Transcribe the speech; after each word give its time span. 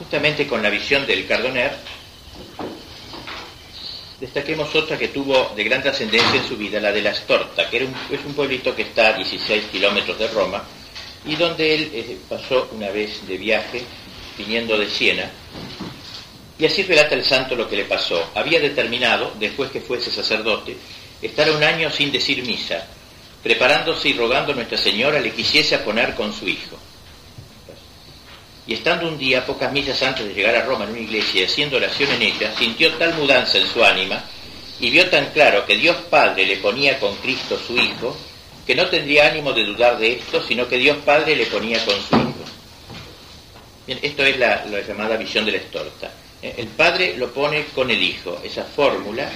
Justamente 0.00 0.46
con 0.46 0.62
la 0.62 0.70
visión 0.70 1.06
del 1.06 1.26
Cardoner, 1.26 1.76
destaquemos 4.18 4.74
otra 4.74 4.96
que 4.96 5.08
tuvo 5.08 5.52
de 5.54 5.62
gran 5.62 5.82
trascendencia 5.82 6.40
en 6.40 6.48
su 6.48 6.56
vida, 6.56 6.80
la 6.80 6.90
de 6.90 7.02
la 7.02 7.10
Estorta, 7.10 7.68
que 7.68 7.86
es 8.10 8.24
un 8.24 8.32
pueblito 8.32 8.74
que 8.74 8.80
está 8.80 9.08
a 9.08 9.12
16 9.12 9.64
kilómetros 9.66 10.18
de 10.18 10.28
Roma 10.28 10.64
y 11.26 11.36
donde 11.36 11.74
él 11.74 11.90
eh, 11.92 12.16
pasó 12.26 12.70
una 12.72 12.88
vez 12.88 13.26
de 13.28 13.36
viaje 13.36 13.82
viniendo 14.38 14.78
de 14.78 14.88
Siena. 14.88 15.30
Y 16.58 16.64
así 16.64 16.82
relata 16.82 17.14
el 17.14 17.24
santo 17.24 17.54
lo 17.54 17.68
que 17.68 17.76
le 17.76 17.84
pasó. 17.84 18.30
Había 18.34 18.58
determinado, 18.58 19.34
después 19.38 19.70
que 19.70 19.82
fuese 19.82 20.10
sacerdote, 20.10 20.78
estar 21.20 21.50
un 21.50 21.62
año 21.62 21.90
sin 21.90 22.10
decir 22.10 22.42
misa, 22.46 22.86
preparándose 23.42 24.08
y 24.08 24.14
rogando 24.14 24.52
a 24.52 24.54
Nuestra 24.54 24.78
Señora 24.78 25.20
le 25.20 25.32
quisiese 25.32 25.76
poner 25.80 26.14
con 26.14 26.32
su 26.32 26.48
hijo. 26.48 26.78
Y 28.70 28.74
estando 28.74 29.08
un 29.08 29.18
día, 29.18 29.44
pocas 29.44 29.72
millas 29.72 30.00
antes 30.00 30.28
de 30.28 30.32
llegar 30.32 30.54
a 30.54 30.62
Roma 30.62 30.84
en 30.84 30.90
una 30.90 31.00
iglesia 31.00 31.40
y 31.40 31.44
haciendo 31.44 31.76
oración 31.76 32.08
en 32.12 32.22
ella, 32.22 32.54
sintió 32.56 32.94
tal 32.94 33.12
mudanza 33.14 33.58
en 33.58 33.66
su 33.66 33.84
ánima 33.84 34.22
y 34.78 34.90
vio 34.90 35.10
tan 35.10 35.26
claro 35.32 35.66
que 35.66 35.76
Dios 35.76 35.96
Padre 36.08 36.46
le 36.46 36.58
ponía 36.58 36.96
con 37.00 37.16
Cristo 37.16 37.58
su 37.58 37.76
Hijo, 37.76 38.16
que 38.64 38.76
no 38.76 38.86
tendría 38.86 39.26
ánimo 39.26 39.52
de 39.52 39.64
dudar 39.64 39.98
de 39.98 40.12
esto, 40.12 40.40
sino 40.40 40.68
que 40.68 40.78
Dios 40.78 40.98
Padre 41.04 41.34
le 41.34 41.46
ponía 41.46 41.84
con 41.84 41.96
su 41.96 42.14
Hijo. 42.14 42.44
Bien, 43.88 43.98
esto 44.02 44.22
es 44.22 44.38
la, 44.38 44.64
llamada 44.86 45.16
visión 45.16 45.44
de 45.44 45.50
la 45.50 45.58
estorta. 45.58 46.12
Eh, 46.40 46.54
el 46.58 46.68
Padre 46.68 47.16
lo 47.16 47.32
pone 47.32 47.64
con 47.74 47.90
el 47.90 48.00
Hijo, 48.00 48.40
esa 48.44 48.62
fórmula 48.62 49.28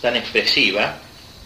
tan 0.00 0.16
expresiva, 0.16 0.96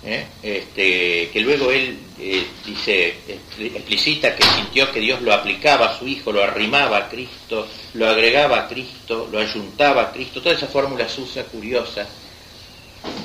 ¿eh? 0.06 0.26
este, 0.42 1.28
que 1.32 1.40
luego 1.40 1.70
él 1.70 1.98
eh, 2.18 2.46
dice, 2.64 3.14
explicita 3.58 4.34
que 4.34 4.44
sintió 4.44 4.90
que 4.92 5.00
Dios 5.00 5.20
lo 5.20 5.32
aplicaba 5.32 5.90
a 5.90 5.98
su 5.98 6.06
Hijo, 6.06 6.32
lo 6.32 6.42
arrimaba 6.42 6.96
a 6.96 7.08
Cristo, 7.08 7.66
lo 7.94 8.08
agregaba 8.08 8.60
a 8.60 8.68
Cristo, 8.68 9.28
lo 9.30 9.38
ayuntaba 9.38 10.02
a 10.02 10.12
Cristo, 10.12 10.40
toda 10.40 10.54
esa 10.54 10.68
fórmula 10.68 11.08
sucia, 11.08 11.44
curiosa, 11.44 12.06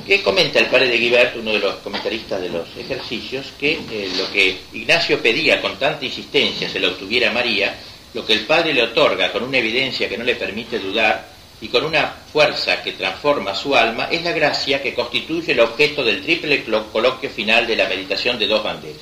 que 0.06 0.22
comenta 0.22 0.60
el 0.60 0.68
padre 0.68 0.90
de 0.90 0.98
Guibert, 0.98 1.36
uno 1.38 1.54
de 1.54 1.60
los 1.60 1.76
comentaristas 1.76 2.42
de 2.42 2.50
los 2.50 2.68
ejercicios, 2.78 3.54
que 3.60 3.74
eh, 3.74 4.12
lo 4.18 4.32
que 4.32 4.58
Ignacio 4.74 5.22
pedía 5.22 5.62
con 5.62 5.78
tanta 5.78 6.04
insistencia 6.04 6.70
se 6.70 6.80
lo 6.80 6.90
obtuviera 6.90 7.32
María, 7.32 7.76
lo 8.14 8.26
que 8.26 8.34
el 8.34 8.42
padre 8.42 8.74
le 8.74 8.84
otorga 8.84 9.32
con 9.32 9.44
una 9.44 9.58
evidencia 9.58 10.10
que 10.10 10.18
no 10.18 10.24
le 10.24 10.36
permite 10.36 10.80
dudar, 10.80 11.31
y 11.62 11.68
con 11.68 11.86
una 11.86 12.08
fuerza 12.34 12.82
que 12.82 12.94
transforma 12.94 13.54
su 13.54 13.76
alma 13.76 14.08
es 14.12 14.24
la 14.24 14.32
gracia 14.32 14.82
que 14.82 14.96
constituye 14.96 15.52
el 15.52 15.60
objeto 15.60 16.04
del 16.04 16.24
triple 16.24 16.64
coloquio 16.92 17.30
final 17.30 17.68
de 17.68 17.76
la 17.76 17.88
meditación 17.88 18.40
de 18.40 18.48
dos 18.48 18.64
banderas. 18.64 19.02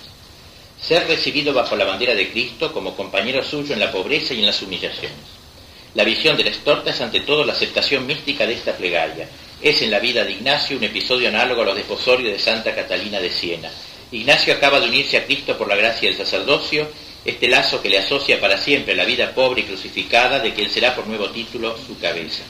Ser 0.81 1.07
recibido 1.07 1.53
bajo 1.53 1.75
la 1.75 1.85
bandera 1.85 2.13
de 2.13 2.29
Cristo 2.29 2.71
como 2.73 2.95
compañero 2.95 3.43
suyo 3.43 3.73
en 3.73 3.79
la 3.79 3.91
pobreza 3.91 4.33
y 4.33 4.39
en 4.39 4.45
las 4.45 4.61
humillaciones. 4.61 5.39
La 5.95 6.03
visión 6.03 6.37
de 6.37 6.43
la 6.43 6.51
estorta 6.51 6.91
es 6.91 7.01
ante 7.01 7.21
todo 7.21 7.43
la 7.45 7.53
aceptación 7.53 8.05
mística 8.05 8.45
de 8.45 8.53
esta 8.53 8.73
plegaria. 8.73 9.27
Es 9.61 9.81
en 9.81 9.91
la 9.91 9.99
vida 9.99 10.23
de 10.23 10.33
Ignacio 10.33 10.77
un 10.77 10.83
episodio 10.83 11.29
análogo 11.29 11.61
a 11.61 11.65
los 11.65 11.75
desposorios 11.75 12.31
de 12.31 12.39
Santa 12.39 12.75
Catalina 12.75 13.19
de 13.19 13.31
Siena. 13.31 13.71
Ignacio 14.11 14.53
acaba 14.53 14.79
de 14.79 14.87
unirse 14.87 15.17
a 15.17 15.25
Cristo 15.25 15.57
por 15.57 15.67
la 15.67 15.75
gracia 15.75 16.09
del 16.09 16.17
sacerdocio 16.17 16.89
este 17.25 17.47
lazo 17.47 17.81
que 17.81 17.89
le 17.89 17.99
asocia 17.99 18.39
para 18.39 18.57
siempre 18.57 18.95
la 18.95 19.05
vida 19.05 19.33
pobre 19.33 19.61
y 19.61 19.65
crucificada 19.65 20.39
de 20.39 20.53
quien 20.53 20.69
será 20.69 20.95
por 20.95 21.07
nuevo 21.07 21.29
título 21.29 21.75
su 21.85 21.99
cabeza. 21.99 22.43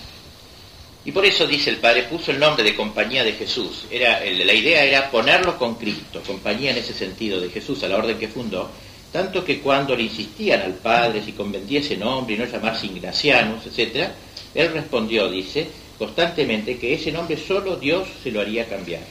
Y 1.06 1.12
por 1.12 1.26
eso 1.26 1.48
dice 1.48 1.70
el 1.70 1.78
Padre, 1.78 2.04
puso 2.04 2.32
el 2.32 2.40
nombre 2.40 2.64
de 2.64 2.76
compañía 2.76 3.24
de 3.24 3.34
Jesús. 3.34 3.86
Era, 3.90 4.20
la 4.20 4.54
idea 4.54 4.84
era 4.84 5.10
ponerlo 5.10 5.58
con 5.58 5.76
Cristo, 5.76 6.22
compañía 6.26 6.72
en 6.72 6.78
ese 6.78 6.94
sentido 6.94 7.40
de 7.40 7.50
Jesús, 7.50 7.82
a 7.84 7.88
la 7.88 7.98
orden 7.98 8.20
que 8.20 8.28
fundó, 8.28 8.70
tanto 9.12 9.44
que 9.44 9.60
cuando 9.60 9.96
le 9.96 10.04
insistían 10.04 10.62
al 10.62 10.74
Padre 10.74 11.24
si 11.24 11.32
convendía 11.32 11.80
ese 11.80 11.98
nombre 11.98 12.36
y 12.36 12.38
no 12.38 12.46
llamarse 12.46 12.86
Ignacianos, 12.86 13.66
etc., 13.66 14.10
él 14.54 14.72
respondió, 14.74 15.30
dice, 15.30 15.68
constantemente 15.98 16.78
que 16.78 16.94
ese 16.94 17.12
nombre 17.12 17.38
solo 17.38 17.76
Dios 17.76 18.08
se 18.22 18.32
lo 18.32 18.42
haría 18.42 18.68
cambiar, 18.68 19.04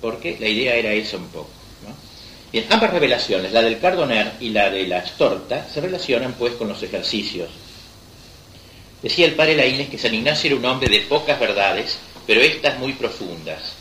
porque 0.00 0.36
la 0.38 0.48
idea 0.48 0.74
era 0.74 0.92
esa 0.92 1.16
un 1.16 1.28
poco. 1.28 1.61
Bien, 2.52 2.66
ambas 2.68 2.90
revelaciones, 2.90 3.50
la 3.50 3.62
del 3.62 3.78
Cardoner 3.78 4.32
y 4.38 4.50
la 4.50 4.68
de 4.68 4.86
la 4.86 4.98
Astorta, 4.98 5.66
se 5.72 5.80
relacionan 5.80 6.34
pues 6.34 6.52
con 6.54 6.68
los 6.68 6.82
ejercicios. 6.82 7.48
Decía 9.02 9.24
el 9.24 9.32
padre 9.32 9.56
Laínez 9.56 9.88
que 9.88 9.96
San 9.96 10.14
Ignacio 10.14 10.50
era 10.50 10.56
un 10.58 10.64
hombre 10.66 10.90
de 10.90 11.00
pocas 11.00 11.40
verdades, 11.40 11.96
pero 12.26 12.42
estas 12.42 12.78
muy 12.78 12.92
profundas. 12.92 13.72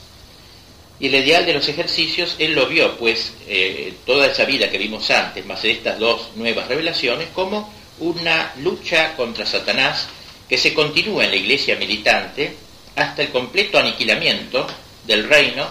Y 1.01 1.07
el 1.07 1.15
ideal 1.15 1.45
de 1.45 1.53
los 1.53 1.67
ejercicios, 1.67 2.35
él 2.39 2.53
lo 2.53 2.67
vio, 2.67 2.95
pues, 2.97 3.33
eh, 3.45 3.93
toda 4.05 4.27
esa 4.27 4.45
vida 4.45 4.69
que 4.69 4.77
vimos 4.77 5.11
antes, 5.11 5.45
más 5.45 5.65
estas 5.65 5.99
dos 5.99 6.29
nuevas 6.35 6.69
revelaciones, 6.69 7.27
como 7.33 7.73
una 7.99 8.53
lucha 8.59 9.17
contra 9.17 9.45
Satanás 9.45 10.07
que 10.47 10.57
se 10.57 10.73
continúa 10.73 11.25
en 11.25 11.31
la 11.31 11.35
iglesia 11.35 11.75
militante 11.75 12.55
hasta 12.95 13.21
el 13.21 13.29
completo 13.29 13.77
aniquilamiento 13.77 14.65
del 15.05 15.27
reino 15.27 15.67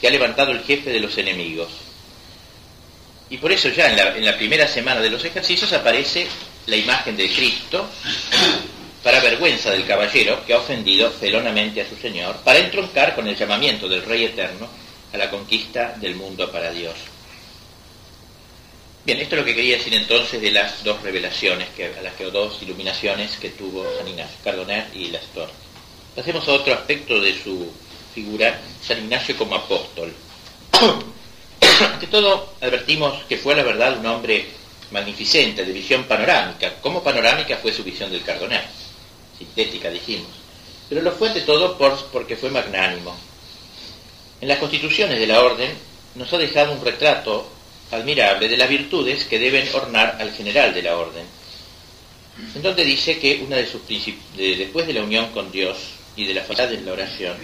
que 0.00 0.08
ha 0.08 0.10
levantado 0.10 0.52
el 0.52 0.60
jefe 0.60 0.90
de 0.90 1.00
los 1.00 1.18
enemigos. 1.18 1.87
Y 3.30 3.36
por 3.36 3.52
eso 3.52 3.68
ya 3.68 3.90
en 3.90 4.24
la, 4.24 4.36
primera 4.36 4.66
semana 4.66 5.00
de 5.00 5.10
los 5.10 5.24
ejercicios 5.24 5.72
aparece 5.72 6.26
la 6.66 6.76
imagen 6.76 7.16
de 7.16 7.30
Cristo 7.30 7.88
para 9.02 9.20
vergüenza 9.20 9.70
del 9.70 9.86
caballero 9.86 10.44
que 10.46 10.54
ha 10.54 10.58
ofendido 10.58 11.10
felonamente 11.10 11.82
a 11.82 11.88
su 11.88 11.96
Señor, 11.96 12.36
para 12.38 12.58
entroncar 12.58 13.14
con 13.14 13.28
el 13.28 13.36
llamamiento 13.36 13.88
del 13.88 14.02
Rey 14.02 14.24
Eterno 14.24 14.68
a 15.12 15.16
la 15.16 15.30
conquista 15.30 15.94
del 15.98 16.14
mundo 16.14 16.50
para 16.50 16.70
Dios. 16.72 16.94
Bien, 19.04 19.20
esto 19.20 19.36
es 19.36 19.40
lo 19.40 19.46
que 19.46 19.54
quería 19.54 19.76
decir 19.76 19.94
entonces 19.94 20.40
de 20.40 20.50
las 20.50 20.84
dos 20.84 21.02
revelaciones, 21.02 21.68
que, 21.70 21.86
a 21.86 22.02
las 22.02 22.14
que, 22.14 22.24
dos 22.24 22.60
iluminaciones 22.60 23.36
que 23.36 23.50
tuvo 23.50 23.86
San 23.96 24.08
Ignacio, 24.08 24.36
Cardoner 24.44 24.86
y 24.94 25.08
Lastor. 25.08 25.48
Pasemos 26.14 26.46
a 26.46 26.52
otro 26.52 26.74
aspecto 26.74 27.20
de 27.20 27.32
su 27.42 27.72
figura, 28.14 28.60
San 28.82 28.98
Ignacio 28.98 29.36
como 29.36 29.54
apóstol. 29.54 30.12
Ante 31.80 32.08
todo, 32.08 32.54
advertimos 32.60 33.24
que 33.24 33.36
fue 33.36 33.54
la 33.54 33.62
verdad 33.62 33.98
un 33.98 34.06
hombre 34.06 34.46
magnificente, 34.90 35.64
de 35.64 35.72
visión 35.72 36.04
panorámica. 36.04 36.74
Como 36.80 37.02
panorámica 37.02 37.56
fue 37.58 37.72
su 37.72 37.84
visión 37.84 38.10
del 38.10 38.22
Cardoner, 38.22 38.64
sintética 39.38 39.90
dijimos. 39.90 40.30
Pero 40.88 41.02
lo 41.02 41.12
fue 41.12 41.28
ante 41.28 41.42
todo 41.42 41.78
por, 41.78 41.96
porque 42.06 42.36
fue 42.36 42.50
magnánimo. 42.50 43.14
En 44.40 44.48
las 44.48 44.58
constituciones 44.58 45.20
de 45.20 45.26
la 45.26 45.40
orden 45.40 45.70
nos 46.14 46.32
ha 46.32 46.38
dejado 46.38 46.72
un 46.72 46.84
retrato 46.84 47.48
admirable 47.90 48.48
de 48.48 48.56
las 48.56 48.68
virtudes 48.68 49.24
que 49.24 49.38
deben 49.38 49.68
ornar 49.74 50.16
al 50.20 50.32
general 50.32 50.74
de 50.74 50.82
la 50.82 50.96
orden, 50.96 51.24
en 52.54 52.62
donde 52.62 52.84
dice 52.84 53.18
que 53.18 53.42
una 53.44 53.56
de 53.56 53.66
sus 53.66 53.82
después 54.36 54.86
de 54.86 54.92
la 54.92 55.02
unión 55.02 55.28
con 55.32 55.50
Dios 55.50 55.78
y 56.16 56.24
de 56.24 56.34
la 56.34 56.42
falta 56.42 56.66
de 56.66 56.80
la 56.80 56.92
oración, 56.92 57.36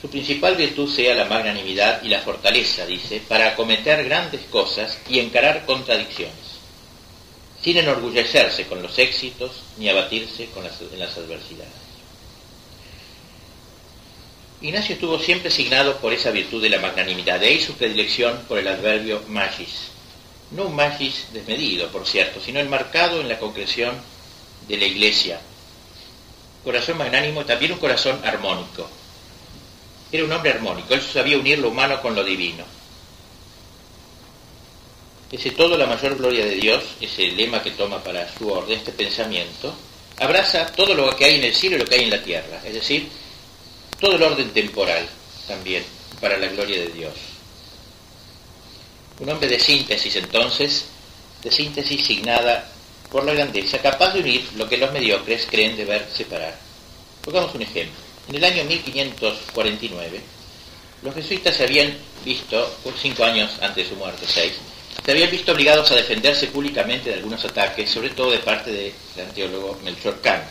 su 0.00 0.08
principal 0.08 0.54
virtud 0.54 0.88
sea 0.88 1.14
la 1.14 1.24
magnanimidad 1.24 2.02
y 2.02 2.08
la 2.08 2.20
fortaleza, 2.20 2.86
dice, 2.86 3.20
para 3.26 3.48
acometer 3.48 4.04
grandes 4.04 4.42
cosas 4.42 4.96
y 5.08 5.18
encarar 5.18 5.66
contradicciones, 5.66 6.34
sin 7.62 7.78
enorgullecerse 7.78 8.66
con 8.66 8.80
los 8.80 8.96
éxitos 8.98 9.50
ni 9.76 9.88
abatirse 9.88 10.46
con 10.50 10.62
las, 10.62 10.80
en 10.80 11.00
las 11.00 11.16
adversidades. 11.16 11.88
Ignacio 14.60 14.94
estuvo 14.94 15.18
siempre 15.18 15.50
signado 15.50 15.98
por 15.98 16.12
esa 16.12 16.30
virtud 16.30 16.62
de 16.62 16.70
la 16.70 16.80
magnanimidad, 16.80 17.40
de 17.40 17.46
ahí 17.46 17.60
su 17.60 17.74
predilección 17.74 18.44
por 18.48 18.58
el 18.58 18.68
adverbio 18.68 19.22
magis. 19.28 19.90
No 20.50 20.64
un 20.64 20.74
magis 20.74 21.26
desmedido, 21.32 21.88
por 21.88 22.06
cierto, 22.06 22.40
sino 22.40 22.58
enmarcado 22.58 23.20
en 23.20 23.28
la 23.28 23.38
concreción 23.38 23.94
de 24.66 24.76
la 24.76 24.86
iglesia. 24.86 25.40
Corazón 26.64 26.98
magnánimo, 26.98 27.44
también 27.44 27.72
un 27.72 27.78
corazón 27.78 28.20
armónico, 28.24 28.88
era 30.10 30.24
un 30.24 30.32
hombre 30.32 30.52
armónico, 30.52 30.94
él 30.94 31.02
sabía 31.02 31.38
unir 31.38 31.58
lo 31.58 31.68
humano 31.68 32.00
con 32.00 32.14
lo 32.14 32.24
divino. 32.24 32.64
Ese 35.30 35.50
todo 35.50 35.76
la 35.76 35.86
mayor 35.86 36.16
gloria 36.16 36.46
de 36.46 36.54
Dios, 36.54 36.82
ese 37.00 37.26
lema 37.32 37.62
que 37.62 37.72
toma 37.72 38.02
para 38.02 38.26
su 38.32 38.48
orden, 38.50 38.78
este 38.78 38.92
pensamiento, 38.92 39.74
abraza 40.18 40.66
todo 40.66 40.94
lo 40.94 41.14
que 41.14 41.26
hay 41.26 41.34
en 41.36 41.44
el 41.44 41.54
cielo 41.54 41.76
y 41.76 41.80
lo 41.80 41.84
que 41.84 41.96
hay 41.96 42.04
en 42.04 42.10
la 42.10 42.22
tierra, 42.22 42.62
es 42.64 42.72
decir, 42.72 43.08
todo 44.00 44.16
el 44.16 44.22
orden 44.22 44.50
temporal 44.50 45.06
también, 45.46 45.84
para 46.20 46.38
la 46.38 46.46
gloria 46.46 46.80
de 46.80 46.88
Dios. 46.88 47.12
Un 49.20 49.28
hombre 49.28 49.48
de 49.48 49.60
síntesis 49.60 50.16
entonces, 50.16 50.86
de 51.42 51.50
síntesis 51.50 52.06
signada 52.06 52.70
por 53.10 53.24
la 53.24 53.34
grandeza, 53.34 53.78
capaz 53.78 54.14
de 54.14 54.20
unir 54.20 54.48
lo 54.56 54.68
que 54.68 54.78
los 54.78 54.92
mediocres 54.92 55.46
creen 55.46 55.76
deber 55.76 56.08
separar. 56.14 56.56
Pongamos 57.22 57.54
un 57.54 57.62
ejemplo. 57.62 58.07
En 58.28 58.34
el 58.34 58.44
año 58.44 58.64
1549, 58.64 60.20
los 61.02 61.14
jesuitas 61.14 61.56
se 61.56 61.64
habían 61.64 61.96
visto, 62.24 62.76
cinco 63.00 63.24
años 63.24 63.50
antes 63.62 63.84
de 63.84 63.88
su 63.88 63.96
muerte, 63.96 64.26
seis, 64.26 64.52
se 65.02 65.10
habían 65.12 65.30
visto 65.30 65.52
obligados 65.52 65.90
a 65.90 65.94
defenderse 65.94 66.48
públicamente 66.48 67.08
de 67.08 67.16
algunos 67.16 67.42
ataques, 67.44 67.88
sobre 67.88 68.10
todo 68.10 68.30
de 68.30 68.40
parte 68.40 68.70
del 68.70 69.28
teólogo 69.34 69.78
Melchor 69.82 70.20
Cano. 70.20 70.44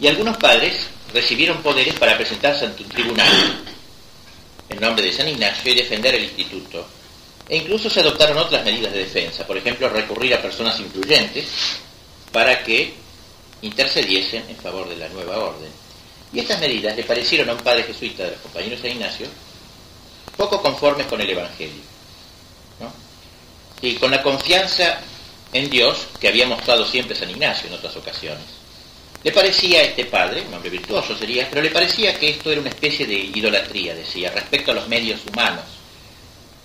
Y 0.00 0.08
algunos 0.08 0.36
padres 0.38 0.88
recibieron 1.14 1.62
poderes 1.62 1.94
para 1.94 2.16
presentarse 2.16 2.64
ante 2.64 2.82
un 2.82 2.88
tribunal 2.88 3.62
en 4.68 4.80
nombre 4.80 5.04
de 5.04 5.12
San 5.12 5.28
Ignacio 5.28 5.70
y 5.70 5.76
defender 5.76 6.16
el 6.16 6.24
instituto. 6.24 6.88
E 7.48 7.58
incluso 7.58 7.88
se 7.88 8.00
adoptaron 8.00 8.36
otras 8.38 8.64
medidas 8.64 8.92
de 8.92 8.98
defensa, 9.00 9.46
por 9.46 9.56
ejemplo, 9.56 9.88
recurrir 9.88 10.34
a 10.34 10.42
personas 10.42 10.80
influyentes 10.80 11.46
para 12.32 12.64
que 12.64 12.94
intercediesen 13.62 14.44
en 14.48 14.56
favor 14.56 14.88
de 14.88 14.96
la 14.96 15.08
nueva 15.10 15.38
orden. 15.38 15.85
Y 16.36 16.40
estas 16.40 16.60
medidas 16.60 16.94
le 16.94 17.02
parecieron 17.02 17.48
a 17.48 17.54
un 17.54 17.60
padre 17.60 17.84
jesuita 17.84 18.24
de 18.24 18.32
los 18.32 18.40
compañeros 18.40 18.82
de 18.82 18.90
Ignacio 18.90 19.26
poco 20.36 20.60
conformes 20.60 21.06
con 21.06 21.18
el 21.18 21.30
Evangelio. 21.30 21.80
Y 23.80 23.94
con 23.94 24.10
la 24.10 24.22
confianza 24.22 24.98
en 25.54 25.70
Dios 25.70 26.08
que 26.20 26.28
había 26.28 26.46
mostrado 26.46 26.84
siempre 26.84 27.16
San 27.16 27.30
Ignacio 27.30 27.68
en 27.68 27.72
otras 27.72 27.96
ocasiones. 27.96 28.44
Le 29.24 29.32
parecía 29.32 29.78
a 29.78 29.84
este 29.84 30.04
padre, 30.04 30.42
un 30.42 30.52
hombre 30.52 30.68
virtuoso 30.68 31.16
sería, 31.16 31.48
pero 31.48 31.62
le 31.62 31.70
parecía 31.70 32.18
que 32.18 32.28
esto 32.28 32.50
era 32.52 32.60
una 32.60 32.68
especie 32.68 33.06
de 33.06 33.14
idolatría, 33.14 33.94
decía, 33.94 34.30
respecto 34.30 34.72
a 34.72 34.74
los 34.74 34.88
medios 34.88 35.20
humanos, 35.32 35.64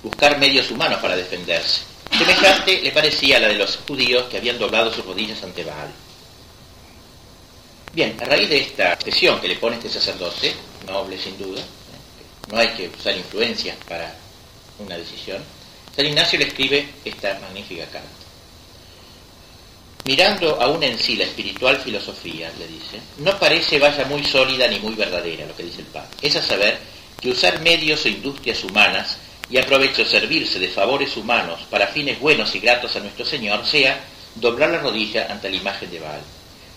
buscar 0.03 0.38
medios 0.38 0.69
humanos 0.69 1.00
para 1.00 1.15
defenderse. 1.15 1.83
Semejante 2.17 2.81
le 2.81 2.91
parecía 2.91 3.38
a 3.38 3.39
la 3.39 3.47
de 3.47 3.56
los 3.56 3.77
judíos 3.88 4.25
que 4.25 4.35
habían 4.35 4.59
doblado 4.59 4.94
sus 4.94 5.06
rodillas 5.06 5.41
ante 5.44 5.63
Baal. 5.63 5.94
Bien, 7.93 8.15
a 8.21 8.25
raíz 8.25 8.49
de 8.49 8.57
esta 8.57 8.97
presión 8.97 9.41
que 9.41 9.49
le 9.49 9.57
pone 9.57 9.75
este 9.75 9.89
sacerdote, 9.89 10.53
noble 10.88 11.17
sin 11.17 11.38
duda, 11.38 11.61
no 12.49 12.57
hay 12.57 12.69
que 12.69 12.88
usar 12.88 13.15
influencias 13.17 13.75
para 13.88 14.15
una 14.79 14.97
decisión, 14.97 15.43
San 15.93 16.05
Ignacio 16.05 16.39
le 16.39 16.45
escribe 16.45 16.88
esta 17.03 17.38
magnífica 17.39 17.85
carta. 17.88 18.07
Mirando 20.05 20.59
aún 20.61 20.81
en 20.83 20.97
sí 20.97 21.17
la 21.17 21.25
espiritual 21.25 21.77
filosofía, 21.77 22.49
le 22.57 22.67
dice, 22.67 22.99
no 23.17 23.38
parece 23.38 23.77
vaya 23.77 24.05
muy 24.05 24.23
sólida 24.23 24.67
ni 24.69 24.79
muy 24.79 24.95
verdadera 24.95 25.45
lo 25.45 25.55
que 25.55 25.63
dice 25.63 25.81
el 25.81 25.88
Padre. 25.88 26.09
Es 26.21 26.35
a 26.38 26.41
saber 26.41 26.79
que 27.19 27.29
usar 27.29 27.59
medios 27.59 28.05
o 28.05 28.07
industrias 28.07 28.63
humanas 28.63 29.17
y 29.49 29.57
aprovecho 29.57 30.05
servirse 30.05 30.59
de 30.59 30.69
favores 30.69 31.15
humanos 31.17 31.59
para 31.69 31.88
fines 31.88 32.19
buenos 32.19 32.55
y 32.55 32.59
gratos 32.59 32.95
a 32.95 33.01
nuestro 33.01 33.25
Señor 33.25 33.65
sea 33.65 33.99
doblar 34.35 34.69
la 34.69 34.79
rodilla 34.79 35.27
ante 35.29 35.49
la 35.49 35.57
imagen 35.57 35.91
de 35.91 35.99
Baal. 35.99 36.21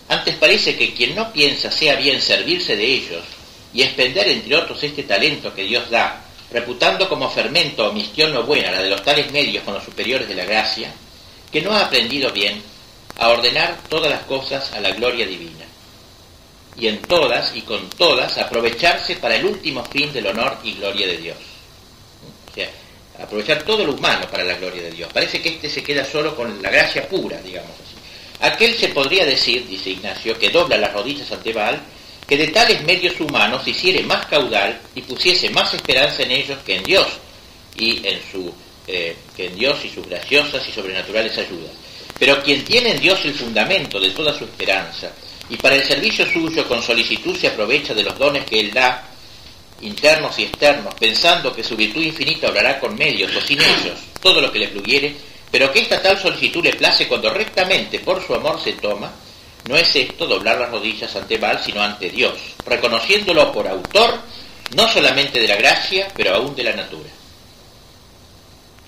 Antes 0.09 0.37
parece 0.37 0.77
que 0.77 0.95
quien 0.95 1.15
no 1.15 1.33
piensa 1.33 1.71
sea 1.71 1.97
bien 1.97 2.21
servirse 2.21 2.77
de 2.77 2.85
ellos 2.85 3.25
y 3.73 3.83
expender 3.83 4.29
entre 4.29 4.57
otros 4.57 4.83
este 4.83 5.03
talento 5.03 5.55
que 5.55 5.65
Dios 5.65 5.91
da, 5.91 6.25
reputando 6.51 7.09
como 7.09 7.31
fermento 7.31 7.89
o 7.89 7.93
mistión 7.93 8.33
no 8.33 8.45
buena 8.45 8.71
la 8.71 8.83
de 8.83 8.91
los 8.91 9.03
tales 9.03 9.33
medios 9.33 9.65
con 9.65 9.75
los 9.75 9.85
superiores 9.85 10.29
de 10.29 10.35
la 10.35 10.45
gracia, 10.45 10.93
que 11.51 11.63
no 11.63 11.73
ha 11.73 11.87
aprendido 11.87 12.31
bien 12.31 12.63
a 13.19 13.29
ordenar 13.29 13.79
todas 13.89 14.11
las 14.11 14.23
cosas 14.23 14.73
a 14.73 14.81
la 14.81 14.91
gloria 14.91 15.27
divina, 15.27 15.65
y 16.77 16.89
en 16.89 17.01
todas 17.03 17.55
y 17.57 17.63
con 17.63 17.89
todas 17.91 18.37
aprovecharse 18.39 19.17
para 19.17 19.37
el 19.37 19.47
último 19.47 19.85
fin 19.85 20.13
del 20.13 20.27
honor 20.27 20.59
y 20.63 20.75
gloria 20.75 21.07
de 21.07 21.17
Dios. 21.19 21.37
O 22.51 22.55
sea, 22.55 22.69
aprovechar 23.21 23.63
todo 23.63 23.85
lo 23.85 23.95
humano 23.95 24.27
para 24.31 24.45
la 24.45 24.55
gloria 24.55 24.83
de 24.83 24.91
Dios. 24.91 25.13
Parece 25.13 25.41
que 25.41 25.51
este 25.51 25.69
se 25.69 25.83
queda 25.83 26.05
solo 26.05 26.37
con 26.37 26.61
la 26.63 26.71
gracia 26.71 27.09
pura, 27.09 27.41
digamos 27.41 27.71
así. 27.71 27.94
Aquel 28.41 28.75
se 28.77 28.89
podría 28.89 29.25
decir, 29.25 29.67
dice 29.67 29.91
Ignacio, 29.91 30.39
que 30.39 30.51
dobla 30.51 30.77
las 30.77 30.93
rodillas 30.93 31.31
ante 31.31 31.53
Baal, 31.53 31.81
que 32.27 32.37
de 32.37 32.49
tales 32.49 32.83
medios 32.85 33.21
humanos 33.21 33.67
hiciere 33.67 34.03
más 34.03 34.27
caudal 34.27 34.81
y 34.95 35.03
pusiese 35.03 35.51
más 35.51 35.73
esperanza 35.75 36.23
en 36.23 36.33
ellos 36.33 36.59
que 36.65 36.77
en 36.77 36.83
Dios 36.83 37.07
y 37.77 38.07
en 38.07 38.21
su 38.31 38.53
eh, 38.87 39.17
que 39.35 39.47
en 39.47 39.57
Dios 39.57 39.83
y 39.85 39.89
sus 39.89 40.07
graciosas 40.07 40.69
y 40.69 40.73
sobrenaturales 40.73 41.37
ayudas. 41.39 41.73
Pero 42.19 42.43
quien 42.43 42.65
tiene 42.65 42.91
en 42.91 43.01
Dios 43.01 43.25
el 43.25 43.35
fundamento 43.35 43.99
de 43.99 44.11
toda 44.11 44.37
su 44.37 44.45
esperanza, 44.45 45.11
y 45.49 45.57
para 45.57 45.77
el 45.77 45.85
servicio 45.85 46.27
suyo 46.31 46.67
con 46.69 46.83
solicitud 46.83 47.37
se 47.37 47.49
aprovecha 47.49 47.95
de 47.95 48.03
los 48.03 48.19
dones 48.19 48.45
que 48.45 48.61
Él 48.61 48.73
da, 48.73 49.09
internos 49.81 50.39
y 50.39 50.45
externos, 50.45 50.95
pensando 50.95 51.55
que 51.55 51.65
su 51.65 51.77
virtud 51.77 52.03
infinita 52.03 52.49
obrará 52.49 52.79
con 52.79 52.95
medios 52.95 53.35
o 53.35 53.41
sin 53.41 53.61
ellos, 53.61 53.99
todo 54.21 54.41
lo 54.41 54.53
que 54.53 54.59
le 54.59 54.69
pluguiere, 54.69 55.15
pero 55.55 55.71
que 55.71 55.83
esta 55.83 56.03
tal 56.03 56.21
solicitud 56.21 56.65
le 56.65 56.73
place 56.73 57.07
cuando 57.07 57.31
rectamente 57.31 58.01
por 58.01 58.21
su 58.27 58.35
amor 58.35 58.61
se 58.61 58.73
toma, 58.73 59.13
no 59.69 59.77
es 59.77 59.95
esto 59.95 60.27
doblar 60.27 60.59
las 60.59 60.69
rodillas 60.69 61.15
ante 61.15 61.39
Baal, 61.39 61.63
sino 61.65 61.81
ante 61.81 62.11
Dios, 62.11 62.33
reconociéndolo 62.67 63.53
por 63.53 63.69
autor, 63.69 64.19
no 64.75 64.89
solamente 64.89 65.39
de 65.39 65.47
la 65.47 65.55
gracia, 65.55 66.09
pero 66.17 66.35
aún 66.35 66.57
de 66.57 66.65
la 66.65 66.73
natura. 66.73 67.09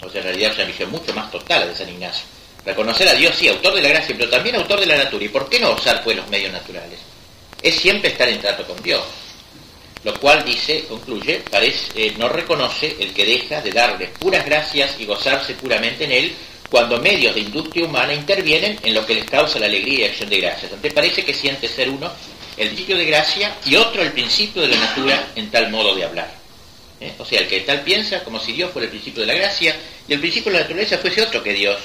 O 0.02 0.10
sea, 0.10 0.20
en 0.22 0.26
realidad 0.26 0.50
es 0.50 0.56
una 0.56 0.66
visión 0.66 0.90
mucho 0.90 1.14
más 1.14 1.30
total 1.30 1.68
de 1.68 1.76
San 1.76 1.88
Ignacio 1.88 2.24
Reconocer 2.64 3.08
a 3.10 3.14
Dios, 3.14 3.36
sí, 3.36 3.46
autor 3.46 3.76
de 3.76 3.82
la 3.82 3.90
gracia, 3.90 4.16
pero 4.18 4.28
también 4.28 4.56
autor 4.56 4.80
de 4.80 4.86
la 4.86 4.96
natura. 4.96 5.24
¿Y 5.24 5.28
por 5.28 5.48
qué 5.48 5.60
no 5.60 5.70
usar 5.70 6.02
pues 6.02 6.16
los 6.16 6.26
medios 6.26 6.52
naturales? 6.52 6.98
Es 7.62 7.76
siempre 7.76 8.10
estar 8.10 8.28
en 8.28 8.40
trato 8.40 8.66
con 8.66 8.82
Dios. 8.82 9.04
Lo 10.02 10.18
cual 10.18 10.44
dice, 10.44 10.84
concluye, 10.88 11.44
parece, 11.48 11.92
eh, 11.94 12.14
no 12.18 12.28
reconoce 12.28 12.96
el 12.98 13.14
que 13.14 13.24
deja 13.24 13.60
de 13.60 13.70
darle 13.70 14.08
puras 14.08 14.44
gracias 14.44 14.96
y 14.98 15.06
gozarse 15.06 15.54
puramente 15.54 16.04
en 16.04 16.12
él 16.12 16.36
cuando 16.70 17.00
medios 17.00 17.34
de 17.34 17.40
industria 17.42 17.84
humana 17.84 18.14
intervienen 18.14 18.78
en 18.82 18.94
lo 18.94 19.06
que 19.06 19.14
les 19.14 19.24
causa 19.24 19.58
la 19.58 19.66
alegría 19.66 20.06
y 20.06 20.10
acción 20.10 20.28
de 20.28 20.40
gracias. 20.40 20.64
Entonces 20.64 20.92
parece 20.92 21.24
que 21.24 21.34
siente 21.34 21.68
ser 21.68 21.88
uno 21.90 22.10
el 22.56 22.68
principio 22.68 22.96
de 22.96 23.04
gracia 23.04 23.56
y 23.64 23.76
otro 23.76 24.02
el 24.02 24.12
principio 24.12 24.62
de 24.62 24.68
la 24.68 24.76
natura 24.76 25.28
en 25.36 25.50
tal 25.50 25.70
modo 25.70 25.94
de 25.94 26.04
hablar. 26.04 26.34
¿Eh? 27.00 27.12
O 27.18 27.24
sea, 27.24 27.40
el 27.40 27.48
que 27.48 27.60
tal 27.60 27.82
piensa 27.82 28.24
como 28.24 28.40
si 28.40 28.52
Dios 28.52 28.72
fuera 28.72 28.86
el 28.86 28.90
principio 28.90 29.20
de 29.20 29.26
la 29.26 29.34
gracia 29.34 29.76
y 30.08 30.12
el 30.12 30.20
principio 30.20 30.50
de 30.50 30.58
la 30.58 30.64
naturaleza 30.64 30.98
fuese 30.98 31.22
otro 31.22 31.42
que 31.42 31.52
Dios 31.52 31.78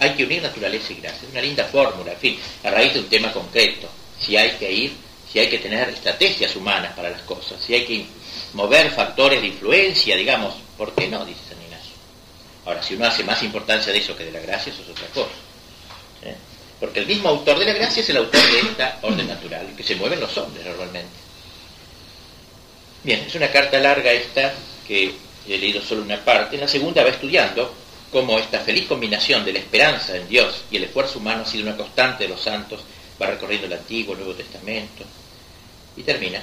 hay 0.00 0.10
que 0.14 0.24
unir 0.24 0.42
naturaleza 0.42 0.92
y 0.92 0.96
gracia. 0.96 1.20
Es 1.22 1.30
una 1.30 1.42
linda 1.42 1.64
fórmula, 1.64 2.12
en 2.12 2.18
fin, 2.18 2.38
a 2.64 2.70
raíz 2.70 2.94
de 2.94 3.00
un 3.00 3.06
tema 3.06 3.32
concreto. 3.32 3.88
Si 4.18 4.36
hay 4.36 4.52
que 4.52 4.70
ir, 4.70 4.92
si 5.30 5.38
hay 5.38 5.48
que 5.48 5.58
tener 5.58 5.88
estrategias 5.88 6.56
humanas 6.56 6.94
para 6.94 7.10
las 7.10 7.22
cosas, 7.22 7.60
si 7.64 7.74
hay 7.74 7.84
que 7.84 8.06
mover 8.54 8.90
factores 8.90 9.40
de 9.40 9.48
influencia, 9.48 10.16
digamos, 10.16 10.54
¿por 10.76 10.94
qué 10.94 11.08
no? 11.08 11.24
Dice. 11.24 11.45
Ahora, 12.66 12.82
si 12.82 12.94
uno 12.94 13.06
hace 13.06 13.22
más 13.22 13.42
importancia 13.44 13.92
de 13.92 13.98
eso 13.98 14.16
que 14.16 14.24
de 14.24 14.32
la 14.32 14.40
gracia, 14.40 14.72
eso 14.72 14.82
es 14.82 14.88
otra 14.88 15.06
cosa. 15.14 15.30
¿eh? 16.24 16.34
Porque 16.80 17.00
el 17.00 17.06
mismo 17.06 17.28
autor 17.28 17.58
de 17.60 17.64
la 17.64 17.72
gracia 17.72 18.02
es 18.02 18.10
el 18.10 18.16
autor 18.16 18.42
de 18.42 18.58
esta 18.58 18.98
orden 19.02 19.28
natural, 19.28 19.72
que 19.76 19.84
se 19.84 19.94
mueven 19.94 20.20
los 20.20 20.36
hombres 20.36 20.66
normalmente. 20.66 21.08
Bien, 23.04 23.20
es 23.24 23.34
una 23.36 23.48
carta 23.52 23.78
larga 23.78 24.10
esta, 24.12 24.52
que 24.86 25.14
he 25.48 25.58
leído 25.58 25.80
solo 25.80 26.02
una 26.02 26.18
parte. 26.24 26.56
En 26.56 26.62
la 26.62 26.68
segunda 26.68 27.04
va 27.04 27.10
estudiando 27.10 27.72
cómo 28.10 28.36
esta 28.38 28.58
feliz 28.60 28.86
combinación 28.86 29.44
de 29.44 29.52
la 29.52 29.60
esperanza 29.60 30.16
en 30.16 30.28
Dios 30.28 30.64
y 30.70 30.76
el 30.76 30.84
esfuerzo 30.84 31.20
humano 31.20 31.42
ha 31.42 31.46
sido 31.46 31.64
una 31.68 31.76
constante 31.76 32.24
de 32.24 32.30
los 32.30 32.40
santos, 32.40 32.80
va 33.20 33.26
recorriendo 33.26 33.68
el 33.68 33.74
Antiguo, 33.74 34.14
el 34.14 34.20
Nuevo 34.20 34.34
Testamento, 34.34 35.04
y 35.96 36.02
termina. 36.02 36.42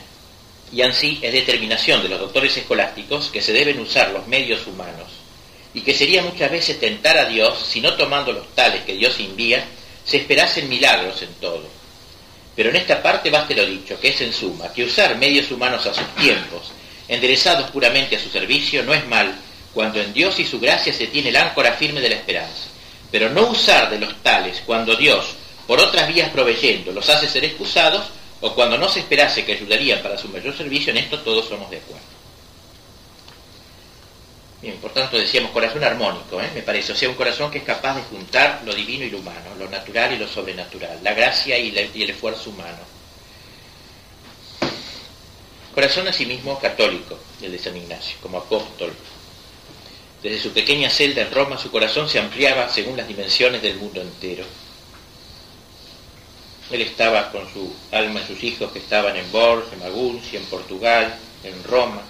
Y 0.71 0.81
así 0.81 1.19
es 1.21 1.33
determinación 1.33 2.01
de 2.01 2.09
los 2.09 2.19
doctores 2.19 2.55
escolásticos 2.55 3.27
que 3.27 3.41
se 3.41 3.51
deben 3.51 3.79
usar 3.79 4.11
los 4.11 4.25
medios 4.27 4.65
humanos, 4.65 5.22
y 5.73 5.81
que 5.81 5.93
sería 5.93 6.21
muchas 6.21 6.51
veces 6.51 6.79
tentar 6.79 7.17
a 7.17 7.25
Dios 7.25 7.65
si 7.67 7.81
no 7.81 7.95
tomando 7.95 8.31
los 8.31 8.53
tales 8.53 8.83
que 8.83 8.93
Dios 8.93 9.19
envía, 9.19 9.65
se 10.05 10.17
esperasen 10.17 10.69
milagros 10.69 11.21
en 11.21 11.33
todo. 11.35 11.63
Pero 12.55 12.69
en 12.69 12.75
esta 12.75 13.01
parte 13.01 13.31
baste 13.31 13.55
lo 13.55 13.65
dicho, 13.65 13.99
que 13.99 14.09
es 14.09 14.21
en 14.21 14.33
suma, 14.33 14.71
que 14.71 14.83
usar 14.83 15.17
medios 15.17 15.49
humanos 15.51 15.85
a 15.87 15.93
sus 15.93 16.07
tiempos, 16.15 16.71
enderezados 17.07 17.71
puramente 17.71 18.15
a 18.15 18.19
su 18.19 18.29
servicio, 18.29 18.83
no 18.83 18.93
es 18.93 19.05
mal, 19.07 19.33
cuando 19.73 19.99
en 19.99 20.13
Dios 20.13 20.39
y 20.39 20.45
su 20.45 20.59
gracia 20.59 20.93
se 20.93 21.07
tiene 21.07 21.29
el 21.29 21.35
áncora 21.35 21.73
firme 21.73 21.99
de 21.99 22.09
la 22.09 22.15
esperanza. 22.15 22.67
Pero 23.11 23.29
no 23.29 23.47
usar 23.47 23.89
de 23.89 23.99
los 23.99 24.21
tales 24.21 24.61
cuando 24.65 24.95
Dios, 24.95 25.35
por 25.65 25.79
otras 25.79 26.07
vías 26.07 26.29
proveyendo, 26.29 26.91
los 26.91 27.09
hace 27.09 27.27
ser 27.27 27.43
excusados, 27.45 28.05
o 28.41 28.53
cuando 28.53 28.77
no 28.77 28.89
se 28.89 28.99
esperase 28.99 29.45
que 29.45 29.53
ayudarían 29.53 30.01
para 30.03 30.17
su 30.17 30.27
mayor 30.27 30.55
servicio, 30.55 30.91
en 30.91 30.97
esto 30.97 31.19
todos 31.19 31.47
somos 31.47 31.71
de 31.71 31.77
acuerdo. 31.77 32.12
Por 34.81 34.93
tanto 34.93 35.17
decíamos 35.17 35.51
corazón 35.51 35.83
armónico, 35.83 36.41
¿eh? 36.41 36.49
me 36.53 36.61
parece, 36.61 36.93
o 36.93 36.95
sea, 36.95 37.09
un 37.09 37.15
corazón 37.15 37.51
que 37.51 37.57
es 37.57 37.63
capaz 37.65 37.95
de 37.95 38.03
juntar 38.03 38.61
lo 38.65 38.73
divino 38.73 39.03
y 39.03 39.09
lo 39.09 39.19
humano, 39.19 39.55
lo 39.59 39.69
natural 39.69 40.13
y 40.13 40.17
lo 40.17 40.27
sobrenatural, 40.27 40.99
la 41.03 41.13
gracia 41.13 41.57
y, 41.57 41.69
y 41.93 42.03
el 42.03 42.09
esfuerzo 42.09 42.49
humano. 42.49 42.79
Corazón 45.75 46.07
asimismo 46.07 46.59
católico, 46.59 47.19
el 47.41 47.51
de 47.51 47.59
San 47.59 47.75
Ignacio, 47.75 48.15
como 48.21 48.37
apóstol, 48.37 48.93
desde 50.23 50.39
su 50.39 50.51
pequeña 50.51 50.89
celda 50.89 51.21
en 51.23 51.31
Roma 51.31 51.57
su 51.57 51.69
corazón 51.69 52.07
se 52.07 52.17
ampliaba 52.17 52.69
según 52.69 52.95
las 52.95 53.09
dimensiones 53.09 53.61
del 53.61 53.75
mundo 53.75 54.01
entero. 54.01 54.45
Él 56.71 56.81
estaba 56.81 57.29
con 57.29 57.51
su 57.51 57.75
alma 57.91 58.21
y 58.21 58.27
sus 58.27 58.41
hijos 58.41 58.71
que 58.71 58.79
estaban 58.79 59.17
en 59.17 59.29
Borges, 59.33 59.73
en 59.73 59.79
Maguncia, 59.79 60.39
en 60.39 60.45
Portugal, 60.45 61.13
en 61.43 61.61
Roma. 61.65 62.03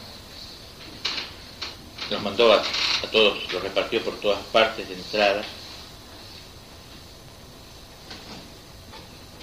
Los 2.13 2.22
mandó 2.22 2.53
a, 2.53 2.62
todos, 3.12 3.51
los 3.51 3.63
repartió 3.63 4.00
por 4.03 4.20
todas 4.20 4.39
partes 4.51 4.88
de 4.88 4.93
entrada. 4.93 5.43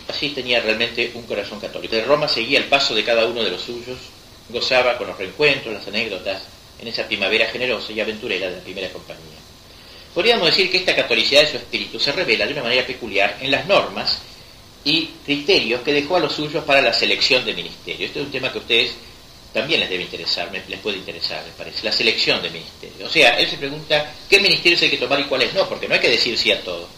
Así 0.07 0.29
tenía 0.29 0.61
realmente 0.61 1.11
un 1.15 1.25
corazón 1.25 1.59
católico. 1.59 1.97
De 1.97 2.05
Roma 2.05 2.29
seguía 2.29 2.61
el 2.61 2.67
paso 2.67 2.95
de 2.95 3.03
cada 3.03 3.27
uno 3.27 3.43
de 3.43 3.51
los 3.51 3.61
suyos, 3.61 3.99
gozaba 4.51 4.97
con 4.97 5.09
los 5.09 5.19
reencuentros, 5.19 5.75
las 5.75 5.89
anécdotas, 5.89 6.43
en 6.81 6.87
esa 6.87 7.09
primavera 7.09 7.47
generosa 7.47 7.91
y 7.91 8.01
aventurera 8.01 8.49
de 8.49 8.59
la 8.59 8.63
primera 8.63 8.89
compañía. 8.91 9.39
Podríamos 10.15 10.47
decir 10.47 10.71
que 10.71 10.79
esta 10.79 10.95
catolicidad 10.95 11.43
de 11.43 11.51
su 11.51 11.57
espíritu 11.57 11.99
se 11.99 12.13
revela 12.13 12.47
de 12.47 12.53
una 12.53 12.63
manera 12.63 12.87
peculiar 12.87 13.37
en 13.41 13.51
las 13.51 13.67
normas 13.67 14.23
y 14.85 15.07
criterios 15.25 15.81
que 15.81 15.93
dejó 15.93 16.17
a 16.17 16.21
los 16.21 16.33
suyos 16.33 16.63
para 16.65 16.81
la 16.81 16.93
selección 16.93 17.45
de 17.45 17.53
ministerio. 17.53 18.07
Este 18.07 18.21
es 18.21 18.27
un 18.27 18.33
tema 18.33 18.53
que 18.53 18.59
ustedes 18.59 18.95
también 19.53 19.81
les 19.81 19.91
debe 19.91 20.05
interesar, 20.05 20.51
les 20.53 20.79
puede 20.81 20.99
interesar, 20.99 21.45
me 21.45 21.53
parece, 21.53 21.85
la 21.85 21.93
selección 21.93 22.41
de 22.43 22.51
ministerio. 22.51 23.07
O 23.07 23.11
sea, 23.11 23.39
él 23.39 23.49
se 23.49 23.57
pregunta 23.57 24.13
qué 24.29 24.39
ministerios 24.39 24.81
hay 24.83 24.91
que 24.91 24.99
tomar 24.99 25.19
y 25.19 25.25
cuáles 25.25 25.53
no, 25.55 25.69
porque 25.69 25.89
no 25.89 25.95
hay 25.95 26.01
que 26.01 26.11
decir 26.11 26.39
sí 26.39 26.53
a 26.53 26.63
todo. 26.63 26.89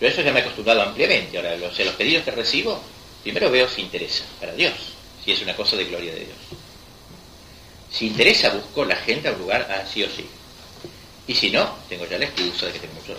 Yo 0.00 0.08
eso 0.08 0.22
ya 0.22 0.32
me 0.32 0.40
he 0.40 0.42
acostumbrado 0.42 0.82
ampliamente. 0.82 1.36
Ahora, 1.36 1.56
los, 1.56 1.78
los 1.78 1.94
pedidos 1.94 2.24
que 2.24 2.30
recibo, 2.32 2.82
primero 3.22 3.50
veo 3.50 3.68
si 3.68 3.82
interesa 3.82 4.24
para 4.40 4.54
Dios, 4.54 4.74
si 5.24 5.32
es 5.32 5.40
una 5.40 5.54
cosa 5.54 5.76
de 5.76 5.84
gloria 5.84 6.12
de 6.12 6.20
Dios. 6.20 6.36
Si 7.90 8.08
interesa, 8.08 8.50
busco 8.50 8.84
la 8.84 8.94
agenda, 8.94 9.32
un 9.32 9.38
lugar, 9.38 9.66
ah, 9.70 9.86
sí 9.90 10.02
o 10.02 10.10
sí. 10.10 10.26
Y 11.28 11.34
si 11.34 11.50
no, 11.50 11.76
tengo 11.88 12.06
ya 12.06 12.18
la 12.18 12.26
excusa 12.26 12.66
de 12.66 12.72
que 12.72 12.80
tengo 12.80 12.94
mucho, 12.94 13.16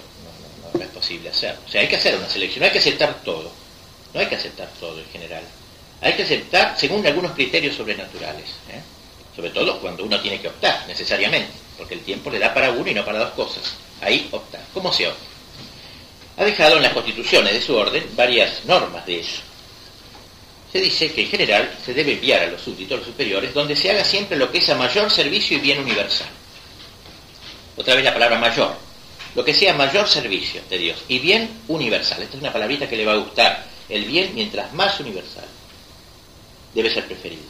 no, 0.74 0.82
es 0.82 0.90
posible 0.90 1.30
hacer. 1.30 1.58
O 1.66 1.70
sea, 1.70 1.82
hay 1.82 1.88
que 1.88 1.96
hacer 1.96 2.16
una 2.16 2.30
selección, 2.30 2.60
no 2.60 2.66
hay 2.66 2.72
que 2.72 2.80
aceptar 2.80 3.22
todo. 3.24 3.52
No 4.14 4.20
hay 4.20 4.28
que 4.28 4.36
aceptar 4.36 4.70
todo 4.80 5.00
en 5.00 5.06
general. 5.10 5.44
Hay 6.02 6.14
que 6.14 6.24
aceptar 6.24 6.76
según 6.78 7.06
algunos 7.06 7.32
criterios 7.32 7.76
sobrenaturales. 7.76 8.46
¿eh? 8.70 8.82
Sobre 9.36 9.50
todo 9.50 9.80
cuando 9.80 10.04
uno 10.04 10.20
tiene 10.22 10.40
que 10.40 10.48
optar, 10.48 10.86
necesariamente, 10.88 11.52
porque 11.78 11.96
el 11.96 12.02
tiempo 12.02 12.30
le 12.30 12.40
da 12.40 12.54
para 12.54 12.72
uno 12.72 12.90
y 12.90 12.94
no 12.94 13.04
para 13.04 13.20
dos 13.20 13.32
cosas. 13.32 13.74
Ahí 14.02 14.28
optar. 14.32 14.62
¿Cómo 14.74 14.92
se 14.94 15.08
opta? 15.08 15.24
Ha 16.38 16.44
dejado 16.46 16.78
en 16.78 16.84
las 16.84 16.94
constituciones 16.94 17.54
de 17.54 17.62
su 17.62 17.76
orden 17.76 18.08
varias 18.16 18.64
normas 18.66 19.06
de 19.08 19.20
eso. 19.22 19.42
Se 20.72 20.80
dice 20.80 21.12
que 21.12 21.24
en 21.24 21.30
general 21.30 21.76
se 21.84 21.94
debe 21.94 22.14
enviar 22.14 22.44
a 22.44 22.48
los 22.48 22.62
súbditos, 22.62 23.00
los 23.00 23.08
superiores, 23.08 23.54
donde 23.54 23.76
se 23.76 23.90
haga 23.90 24.04
siempre 24.04 24.38
lo 24.38 24.52
que 24.52 24.60
es 24.60 24.70
a 24.70 24.76
mayor 24.76 25.10
servicio 25.10 25.58
y 25.58 25.62
bien 25.62 25.80
universal. 25.80 26.28
Otra 27.76 27.96
vez 27.96 28.04
la 28.04 28.14
palabra 28.14 28.38
mayor. 28.38 28.76
Lo 29.34 29.44
que 29.44 29.54
sea 29.54 29.74
mayor 29.74 30.08
servicio 30.08 30.62
de 30.70 30.78
Dios 30.78 30.98
y 31.08 31.20
bien 31.20 31.50
universal. 31.68 32.22
Esta 32.22 32.38
es 32.38 32.42
una 32.42 32.54
palabrita 32.54 32.88
que 32.88 32.98
le 32.98 33.06
va 33.06 33.14
a 33.14 33.18
gustar. 33.18 33.66
El 33.90 34.06
bien 34.06 34.32
mientras 34.36 34.74
más 34.74 35.00
universal 35.00 35.46
debe 36.74 36.94
ser 36.94 37.06
preferido. 37.06 37.44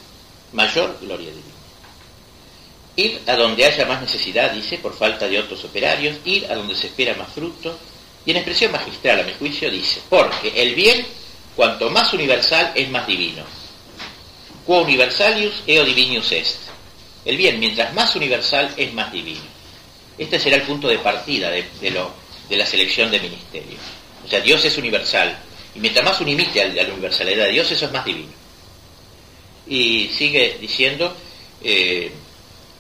Mayor 0.54 0.98
gloria 1.02 1.30
divina. 1.30 1.58
Ir 2.96 3.22
a 3.28 3.36
donde 3.36 3.66
haya 3.66 3.86
más 3.86 4.02
necesidad, 4.02 4.52
dice, 4.52 4.78
por 4.80 4.96
falta 4.96 5.28
de 5.28 5.40
otros 5.40 5.64
operarios, 5.64 6.18
ir 6.26 6.46
a 6.52 6.56
donde 6.56 6.76
se 6.76 6.88
espera 6.88 7.14
más 7.16 7.32
fruto. 7.32 7.78
Y 8.26 8.32
en 8.32 8.38
expresión 8.38 8.72
magistral, 8.72 9.20
a 9.20 9.24
mi 9.24 9.34
juicio, 9.34 9.70
dice, 9.70 10.02
porque 10.10 10.52
el 10.56 10.74
bien, 10.74 11.06
cuanto 11.56 11.90
más 11.90 12.12
universal, 12.14 12.72
es 12.76 12.90
más 12.90 13.06
divino. 13.06 13.44
Quo 14.66 14.82
universalius 14.82 15.64
eo 15.66 15.86
divinius 15.86 16.32
est. 16.32 16.58
El 17.24 17.38
bien, 17.38 17.60
mientras 17.60 17.94
más 17.94 18.16
universal, 18.16 18.74
es 18.76 18.94
más 18.94 19.12
divino. 19.12 19.46
Este 20.18 20.40
será 20.40 20.56
el 20.56 20.64
punto 20.64 20.88
de 20.88 20.98
partida 21.00 21.52
de, 21.52 21.66
de 21.80 22.58
la 22.58 22.66
selección 22.66 23.12
de 23.12 23.20
ministerio. 23.20 23.78
O 24.26 24.28
sea, 24.28 24.42
Dios 24.42 24.66
es 24.66 24.78
universal. 24.78 25.38
Y 25.76 25.80
mientras 25.80 26.04
más 26.04 26.20
unimite 26.20 26.62
a 26.62 26.68
la 26.68 26.94
universalidad 26.94 27.46
de 27.46 27.52
Dios, 27.52 27.72
eso 27.72 27.86
es 27.86 27.92
más 27.92 28.04
divino. 28.04 28.32
Y 29.70 30.10
sigue 30.10 30.58
diciendo, 30.60 31.14
eh, 31.64 32.12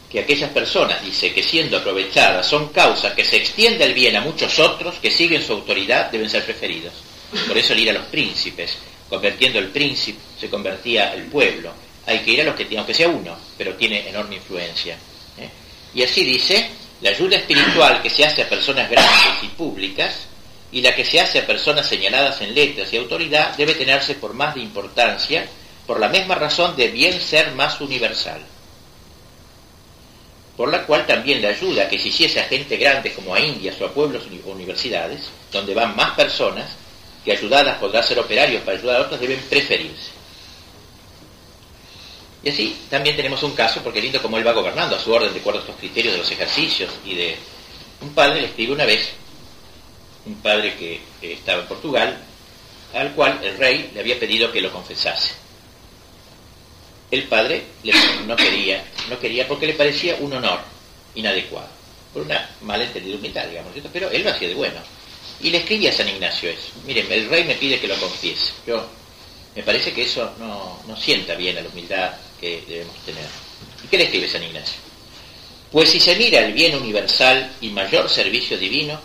que 0.09 0.19
aquellas 0.19 0.51
personas, 0.51 1.03
dice, 1.03 1.33
que 1.33 1.43
siendo 1.43 1.77
aprovechadas 1.77 2.45
son 2.45 2.69
causas 2.69 3.13
que 3.13 3.25
se 3.25 3.37
extiende 3.37 3.83
el 3.83 3.93
bien 3.93 4.15
a 4.15 4.21
muchos 4.21 4.57
otros 4.59 4.95
que 4.95 5.11
siguen 5.11 5.43
su 5.43 5.53
autoridad, 5.53 6.09
deben 6.11 6.29
ser 6.29 6.45
preferidos. 6.45 6.93
Por 7.47 7.57
eso 7.57 7.73
el 7.73 7.79
ir 7.79 7.89
a 7.89 7.93
los 7.93 8.05
príncipes, 8.05 8.77
convirtiendo 9.09 9.59
el 9.59 9.67
príncipe, 9.67 10.19
se 10.39 10.49
convertía 10.49 11.13
el 11.13 11.23
pueblo. 11.23 11.73
Hay 12.05 12.19
que 12.19 12.31
ir 12.31 12.41
a 12.41 12.45
los 12.45 12.55
que, 12.55 12.77
aunque 12.77 12.93
sea 12.93 13.09
uno, 13.09 13.37
pero 13.57 13.75
tiene 13.75 14.07
enorme 14.07 14.35
influencia. 14.37 14.95
¿eh? 15.37 15.49
Y 15.93 16.03
así 16.03 16.23
dice, 16.23 16.69
la 17.01 17.09
ayuda 17.09 17.35
espiritual 17.37 18.01
que 18.01 18.09
se 18.09 18.23
hace 18.23 18.43
a 18.43 18.49
personas 18.49 18.89
grandes 18.89 19.43
y 19.43 19.47
públicas 19.47 20.27
y 20.71 20.81
la 20.81 20.95
que 20.95 21.03
se 21.03 21.19
hace 21.19 21.39
a 21.39 21.47
personas 21.47 21.85
señaladas 21.85 22.41
en 22.41 22.55
letras 22.55 22.91
y 22.93 22.97
autoridad 22.97 23.55
debe 23.57 23.75
tenerse 23.75 24.15
por 24.15 24.33
más 24.33 24.55
de 24.55 24.61
importancia, 24.61 25.45
por 25.87 25.99
la 25.99 26.09
misma 26.09 26.35
razón 26.35 26.75
de 26.75 26.89
bien 26.89 27.19
ser 27.19 27.53
más 27.55 27.81
universal 27.81 28.41
por 30.57 30.71
la 30.71 30.85
cual 30.87 31.05
también 31.05 31.39
le 31.39 31.49
ayuda 31.49 31.87
que 31.87 31.99
se 31.99 32.07
hiciese 32.07 32.39
a 32.39 32.45
gente 32.45 32.77
grande 32.77 33.13
como 33.13 33.35
a 33.35 33.39
Indias 33.39 33.79
o 33.79 33.85
a 33.85 33.93
pueblos 33.93 34.23
o 34.43 34.49
universidades, 34.49 35.21
donde 35.51 35.75
van 35.75 35.95
más 35.95 36.15
personas, 36.15 36.71
que 37.23 37.31
ayudadas 37.31 37.77
podrán 37.77 38.03
ser 38.03 38.17
operarios 38.17 38.63
para 38.63 38.75
ayudar 38.75 38.95
a 38.97 39.01
otros, 39.03 39.19
deben 39.19 39.39
preferirse. 39.47 40.17
Y 42.43 42.49
así 42.49 42.75
también 42.89 43.15
tenemos 43.15 43.43
un 43.43 43.51
caso, 43.51 43.81
porque 43.83 44.01
lindo 44.01 44.19
como 44.19 44.37
él 44.37 44.47
va 44.47 44.53
gobernando 44.53 44.95
a 44.95 44.99
su 44.99 45.11
orden 45.11 45.31
de 45.31 45.39
acuerdo 45.39 45.59
a 45.59 45.61
estos 45.61 45.75
criterios 45.77 46.13
de 46.13 46.19
los 46.19 46.31
ejercicios 46.31 46.89
y 47.05 47.13
de... 47.13 47.37
Un 48.01 48.09
padre 48.09 48.41
le 48.41 48.47
escribe 48.47 48.73
una 48.73 48.85
vez, 48.85 49.11
un 50.25 50.35
padre 50.35 50.75
que 50.75 51.01
estaba 51.21 51.61
en 51.61 51.67
Portugal, 51.67 52.17
al 52.95 53.11
cual 53.13 53.39
el 53.43 53.57
rey 53.57 53.91
le 53.93 53.99
había 53.99 54.19
pedido 54.19 54.51
que 54.51 54.61
lo 54.61 54.71
confesase 54.71 55.46
el 57.11 57.23
padre 57.23 57.63
no 58.25 58.35
quería, 58.35 58.83
no 59.09 59.19
quería 59.19 59.47
porque 59.47 59.67
le 59.67 59.73
parecía 59.73 60.15
un 60.19 60.33
honor 60.33 60.59
inadecuado, 61.15 61.69
por 62.13 62.23
una 62.23 62.49
malentendida 62.61 63.15
humildad, 63.15 63.47
digamos, 63.47 63.73
pero 63.91 64.09
él 64.11 64.23
lo 64.23 64.31
hacía 64.31 64.49
de 64.49 64.55
bueno. 64.55 64.79
Y 65.39 65.51
le 65.51 65.59
escribía 65.59 65.91
a 65.91 65.93
San 65.93 66.09
Ignacio 66.09 66.49
eso, 66.49 66.71
miren, 66.85 67.11
el 67.11 67.29
rey 67.29 67.43
me 67.43 67.55
pide 67.55 67.79
que 67.79 67.87
lo 67.87 67.95
confiese. 67.97 68.51
Yo, 68.65 68.85
me 69.55 69.63
parece 69.63 69.93
que 69.93 70.03
eso 70.03 70.33
no, 70.39 70.81
no 70.87 70.97
sienta 70.97 71.35
bien 71.35 71.57
a 71.57 71.61
la 71.61 71.69
humildad 71.69 72.13
que 72.39 72.63
debemos 72.67 72.95
tener. 73.05 73.25
¿Y 73.83 73.87
qué 73.87 73.97
le 73.97 74.03
escribe 74.05 74.27
San 74.27 74.43
Ignacio? 74.43 74.75
Pues 75.71 75.89
si 75.89 75.99
se 75.99 76.15
mira 76.15 76.39
el 76.39 76.53
bien 76.53 76.75
universal 76.75 77.55
y 77.61 77.69
mayor 77.69 78.09
servicio 78.09 78.57
divino, 78.57 78.99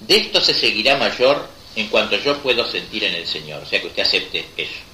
de 0.00 0.16
esto 0.16 0.40
se 0.40 0.54
seguirá 0.54 0.96
mayor 0.96 1.48
en 1.76 1.88
cuanto 1.88 2.16
yo 2.16 2.38
puedo 2.42 2.68
sentir 2.70 3.04
en 3.04 3.14
el 3.14 3.26
Señor. 3.26 3.62
O 3.62 3.66
sea 3.66 3.80
que 3.80 3.86
usted 3.88 4.02
acepte 4.02 4.44
eso. 4.56 4.91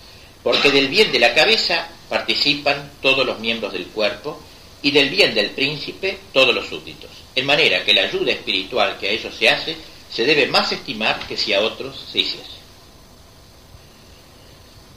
Porque 0.49 0.71
del 0.71 0.88
bien 0.88 1.12
de 1.12 1.19
la 1.19 1.35
cabeza 1.35 1.90
participan 2.09 2.93
todos 3.02 3.26
los 3.26 3.38
miembros 3.38 3.71
del 3.71 3.88
cuerpo 3.88 4.40
y 4.81 4.90
del 4.93 5.11
bien 5.11 5.35
del 5.35 5.50
príncipe 5.50 6.21
todos 6.33 6.55
los 6.55 6.67
súbditos, 6.69 7.11
en 7.35 7.45
manera 7.45 7.85
que 7.85 7.93
la 7.93 8.05
ayuda 8.05 8.33
espiritual 8.33 8.97
que 8.99 9.09
a 9.09 9.11
ellos 9.11 9.35
se 9.35 9.47
hace 9.47 9.76
se 10.11 10.25
debe 10.25 10.47
más 10.47 10.73
estimar 10.73 11.21
que 11.28 11.37
si 11.37 11.52
a 11.52 11.61
otros 11.61 12.02
se 12.11 12.21
hiciese. 12.21 12.57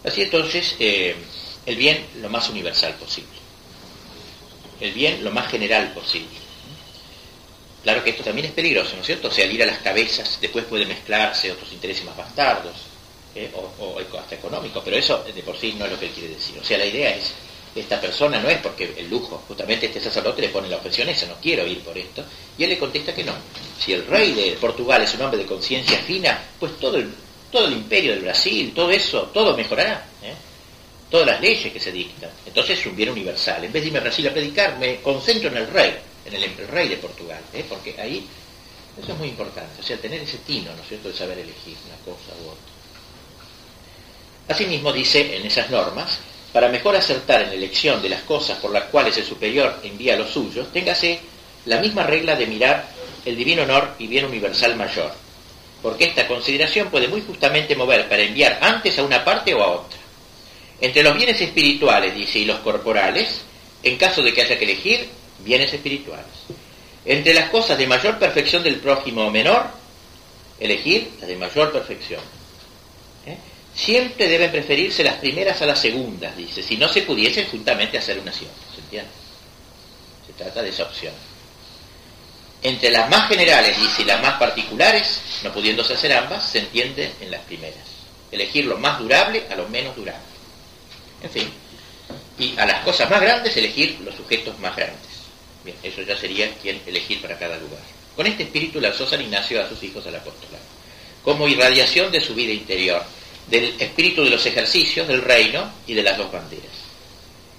Así 0.05 0.21
entonces, 0.21 0.77
eh, 0.79 1.17
el 1.65 1.75
bien 1.75 2.01
lo 2.21 2.29
más 2.29 2.47
universal 2.47 2.93
posible, 2.93 3.37
el 4.79 4.93
bien 4.93 5.21
lo 5.21 5.31
más 5.31 5.51
general 5.51 5.91
posible. 5.91 6.39
Claro 7.83 8.05
que 8.05 8.11
esto 8.11 8.23
también 8.23 8.47
es 8.47 8.53
peligroso, 8.53 8.93
¿no 8.95 9.01
es 9.01 9.05
cierto? 9.05 9.27
O 9.27 9.31
sea, 9.31 9.43
al 9.43 9.51
ir 9.51 9.63
a 9.63 9.65
las 9.65 9.79
cabezas 9.79 10.37
después 10.39 10.63
puede 10.63 10.85
mezclarse 10.85 11.51
otros 11.51 11.73
intereses 11.73 12.05
más 12.05 12.15
bastardos, 12.15 12.90
eh, 13.35 13.51
o, 13.55 13.97
hasta 14.19 14.35
económico, 14.35 14.81
pero 14.83 14.97
eso 14.97 15.23
de 15.23 15.43
por 15.43 15.57
sí 15.57 15.73
no 15.77 15.85
es 15.85 15.91
lo 15.91 15.99
que 15.99 16.07
él 16.07 16.11
quiere 16.11 16.33
decir. 16.35 16.59
O 16.59 16.63
sea, 16.63 16.77
la 16.77 16.85
idea 16.85 17.15
es, 17.15 17.33
esta 17.73 18.01
persona 18.01 18.39
no 18.41 18.49
es 18.49 18.57
porque 18.57 18.93
el 18.97 19.09
lujo, 19.09 19.41
justamente 19.47 19.85
este 19.85 20.01
sacerdote 20.01 20.41
le 20.41 20.49
pone 20.49 20.67
la 20.67 20.77
objeción 20.77 21.07
esa, 21.07 21.27
no 21.27 21.35
quiero 21.41 21.65
ir 21.65 21.79
por 21.81 21.97
esto, 21.97 22.23
y 22.57 22.63
él 22.63 22.71
le 22.71 22.77
contesta 22.77 23.15
que 23.15 23.23
no. 23.23 23.33
Si 23.79 23.93
el 23.93 24.05
rey 24.05 24.33
de 24.33 24.51
Portugal 24.59 25.01
es 25.01 25.13
un 25.15 25.21
hombre 25.21 25.39
de 25.39 25.45
conciencia 25.45 25.97
fina, 25.99 26.43
pues 26.59 26.77
todo 26.79 26.97
el, 26.97 27.09
todo 27.51 27.67
el 27.67 27.73
imperio 27.73 28.11
del 28.11 28.23
Brasil, 28.23 28.73
todo 28.73 28.91
eso, 28.91 29.23
todo 29.33 29.55
mejorará. 29.55 30.05
¿eh? 30.23 30.33
Todas 31.09 31.27
las 31.27 31.41
leyes 31.41 31.71
que 31.71 31.79
se 31.79 31.91
dictan. 31.91 32.29
Entonces 32.45 32.79
es 32.79 32.85
un 32.85 32.95
bien 32.95 33.09
universal. 33.09 33.63
En 33.63 33.71
vez 33.71 33.81
de 33.81 33.87
irme 33.87 33.99
a 33.99 34.03
Brasil 34.03 34.27
a 34.27 34.33
predicar, 34.33 34.77
me 34.77 35.01
concentro 35.01 35.49
en 35.49 35.57
el 35.57 35.67
rey, 35.67 35.93
en 36.25 36.33
el, 36.33 36.67
rey 36.67 36.87
de 36.87 36.97
Portugal, 36.97 37.41
¿eh? 37.53 37.65
porque 37.67 37.95
ahí 37.99 38.25
eso 39.01 39.11
es 39.11 39.17
muy 39.17 39.29
importante. 39.29 39.81
O 39.81 39.83
sea, 39.83 39.97
tener 39.97 40.21
ese 40.21 40.37
tino, 40.39 40.73
¿no 40.73 40.81
es 40.81 40.87
cierto?, 40.87 41.09
de 41.09 41.15
saber 41.15 41.39
elegir 41.39 41.75
una 41.85 41.97
cosa 41.97 42.31
u 42.43 42.49
otra. 42.49 42.70
Asimismo 44.47 44.91
dice 44.91 45.35
en 45.37 45.45
esas 45.45 45.69
normas, 45.69 46.19
para 46.53 46.69
mejor 46.69 46.95
acertar 46.95 47.41
en 47.41 47.49
la 47.49 47.55
elección 47.55 48.01
de 48.01 48.09
las 48.09 48.23
cosas 48.23 48.57
por 48.59 48.71
las 48.71 48.85
cuales 48.85 49.17
el 49.17 49.25
superior 49.25 49.79
envía 49.83 50.15
a 50.15 50.17
los 50.17 50.31
suyos, 50.31 50.71
téngase 50.73 51.19
la 51.65 51.79
misma 51.79 52.03
regla 52.03 52.35
de 52.35 52.47
mirar 52.47 52.87
el 53.25 53.35
divino 53.37 53.63
honor 53.63 53.95
y 53.99 54.07
bien 54.07 54.25
universal 54.25 54.75
mayor, 54.75 55.13
porque 55.81 56.05
esta 56.05 56.27
consideración 56.27 56.89
puede 56.89 57.07
muy 57.07 57.21
justamente 57.21 57.75
mover 57.75 58.09
para 58.09 58.23
enviar 58.23 58.59
antes 58.61 58.97
a 58.99 59.03
una 59.03 59.23
parte 59.23 59.53
o 59.53 59.61
a 59.61 59.71
otra. 59.71 59.99
Entre 60.81 61.03
los 61.03 61.15
bienes 61.15 61.39
espirituales, 61.39 62.15
dice, 62.15 62.39
y 62.39 62.45
los 62.45 62.59
corporales, 62.59 63.41
en 63.83 63.97
caso 63.97 64.23
de 64.23 64.33
que 64.33 64.41
haya 64.41 64.57
que 64.57 64.65
elegir, 64.65 65.07
bienes 65.39 65.71
espirituales. 65.73 66.25
Entre 67.05 67.33
las 67.33 67.49
cosas 67.49 67.77
de 67.77 67.87
mayor 67.87 68.17
perfección 68.17 68.63
del 68.63 68.77
prójimo 68.77 69.25
o 69.25 69.31
menor, 69.31 69.67
elegir 70.59 71.11
las 71.19 71.27
de 71.27 71.35
mayor 71.35 71.71
perfección. 71.71 72.21
Siempre 73.83 74.27
deben 74.27 74.51
preferirse 74.51 75.03
las 75.03 75.15
primeras 75.15 75.59
a 75.63 75.65
las 75.65 75.81
segundas, 75.81 76.37
dice, 76.37 76.61
si 76.61 76.77
no 76.77 76.87
se 76.87 77.01
pudiesen 77.01 77.47
juntamente 77.47 77.97
hacer 77.97 78.19
una 78.19 78.29
acción. 78.29 78.51
¿Se 78.75 78.79
entiende? 78.79 79.09
Se 80.27 80.33
trata 80.33 80.61
de 80.61 80.69
esa 80.69 80.83
opción. 80.83 81.13
Entre 82.61 82.91
las 82.91 83.09
más 83.09 83.27
generales, 83.27 83.75
dice, 83.81 84.03
y 84.03 84.05
las 84.05 84.21
más 84.21 84.37
particulares, 84.37 85.19
no 85.43 85.51
pudiéndose 85.51 85.95
hacer 85.95 86.13
ambas, 86.13 86.47
se 86.47 86.59
entiende 86.59 87.11
en 87.21 87.31
las 87.31 87.41
primeras. 87.41 87.81
Elegir 88.31 88.65
lo 88.65 88.77
más 88.77 88.99
durable 88.99 89.45
a 89.49 89.55
lo 89.55 89.67
menos 89.67 89.95
durable. 89.95 90.21
En 91.23 91.29
fin. 91.31 91.49
Y 92.37 92.55
a 92.59 92.67
las 92.67 92.83
cosas 92.83 93.09
más 93.09 93.19
grandes, 93.19 93.57
elegir 93.57 93.99
los 94.01 94.13
sujetos 94.13 94.59
más 94.59 94.75
grandes. 94.75 95.09
Bien, 95.63 95.75
eso 95.81 96.03
ya 96.03 96.15
sería 96.15 96.53
quien 96.61 96.79
elegir 96.85 97.19
para 97.19 97.39
cada 97.39 97.57
lugar. 97.57 97.81
Con 98.15 98.27
este 98.27 98.43
espíritu 98.43 98.79
lanzó 98.79 99.07
San 99.07 99.21
Ignacio 99.21 99.59
a 99.59 99.67
sus 99.67 99.81
hijos 99.81 100.05
al 100.05 100.17
apostolado, 100.17 100.63
como 101.23 101.47
irradiación 101.47 102.11
de 102.11 102.21
su 102.21 102.35
vida 102.35 102.53
interior 102.53 103.03
del 103.47 103.75
espíritu 103.79 104.23
de 104.23 104.29
los 104.29 104.45
ejercicios 104.45 105.07
del 105.07 105.21
reino 105.21 105.71
y 105.87 105.93
de 105.93 106.03
las 106.03 106.17
dos 106.17 106.31
banderas. 106.31 106.71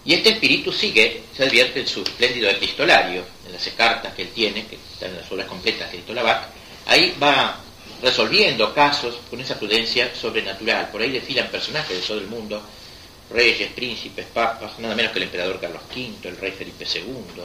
Y 0.05 0.15
este 0.15 0.31
espíritu 0.31 0.73
sigue, 0.73 1.23
se 1.37 1.45
advierte 1.45 1.81
en 1.81 1.87
su 1.87 2.03
espléndido 2.03 2.51
epistolario, 2.51 3.25
en 3.47 3.53
las 3.53 3.67
cartas 3.69 4.13
que 4.15 4.23
él 4.23 4.31
tiene, 4.35 4.67
que 4.67 4.77
están 4.77 5.11
en 5.11 5.19
las 5.19 5.31
obras 5.31 5.47
completas 5.47 5.91
que 5.91 5.99
editó 5.99 6.13
Lavac, 6.13 6.49
ahí 6.87 7.15
va 7.23 7.61
resolviendo 8.03 8.75
casos 8.75 9.15
con 9.31 9.41
esa 9.41 9.57
prudencia 9.57 10.13
sobrenatural. 10.15 10.91
Por 10.91 11.03
ahí 11.03 11.11
desfilan 11.11 11.49
personajes 11.49 12.01
de 12.01 12.07
todo 12.07 12.19
el 12.19 12.27
mundo, 12.27 12.61
reyes, 13.31 13.71
príncipes, 13.73 14.27
papas, 14.27 14.79
nada 14.81 14.97
menos 14.97 15.13
que 15.13 15.19
el 15.19 15.25
emperador 15.25 15.61
Carlos 15.61 15.83
V, 15.95 16.29
el 16.29 16.37
rey 16.37 16.51
Felipe 16.51 16.85
II, 16.85 17.43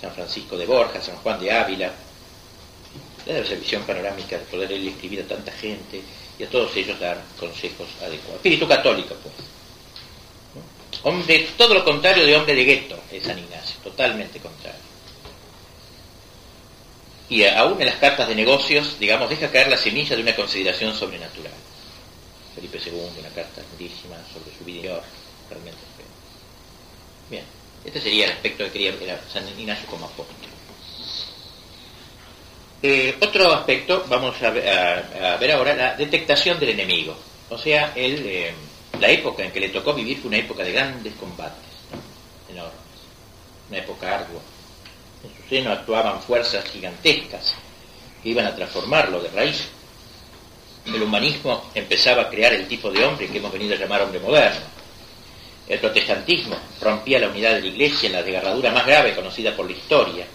San 0.00 0.12
Francisco 0.14 0.56
de 0.56 0.66
Borja, 0.66 1.02
San 1.02 1.16
Juan 1.16 1.40
de 1.40 1.50
Ávila. 1.50 1.92
Ser 3.24 3.58
visión 3.58 3.82
panorámica 3.82 4.38
de 4.38 4.44
poder 4.44 4.70
él 4.70 4.86
escribir 4.86 5.22
a 5.22 5.26
tanta 5.26 5.50
gente 5.50 6.00
y 6.38 6.44
a 6.44 6.50
todos 6.50 6.74
ellos 6.76 6.98
dar 7.00 7.22
consejos 7.38 7.88
adecuados. 8.00 8.36
Espíritu 8.36 8.68
católico, 8.68 9.14
pues. 9.22 9.34
Hombre, 11.02 11.48
todo 11.56 11.74
lo 11.74 11.84
contrario 11.84 12.24
de 12.24 12.36
hombre 12.36 12.54
de 12.54 12.64
gueto 12.64 12.98
es 13.12 13.24
San 13.24 13.38
Ignacio, 13.38 13.76
totalmente 13.82 14.40
contrario. 14.40 14.80
Y 17.28 17.44
aún 17.44 17.80
en 17.80 17.86
las 17.86 17.96
cartas 17.96 18.28
de 18.28 18.34
negocios, 18.34 18.98
digamos, 18.98 19.28
deja 19.28 19.50
caer 19.50 19.68
la 19.68 19.76
semilla 19.76 20.14
de 20.14 20.22
una 20.22 20.36
consideración 20.36 20.94
sobrenatural. 20.94 21.52
Felipe 22.54 22.80
II, 22.84 23.18
una 23.18 23.28
carta 23.30 23.62
lindísima 23.70 24.16
sobre 24.32 24.56
su 24.56 24.64
vida, 24.64 25.02
realmente. 25.50 25.78
Bien, 27.28 27.44
este 27.84 28.00
sería 28.00 28.26
el 28.26 28.32
aspecto 28.32 28.64
que 28.64 28.70
quería 28.70 28.92
ver 28.92 29.20
San 29.32 29.46
Ignacio 29.48 29.86
como 29.86 30.06
apóstol. 30.06 30.36
Eh, 32.82 33.16
otro 33.20 33.52
aspecto, 33.54 34.04
vamos 34.08 34.40
a 34.42 34.50
ver, 34.50 35.52
ahora, 35.52 35.74
la 35.74 35.94
detectación 35.94 36.60
del 36.60 36.70
enemigo. 36.70 37.16
O 37.48 37.58
sea, 37.58 37.92
el, 37.94 38.26
eh, 38.26 38.54
la 39.00 39.08
época 39.08 39.44
en 39.44 39.50
que 39.50 39.60
le 39.60 39.68
tocó 39.70 39.94
vivir 39.94 40.18
fue 40.18 40.28
una 40.28 40.38
época 40.38 40.62
de 40.62 40.72
grandes 40.72 41.14
combates, 41.14 41.62
enormes, 42.50 42.74
una 43.68 43.78
época 43.78 44.14
ardua. 44.14 44.40
En 45.24 45.30
su 45.30 45.48
seno 45.48 45.72
actuaban 45.72 46.20
fuerzas 46.22 46.64
gigantescas 46.66 47.54
que 48.22 48.28
iban 48.28 48.46
a 48.46 48.54
transformarlo 48.54 49.20
de 49.20 49.30
raíz. 49.30 49.68
El 50.86 51.02
humanismo 51.02 51.70
empezaba 51.74 52.22
a 52.22 52.28
crear 52.28 52.52
el 52.52 52.68
tipo 52.68 52.90
de 52.90 53.04
hombre 53.04 53.28
que 53.28 53.38
hemos 53.38 53.52
venido 53.52 53.74
a 53.74 53.78
llamar 53.78 54.02
hombre 54.02 54.20
moderno. 54.20 54.66
El 55.68 55.80
protestantismo 55.80 56.56
rompía 56.80 57.18
la 57.18 57.28
unidad 57.28 57.54
de 57.54 57.62
la 57.62 57.66
Iglesia 57.66 58.06
en 58.06 58.12
la 58.12 58.22
desgarradura 58.22 58.70
más 58.70 58.86
grave 58.86 59.16
conocida 59.16 59.56
por 59.56 59.66
la 59.66 59.72
historia. 59.72 60.26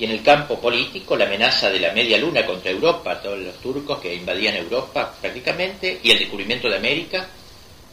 Y 0.00 0.06
en 0.06 0.12
el 0.12 0.22
campo 0.22 0.58
político, 0.58 1.14
la 1.14 1.26
amenaza 1.26 1.68
de 1.68 1.78
la 1.78 1.92
media 1.92 2.16
luna 2.16 2.46
contra 2.46 2.70
Europa, 2.70 3.20
todos 3.20 3.38
los 3.38 3.54
turcos 3.56 4.00
que 4.00 4.14
invadían 4.14 4.56
Europa 4.56 5.14
prácticamente, 5.20 6.00
y 6.02 6.10
el 6.10 6.20
descubrimiento 6.20 6.70
de 6.70 6.76
América, 6.78 7.28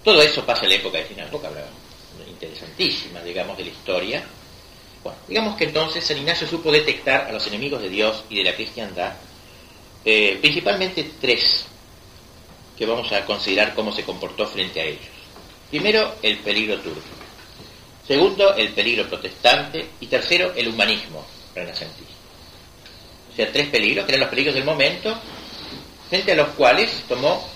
todo 0.05 0.21
eso 0.21 0.45
pasa 0.45 0.63
en 0.63 0.69
la 0.69 0.75
época 0.75 0.99
de 0.99 1.03
final, 1.03 1.27
época 1.27 1.49
interesantísima, 2.29 3.21
digamos, 3.23 3.57
de 3.57 3.65
la 3.65 3.69
historia. 3.71 4.23
Bueno, 5.03 5.19
digamos 5.27 5.57
que 5.57 5.65
entonces 5.65 6.05
San 6.05 6.17
Ignacio 6.17 6.47
supo 6.47 6.71
detectar 6.71 7.27
a 7.27 7.33
los 7.33 7.45
enemigos 7.47 7.81
de 7.81 7.89
Dios 7.89 8.23
y 8.29 8.37
de 8.37 8.43
la 8.45 8.55
cristiandad, 8.55 9.13
eh, 10.05 10.37
principalmente 10.39 11.11
tres, 11.19 11.65
que 12.77 12.85
vamos 12.85 13.11
a 13.11 13.25
considerar 13.25 13.75
cómo 13.75 13.91
se 13.91 14.03
comportó 14.03 14.47
frente 14.47 14.79
a 14.79 14.85
ellos. 14.85 15.03
Primero, 15.69 16.15
el 16.21 16.37
peligro 16.37 16.79
turco. 16.79 17.01
Segundo, 18.07 18.55
el 18.55 18.69
peligro 18.69 19.09
protestante. 19.09 19.85
Y 19.99 20.05
tercero, 20.05 20.53
el 20.55 20.69
humanismo 20.69 21.25
renacentista. 21.57 22.13
O 23.31 23.35
sea, 23.35 23.51
tres 23.51 23.67
peligros, 23.67 24.05
que 24.05 24.11
eran 24.11 24.21
los 24.21 24.29
peligros 24.29 24.55
del 24.55 24.63
momento, 24.63 25.15
frente 26.09 26.31
a 26.31 26.35
los 26.35 26.49
cuales 26.49 27.03
tomó 27.07 27.47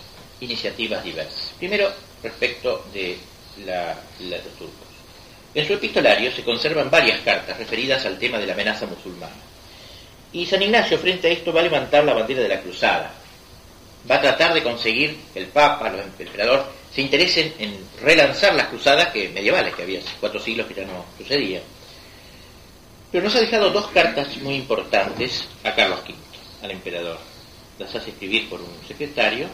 iniciativas 0.41 1.03
diversas. 1.03 1.53
Primero, 1.57 1.91
respecto 2.21 2.85
de 2.93 3.17
la, 3.65 3.97
los 4.19 4.41
turcos. 4.57 4.87
En 5.53 5.67
su 5.67 5.73
epistolario 5.73 6.31
se 6.31 6.43
conservan 6.43 6.89
varias 6.89 7.19
cartas 7.21 7.57
referidas 7.57 8.05
al 8.05 8.17
tema 8.17 8.37
de 8.37 8.47
la 8.47 8.53
amenaza 8.53 8.85
musulmana. 8.85 9.35
Y 10.33 10.45
San 10.45 10.61
Ignacio 10.61 10.97
frente 10.97 11.27
a 11.27 11.31
esto 11.31 11.51
va 11.51 11.59
a 11.59 11.63
levantar 11.63 12.05
la 12.05 12.13
bandera 12.13 12.41
de 12.41 12.47
la 12.47 12.61
cruzada. 12.61 13.13
Va 14.09 14.15
a 14.15 14.21
tratar 14.21 14.53
de 14.53 14.63
conseguir 14.63 15.17
que 15.33 15.39
el 15.39 15.47
Papa, 15.47 15.89
el 15.89 16.25
emperador, 16.25 16.71
se 16.93 17.01
interesen 17.01 17.53
en 17.59 17.77
relanzar 18.01 18.55
las 18.55 18.67
cruzadas 18.67 19.09
que, 19.09 19.29
medievales, 19.29 19.75
que 19.75 19.83
había 19.83 19.99
cuatro 20.19 20.39
siglos 20.39 20.67
que 20.67 20.75
ya 20.75 20.85
no 20.85 21.05
sucedían. 21.17 21.61
Pero 23.11 23.25
nos 23.25 23.35
ha 23.35 23.41
dejado 23.41 23.71
dos 23.71 23.87
cartas 23.87 24.37
muy 24.37 24.55
importantes 24.55 25.47
a 25.63 25.75
Carlos 25.75 25.99
V, 26.07 26.15
al 26.63 26.71
emperador. 26.71 27.19
Las 27.77 27.93
hace 27.93 28.11
escribir 28.11 28.49
por 28.49 28.61
un 28.61 28.73
secretario 28.87 29.47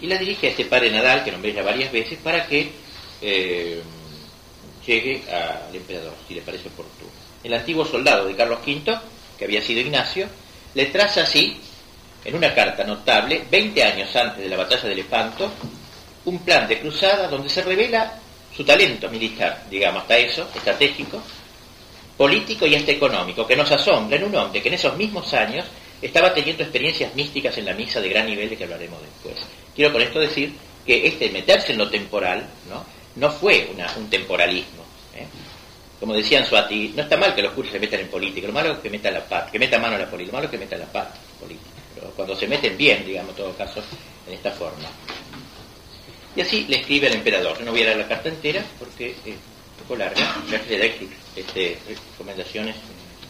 y 0.00 0.06
la 0.06 0.18
dirige 0.18 0.48
a 0.48 0.50
este 0.50 0.66
padre 0.66 0.90
Nadal, 0.90 1.24
que 1.24 1.32
nombré 1.32 1.54
ya 1.54 1.62
varias 1.62 1.90
veces, 1.90 2.18
para 2.22 2.46
que 2.46 2.70
eh, 3.22 3.82
llegue 4.86 5.22
al 5.30 5.74
emperador, 5.74 6.14
si 6.26 6.34
le 6.34 6.42
parece 6.42 6.68
oportuno. 6.68 7.10
El 7.42 7.54
antiguo 7.54 7.84
soldado 7.84 8.26
de 8.26 8.36
Carlos 8.36 8.60
V, 8.66 8.98
que 9.38 9.44
había 9.44 9.62
sido 9.62 9.80
Ignacio, 9.80 10.28
le 10.74 10.86
traza 10.86 11.22
así, 11.22 11.58
en 12.24 12.34
una 12.34 12.54
carta 12.54 12.84
notable, 12.84 13.44
20 13.50 13.82
años 13.82 14.14
antes 14.14 14.42
de 14.42 14.48
la 14.50 14.56
batalla 14.56 14.88
de 14.88 14.94
Lepanto, 14.94 15.50
un 16.26 16.40
plan 16.40 16.68
de 16.68 16.78
cruzada 16.78 17.28
donde 17.28 17.48
se 17.48 17.62
revela 17.62 18.18
su 18.54 18.64
talento 18.64 19.08
militar, 19.08 19.64
digamos, 19.70 20.02
hasta 20.02 20.18
eso, 20.18 20.48
estratégico, 20.54 21.22
político 22.18 22.66
y 22.66 22.74
hasta 22.74 22.90
económico, 22.90 23.46
que 23.46 23.56
nos 23.56 23.70
asombra 23.70 24.16
en 24.16 24.24
un 24.24 24.34
hombre 24.34 24.60
que 24.60 24.68
en 24.68 24.74
esos 24.74 24.96
mismos 24.96 25.32
años 25.32 25.64
estaba 26.02 26.34
teniendo 26.34 26.64
experiencias 26.64 27.14
místicas 27.14 27.56
en 27.58 27.64
la 27.64 27.74
misa 27.74 28.00
de 28.00 28.08
gran 28.08 28.26
nivel 28.26 28.50
de 28.50 28.56
que 28.56 28.64
hablaremos 28.64 29.00
después. 29.00 29.46
Quiero 29.74 29.92
con 29.92 30.02
esto 30.02 30.18
decir 30.18 30.52
que 30.84 31.06
este 31.06 31.30
meterse 31.30 31.72
en 31.72 31.78
lo 31.78 31.88
temporal 31.88 32.44
no, 32.68 32.84
no 33.16 33.30
fue 33.30 33.70
un 33.96 34.10
temporalismo. 34.10 34.82
¿eh? 35.14 35.26
Como 36.00 36.12
decían 36.14 36.44
Suati, 36.44 36.92
no 36.94 37.02
está 37.02 37.16
mal 37.16 37.34
que 37.34 37.42
los 37.42 37.52
cursos 37.52 37.72
se 37.72 37.80
metan 37.80 38.00
en 38.00 38.08
política, 38.08 38.48
lo 38.48 38.52
malo 38.52 38.72
es 38.72 38.78
que 38.78 38.90
metan 38.90 39.14
la 39.14 39.24
paz, 39.24 39.50
que 39.50 39.58
meta 39.58 39.78
mano 39.78 39.94
a 39.94 39.98
la 39.98 40.10
política, 40.10 40.32
lo 40.32 40.38
malo 40.38 40.46
es 40.46 40.50
que 40.50 40.58
metan 40.58 40.80
la 40.80 40.86
paz 40.86 41.08
política. 41.38 41.70
Pero 41.94 42.10
cuando 42.10 42.34
se 42.34 42.46
meten 42.48 42.76
bien, 42.76 43.04
digamos, 43.06 43.30
en 43.30 43.36
todo 43.36 43.56
caso, 43.56 43.82
en 44.26 44.34
esta 44.34 44.50
forma. 44.52 44.88
Y 46.34 46.40
así 46.40 46.66
le 46.68 46.78
escribe 46.78 47.08
al 47.08 47.14
emperador. 47.14 47.60
No 47.62 47.72
voy 47.72 47.82
a 47.82 47.86
leer 47.86 47.96
la 47.98 48.08
carta 48.08 48.28
entera 48.28 48.64
porque 48.78 49.10
es 49.10 49.26
un 49.26 49.82
poco 49.82 49.96
larga, 49.96 50.36
ya 50.50 50.60
que 50.60 50.78
le 50.78 50.88
da 50.88 50.94
este, 51.40 51.78
recomendaciones 51.88 52.76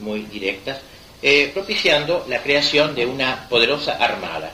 muy 0.00 0.22
directas 0.22 0.80
eh, 1.20 1.50
propiciando 1.52 2.24
la 2.28 2.40
creación 2.42 2.94
de 2.94 3.04
una 3.04 3.48
poderosa 3.48 3.96
armada, 3.96 4.52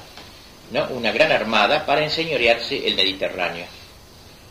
¿no? 0.72 0.88
una 0.88 1.12
gran 1.12 1.30
armada 1.30 1.84
para 1.84 2.02
enseñorearse 2.02 2.86
el 2.86 2.94
Mediterráneo. 2.94 3.66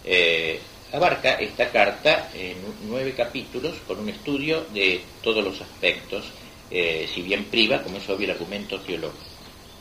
Eh, 0.05 0.59
abarca 0.91 1.33
esta 1.33 1.71
carta 1.71 2.29
en 2.35 2.57
nueve 2.83 3.15
capítulos 3.17 3.73
con 3.87 3.99
un 3.99 4.09
estudio 4.09 4.65
de 4.75 5.01
todos 5.23 5.43
los 5.43 5.59
aspectos, 5.59 6.25
eh, 6.69 7.09
si 7.11 7.23
bien 7.23 7.45
priva, 7.45 7.81
como 7.81 7.97
es 7.97 8.07
obvio, 8.07 8.25
el 8.25 8.31
argumento 8.31 8.79
teológico. 8.81 9.23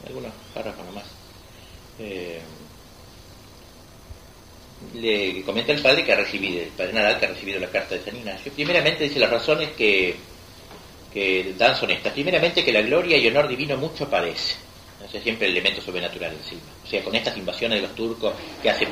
Algunos 0.06 0.32
párrafos 0.54 0.86
nomás. 0.86 1.04
Le 4.94 5.42
comenta 5.42 5.72
el 5.72 5.80
padre 5.80 6.04
que 6.04 6.12
ha 6.12 6.16
recibido, 6.16 6.62
el 6.62 6.68
padre 6.68 6.92
Nadal 6.92 7.18
que 7.18 7.26
ha 7.26 7.28
recibido 7.30 7.60
la 7.60 7.68
carta 7.68 7.94
de 7.94 8.02
San 8.02 8.16
Ignacio. 8.16 8.52
Primeramente 8.52 9.04
dice 9.04 9.18
las 9.18 9.30
razones 9.30 9.70
que 9.70 10.14
que 11.12 11.54
dan 11.58 11.76
son 11.76 11.90
estas. 11.90 12.12
Primeramente 12.12 12.64
que 12.64 12.72
la 12.72 12.82
gloria 12.82 13.16
y 13.16 13.26
honor 13.28 13.48
divino 13.48 13.76
mucho 13.76 14.08
padece. 14.08 14.56
es 15.12 15.22
siempre 15.22 15.46
el 15.46 15.52
elemento 15.52 15.82
sobrenatural 15.82 16.32
encima. 16.32 16.62
O 16.82 16.86
sea, 16.86 17.02
con 17.02 17.14
estas 17.14 17.36
invasiones 17.36 17.80
de 17.80 17.86
los 17.86 17.94
turcos 17.94 18.34
que 18.62 18.70
hacen 18.70 18.88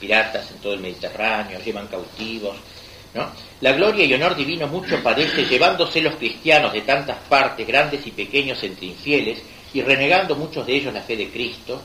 piratas 0.00 0.50
en 0.50 0.58
todo 0.58 0.74
el 0.74 0.80
Mediterráneo, 0.80 1.58
llevan 1.60 1.88
cautivos, 1.88 2.56
¿no? 3.14 3.30
La 3.60 3.72
gloria 3.72 4.04
y 4.04 4.14
honor 4.14 4.36
divino 4.36 4.68
mucho 4.68 5.02
padece, 5.02 5.44
llevándose 5.46 6.00
los 6.00 6.14
cristianos 6.14 6.72
de 6.72 6.82
tantas 6.82 7.18
partes, 7.28 7.66
grandes 7.66 8.06
y 8.06 8.12
pequeños, 8.12 8.62
entre 8.62 8.86
infieles, 8.86 9.42
y 9.74 9.82
renegando 9.82 10.36
muchos 10.36 10.66
de 10.66 10.76
ellos 10.76 10.94
la 10.94 11.02
fe 11.02 11.16
de 11.16 11.28
Cristo, 11.28 11.82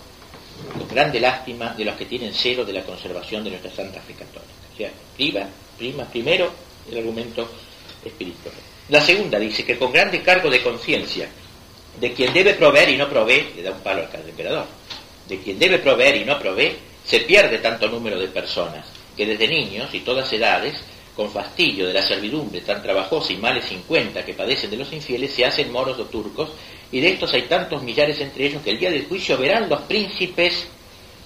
grande 0.89 1.19
lástima 1.19 1.73
de 1.73 1.85
los 1.85 1.95
que 1.95 2.05
tienen 2.05 2.33
cero 2.33 2.63
de 2.63 2.73
la 2.73 2.83
conservación 2.83 3.43
de 3.43 3.51
nuestra 3.51 3.71
Santa 3.71 3.99
Fe 4.01 4.13
Católica. 4.13 4.53
O 4.73 4.77
sea, 4.77 4.91
prima, 5.15 6.05
primero 6.05 6.51
el 6.89 6.97
argumento 6.97 7.49
espiritual. 8.03 8.53
La 8.89 9.01
segunda 9.01 9.39
dice 9.39 9.65
que 9.65 9.77
con 9.77 9.91
grande 9.91 10.21
cargo 10.21 10.49
de 10.49 10.61
conciencia 10.61 11.29
de 11.99 12.13
quien 12.13 12.33
debe 12.33 12.53
proveer 12.55 12.89
y 12.89 12.97
no 12.97 13.09
provee, 13.09 13.53
le 13.55 13.63
da 13.63 13.71
un 13.71 13.79
palo 13.79 14.07
al 14.11 14.29
emperador, 14.29 14.65
de 15.27 15.39
quien 15.39 15.59
debe 15.59 15.79
proveer 15.79 16.17
y 16.17 16.25
no 16.25 16.39
provee, 16.39 16.75
se 17.05 17.21
pierde 17.21 17.59
tanto 17.59 17.87
número 17.87 18.19
de 18.19 18.27
personas 18.27 18.85
que 19.15 19.25
desde 19.25 19.47
niños 19.47 19.93
y 19.93 19.99
todas 19.99 20.31
edades, 20.33 20.75
con 21.15 21.31
fastidio 21.31 21.87
de 21.87 21.93
la 21.93 22.01
servidumbre 22.01 22.61
tan 22.61 22.81
trabajosa 22.81 23.31
y 23.31 23.37
males 23.37 23.65
sin 23.65 23.83
cuenta 23.83 24.25
que 24.25 24.33
padecen 24.33 24.71
de 24.71 24.77
los 24.77 24.91
infieles, 24.91 25.31
se 25.31 25.45
hacen 25.45 25.71
moros 25.71 25.99
o 25.99 26.05
turcos, 26.05 26.49
y 26.93 27.01
de 27.01 27.09
estos 27.09 27.33
hay 27.33 27.41
tantos 27.43 27.81
millares 27.81 28.21
entre 28.21 28.45
ellos 28.45 28.61
que 28.61 28.69
el 28.69 28.79
día 28.79 28.91
del 28.91 29.07
juicio 29.07 29.35
verán 29.37 29.67
los 29.67 29.81
príncipes 29.81 30.67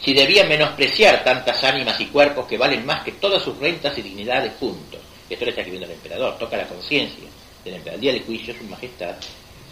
si 0.01 0.13
debían 0.13 0.47
menospreciar 0.47 1.23
tantas 1.25 1.61
ánimas 1.63 1.99
y 1.99 2.05
cuerpos 2.05 2.47
que 2.47 2.57
valen 2.57 2.85
más 2.85 3.03
que 3.03 3.11
todas 3.11 3.43
sus 3.43 3.57
rentas 3.57 3.97
y 3.97 4.01
dignidades 4.01 4.53
juntos. 4.59 5.01
Esto 5.29 5.43
le 5.43 5.51
está 5.51 5.61
escribiendo 5.61 5.87
el 5.87 5.93
emperador, 5.93 6.37
toca 6.37 6.55
la 6.55 6.67
conciencia 6.67 7.25
el 7.65 7.99
día 7.99 8.13
del 8.13 8.23
juicio, 8.23 8.55
su 8.57 8.63
majestad, 8.63 9.15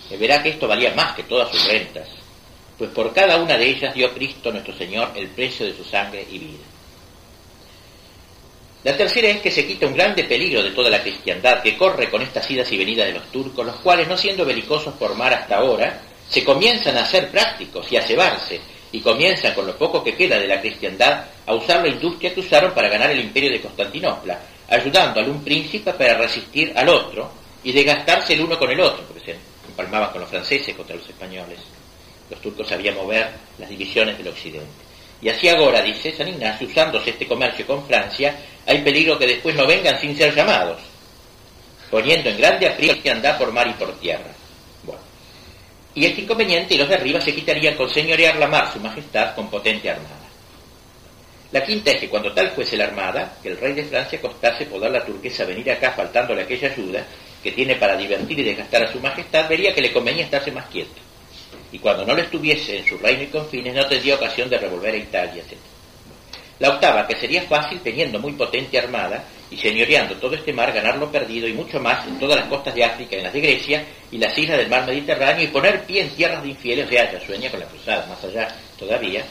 eh, 0.10 0.18
verá 0.18 0.44
que 0.44 0.50
esto 0.50 0.68
valía 0.68 0.94
más 0.94 1.16
que 1.16 1.24
todas 1.24 1.50
sus 1.50 1.66
rentas, 1.66 2.10
pues 2.78 2.90
por 2.90 3.14
cada 3.14 3.38
una 3.38 3.58
de 3.58 3.70
ellas 3.70 3.96
dio 3.96 4.14
Cristo 4.14 4.52
nuestro 4.52 4.76
Señor 4.78 5.12
el 5.16 5.30
precio 5.30 5.66
de 5.66 5.74
su 5.74 5.86
sangre 5.86 6.28
y 6.30 6.40
vida. 6.40 6.75
La 8.86 8.95
tercera 8.95 9.30
es 9.30 9.41
que 9.41 9.50
se 9.50 9.65
quita 9.65 9.88
un 9.88 9.95
grande 9.95 10.26
peligro 10.26 10.62
de 10.62 10.69
toda 10.69 10.91
la 10.91 11.02
cristiandad 11.02 11.63
que 11.63 11.76
corre 11.76 12.08
con 12.08 12.21
estas 12.21 12.50
idas 12.52 12.71
y 12.71 12.78
venidas 12.78 13.08
de 13.08 13.13
los 13.13 13.32
turcos, 13.32 13.65
los 13.65 13.78
cuales, 13.78 14.08
no 14.08 14.15
siendo 14.15 14.45
belicosos 14.45 14.93
por 14.93 15.15
mar 15.15 15.34
hasta 15.34 15.58
ahora, 15.58 16.02
se 16.30 16.43
comienzan 16.43 16.95
a 16.95 17.06
ser 17.08 17.32
prácticos 17.32 17.91
y 17.91 17.98
a 17.98 18.04
cebarse, 18.04 18.62
y 18.91 19.00
comienzan 19.00 19.56
con 19.56 19.65
lo 19.65 19.76
poco 19.76 20.04
que 20.04 20.13
queda 20.13 20.38
de 20.38 20.45
la 20.45 20.62
cristiandad 20.62 21.26
a 21.48 21.56
usar 21.56 21.82
la 21.82 21.88
industria 21.88 22.32
que 22.32 22.41
usaron 22.41 22.76
para 22.76 22.88
ganar 22.88 23.10
el 23.10 23.21
imperio 23.21 23.50
de 23.50 23.62
Constantinopla, 23.62 24.39
ayudando 24.69 25.19
al 25.19 25.30
un 25.30 25.43
príncipe 25.43 25.91
para 25.93 26.19
resistir 26.19 26.71
al 26.76 26.88
otro 26.88 27.32
y 27.63 27.71
desgastarse 27.71 28.36
el 28.36 28.41
uno 28.41 28.60
con 28.60 28.69
el 28.69 28.80
otro, 28.80 29.04
porque 29.08 29.32
se 29.32 29.36
empalmaban 29.67 30.12
con 30.12 30.21
los 30.21 30.30
franceses 30.30 30.76
contra 30.76 30.95
los 30.95 31.10
españoles. 31.10 31.58
Los 32.30 32.39
turcos 32.39 32.67
sabían 32.67 32.93
mover 32.93 33.32
las 33.58 33.67
divisiones 33.67 34.15
del 34.15 34.28
occidente. 34.28 34.86
Y 35.26 35.30
así 35.30 35.50
ahora, 35.50 35.82
dice 35.82 36.16
San 36.16 36.28
Ignacio, 36.28 36.68
usándose 36.68 37.10
este 37.10 37.26
comercio 37.26 37.66
con 37.66 37.84
Francia, 37.88 38.36
hay 38.64 38.84
peligro 38.84 39.18
que 39.18 39.26
después 39.26 39.56
no 39.56 39.66
vengan 39.66 40.00
sin 40.00 40.16
ser 40.16 40.36
llamados, 40.36 40.80
poniendo 41.90 42.30
en 42.30 42.38
grande 42.38 42.68
aprieto 42.68 43.02
que 43.02 43.10
andar 43.10 43.36
por 43.36 43.52
mar 43.52 43.68
y 43.68 43.74
por 43.74 44.00
tierra. 44.00 44.32
Bueno. 44.84 45.02
Y 45.96 46.06
este 46.06 46.22
inconveniente 46.22 46.76
y 46.76 46.78
los 46.78 46.88
de 46.88 46.94
arriba 46.94 47.20
se 47.20 47.34
quitarían 47.34 47.74
con 47.74 47.90
señorear 47.90 48.36
la 48.36 48.46
mar 48.46 48.72
su 48.72 48.80
majestad 48.80 49.34
con 49.34 49.50
potente 49.50 49.90
armada. 49.90 50.30
La 51.52 51.66
quinta 51.66 51.90
es 51.90 52.02
que 52.02 52.10
cuando 52.10 52.32
tal 52.32 52.52
fuese 52.52 52.78
la 52.78 52.84
armada, 52.84 53.36
que 53.42 53.50
el 53.50 53.58
rey 53.58 53.74
de 53.74 53.86
Francia 53.86 54.22
costase 54.22 54.68
poder 54.68 54.92
la 54.92 55.04
turquesa 55.04 55.44
venir 55.44 55.72
acá 55.72 55.94
faltándole 55.94 56.44
aquella 56.44 56.72
ayuda 56.72 57.04
que 57.42 57.52
tiene 57.52 57.78
para 57.78 57.98
divertir 57.98 58.38
y 58.38 58.44
desgastar 58.44 58.84
a 58.84 58.92
su 58.92 59.00
majestad, 59.00 59.50
vería 59.50 59.74
que 59.74 59.82
le 59.82 59.92
convenía 59.92 60.26
estarse 60.26 60.52
más 60.52 60.68
quieto 60.68 61.05
y 61.76 61.80
cuando 61.80 62.06
no 62.06 62.14
lo 62.16 62.22
estuviese 62.22 62.78
en 62.78 62.86
su 62.88 62.98
reino 62.98 63.24
y 63.24 63.28
confines 63.28 63.76
no 63.76 63.86
tendría 63.86 64.16
ocasión 64.16 64.50
de 64.50 64.58
revolver 64.58 64.94
a 64.94 64.98
Italia, 64.98 65.44
etc. 65.46 65.58
La 66.58 66.70
octava, 66.70 67.06
que 67.06 67.18
sería 67.18 67.42
fácil 67.42 67.82
teniendo 67.82 68.18
muy 68.18 68.32
potente 68.32 68.80
armada 68.80 69.26
y 69.52 69.58
señoreando 69.58 70.16
todo 70.16 70.36
este 70.36 70.54
mar, 70.54 70.72
ganar 70.72 70.98
lo 70.98 71.12
perdido 71.12 71.50
y 71.50 71.54
mucho 71.54 71.82
más 71.82 72.08
en 72.08 72.18
todas 72.18 72.38
las 72.38 72.48
costas 72.48 72.74
de 72.74 72.86
África, 72.86 73.18
en 73.18 73.24
las 73.24 73.34
de 73.34 73.42
Grecia 73.42 73.86
y 74.10 74.18
las 74.18 74.38
islas 74.38 74.58
del 74.58 74.70
mar 74.70 74.86
Mediterráneo 74.86 75.44
y 75.44 75.48
poner 75.48 75.84
pie 75.84 76.04
en 76.04 76.10
tierras 76.12 76.44
de 76.44 76.50
infieles, 76.50 76.86
o 76.86 76.90
sea, 76.90 77.12
ya 77.12 77.20
sueña 77.26 77.52
con 77.52 77.60
la 77.60 77.66
cruzada, 77.66 78.06
más 78.06 78.24
allá 78.24 78.48
todavía. 78.80 79.26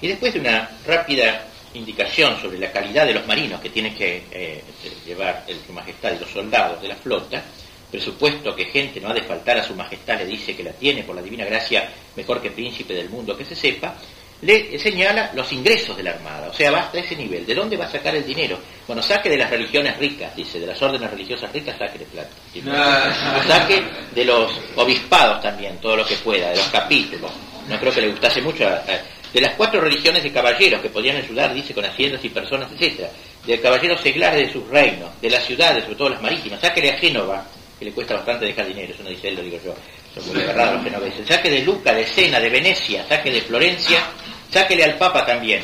y 0.00 0.06
después 0.06 0.32
de 0.32 0.38
una 0.38 0.70
rápida 0.86 1.46
indicación 1.74 2.40
sobre 2.40 2.60
la 2.60 2.70
calidad 2.70 3.06
de 3.06 3.14
los 3.14 3.26
marinos 3.26 3.60
que 3.60 3.70
tiene 3.70 3.92
que 3.92 4.22
eh, 4.30 4.62
llevar 5.04 5.42
el, 5.48 5.58
su 5.66 5.72
majestad 5.72 6.12
y 6.12 6.20
los 6.20 6.30
soldados 6.30 6.80
de 6.80 6.86
la 6.86 6.94
flota, 6.94 7.42
presupuesto 7.90 8.54
que 8.54 8.66
gente 8.66 9.00
no 9.00 9.08
ha 9.08 9.14
de 9.14 9.22
faltar 9.22 9.58
a 9.58 9.64
su 9.64 9.74
majestad 9.74 10.18
le 10.18 10.26
dice 10.26 10.54
que 10.54 10.62
la 10.62 10.72
tiene 10.72 11.02
por 11.02 11.16
la 11.16 11.22
divina 11.22 11.44
gracia 11.44 11.88
mejor 12.16 12.40
que 12.42 12.50
príncipe 12.50 12.94
del 12.94 13.08
mundo 13.08 13.36
que 13.36 13.44
se 13.44 13.54
sepa, 13.54 13.94
le 14.40 14.78
señala 14.78 15.32
los 15.34 15.52
ingresos 15.52 15.96
de 15.96 16.04
la 16.04 16.10
Armada, 16.10 16.48
o 16.48 16.54
sea, 16.54 16.70
basta 16.70 16.98
ese 16.98 17.16
nivel. 17.16 17.44
¿De 17.44 17.54
dónde 17.54 17.76
va 17.76 17.86
a 17.86 17.90
sacar 17.90 18.14
el 18.14 18.24
dinero? 18.24 18.58
Bueno, 18.86 19.02
saque 19.02 19.28
de 19.28 19.36
las 19.36 19.50
religiones 19.50 19.96
ricas, 19.98 20.34
dice, 20.36 20.60
de 20.60 20.66
las 20.66 20.80
órdenes 20.80 21.10
religiosas 21.10 21.52
ricas, 21.52 21.76
saque 21.76 21.98
de 21.98 22.04
plata. 22.04 22.30
Ah. 22.68 23.42
Saque 23.46 23.82
de 24.14 24.24
los 24.24 24.52
obispados 24.76 25.42
también, 25.42 25.78
todo 25.78 25.96
lo 25.96 26.06
que 26.06 26.14
pueda, 26.16 26.50
de 26.50 26.56
los 26.56 26.68
capítulos. 26.68 27.32
No 27.68 27.78
creo 27.80 27.92
que 27.92 28.00
le 28.00 28.10
gustase 28.10 28.40
mucho 28.40 28.64
de 28.64 29.40
las 29.40 29.54
cuatro 29.56 29.80
religiones 29.80 30.22
de 30.22 30.32
caballeros 30.32 30.80
que 30.80 30.88
podían 30.88 31.16
ayudar, 31.16 31.52
dice, 31.52 31.74
con 31.74 31.84
haciendas 31.84 32.24
y 32.24 32.28
personas, 32.28 32.70
etcétera, 32.72 33.10
de 33.44 33.60
caballeros 33.60 34.00
seglares 34.00 34.46
de 34.46 34.52
sus 34.52 34.68
reinos, 34.68 35.20
de 35.20 35.30
las 35.30 35.44
ciudades, 35.44 35.82
sobre 35.82 35.96
todo 35.96 36.10
las 36.10 36.22
marítimas, 36.22 36.60
sáquele 36.60 36.90
a 36.90 36.98
Génova, 36.98 37.44
que 37.78 37.84
le 37.84 37.92
cuesta 37.92 38.14
bastante 38.14 38.46
dejar 38.46 38.66
dinero, 38.66 38.92
eso 38.92 39.02
no 39.02 39.10
dice 39.10 39.28
él, 39.28 39.36
lo 39.36 39.42
digo 39.42 39.58
yo, 39.64 39.74
son 40.14 40.32
muy 40.32 40.42
agarrados 40.42 40.74
los 40.74 40.84
genoveses. 40.84 41.26
Saque 41.26 41.50
de 41.50 41.62
Luca, 41.62 41.94
de 41.94 42.06
Sena, 42.06 42.40
de 42.40 42.50
Venecia, 42.50 43.06
saque 43.08 43.30
de 43.30 43.40
Florencia, 43.42 44.02
sáquele 44.50 44.84
al 44.84 44.96
Papa 44.96 45.24
también 45.24 45.62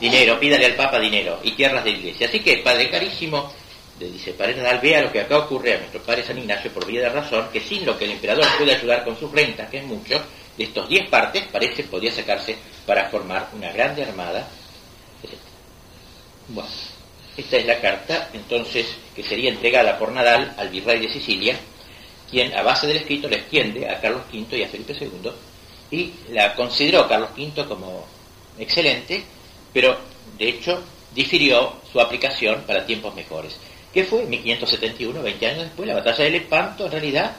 dinero, 0.00 0.38
pídale 0.38 0.66
al 0.66 0.74
Papa 0.74 0.98
dinero 0.98 1.40
y 1.42 1.52
tierras 1.52 1.84
de 1.84 1.90
iglesia. 1.90 2.26
Así 2.26 2.40
que, 2.40 2.58
Padre 2.58 2.90
Carísimo, 2.90 3.52
le 3.98 4.10
dice 4.10 4.32
Padre 4.32 4.56
vea 4.82 5.02
lo 5.02 5.12
que 5.12 5.20
acá 5.20 5.38
ocurre 5.38 5.74
a 5.74 5.78
nuestro 5.78 6.02
Padre 6.02 6.24
San 6.24 6.38
Ignacio 6.38 6.72
por 6.72 6.86
vía 6.86 7.02
de 7.02 7.10
razón, 7.10 7.48
que 7.52 7.60
sin 7.60 7.86
lo 7.86 7.96
que 7.96 8.04
el 8.04 8.12
emperador 8.12 8.44
puede 8.58 8.74
ayudar 8.74 9.04
con 9.04 9.18
sus 9.18 9.30
rentas, 9.30 9.70
que 9.70 9.78
es 9.78 9.84
mucho, 9.84 10.20
de 10.56 10.64
estos 10.64 10.88
diez 10.88 11.08
partes 11.08 11.44
parece 11.50 11.84
podía 11.84 12.12
sacarse 12.12 12.56
para 12.86 13.08
formar 13.08 13.48
una 13.54 13.72
grande 13.72 14.02
armada. 14.02 14.48
Bueno. 16.48 16.93
Esta 17.36 17.56
es 17.56 17.66
la 17.66 17.80
carta, 17.80 18.30
entonces, 18.32 18.86
que 19.14 19.22
sería 19.22 19.50
entregada 19.50 19.98
por 19.98 20.12
Nadal 20.12 20.54
al 20.56 20.68
virrey 20.68 21.00
de 21.00 21.12
Sicilia, 21.12 21.58
quien 22.30 22.54
a 22.56 22.62
base 22.62 22.86
del 22.86 22.98
escrito 22.98 23.28
le 23.28 23.36
extiende 23.36 23.88
a 23.88 24.00
Carlos 24.00 24.22
V 24.32 24.56
y 24.56 24.62
a 24.62 24.68
Felipe 24.68 24.94
II, 24.98 25.30
y 25.90 26.12
la 26.30 26.54
consideró 26.54 27.08
Carlos 27.08 27.30
V 27.36 27.66
como 27.66 28.06
excelente, 28.58 29.24
pero 29.72 29.98
de 30.38 30.48
hecho 30.48 30.82
difirió 31.14 31.74
su 31.92 32.00
aplicación 32.00 32.62
para 32.66 32.86
tiempos 32.86 33.14
mejores. 33.14 33.56
¿Qué 33.92 34.04
fue? 34.04 34.22
En 34.22 34.30
1571, 34.30 35.22
20 35.22 35.46
años 35.46 35.62
después, 35.64 35.88
la 35.88 35.94
batalla 35.94 36.24
de 36.24 36.30
Lepanto, 36.30 36.86
en 36.86 36.92
realidad, 36.92 37.36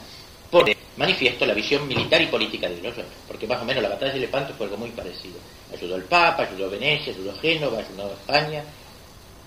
pone 0.50 0.76
manifiesto 0.98 1.46
la 1.46 1.54
visión 1.54 1.88
militar 1.88 2.22
y 2.22 2.28
política 2.28 2.70
de 2.70 2.82
Loyola, 2.82 3.08
porque 3.28 3.48
más 3.48 3.62
o 3.62 3.66
menos 3.66 3.84
la 3.84 3.90
batalla 3.90 4.14
de 4.14 4.20
Lepanto 4.20 4.54
fue 4.54 4.68
algo 4.68 4.78
muy 4.78 4.90
parecido. 4.92 5.36
Ayudó 5.74 5.96
al 5.96 6.04
Papa, 6.04 6.44
ayudó 6.44 6.70
Venecia, 6.70 7.14
ayudó 7.14 7.36
Génova, 7.40 7.80
ayudó 7.80 8.14
España. 8.14 8.64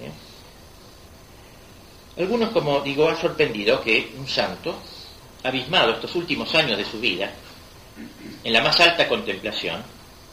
¿eh? 0.00 0.11
Algunos, 2.18 2.50
como 2.50 2.81
digo, 2.81 3.09
han 3.09 3.16
sorprendido 3.16 3.81
que 3.81 4.12
un 4.18 4.26
santo, 4.26 4.76
abismado 5.44 5.92
estos 5.92 6.16
últimos 6.16 6.52
años 6.57 6.76
de 6.76 6.85
su 6.85 6.98
vida, 6.98 7.31
en 8.42 8.52
la 8.52 8.61
más 8.61 8.81
alta 8.81 9.07
contemplación, 9.07 9.83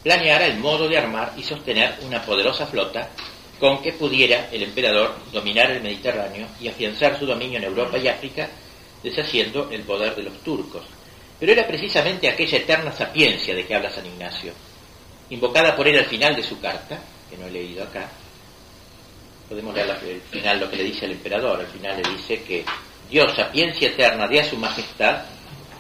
planeara 0.02 0.48
el 0.48 0.58
modo 0.58 0.88
de 0.88 0.98
armar 0.98 1.34
y 1.38 1.44
sostener 1.44 1.96
una 2.02 2.24
poderosa 2.24 2.66
flota 2.66 3.10
con 3.60 3.82
que 3.84 3.94
pudiera 3.94 4.50
el 4.52 4.64
emperador 4.64 5.16
dominar 5.32 5.72
el 5.72 5.82
Mediterráneo 5.82 6.48
y 6.60 6.68
afianzar 6.68 7.20
su 7.20 7.26
dominio 7.26 7.60
en 7.60 7.66
Europa 7.66 7.98
y 8.00 8.08
África, 8.08 8.50
deshaciendo 9.04 9.70
el 9.70 9.84
poder 9.84 10.16
de 10.16 10.24
los 10.24 10.40
turcos. 10.42 10.84
Pero 11.40 11.52
era 11.52 11.68
precisamente 11.68 12.28
aquella 12.28 12.58
eterna 12.58 12.92
sapiencia 12.92 13.54
de 13.54 13.66
que 13.66 13.76
habla 13.76 13.92
San 13.92 14.06
Ignacio, 14.06 14.54
invocada 15.30 15.76
por 15.76 15.88
él 15.88 16.00
al 16.00 16.06
final 16.06 16.36
de 16.36 16.44
su 16.44 16.60
carta, 16.60 17.00
que 17.30 17.38
no 17.38 17.46
he 17.46 17.52
leído 17.52 17.84
acá, 17.84 18.10
podemos 19.48 19.74
leer 19.74 19.92
al 19.92 20.22
final 20.32 20.60
lo 20.60 20.70
que 20.70 20.78
le 20.78 20.84
dice 20.84 21.06
al 21.06 21.12
emperador, 21.12 21.60
al 21.60 21.68
final 21.68 22.02
le 22.02 22.10
dice 22.10 22.44
que 22.44 22.66
Dios, 23.10 23.36
sapiencia 23.36 23.90
eterna, 23.90 24.28
dé 24.28 24.40
a 24.40 24.50
su 24.50 24.58
majestad 24.58 25.24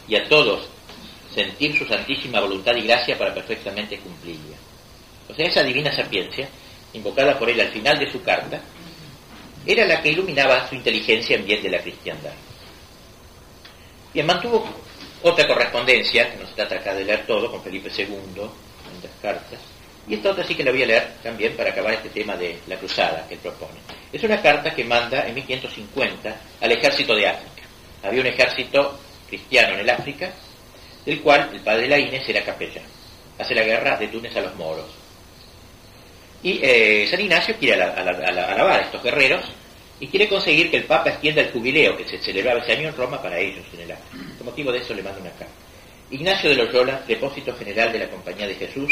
y 0.07 0.15
a 0.15 0.27
todos 0.29 0.67
sentir 1.33 1.77
su 1.77 1.85
santísima 1.85 2.39
voluntad 2.39 2.75
y 2.75 2.81
gracia 2.81 3.17
para 3.17 3.33
perfectamente 3.33 3.97
cumplirla. 3.99 4.57
O 5.27 5.33
sea, 5.33 5.47
esa 5.47 5.63
divina 5.63 5.91
sapiencia, 5.93 6.47
invocada 6.93 7.37
por 7.37 7.49
él 7.49 7.59
al 7.59 7.69
final 7.69 7.97
de 7.99 8.11
su 8.11 8.21
carta, 8.21 8.61
era 9.65 9.85
la 9.85 10.01
que 10.01 10.11
iluminaba 10.11 10.67
su 10.69 10.75
inteligencia 10.75 11.35
en 11.35 11.45
bien 11.45 11.61
de 11.61 11.69
la 11.69 11.81
cristiandad. 11.81 12.33
Bien, 14.13 14.25
mantuvo 14.25 14.65
otra 15.23 15.47
correspondencia, 15.47 16.31
que 16.31 16.37
no 16.37 16.47
se 16.47 16.53
trata 16.53 16.75
acá 16.75 16.93
de 16.93 17.03
leer 17.03 17.25
todo, 17.25 17.51
con 17.51 17.61
Felipe 17.63 17.89
II, 17.95 18.13
en 18.13 19.03
las 19.03 19.11
cartas, 19.21 19.59
y 20.07 20.13
esta 20.13 20.31
otra 20.31 20.45
sí 20.45 20.53
que 20.55 20.63
la 20.63 20.71
voy 20.71 20.83
a 20.83 20.85
leer 20.85 21.07
también 21.23 21.55
para 21.55 21.71
acabar 21.71 21.93
este 21.93 22.09
tema 22.09 22.35
de 22.35 22.59
la 22.67 22.77
cruzada 22.77 23.25
que 23.27 23.35
él 23.35 23.39
propone. 23.39 23.79
Es 24.13 24.23
una 24.23 24.41
carta 24.41 24.73
que 24.73 24.83
manda 24.83 25.27
en 25.27 25.33
1550 25.33 26.35
al 26.61 26.71
ejército 26.71 27.15
de 27.15 27.27
África. 27.27 27.67
Había 28.03 28.21
un 28.21 28.27
ejército 28.27 28.99
cristiano 29.27 29.73
en 29.73 29.79
el 29.79 29.89
África, 29.89 30.31
del 31.05 31.21
cual 31.21 31.49
el 31.53 31.59
padre 31.61 31.87
Laínez 31.87 32.27
era 32.29 32.43
capellán. 32.43 32.83
Hace 33.39 33.55
la 33.55 33.63
guerra 33.63 33.97
de 33.97 34.07
Túnez 34.07 34.35
a 34.35 34.41
los 34.41 34.55
moros. 34.55 34.85
Y 36.43 36.59
eh, 36.61 37.07
San 37.09 37.19
Ignacio 37.19 37.55
quiere 37.57 37.81
alabar 37.81 38.79
a 38.79 38.83
estos 38.83 39.01
guerreros 39.01 39.43
y 39.99 40.07
quiere 40.07 40.27
conseguir 40.27 40.69
que 40.69 40.77
el 40.77 40.83
Papa 40.83 41.09
extienda 41.09 41.41
el 41.41 41.51
jubileo 41.51 41.97
que 41.97 42.07
se 42.07 42.19
celebraba 42.19 42.59
ese 42.59 42.73
año 42.73 42.89
en 42.89 42.95
Roma 42.95 43.19
para 43.21 43.39
ellos 43.39 43.65
en 43.73 43.79
el 43.81 43.91
África. 43.91 44.35
Por 44.37 44.45
motivo 44.45 44.71
de 44.71 44.79
eso 44.79 44.93
le 44.93 45.01
manda 45.01 45.19
una 45.19 45.31
carta. 45.31 45.53
Ignacio 46.11 46.51
de 46.51 46.57
Loyola, 46.57 47.01
depósito 47.07 47.55
general 47.55 47.91
de 47.91 47.99
la 47.99 48.07
Compañía 48.07 48.47
de 48.47 48.53
Jesús, 48.55 48.91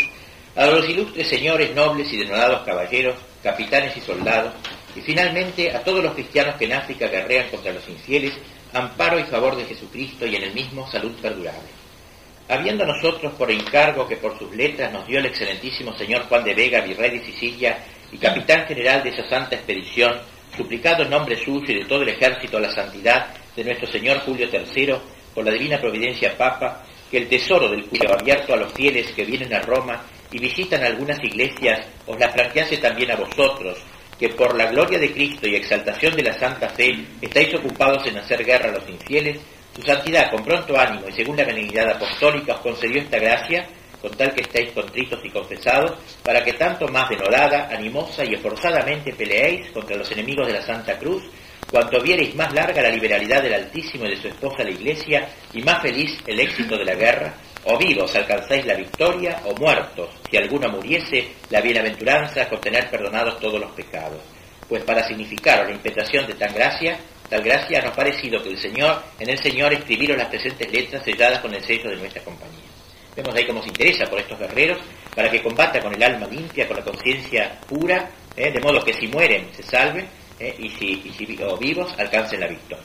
a 0.55 0.67
los 0.67 0.87
ilustres 0.87 1.27
señores 1.27 1.73
nobles 1.73 2.11
y 2.13 2.17
denodados 2.17 2.63
caballeros, 2.63 3.15
capitanes 3.41 3.97
y 3.97 4.01
soldados, 4.01 4.53
y 4.95 5.01
finalmente 5.01 5.71
a 5.75 5.83
todos 5.83 6.03
los 6.03 6.13
cristianos 6.13 6.55
que 6.55 6.65
en 6.65 6.73
África 6.73 7.07
guerrean 7.07 7.49
contra 7.49 7.73
los 7.73 7.87
infieles, 7.89 8.33
amparo 8.73 9.19
y 9.19 9.23
favor 9.23 9.55
de 9.55 9.65
Jesucristo 9.65 10.25
y 10.25 10.35
en 10.35 10.43
el 10.43 10.53
mismo 10.53 10.89
salud 10.91 11.13
perdurable. 11.21 11.69
Habiendo 12.49 12.85
nosotros 12.85 13.33
por 13.33 13.49
encargo 13.49 14.07
que 14.07 14.17
por 14.17 14.37
sus 14.37 14.53
letras 14.55 14.91
nos 14.91 15.07
dio 15.07 15.19
el 15.19 15.25
excelentísimo 15.25 15.97
señor 15.97 16.23
Juan 16.23 16.43
de 16.43 16.53
Vega, 16.53 16.81
virrey 16.81 17.17
de 17.17 17.25
Sicilia 17.25 17.79
y 18.11 18.17
capitán 18.17 18.67
general 18.67 19.01
de 19.01 19.09
esa 19.09 19.27
santa 19.27 19.55
expedición, 19.55 20.19
suplicado 20.55 21.03
en 21.03 21.09
nombre 21.09 21.43
suyo 21.43 21.65
y 21.69 21.79
de 21.79 21.85
todo 21.85 22.03
el 22.03 22.09
ejército 22.09 22.57
a 22.57 22.61
la 22.61 22.71
santidad 22.71 23.27
de 23.55 23.63
nuestro 23.63 23.87
señor 23.87 24.19
Julio 24.19 24.47
III, 24.51 24.95
por 25.33 25.45
la 25.45 25.51
divina 25.51 25.79
providencia 25.79 26.37
Papa, 26.37 26.83
que 27.09 27.17
el 27.17 27.29
tesoro 27.29 27.69
del 27.69 27.85
cuyo 27.85 28.13
abierto 28.13 28.53
a 28.53 28.57
los 28.57 28.73
fieles 28.73 29.11
que 29.13 29.23
vienen 29.23 29.53
a 29.53 29.61
Roma 29.61 30.03
y 30.33 30.39
visitan 30.39 30.83
algunas 30.83 31.23
iglesias, 31.23 31.85
os 32.07 32.19
la 32.19 32.31
franquease 32.31 32.77
también 32.77 33.11
a 33.11 33.15
vosotros, 33.15 33.77
que 34.19 34.29
por 34.29 34.57
la 34.57 34.65
gloria 34.65 34.97
de 34.97 35.13
Cristo 35.13 35.47
y 35.47 35.55
exaltación 35.55 36.15
de 36.15 36.23
la 36.23 36.33
Santa 36.39 36.69
Fe 36.69 37.05
estáis 37.21 37.53
ocupados 37.53 38.05
en 38.07 38.17
hacer 38.17 38.43
guerra 38.43 38.69
a 38.69 38.73
los 38.73 38.89
infieles, 38.89 39.39
su 39.75 39.81
santidad 39.83 40.31
con 40.31 40.43
pronto 40.43 40.77
ánimo 40.77 41.07
y 41.07 41.13
según 41.13 41.37
la 41.37 41.45
benignidad 41.45 41.89
apostólica 41.89 42.55
os 42.55 42.61
concedió 42.61 43.01
esta 43.01 43.19
gracia, 43.19 43.67
con 44.01 44.11
tal 44.11 44.33
que 44.33 44.41
estéis 44.41 44.71
contritos 44.71 45.19
y 45.23 45.29
confesados, 45.29 45.93
para 46.23 46.43
que 46.43 46.53
tanto 46.53 46.87
más 46.87 47.09
denodada, 47.09 47.69
animosa 47.71 48.23
y 48.25 48.33
esforzadamente 48.33 49.13
peleéis 49.13 49.71
contra 49.71 49.95
los 49.95 50.11
enemigos 50.11 50.47
de 50.47 50.53
la 50.53 50.61
Santa 50.61 50.97
Cruz, 50.97 51.23
cuanto 51.71 52.01
viereis 52.01 52.35
más 52.35 52.51
larga 52.53 52.81
la 52.81 52.89
liberalidad 52.89 53.41
del 53.41 53.53
Altísimo 53.53 54.05
y 54.05 54.09
de 54.09 54.21
su 54.21 54.27
esposa 54.27 54.63
la 54.63 54.71
Iglesia, 54.71 55.29
y 55.53 55.61
más 55.61 55.81
feliz 55.81 56.11
el 56.27 56.39
éxito 56.39 56.77
de 56.77 56.85
la 56.85 56.95
guerra, 56.95 57.33
o 57.65 57.77
vivos 57.77 58.15
alcanzáis 58.15 58.65
la 58.65 58.75
victoria, 58.75 59.41
o 59.45 59.55
muertos, 59.55 60.09
si 60.29 60.37
alguno 60.37 60.69
muriese, 60.69 61.31
la 61.49 61.61
bienaventuranza 61.61 62.47
con 62.49 62.59
tener 62.59 62.89
perdonados 62.89 63.39
todos 63.39 63.59
los 63.59 63.71
pecados. 63.71 64.21
Pues 64.67 64.83
para 64.83 65.07
significar 65.07 65.65
la 65.65 65.71
impetración 65.71 66.27
de 66.27 66.33
tan 66.33 66.53
gracia, 66.53 66.97
tal 67.29 67.41
gracia 67.41 67.81
nos 67.81 67.91
ha 67.91 67.95
parecido 67.95 68.41
que 68.41 68.49
el 68.49 68.57
Señor, 68.57 69.01
en 69.19 69.29
el 69.29 69.37
Señor 69.37 69.73
escribieron 69.73 70.17
las 70.17 70.27
presentes 70.27 70.71
letras 70.71 71.03
selladas 71.03 71.39
con 71.39 71.53
el 71.53 71.63
sello 71.63 71.89
de 71.89 71.97
nuestra 71.97 72.21
compañía. 72.23 72.63
Vemos 73.15 73.35
ahí 73.35 73.45
cómo 73.45 73.61
se 73.61 73.67
interesa 73.67 74.05
por 74.05 74.19
estos 74.19 74.39
guerreros, 74.39 74.79
para 75.15 75.29
que 75.29 75.41
combata 75.41 75.79
con 75.79 75.93
el 75.93 76.01
alma 76.01 76.27
limpia, 76.27 76.67
con 76.67 76.77
la 76.77 76.83
conciencia 76.83 77.59
pura, 77.67 78.09
¿eh? 78.35 78.51
de 78.51 78.59
modo 78.59 78.83
que 78.83 78.93
si 78.93 79.07
mueren 79.07 79.47
se 79.53 79.63
salven, 79.63 80.07
¿eh? 80.39 80.55
y 80.57 80.69
si, 80.69 81.01
y 81.05 81.13
si 81.13 81.25
vivos 81.25 81.93
alcancen 81.97 82.39
la 82.39 82.47
victoria. 82.47 82.83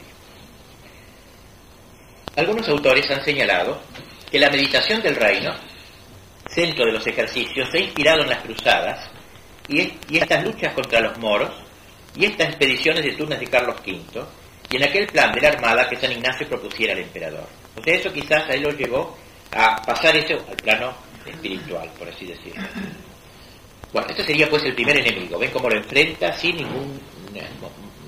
Algunos 2.36 2.68
autores 2.68 3.10
han 3.10 3.24
señalado 3.24 3.80
que 4.30 4.38
la 4.38 4.50
meditación 4.50 5.02
del 5.02 5.16
reino, 5.16 5.54
centro 6.48 6.86
de 6.86 6.92
los 6.92 7.06
ejercicios, 7.06 7.68
se 7.70 7.78
ha 7.78 7.80
inspirado 7.80 8.22
en 8.22 8.30
las 8.30 8.42
cruzadas 8.42 9.10
y, 9.68 9.92
estas 10.16 10.44
luchas 10.44 10.72
contra 10.74 11.00
los 11.00 11.18
moros 11.18 11.50
y 12.16 12.24
estas 12.24 12.48
expediciones 12.48 13.04
de 13.04 13.12
turnas 13.12 13.40
de 13.40 13.46
Carlos 13.46 13.76
V 13.86 14.22
y 14.70 14.76
en 14.76 14.82
aquel 14.82 15.06
plan 15.06 15.32
de 15.32 15.40
la 15.40 15.48
armada 15.48 15.88
que 15.88 15.96
San 15.96 16.12
Ignacio 16.12 16.48
propusiera 16.48 16.92
al 16.92 17.00
emperador. 17.00 17.46
O 17.76 17.80
eso 17.84 18.12
quizás 18.12 18.48
a 18.48 18.52
él 18.52 18.62
lo 18.62 18.70
llevó 18.70 19.16
a 19.52 19.76
pasar 19.82 20.16
eso 20.16 20.34
al 20.48 20.56
plano 20.56 20.94
espiritual, 21.24 21.90
por 21.98 22.08
así 22.08 22.26
decirlo. 22.26 22.62
Bueno, 23.92 24.08
este 24.10 24.24
sería 24.24 24.48
pues 24.50 24.64
el 24.64 24.74
primer 24.74 24.98
enemigo. 24.98 25.38
Ven 25.38 25.50
cómo 25.50 25.70
lo 25.70 25.76
enfrenta 25.76 26.32
sin 26.34 26.56
ningún 26.56 27.00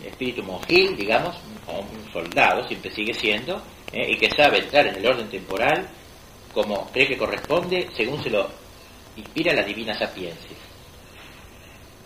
espíritu 0.04 0.42
monjil, 0.42 0.96
digamos, 0.96 1.37
o 1.66 1.80
un 1.80 2.12
soldado, 2.12 2.66
siempre 2.68 2.90
sigue 2.90 3.14
siendo, 3.14 3.62
¿eh? 3.92 4.11
y 4.11 4.16
que 4.18 4.30
sabe 4.30 4.59
entrar 4.59 4.87
en 4.87 4.96
el 4.96 5.06
orden 5.06 5.28
temporal 5.28 5.88
como 6.52 6.90
cree 6.90 7.08
que 7.08 7.18
corresponde, 7.18 7.88
según 7.96 8.22
se 8.22 8.30
lo 8.30 8.48
inspira 9.16 9.52
la 9.52 9.62
divina 9.62 9.96
sapiencia, 9.98 10.56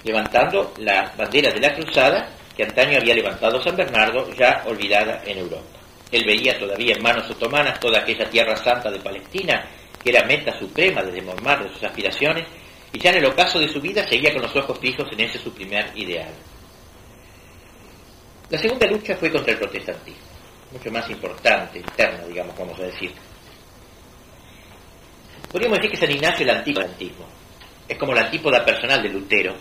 levantando 0.03 0.73
la 0.79 1.13
bandera 1.17 1.51
de 1.51 1.61
la 1.61 1.75
cruzada 1.75 2.29
que 2.57 2.65
antaño 2.65 2.99
había 2.99 3.15
levantado 3.15 3.63
San 3.63 3.77
Bernardo, 3.77 4.33
ya 4.35 4.63
olvidada 4.67 5.23
en 5.27 5.39
Europa. 5.39 5.79
Él 6.13 6.25
veía 6.25 6.59
todavía 6.59 6.95
en 6.95 7.03
manos 7.03 7.29
otomanas 7.31 7.81
toda 7.81 8.01
aquella 8.01 8.29
tierra 8.31 8.57
santa 8.57 8.91
de 8.91 9.01
Palestina, 9.01 9.67
que 10.03 10.11
era 10.11 10.25
meta 10.27 10.57
suprema 10.59 11.03
de 11.03 11.13
desmormar 11.13 11.65
de 11.65 11.75
sus 11.75 11.83
aspiraciones, 11.83 12.47
y 12.93 12.99
ya 13.01 13.11
en 13.11 13.17
el 13.17 13.27
ocaso 13.27 13.59
de 13.59 13.69
su 13.69 13.81
vida 13.81 14.07
seguía 14.07 14.33
con 14.33 14.43
los 14.43 14.55
ojos 14.55 14.79
fijos 14.79 15.09
en 15.11 15.21
ese 15.21 15.39
su 15.39 15.53
primer 15.53 15.91
ideal. 15.97 16.33
La 18.51 18.59
segunda 18.59 18.87
lucha 18.87 19.17
fue 19.17 19.33
contra 19.33 19.53
el 19.53 19.59
protestantismo, 19.59 20.23
mucho 20.71 20.91
más 20.93 21.11
importante, 21.11 21.79
interna, 21.79 22.25
digamos, 22.27 22.57
vamos 22.57 22.79
a 22.79 22.85
decir. 22.85 23.13
Podríamos 25.55 25.79
decir 25.79 25.93
que 25.93 26.05
San 26.05 26.11
Ignacio 26.11 26.45
es 26.45 26.51
el 26.51 26.59
antiparantismo. 26.59 27.27
Es 27.89 27.97
como 27.97 28.13
la 28.13 28.23
antípoda 28.23 28.65
personal 28.65 29.01
de 29.01 29.09
Lutero. 29.09 29.55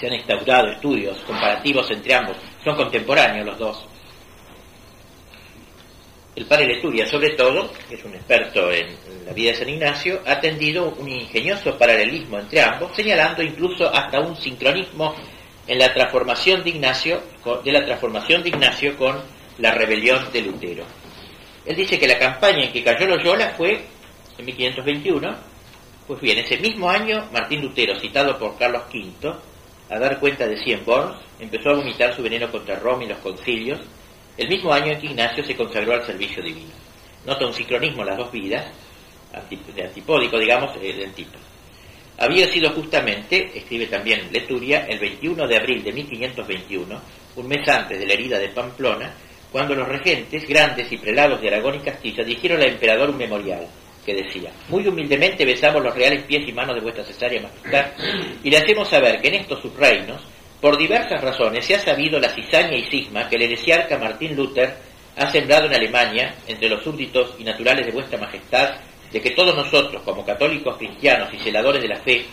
Se 0.00 0.06
han 0.06 0.14
instaurado 0.14 0.68
estudios 0.68 1.18
comparativos 1.18 1.90
entre 1.90 2.14
ambos. 2.14 2.38
Son 2.64 2.74
contemporáneos 2.74 3.44
los 3.44 3.58
dos. 3.58 3.86
El 6.34 6.46
padre 6.46 6.68
Leturia, 6.68 7.06
sobre 7.06 7.34
todo, 7.34 7.70
que 7.86 7.96
es 7.96 8.04
un 8.06 8.14
experto 8.14 8.72
en 8.72 8.96
la 9.26 9.34
vida 9.34 9.50
de 9.50 9.58
San 9.58 9.68
Ignacio, 9.68 10.22
ha 10.24 10.40
tendido 10.40 10.88
un 10.98 11.10
ingenioso 11.10 11.76
paralelismo 11.76 12.38
entre 12.38 12.62
ambos, 12.62 12.96
señalando 12.96 13.42
incluso 13.42 13.94
hasta 13.94 14.20
un 14.20 14.34
sincronismo 14.34 15.14
en 15.66 15.78
la 15.78 15.92
transformación 15.92 16.64
de 16.64 16.70
Ignacio, 16.70 17.20
de 17.62 17.72
la 17.72 17.84
transformación 17.84 18.42
de 18.42 18.48
Ignacio 18.48 18.96
con 18.96 19.20
la 19.58 19.72
rebelión 19.72 20.32
de 20.32 20.40
Lutero. 20.40 20.84
Él 21.66 21.76
dice 21.76 21.98
que 21.98 22.08
la 22.08 22.18
campaña 22.18 22.64
en 22.64 22.72
que 22.72 22.82
cayó 22.82 23.06
Loyola 23.06 23.52
fue 23.58 23.94
en 24.38 24.44
1521, 24.44 25.36
pues 26.06 26.20
bien, 26.20 26.38
ese 26.38 26.58
mismo 26.58 26.88
año 26.88 27.28
Martín 27.32 27.62
Lutero, 27.62 27.98
citado 27.98 28.38
por 28.38 28.56
Carlos 28.56 28.82
V, 28.92 29.34
a 29.88 29.98
dar 29.98 30.18
cuenta 30.20 30.46
de 30.46 30.56
Cien 30.58 30.84
Borns, 30.84 31.16
empezó 31.40 31.70
a 31.70 31.74
vomitar 31.74 32.14
su 32.14 32.22
veneno 32.22 32.50
contra 32.50 32.78
Roma 32.78 33.04
y 33.04 33.08
los 33.08 33.18
concilios, 33.18 33.80
el 34.36 34.48
mismo 34.48 34.72
año 34.72 34.92
en 34.92 35.00
que 35.00 35.06
Ignacio 35.06 35.44
se 35.44 35.56
consagró 35.56 35.94
al 35.94 36.04
servicio 36.04 36.42
divino. 36.42 36.72
Nota 37.24 37.46
un 37.46 37.54
sincronismo 37.54 38.02
en 38.02 38.08
las 38.08 38.18
dos 38.18 38.30
vidas, 38.30 38.66
de 39.74 39.82
antipódico, 39.82 40.38
digamos, 40.38 40.76
eh, 40.80 40.92
del 40.92 41.12
tipo. 41.12 41.38
Había 42.18 42.46
sido 42.46 42.70
justamente, 42.70 43.50
escribe 43.54 43.86
también 43.86 44.28
Leturia, 44.32 44.86
el 44.86 44.98
21 44.98 45.46
de 45.46 45.56
abril 45.56 45.84
de 45.84 45.92
1521, 45.92 47.00
un 47.36 47.48
mes 47.48 47.68
antes 47.68 47.98
de 47.98 48.06
la 48.06 48.14
herida 48.14 48.38
de 48.38 48.48
Pamplona, 48.48 49.12
cuando 49.52 49.74
los 49.74 49.86
regentes, 49.86 50.48
grandes 50.48 50.90
y 50.90 50.96
prelados 50.96 51.40
de 51.40 51.48
Aragón 51.48 51.76
y 51.76 51.80
Castilla, 51.80 52.24
dijeron 52.24 52.60
al 52.60 52.68
emperador 52.68 53.10
un 53.10 53.18
memorial 53.18 53.66
que 54.06 54.14
decía, 54.14 54.52
muy 54.68 54.86
humildemente 54.86 55.44
besamos 55.44 55.82
los 55.82 55.94
reales 55.94 56.22
pies 56.22 56.48
y 56.48 56.52
manos 56.52 56.76
de 56.76 56.80
vuestra 56.80 57.04
cesárea 57.04 57.42
majestad 57.42 57.90
y 58.44 58.48
le 58.48 58.56
hacemos 58.56 58.88
saber 58.88 59.20
que 59.20 59.28
en 59.28 59.34
estos 59.34 59.60
sus 59.60 59.74
reinos, 59.74 60.22
por 60.60 60.78
diversas 60.78 61.20
razones, 61.20 61.66
se 61.66 61.74
ha 61.74 61.80
sabido 61.80 62.20
la 62.20 62.30
cizaña 62.30 62.76
y 62.76 62.84
cisma 62.84 63.28
que 63.28 63.34
el 63.34 63.42
heresiarca 63.42 63.98
Martín 63.98 64.36
Luther 64.36 64.74
ha 65.16 65.30
sembrado 65.32 65.66
en 65.66 65.74
Alemania 65.74 66.36
entre 66.46 66.68
los 66.68 66.84
súbditos 66.84 67.34
y 67.38 67.44
naturales 67.44 67.84
de 67.84 67.92
vuestra 67.92 68.18
majestad 68.18 68.76
de 69.10 69.20
que 69.20 69.30
todos 69.30 69.56
nosotros, 69.56 70.02
como 70.04 70.24
católicos 70.24 70.76
cristianos 70.76 71.32
y 71.32 71.38
celadores 71.38 71.82
de 71.82 71.88
la 71.88 71.96
fe 71.96 72.24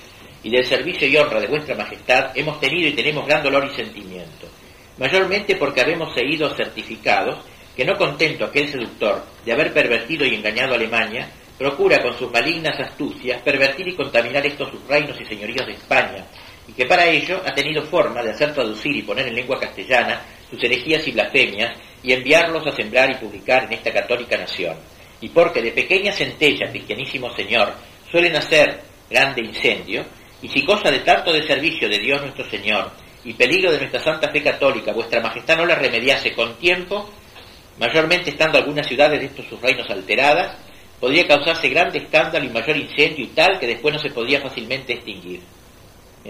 y 0.43 0.51
del 0.51 0.65
servicio 0.65 1.07
y 1.07 1.17
honra 1.17 1.39
de 1.39 1.47
vuestra 1.47 1.75
majestad, 1.75 2.37
hemos 2.37 2.59
tenido 2.59 2.87
y 2.87 2.93
tenemos 2.93 3.25
gran 3.25 3.41
dolor 3.41 3.67
y 3.71 3.75
sentimiento, 3.75 4.47
mayormente 4.99 5.55
porque 5.55 5.81
habemos 5.81 6.13
sido 6.13 6.53
certificados 6.55 7.39
que 7.75 7.85
no 7.85 7.97
contento 7.97 8.45
aquel 8.45 8.69
seductor 8.69 9.23
de 9.43 9.51
haber 9.51 9.73
pervertido 9.73 10.25
y 10.25 10.35
engañado 10.35 10.73
a 10.73 10.75
Alemania, 10.75 11.29
procura 11.57 12.01
con 12.01 12.17
sus 12.17 12.31
malignas 12.31 12.79
astucias 12.79 13.41
pervertir 13.41 13.87
y 13.87 13.95
contaminar 13.95 14.45
estos 14.45 14.69
sus 14.69 14.87
reinos 14.87 15.19
y 15.19 15.25
señoríos 15.25 15.65
de 15.65 15.73
España, 15.73 16.25
y 16.67 16.73
que 16.73 16.85
para 16.85 17.05
ello 17.05 17.41
ha 17.45 17.53
tenido 17.53 17.83
forma 17.83 18.23
de 18.23 18.31
hacer 18.31 18.53
traducir 18.53 18.95
y 18.95 19.01
poner 19.01 19.27
en 19.27 19.35
lengua 19.35 19.59
castellana 19.59 20.21
sus 20.49 20.63
herejías 20.63 21.07
y 21.07 21.11
blasfemias 21.11 21.77
y 22.01 22.13
enviarlos 22.13 22.65
a 22.67 22.75
sembrar 22.75 23.11
y 23.11 23.15
publicar 23.15 23.65
en 23.65 23.73
esta 23.73 23.91
católica 23.91 24.37
nación. 24.37 24.77
Y 25.21 25.29
porque 25.29 25.61
de 25.61 25.71
pequeña 25.71 26.11
centella, 26.11 26.69
cristianísimo 26.69 27.33
Señor, 27.35 27.73
suelen 28.11 28.35
hacer 28.35 28.81
grande 29.09 29.41
incendio, 29.41 30.05
y 30.41 30.49
si 30.49 30.65
cosa 30.65 30.91
de 30.91 30.99
tanto 30.99 31.31
de 31.31 31.47
servicio 31.47 31.87
de 31.87 31.99
Dios 31.99 32.21
nuestro 32.21 32.49
Señor, 32.49 32.91
y 33.25 33.33
peligro 33.33 33.71
de 33.71 33.79
nuestra 33.79 34.01
santa 34.01 34.29
fe 34.29 34.43
católica, 34.43 34.91
vuestra 34.91 35.21
majestad 35.21 35.57
no 35.57 35.65
la 35.65 35.75
remediase 35.75 36.33
con 36.33 36.55
tiempo, 36.57 37.09
mayormente 37.79 38.31
estando 38.31 38.57
algunas 38.57 38.85
ciudades 38.85 39.19
de 39.19 39.27
estos 39.27 39.45
sus 39.47 39.61
reinos 39.61 39.89
alteradas, 39.89 40.57
podría 41.03 41.27
causarse 41.27 41.67
grande 41.67 41.97
escándalo 41.97 42.45
y 42.45 42.49
mayor 42.49 42.77
incendio 42.77 43.25
y 43.25 43.27
tal 43.35 43.59
que 43.59 43.67
después 43.67 43.93
no 43.93 43.99
se 43.99 44.09
podía 44.11 44.39
fácilmente 44.39 44.93
extinguir. 44.93 45.41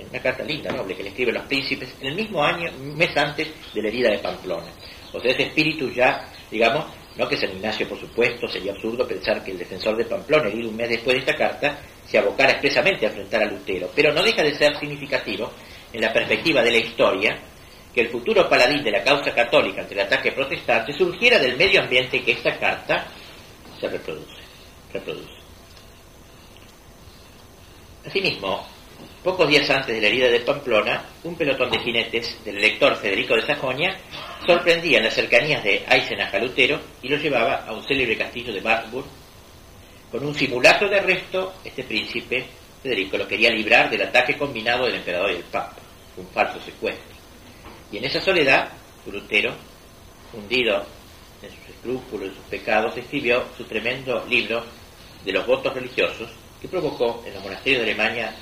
una 0.10 0.20
carta 0.20 0.42
linda, 0.42 0.72
noble, 0.72 0.96
que 0.96 1.04
le 1.04 1.10
escriben 1.10 1.36
los 1.36 1.44
príncipes 1.44 1.96
en 2.02 2.08
el 2.08 2.16
mismo 2.16 2.44
año, 2.44 2.72
un 2.82 2.98
mes 2.98 3.16
antes 3.16 3.50
de 3.72 3.82
la 3.84 3.88
herida 3.88 4.10
de 4.10 4.18
Pamplona. 4.18 4.72
O 5.12 5.20
sea, 5.20 5.30
ese 5.30 5.44
espíritu 5.44 5.92
ya, 5.92 6.28
digamos, 6.50 6.86
no 7.16 7.30
que 7.30 7.38
San 7.38 7.52
Ignacio, 7.52 7.88
por 7.88 8.00
supuesto, 8.00 8.48
sería 8.48 8.72
absurdo 8.72 9.08
pensar 9.08 9.44
que 9.44 9.52
el 9.52 9.60
defensor 9.60 9.96
de 9.96 10.06
Pamplona, 10.06 10.50
herido 10.50 10.70
un 10.70 10.76
mes 10.76 10.90
después 10.90 11.18
de 11.18 11.20
esta 11.20 11.36
carta, 11.36 11.78
se 12.08 12.18
abocara 12.18 12.54
expresamente 12.54 13.06
a 13.06 13.10
enfrentar 13.10 13.44
a 13.44 13.46
Lutero, 13.46 13.92
pero 13.96 14.12
no 14.12 14.24
deja 14.24 14.42
de 14.42 14.56
ser 14.56 14.76
significativo, 14.80 15.52
en 15.94 16.02
la 16.02 16.12
perspectiva 16.12 16.64
de 16.64 16.72
la 16.72 16.78
historia, 16.80 17.40
que 17.94 18.02
el 18.02 18.10
futuro 18.10 18.50
paladín 18.50 18.84
de 18.84 18.90
la 18.90 19.04
causa 19.04 19.36
católica 19.36 19.82
ante 19.82 19.94
el 19.94 20.00
ataque 20.00 20.32
protestante 20.32 20.94
surgiera 20.94 21.38
del 21.38 21.58
medio 21.58 21.80
ambiente 21.80 22.24
que 22.24 22.32
esta 22.32 22.58
carta 22.58 23.06
se 23.80 23.88
reproduce. 23.88 24.33
Reproduce. 24.94 25.34
Asimismo, 28.06 28.66
Pocos 29.24 29.48
días 29.48 29.70
antes 29.70 29.96
de 29.96 30.02
la 30.02 30.08
herida 30.10 30.28
de 30.28 30.42
Pamplona, 30.42 31.06
un 31.24 31.36
pelotón 31.36 31.72
de 31.72 31.80
jinetes 31.80 32.44
del 32.44 32.58
elector 32.58 32.94
Federico 32.98 33.36
de 33.36 33.44
Sajonia 33.44 33.98
sorprendía 34.46 34.98
en 34.98 35.06
las 35.06 35.14
cercanías 35.14 35.64
de 35.64 35.86
Eisenach 35.90 36.34
a 36.34 36.40
Lutero 36.40 36.78
y 37.02 37.08
lo 37.08 37.16
llevaba 37.16 37.64
a 37.66 37.72
un 37.72 37.84
célebre 37.88 38.18
castillo 38.18 38.52
de 38.54 38.60
Wartburg. 38.60 39.06
Con 40.12 40.26
un 40.26 40.36
simulacro 40.36 40.90
de 40.90 41.00
arresto, 41.00 41.54
este 41.64 41.84
príncipe, 41.84 42.46
Federico, 42.84 43.18
lo 43.18 43.26
quería 43.26 43.50
librar 43.50 43.90
del 43.90 44.02
ataque 44.02 44.38
combinado 44.38 44.86
del 44.86 44.96
emperador 44.96 45.32
y 45.32 45.36
el 45.36 45.44
papa, 45.44 45.78
un 46.18 46.28
falso 46.28 46.60
secuestro. 46.60 47.16
Y 47.94 47.98
en 48.00 48.04
esa 48.04 48.20
soledad, 48.20 48.74
Lutero, 49.10 49.54
hundido 50.34 50.86
en 51.42 51.50
sus 51.50 51.70
escrúpulos 51.70 52.30
y 52.30 52.36
sus 52.36 52.46
pecados, 52.50 52.98
escribió 52.98 53.46
su 53.56 53.64
tremendo 53.64 54.26
libro 54.28 54.66
de 55.24 55.32
los 55.32 55.46
votos 55.46 55.74
religiosos 55.74 56.30
que 56.62 56.68
provocó 56.68 57.24
en 57.26 57.34
los 57.34 57.44
monasterios 57.44 57.84
de 57.84 57.92
Alemania 57.92 58.36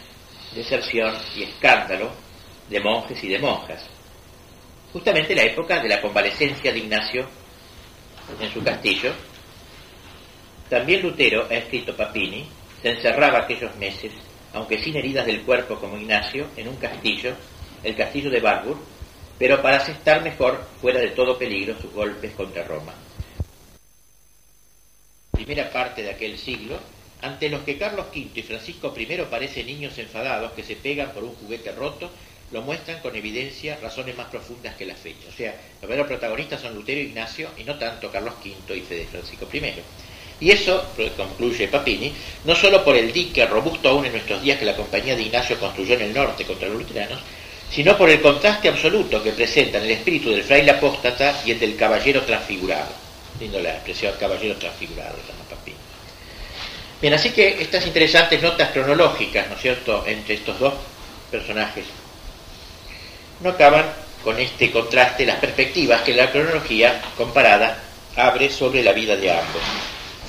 deserción 0.54 1.16
y 1.36 1.44
escándalo 1.44 2.12
de 2.70 2.80
monjes 2.80 3.24
y 3.24 3.30
de 3.30 3.40
monjas. 3.40 3.84
Justamente 4.94 5.36
la 5.36 5.44
época 5.44 5.82
de 5.82 5.90
la 5.90 6.02
convalecencia 6.02 6.72
de 6.72 6.80
Ignacio 6.80 7.26
en 8.40 8.52
su 8.52 8.64
castillo, 8.64 9.14
también 10.70 11.02
Lutero, 11.02 11.48
ha 11.50 11.56
escrito 11.56 11.96
Papini, 11.96 12.48
se 12.82 12.92
encerraba 12.92 13.40
aquellos 13.40 13.76
meses, 13.76 14.12
aunque 14.54 14.82
sin 14.82 14.96
heridas 14.96 15.26
del 15.26 15.42
cuerpo 15.42 15.76
como 15.76 15.98
Ignacio, 15.98 16.48
en 16.56 16.68
un 16.68 16.76
castillo, 16.78 17.34
el 17.84 17.96
castillo 17.96 18.30
de 18.30 18.40
Warburg, 18.40 18.80
pero 19.38 19.62
para 19.62 19.78
asestar 19.78 20.22
mejor, 20.22 20.64
fuera 20.80 21.00
de 21.00 21.10
todo 21.10 21.38
peligro, 21.38 21.76
sus 21.82 21.92
golpes 21.92 22.34
contra 22.34 22.64
Roma. 22.64 22.94
Primera 25.44 25.72
parte 25.72 26.04
de 26.04 26.12
aquel 26.12 26.38
siglo, 26.38 26.78
ante 27.20 27.50
los 27.50 27.64
que 27.64 27.76
Carlos 27.76 28.06
V 28.14 28.30
y 28.36 28.44
Francisco 28.44 28.94
I 28.96 29.08
parecen 29.28 29.66
niños 29.66 29.98
enfadados 29.98 30.52
que 30.52 30.62
se 30.62 30.76
pegan 30.76 31.14
por 31.14 31.24
un 31.24 31.34
juguete 31.34 31.72
roto, 31.72 32.12
lo 32.52 32.62
muestran 32.62 33.00
con 33.00 33.16
evidencia 33.16 33.76
razones 33.82 34.16
más 34.16 34.28
profundas 34.28 34.76
que 34.76 34.86
la 34.86 34.94
fecha. 34.94 35.28
O 35.28 35.32
sea, 35.36 35.56
los 35.82 35.90
verdaderos 35.90 36.10
protagonistas 36.10 36.62
son 36.62 36.76
Lutero 36.76 37.02
e 37.02 37.06
Ignacio 37.06 37.50
y 37.58 37.64
no 37.64 37.76
tanto 37.80 38.12
Carlos 38.12 38.36
V 38.46 38.78
y 38.78 38.82
Fede 38.82 39.08
Francisco 39.08 39.48
I. 39.52 39.74
Y 40.42 40.52
eso, 40.52 40.86
concluye 41.18 41.68
Papini, 41.70 42.14
no 42.46 42.54
solo 42.54 42.86
por 42.86 42.96
el 42.96 43.12
dique 43.12 43.44
robusto 43.48 43.90
aún 43.90 44.06
en 44.06 44.12
nuestros 44.12 44.44
días 44.44 44.60
que 44.60 44.66
la 44.66 44.76
compañía 44.76 45.16
de 45.16 45.24
Ignacio 45.24 45.58
construyó 45.60 45.96
en 45.96 46.04
el 46.04 46.14
norte 46.14 46.46
contra 46.46 46.68
los 46.68 46.78
luteranos, 46.78 47.20
sino 47.72 47.98
por 47.98 48.12
el 48.12 48.22
contraste 48.22 48.70
absoluto 48.70 49.24
que 49.24 49.32
presentan 49.32 49.84
el 49.84 49.92
espíritu 49.92 50.30
del 50.30 50.44
fraile 50.44 50.70
apóstata 50.70 51.42
y 51.44 51.50
el 51.50 51.60
del 51.60 51.76
caballero 51.76 52.22
transfigurado. 52.22 53.01
Lindo 53.42 53.60
la 53.60 53.72
expresión 53.72 54.14
caballero 54.20 54.56
transfigurado, 54.56 55.18
llama 55.28 55.44
Papini. 55.50 55.76
Bien, 57.02 57.16
así 57.16 57.32
que 57.32 57.60
estas 57.60 57.88
interesantes 57.88 58.40
notas 58.40 58.70
cronológicas, 58.70 59.50
¿no 59.50 59.56
es 59.56 59.62
cierto?, 59.62 60.06
entre 60.06 60.36
estos 60.36 60.60
dos 60.60 60.76
personajes, 61.32 61.86
no 63.40 63.50
acaban 63.50 63.86
con 64.24 64.40
este 64.40 64.70
contraste, 64.70 65.26
las 65.26 65.40
perspectivas 65.40 66.04
que 66.04 66.14
la 66.14 66.32
cronología 66.32 67.02
comparada 67.18 67.82
abre 68.16 68.52
sobre 68.52 68.84
la 68.84 68.94
vida 68.94 69.16
de 69.16 69.32
ambos 69.32 69.64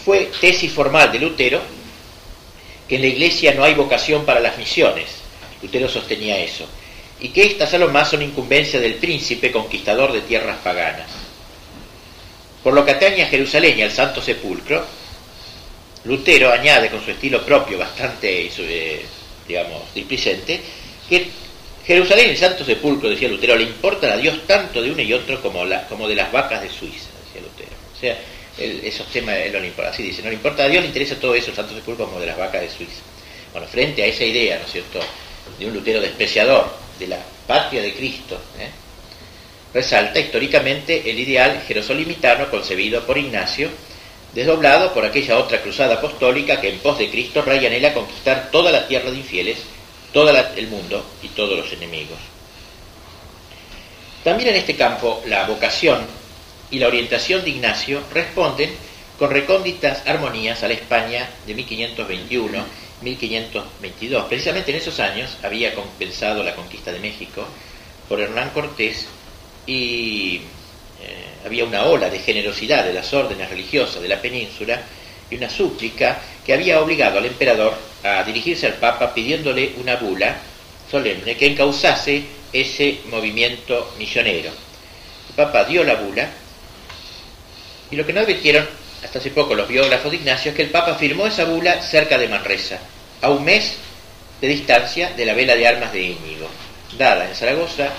fue 0.05 0.31
tesis 0.41 0.73
formal 0.73 1.13
de 1.13 1.19
Lutero 1.19 1.61
que 2.89 2.97
en 2.97 3.03
la 3.03 3.09
iglesia 3.09 3.55
no 3.55 3.65
hay 3.65 3.75
vocación 3.75 4.25
para 4.25 4.41
las 4.41 4.59
misiones. 4.59 5.07
Lutero 5.63 5.89
sostenía 5.89 6.39
eso. 6.39 6.67
Y 7.21 7.29
que 7.29 7.45
estas 7.45 7.73
a 7.75 7.79
lo 7.79 7.89
más 7.89 8.11
son 8.11 8.23
incumbencia 8.23 8.81
del 8.81 8.95
príncipe 8.95 9.53
conquistador 9.53 10.13
de 10.13 10.23
tierras 10.23 10.59
paganas. 10.59 11.22
Por 12.63 12.75
lo 12.75 12.85
que 12.85 12.93
atañe 12.93 13.23
a 13.23 13.27
Jerusalén 13.27 13.79
y 13.79 13.83
al 13.83 13.91
Santo 13.91 14.23
Sepulcro, 14.23 14.85
Lutero 16.05 16.53
añade 16.53 16.91
con 16.91 17.05
su 17.05 17.11
estilo 17.11 17.45
propio, 17.45 17.79
bastante, 17.79 18.51
eh, 18.59 19.03
digamos, 19.47 19.95
displicente, 19.95 20.61
que 21.09 21.27
Jerusalén 21.87 22.29
y 22.29 22.31
el 22.31 22.39
Santo 22.39 22.65
Sepulcro, 22.65 23.09
decía 23.09 23.29
Lutero, 23.29 23.57
le 23.57 23.65
importan 23.65 24.11
a 24.13 24.17
Dios 24.17 24.47
tanto 24.47 24.81
de 24.81 24.91
uno 24.91 25.03
y 25.03 25.13
otro 25.13 25.41
como, 25.43 25.67
de 25.67 26.15
las 26.15 26.31
vacas 26.33 26.63
de 26.63 26.69
Suiza, 26.69 27.09
decía 27.27 27.43
Lutero. 27.43 27.77
O 27.97 28.01
sea, 28.01 28.19
esos 28.59 29.07
temas 29.09 29.37
él 29.37 29.53
no 29.53 29.61
le 29.61 29.69
importa. 29.69 29.91
Así 29.91 30.03
dice, 30.03 30.23
no 30.23 30.29
le 30.29 30.35
importa 30.35 30.65
a 30.65 30.69
Dios, 30.69 30.83
le 30.83 30.89
interesa 30.89 31.17
todo 31.17 31.35
eso, 31.35 31.51
el 31.51 31.57
Santo 31.57 31.75
Sepulcro 31.75 32.07
como 32.07 32.21
de 32.21 32.27
las 32.27 32.39
vacas 32.39 32.61
de 32.61 32.71
Suiza. 32.71 33.03
Bueno, 33.53 33.67
frente 33.67 34.03
a 34.03 34.07
esa 34.07 34.25
idea, 34.25 34.59
¿no 34.59 34.67
es 34.67 34.73
cierto?, 34.73 35.01
de 35.59 35.67
un 35.67 35.75
Lutero 35.75 36.01
despreciador 36.01 36.73
de 36.99 37.09
la 37.09 37.19
patria 37.47 37.83
de 37.83 37.93
Cristo, 37.95 38.41
¿eh? 38.59 38.69
Resalta 39.75 40.21
históricamente 40.21 41.11
el 41.11 41.19
ideal 41.19 41.63
jerosolimitano 41.67 42.51
concebido 42.51 43.05
por 43.07 43.19
Ignacio, 43.19 43.71
desdoblado 44.35 44.93
por 44.93 45.05
aquella 45.05 45.39
otra 45.39 45.63
cruzada 45.63 45.95
apostólica 45.95 46.61
que 46.61 46.69
en 46.71 46.79
pos 46.79 46.99
de 46.99 47.11
Cristo 47.11 47.43
raya 47.43 47.69
anhela 47.69 47.95
conquistar 47.95 48.51
toda 48.51 48.71
la 48.71 48.87
tierra 48.87 49.11
de 49.11 49.19
infieles, 49.19 49.59
todo 50.13 50.31
el 50.31 50.67
mundo 50.69 51.05
y 51.23 51.29
todos 51.29 51.57
los 51.57 51.73
enemigos. 51.73 52.19
También 54.25 54.51
en 54.51 54.57
este 54.57 54.77
campo 54.77 55.23
la 55.27 55.45
vocación 55.47 56.07
y 56.71 56.79
la 56.79 56.87
orientación 56.89 57.45
de 57.45 57.51
Ignacio 57.51 58.03
responden 58.13 58.71
con 59.19 59.31
recónditas 59.31 60.07
armonías 60.07 60.63
a 60.63 60.69
la 60.69 60.75
España 60.75 61.29
de 61.47 61.57
1521-1522. 63.03 64.29
Precisamente 64.29 64.71
en 64.71 64.77
esos 64.79 65.01
años 65.01 65.37
había 65.43 65.75
compensado 65.75 66.43
la 66.43 66.55
conquista 66.55 66.93
de 66.93 67.01
México 67.01 67.45
por 68.09 68.21
Hernán 68.21 68.51
Cortés 68.51 69.07
y 69.67 70.41
eh, 71.01 71.47
había 71.47 71.65
una 71.65 71.85
ola 71.85 72.09
de 72.11 72.19
generosidad 72.19 72.85
de 72.85 72.93
las 72.93 73.13
órdenes 73.13 73.49
religiosas 73.49 74.03
de 74.03 74.09
la 74.09 74.21
península 74.21 74.81
y 75.31 75.37
una 75.37 75.49
súplica 75.49 76.19
que 76.45 76.53
había 76.53 76.81
obligado 76.81 77.19
al 77.19 77.27
emperador 77.27 77.75
a 78.03 78.23
dirigirse 78.25 78.67
al 78.67 78.75
Papa 78.75 79.15
pidiéndole 79.15 79.73
una 79.79 79.97
bula 79.97 80.37
solemne 80.91 81.37
que 81.37 81.47
encauzase 81.47 82.23
ese 82.53 83.01
movimiento 83.11 83.95
misionero. 83.99 84.51
El 85.31 85.35
Papa 85.37 85.65
dio 85.65 85.85
la 85.85 85.95
bula 85.95 86.29
y 87.91 87.97
lo 87.97 88.05
que 88.05 88.13
no 88.13 88.21
advirtieron 88.21 88.67
hasta 89.03 89.19
hace 89.19 89.31
poco 89.31 89.55
los 89.55 89.69
biógrafos 89.69 90.11
de 90.11 90.19
Ignacio 90.19 90.51
es 90.51 90.57
que 90.57 90.63
el 90.63 90.71
Papa 90.71 90.95
firmó 90.95 91.27
esa 91.27 91.45
bula 91.45 91.83
cerca 91.83 92.19
de 92.19 92.29
Manresa, 92.29 92.79
a 93.21 93.31
un 93.31 93.45
mes 93.45 93.77
de 94.41 94.49
distancia 94.49 95.11
de 95.11 95.27
la 95.27 95.35
vela 95.35 95.55
de 95.55 95.67
armas 95.67 95.93
de 95.93 96.03
Íñigo, 96.03 96.49
dada 96.97 97.29
en 97.29 97.35
Zaragoza 97.35 97.91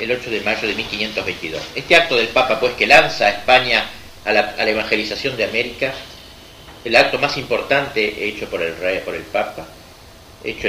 el 0.00 0.12
8 0.12 0.30
de 0.30 0.40
mayo 0.40 0.66
de 0.66 0.74
1522. 0.74 1.62
Este 1.74 1.94
acto 1.94 2.16
del 2.16 2.28
Papa, 2.28 2.58
pues, 2.58 2.74
que 2.74 2.86
lanza 2.86 3.26
a 3.26 3.30
España 3.30 3.84
a 4.24 4.32
la, 4.32 4.68
evangelización 4.68 5.36
de 5.36 5.44
América, 5.44 5.92
el 6.84 6.96
acto 6.96 7.18
más 7.18 7.36
importante 7.36 8.26
hecho 8.26 8.48
por 8.48 8.62
el 8.62 8.76
rey, 8.76 9.00
por 9.04 9.14
el 9.14 9.22
Papa, 9.22 9.66
hecho 10.42 10.68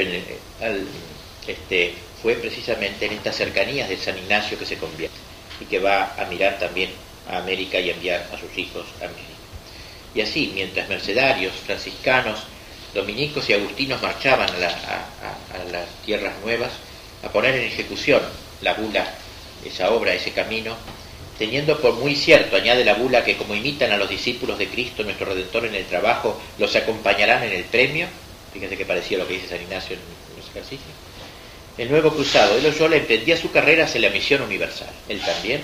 este, 1.48 1.94
fue 2.22 2.36
precisamente 2.36 3.06
en 3.06 3.14
estas 3.14 3.36
cercanías 3.36 3.90
de 3.90 3.98
San 3.98 4.18
Ignacio 4.18 4.60
que 4.60 4.66
se 4.66 4.78
convierte 4.78 5.18
y 5.60 5.66
que 5.66 5.80
va 5.80 6.14
a 6.18 6.26
mirar 6.26 6.60
también 6.60 6.92
a 7.30 7.38
América 7.38 7.80
y 7.80 7.90
enviar 7.90 8.28
a 8.34 8.38
sus 8.38 8.56
hijos 8.58 8.86
a 9.02 9.06
América. 9.06 9.30
Y 10.14 10.22
así, 10.22 10.52
mientras 10.54 10.90
mercedarios, 10.90 11.54
franciscanos, 11.66 12.44
dominicos 12.94 13.50
y 13.50 13.54
agustinos 13.54 14.02
marchaban 14.02 14.50
a, 14.50 15.72
las 15.72 15.88
tierras 16.06 16.34
nuevas 16.44 16.72
a 17.24 17.30
poner 17.30 17.56
en 17.56 17.68
ejecución 17.68 18.22
la 18.62 18.74
bula, 18.74 19.14
esa 19.66 19.92
obra, 19.92 20.14
ese 20.14 20.32
camino, 20.32 20.76
teniendo 21.38 21.80
por 21.80 21.94
muy 21.94 22.16
cierto, 22.16 22.56
añade 22.56 22.86
la 22.86 22.94
bula, 22.94 23.24
que 23.24 23.38
como 23.38 23.56
imitan 23.56 23.92
a 23.92 23.98
los 23.98 24.10
discípulos 24.10 24.60
de 24.60 24.68
Cristo, 24.68 25.04
nuestro 25.04 25.26
Redentor 25.28 25.66
en 25.66 25.76
el 25.76 25.86
trabajo, 25.86 26.40
los 26.58 26.76
acompañarán 26.76 27.44
en 27.44 27.54
el 27.54 27.64
premio, 27.64 28.08
fíjense 28.54 28.78
que 28.78 28.86
parecía 28.86 29.18
lo 29.18 29.28
que 29.28 29.36
dice 29.36 29.48
San 29.48 29.62
Ignacio 29.62 29.96
en 29.96 30.38
los 30.38 30.50
ejercicios, 30.50 30.94
el 31.78 31.90
nuevo 31.90 32.12
cruzado 32.12 32.56
de 32.56 32.62
Loyola 32.62 32.98
emprendía 32.98 33.38
su 33.38 33.52
carrera 33.52 33.86
hacia 33.86 34.02
la 34.02 34.10
misión 34.10 34.42
universal. 34.42 34.90
Él 35.08 35.20
también 35.22 35.62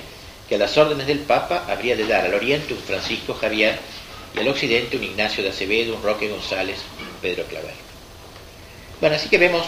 que 0.48 0.56
a 0.56 0.58
las 0.58 0.78
órdenes 0.78 1.06
del 1.06 1.20
Papa 1.20 1.66
habría 1.68 1.96
de 1.96 2.08
dar 2.08 2.26
al 2.26 2.34
oriente 2.34 2.74
un 2.74 2.80
Francisco 2.80 3.34
Javier 3.34 3.78
y 4.36 4.40
al 4.40 4.48
occidente 4.48 4.98
un 4.98 5.04
Ignacio 5.04 5.44
de 5.44 5.50
Acevedo, 5.50 5.96
un 5.96 6.04
Roque 6.04 6.30
González, 6.30 6.78
un 7.00 7.22
Pedro 7.22 7.44
Claver. 7.46 7.74
Bueno, 9.02 9.16
así 9.16 9.30
que 9.30 9.38
vemos 9.38 9.66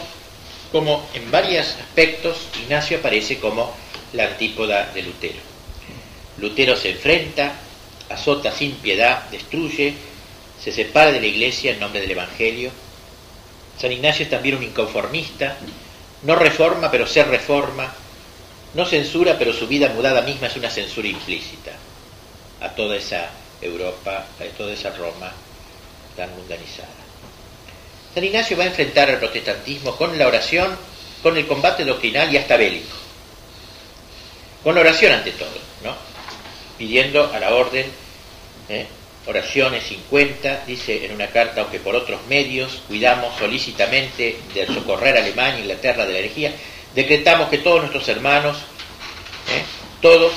como 0.72 1.08
en 1.14 1.30
varios 1.30 1.68
aspectos 1.68 2.38
Ignacio 2.64 3.00
aparece 3.00 3.40
como 3.40 3.74
la 4.14 4.26
antípoda 4.26 4.92
de 4.94 5.04
Lutero. 5.04 5.40
Lutero 6.38 6.76
se 6.76 6.92
enfrenta, 6.92 7.54
azota 8.10 8.52
sin 8.52 8.74
piedad, 8.76 9.24
destruye, 9.30 9.94
se 10.62 10.72
separa 10.72 11.12
de 11.12 11.22
la 11.22 11.28
iglesia 11.28 11.72
en 11.72 11.80
nombre 11.80 12.02
del 12.02 12.12
Evangelio. 12.12 12.72
San 13.80 13.92
Ignacio 13.92 14.24
es 14.24 14.30
también 14.30 14.56
un 14.56 14.64
inconformista, 14.64 15.58
no 16.24 16.36
reforma 16.36 16.92
pero 16.92 17.08
se 17.08 17.24
reforma, 17.24 17.94
no 18.74 18.86
censura, 18.86 19.38
pero 19.38 19.54
su 19.54 19.68
vida 19.68 19.90
mudada 19.90 20.22
misma 20.22 20.48
es 20.48 20.56
una 20.56 20.70
censura 20.70 21.08
implícita 21.08 21.72
a 22.62 22.70
toda 22.70 22.98
esa 22.98 23.30
Europa, 23.62 24.26
a 24.40 24.58
toda 24.58 24.74
esa 24.74 24.92
Roma 24.92 25.32
tan 26.16 26.30
mundanizada. 26.36 26.90
San 28.14 28.24
Ignacio 28.24 28.58
va 28.58 28.64
a 28.64 28.68
enfrentar 28.68 29.10
al 29.10 29.20
protestantismo 29.20 29.96
con 29.96 30.18
la 30.18 30.28
oración, 30.28 30.76
con 31.22 31.38
el 31.38 31.48
combate 31.48 31.86
doctrinal 31.86 32.34
y 32.34 32.38
hasta 32.38 32.58
bélico. 32.58 33.09
Con 34.64 34.78
oración 34.78 35.14
ante 35.14 35.32
todo, 35.32 35.50
¿no? 35.84 35.96
Pidiendo 36.78 37.32
a 37.34 37.40
la 37.40 37.54
orden 37.54 37.86
¿eh? 38.70 38.88
oraciones 39.26 39.84
50, 39.84 40.64
dice 40.66 41.06
en 41.06 41.14
una 41.14 41.28
carta, 41.28 41.62
aunque 41.62 41.80
por 41.80 41.96
otros 41.96 42.20
medios 42.28 42.82
cuidamos 42.88 43.38
solícitamente 43.38 44.38
de 44.54 44.68
socorrer 44.68 45.18
a 45.18 45.22
Alemania, 45.22 45.60
Inglaterra 45.60 46.06
de 46.06 46.14
la 46.14 46.20
herejía, 46.20 46.54
decretamos 46.96 47.50
que 47.50 47.60
todos 47.60 47.82
nuestros 47.82 48.08
hermanos, 48.10 48.58
¿eh? 48.58 49.64
todos, 50.02 50.34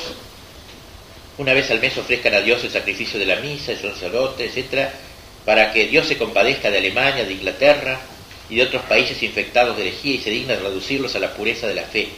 una 1.38 1.54
vez 1.54 1.70
al 1.70 1.80
mes 1.80 1.96
ofrezcan 1.96 2.34
a 2.34 2.40
Dios 2.40 2.62
el 2.64 2.70
sacrificio 2.70 3.18
de 3.18 3.26
la 3.26 3.36
misa, 3.36 3.72
el 3.72 3.80
sacerdote, 3.80 4.44
etc., 4.44 4.90
para 5.44 5.72
que 5.72 5.86
Dios 5.86 6.06
se 6.06 6.18
compadezca 6.18 6.70
de 6.70 6.78
Alemania, 6.78 7.24
de 7.24 7.32
Inglaterra 7.32 7.98
y 8.48 8.56
de 8.56 8.62
otros 8.62 8.82
países 8.82 9.20
infectados 9.22 9.76
de 9.76 9.88
herejía 9.88 10.14
y 10.14 10.18
se 10.18 10.30
digna 10.30 10.54
de 10.54 10.60
reducirlos 10.60 11.16
a 11.16 11.18
la 11.18 11.34
pureza 11.34 11.66
de 11.66 11.74
la 11.74 11.82
fe. 11.82 12.08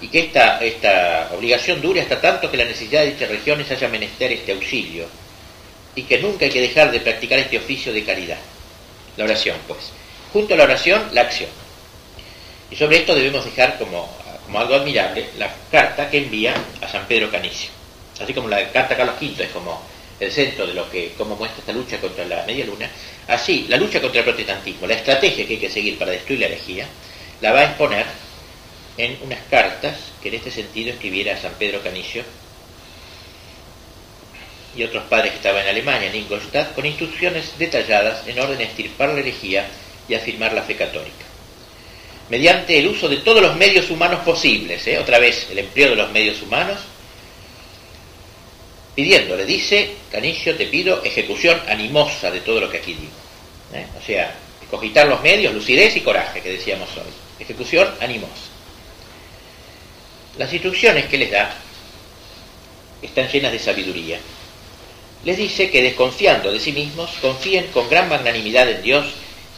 Y 0.00 0.08
que 0.08 0.20
esta, 0.20 0.58
esta 0.58 1.30
obligación 1.34 1.80
dure 1.80 2.00
hasta 2.00 2.20
tanto 2.20 2.50
que 2.50 2.56
la 2.56 2.64
necesidad 2.64 3.00
de 3.02 3.12
dichas 3.12 3.28
regiones 3.28 3.70
haya 3.70 3.88
menester 3.88 4.32
este 4.32 4.52
auxilio. 4.52 5.06
Y 5.94 6.02
que 6.02 6.18
nunca 6.18 6.44
hay 6.44 6.50
que 6.50 6.60
dejar 6.60 6.90
de 6.90 7.00
practicar 7.00 7.38
este 7.38 7.58
oficio 7.58 7.92
de 7.92 8.04
caridad. 8.04 8.38
La 9.16 9.24
oración, 9.24 9.56
pues. 9.66 9.90
Junto 10.32 10.54
a 10.54 10.56
la 10.56 10.64
oración, 10.64 11.08
la 11.12 11.22
acción. 11.22 11.50
Y 12.70 12.76
sobre 12.76 12.98
esto 12.98 13.14
debemos 13.14 13.44
dejar 13.44 13.78
como, 13.78 14.08
algo 14.54 14.74
admirable 14.74 15.30
la 15.38 15.52
carta 15.70 16.08
que 16.08 16.18
envía 16.18 16.54
a 16.80 16.88
San 16.88 17.06
Pedro 17.06 17.30
Canicio. 17.30 17.70
Así 18.20 18.32
como 18.32 18.48
la 18.48 18.70
carta 18.70 18.96
Carlos 18.96 19.16
V 19.20 19.42
es 19.42 19.50
como 19.50 19.82
el 20.20 20.30
centro 20.30 20.66
de 20.66 20.74
lo 20.74 20.88
que, 20.90 21.12
cómo 21.16 21.34
muestra 21.34 21.60
esta 21.60 21.72
lucha 21.72 21.98
contra 21.98 22.24
la 22.26 22.44
media 22.44 22.66
luna, 22.66 22.90
así 23.26 23.66
la 23.68 23.78
lucha 23.78 24.00
contra 24.00 24.20
el 24.20 24.24
protestantismo, 24.24 24.86
la 24.86 24.94
estrategia 24.94 25.46
que 25.46 25.54
hay 25.54 25.58
que 25.58 25.70
seguir 25.70 25.98
para 25.98 26.12
destruir 26.12 26.40
la 26.40 26.46
herejía, 26.46 26.86
la 27.40 27.52
va 27.52 27.60
a 27.60 27.64
exponer 27.64 28.04
en 28.96 29.18
unas 29.22 29.40
cartas 29.50 29.96
que 30.22 30.28
en 30.28 30.34
este 30.34 30.50
sentido 30.50 30.90
escribiera 30.92 31.34
a 31.34 31.40
San 31.40 31.52
Pedro 31.54 31.82
Canillo 31.82 32.22
y 34.76 34.82
otros 34.82 35.04
padres 35.04 35.32
que 35.32 35.36
estaban 35.38 35.62
en 35.62 35.68
Alemania, 35.68 36.08
en 36.08 36.16
Ingolstadt, 36.16 36.74
con 36.74 36.86
instrucciones 36.86 37.58
detalladas 37.58 38.26
en 38.26 38.38
orden 38.38 38.58
a 38.58 38.62
estirpar 38.62 39.10
la 39.10 39.20
herejía 39.20 39.66
y 40.08 40.14
afirmar 40.14 40.52
la 40.52 40.62
fe 40.62 40.76
católica. 40.76 41.24
Mediante 42.28 42.78
el 42.78 42.86
uso 42.86 43.08
de 43.08 43.18
todos 43.18 43.42
los 43.42 43.56
medios 43.56 43.90
humanos 43.90 44.20
posibles, 44.20 44.86
¿eh? 44.86 44.98
otra 44.98 45.18
vez 45.18 45.48
el 45.50 45.58
empleo 45.58 45.90
de 45.90 45.96
los 45.96 46.12
medios 46.12 46.40
humanos, 46.42 46.78
pidiéndole, 48.94 49.44
dice 49.44 49.90
Canillo, 50.12 50.56
te 50.56 50.66
pido 50.66 51.02
ejecución 51.02 51.60
animosa 51.68 52.30
de 52.30 52.40
todo 52.40 52.60
lo 52.60 52.70
que 52.70 52.78
aquí 52.78 52.94
digo. 52.94 53.12
¿eh? 53.74 53.86
O 54.00 54.06
sea, 54.06 54.32
cogitar 54.70 55.08
los 55.08 55.20
medios, 55.22 55.52
lucidez 55.52 55.96
y 55.96 56.00
coraje, 56.00 56.40
que 56.40 56.52
decíamos 56.52 56.88
hoy. 56.96 57.10
Ejecución 57.40 57.88
animosa. 58.00 58.49
Las 60.38 60.52
instrucciones 60.52 61.06
que 61.06 61.18
les 61.18 61.30
da 61.30 61.54
están 63.02 63.28
llenas 63.28 63.52
de 63.52 63.58
sabiduría. 63.58 64.18
Les 65.24 65.36
dice 65.36 65.70
que 65.70 65.82
desconfiando 65.82 66.52
de 66.52 66.60
sí 66.60 66.72
mismos, 66.72 67.10
confíen 67.20 67.66
con 67.68 67.88
gran 67.90 68.08
magnanimidad 68.08 68.70
en 68.70 68.82
Dios 68.82 69.06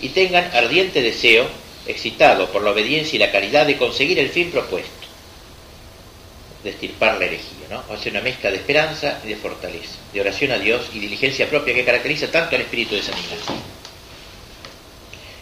y 0.01 0.09
tengan 0.09 0.51
ardiente 0.55 1.03
deseo, 1.03 1.47
excitado 1.87 2.51
por 2.51 2.63
la 2.63 2.71
obediencia 2.71 3.17
y 3.17 3.21
la 3.21 3.31
caridad, 3.31 3.67
de 3.67 3.77
conseguir 3.77 4.19
el 4.19 4.31
fin 4.31 4.51
propuesto, 4.51 4.91
de 6.65 6.71
estirpar 6.71 7.19
la 7.19 7.27
herejía, 7.27 7.69
¿no? 7.71 7.85
O 7.89 7.97
sea, 7.97 8.11
una 8.11 8.21
mezcla 8.21 8.51
de 8.51 8.57
esperanza 8.57 9.21
y 9.25 9.29
de 9.29 9.37
fortaleza, 9.37 9.95
de 10.13 10.21
oración 10.21 10.51
a 10.53 10.59
Dios 10.59 10.87
y 10.93 10.99
diligencia 10.99 11.49
propia 11.49 11.75
que 11.75 11.85
caracteriza 11.85 12.31
tanto 12.31 12.57
al 12.57 12.63
espíritu 12.63 12.97
de 12.97 13.03
San 13.03 13.19
Ignacio. 13.19 13.55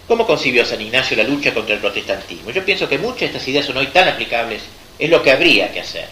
¿Cómo 0.07 0.27
concibió 0.27 0.67
San 0.67 0.81
Ignacio 0.81 1.17
la 1.17 1.23
lucha 1.23 1.55
contra 1.55 1.75
el 1.75 1.81
protestantismo? 1.81 2.51
Yo 2.51 2.65
pienso 2.65 2.89
que 2.89 2.99
muchas 2.99 3.21
de 3.21 3.27
estas 3.27 3.49
ideas 3.49 3.65
son 3.65 3.77
hoy 3.77 3.87
tan 3.87 4.09
aplicables, 4.09 4.63
es 5.01 5.09
lo 5.09 5.23
que 5.23 5.31
habría 5.33 5.73
que 5.73 5.81
hacer. 5.81 6.07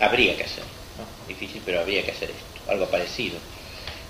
Habría 0.00 0.36
que 0.36 0.42
hacer. 0.42 0.64
¿no? 0.98 1.28
Difícil, 1.28 1.62
pero 1.64 1.80
habría 1.80 2.04
que 2.04 2.10
hacer 2.10 2.30
esto, 2.30 2.70
algo 2.70 2.86
parecido. 2.86 3.38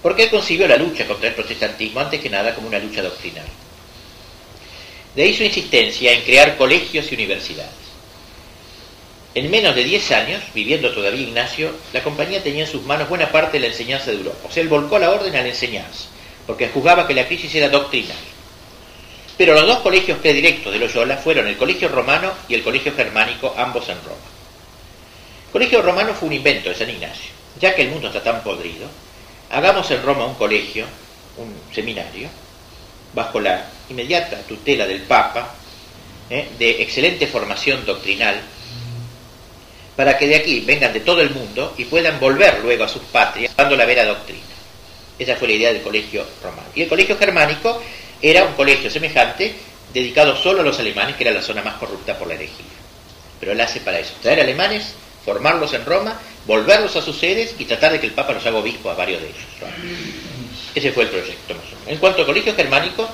Porque 0.02 0.24
él 0.24 0.30
concibió 0.30 0.66
la 0.66 0.76
lucha 0.76 1.06
contra 1.06 1.28
el 1.28 1.34
protestantismo 1.34 2.00
antes 2.00 2.20
que 2.20 2.30
nada 2.30 2.54
como 2.54 2.68
una 2.68 2.78
lucha 2.78 3.02
doctrinal. 3.02 3.44
De 5.14 5.22
ahí 5.22 5.34
su 5.34 5.44
insistencia 5.44 6.12
en 6.12 6.22
crear 6.22 6.56
colegios 6.56 7.12
y 7.12 7.14
universidades. 7.14 7.80
En 9.34 9.50
menos 9.50 9.74
de 9.74 9.84
10 9.84 10.10
años, 10.12 10.42
viviendo 10.54 10.92
todavía 10.92 11.20
Ignacio, 11.20 11.70
la 11.92 12.02
compañía 12.02 12.42
tenía 12.42 12.64
en 12.64 12.70
sus 12.70 12.82
manos 12.82 13.08
buena 13.08 13.30
parte 13.30 13.58
de 13.58 13.60
la 13.60 13.66
enseñanza 13.66 14.10
de 14.10 14.16
Europa. 14.16 14.48
O 14.48 14.50
sea, 14.50 14.62
él 14.62 14.68
volcó 14.68 14.98
la 14.98 15.10
orden 15.10 15.36
a 15.36 15.42
la 15.42 15.48
enseñanza, 15.48 16.06
porque 16.46 16.68
juzgaba 16.68 17.06
que 17.06 17.14
la 17.14 17.28
crisis 17.28 17.54
era 17.54 17.68
doctrinal. 17.68 18.16
Pero 19.40 19.54
los 19.54 19.66
dos 19.66 19.78
colegios 19.78 20.18
predilectos 20.18 20.70
de 20.70 20.78
Loyola 20.78 21.16
fueron 21.16 21.46
el 21.46 21.56
Colegio 21.56 21.88
Romano 21.88 22.30
y 22.46 22.52
el 22.52 22.62
Colegio 22.62 22.92
Germánico, 22.94 23.54
ambos 23.56 23.88
en 23.88 23.96
Roma. 24.04 24.20
El 25.46 25.50
Colegio 25.50 25.80
Romano 25.80 26.12
fue 26.12 26.28
un 26.28 26.34
invento 26.34 26.68
de 26.68 26.74
San 26.74 26.90
Ignacio. 26.90 27.30
Ya 27.58 27.74
que 27.74 27.80
el 27.80 27.88
mundo 27.88 28.08
está 28.08 28.22
tan 28.22 28.42
podrido, 28.42 28.86
hagamos 29.48 29.90
en 29.92 30.02
Roma 30.02 30.26
un 30.26 30.34
colegio, 30.34 30.84
un 31.38 31.54
seminario, 31.74 32.28
bajo 33.14 33.40
la 33.40 33.64
inmediata 33.88 34.36
tutela 34.42 34.86
del 34.86 35.00
Papa, 35.00 35.54
¿eh? 36.28 36.50
de 36.58 36.82
excelente 36.82 37.26
formación 37.26 37.86
doctrinal, 37.86 38.42
para 39.96 40.18
que 40.18 40.28
de 40.28 40.36
aquí 40.36 40.60
vengan 40.66 40.92
de 40.92 41.00
todo 41.00 41.22
el 41.22 41.30
mundo 41.30 41.72
y 41.78 41.86
puedan 41.86 42.20
volver 42.20 42.58
luego 42.62 42.84
a 42.84 42.88
sus 42.88 43.04
patrias 43.04 43.56
dando 43.56 43.74
la 43.74 43.86
vera 43.86 44.04
doctrina. 44.04 44.42
Esa 45.18 45.36
fue 45.36 45.48
la 45.48 45.54
idea 45.54 45.72
del 45.72 45.80
colegio 45.80 46.26
romano. 46.42 46.68
Y 46.74 46.82
el 46.82 46.88
colegio 46.90 47.16
germánico 47.16 47.80
era 48.22 48.44
un 48.44 48.54
colegio 48.54 48.90
semejante 48.90 49.54
dedicado 49.92 50.36
solo 50.36 50.60
a 50.60 50.64
los 50.64 50.78
alemanes, 50.78 51.16
que 51.16 51.24
era 51.24 51.32
la 51.32 51.42
zona 51.42 51.62
más 51.62 51.74
corrupta 51.74 52.18
por 52.18 52.28
la 52.28 52.34
herejía. 52.34 52.66
Pero 53.38 53.52
él 53.52 53.60
hace 53.60 53.80
para 53.80 53.98
eso, 53.98 54.12
traer 54.22 54.40
alemanes, 54.40 54.94
formarlos 55.24 55.72
en 55.72 55.84
Roma, 55.84 56.20
volverlos 56.46 56.96
a 56.96 57.02
sus 57.02 57.18
sedes 57.18 57.54
y 57.58 57.64
tratar 57.64 57.92
de 57.92 58.00
que 58.00 58.06
el 58.06 58.12
Papa 58.12 58.32
los 58.32 58.44
haga 58.46 58.58
obispo 58.58 58.90
a 58.90 58.94
varios 58.94 59.20
de 59.20 59.28
ellos. 59.28 59.42
Ese 60.74 60.92
fue 60.92 61.04
el 61.04 61.10
proyecto. 61.10 61.54
En 61.86 61.98
cuanto 61.98 62.20
al 62.20 62.26
colegio 62.26 62.54
germánico, 62.54 63.08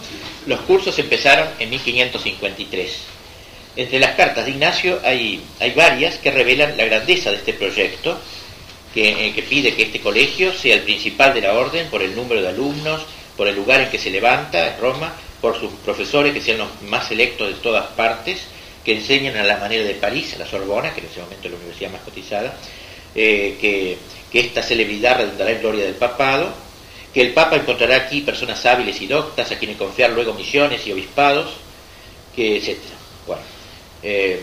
los 0.47 0.61
cursos 0.61 0.99
empezaron 0.99 1.49
en 1.59 1.71
1553. 1.71 2.97
Entre 3.77 3.99
las 3.99 4.15
cartas 4.15 4.45
de 4.45 4.53
Ignacio 4.53 5.01
hay, 5.05 5.43
hay 5.61 5.73
varias 5.73 6.17
que 6.17 6.31
revelan 6.31 6.77
la 6.77 6.85
grandeza 6.85 7.31
de 7.31 7.37
este 7.37 7.53
proyecto, 7.53 8.19
que, 8.95 9.33
que 9.35 9.43
pide 9.43 9.75
que 9.75 9.85
este 9.85 10.01
colegio 10.01 10.53
sea 10.55 10.75
el 10.75 10.83
principal 10.83 11.35
de 11.35 11.43
la 11.43 11.53
orden 11.53 11.89
por 11.89 12.03
el 12.03 12.17
número 12.17 12.41
de 12.41 12.49
alumnos, 12.49 13.03
por 13.37 13.49
el 13.49 13.57
lugar 13.57 13.81
en 13.83 13.91
que 13.91 13.99
se 13.99 14.11
levanta, 14.11 14.77
Roma, 14.81 15.15
por 15.41 15.59
sus 15.59 15.73
profesores, 15.85 16.33
que 16.33 16.41
sean 16.41 16.59
los 16.59 16.83
más 16.83 17.09
selectos 17.09 17.49
de 17.49 17.55
todas 17.55 17.87
partes, 17.89 18.41
que 18.85 18.95
enseñan 18.95 19.37
a 19.37 19.43
la 19.43 19.59
manera 19.59 19.85
de 19.85 19.95
París, 19.95 20.35
a 20.35 20.39
la 20.39 20.47
Sorbona, 20.47 20.95
que 20.95 21.01
en 21.01 21.07
ese 21.07 21.21
momento 21.21 21.47
es 21.47 21.51
la 21.51 21.57
universidad 21.59 21.91
más 21.91 22.03
cotizada, 22.03 22.57
eh, 23.15 23.57
que, 23.61 24.17
esta 24.33 24.63
celebridad 24.63 25.17
redundará 25.17 25.51
en 25.51 25.61
gloria 25.61 25.85
del 25.87 25.95
papado, 25.95 26.53
que 27.15 27.23
el 27.23 27.33
Papa 27.33 27.57
encontrará 27.57 27.97
aquí 27.97 28.21
personas 28.21 28.67
hábiles 28.67 29.01
y 29.01 29.07
doctas 29.07 29.51
a 29.51 29.59
quienes 29.59 29.79
confiar 29.79 30.11
luego 30.11 30.35
misiones 30.35 30.87
y 30.87 30.93
obispados, 30.93 31.55
que 32.35 32.59
etc. 32.59 32.77
Bueno, 33.27 33.41
eh, 34.03 34.43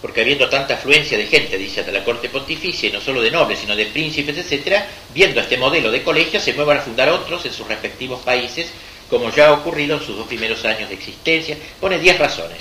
porque 0.00 0.22
habiendo 0.22 0.48
tanta 0.48 0.74
afluencia 0.74 1.18
de 1.18 1.26
gente, 1.26 1.58
dice, 1.58 1.82
de 1.82 1.92
la 1.92 2.02
corte 2.04 2.28
pontificia, 2.28 2.88
y 2.88 2.92
no 2.92 3.00
solo 3.00 3.20
de 3.20 3.30
nobles, 3.30 3.58
sino 3.58 3.76
de 3.76 3.86
príncipes, 3.86 4.38
etcétera, 4.38 4.86
viendo 5.12 5.40
este 5.40 5.58
modelo 5.58 5.90
de 5.90 6.02
colegio, 6.02 6.40
se 6.40 6.54
muevan 6.54 6.78
a 6.78 6.80
fundar 6.80 7.08
otros 7.10 7.44
en 7.44 7.52
sus 7.52 7.68
respectivos 7.68 8.20
países, 8.20 8.68
como 9.10 9.30
ya 9.30 9.48
ha 9.48 9.52
ocurrido 9.52 9.96
en 9.96 10.02
sus 10.02 10.16
dos 10.16 10.26
primeros 10.26 10.64
años 10.64 10.88
de 10.88 10.94
existencia. 10.94 11.56
Pone 11.80 11.98
diez 11.98 12.18
razones 12.18 12.58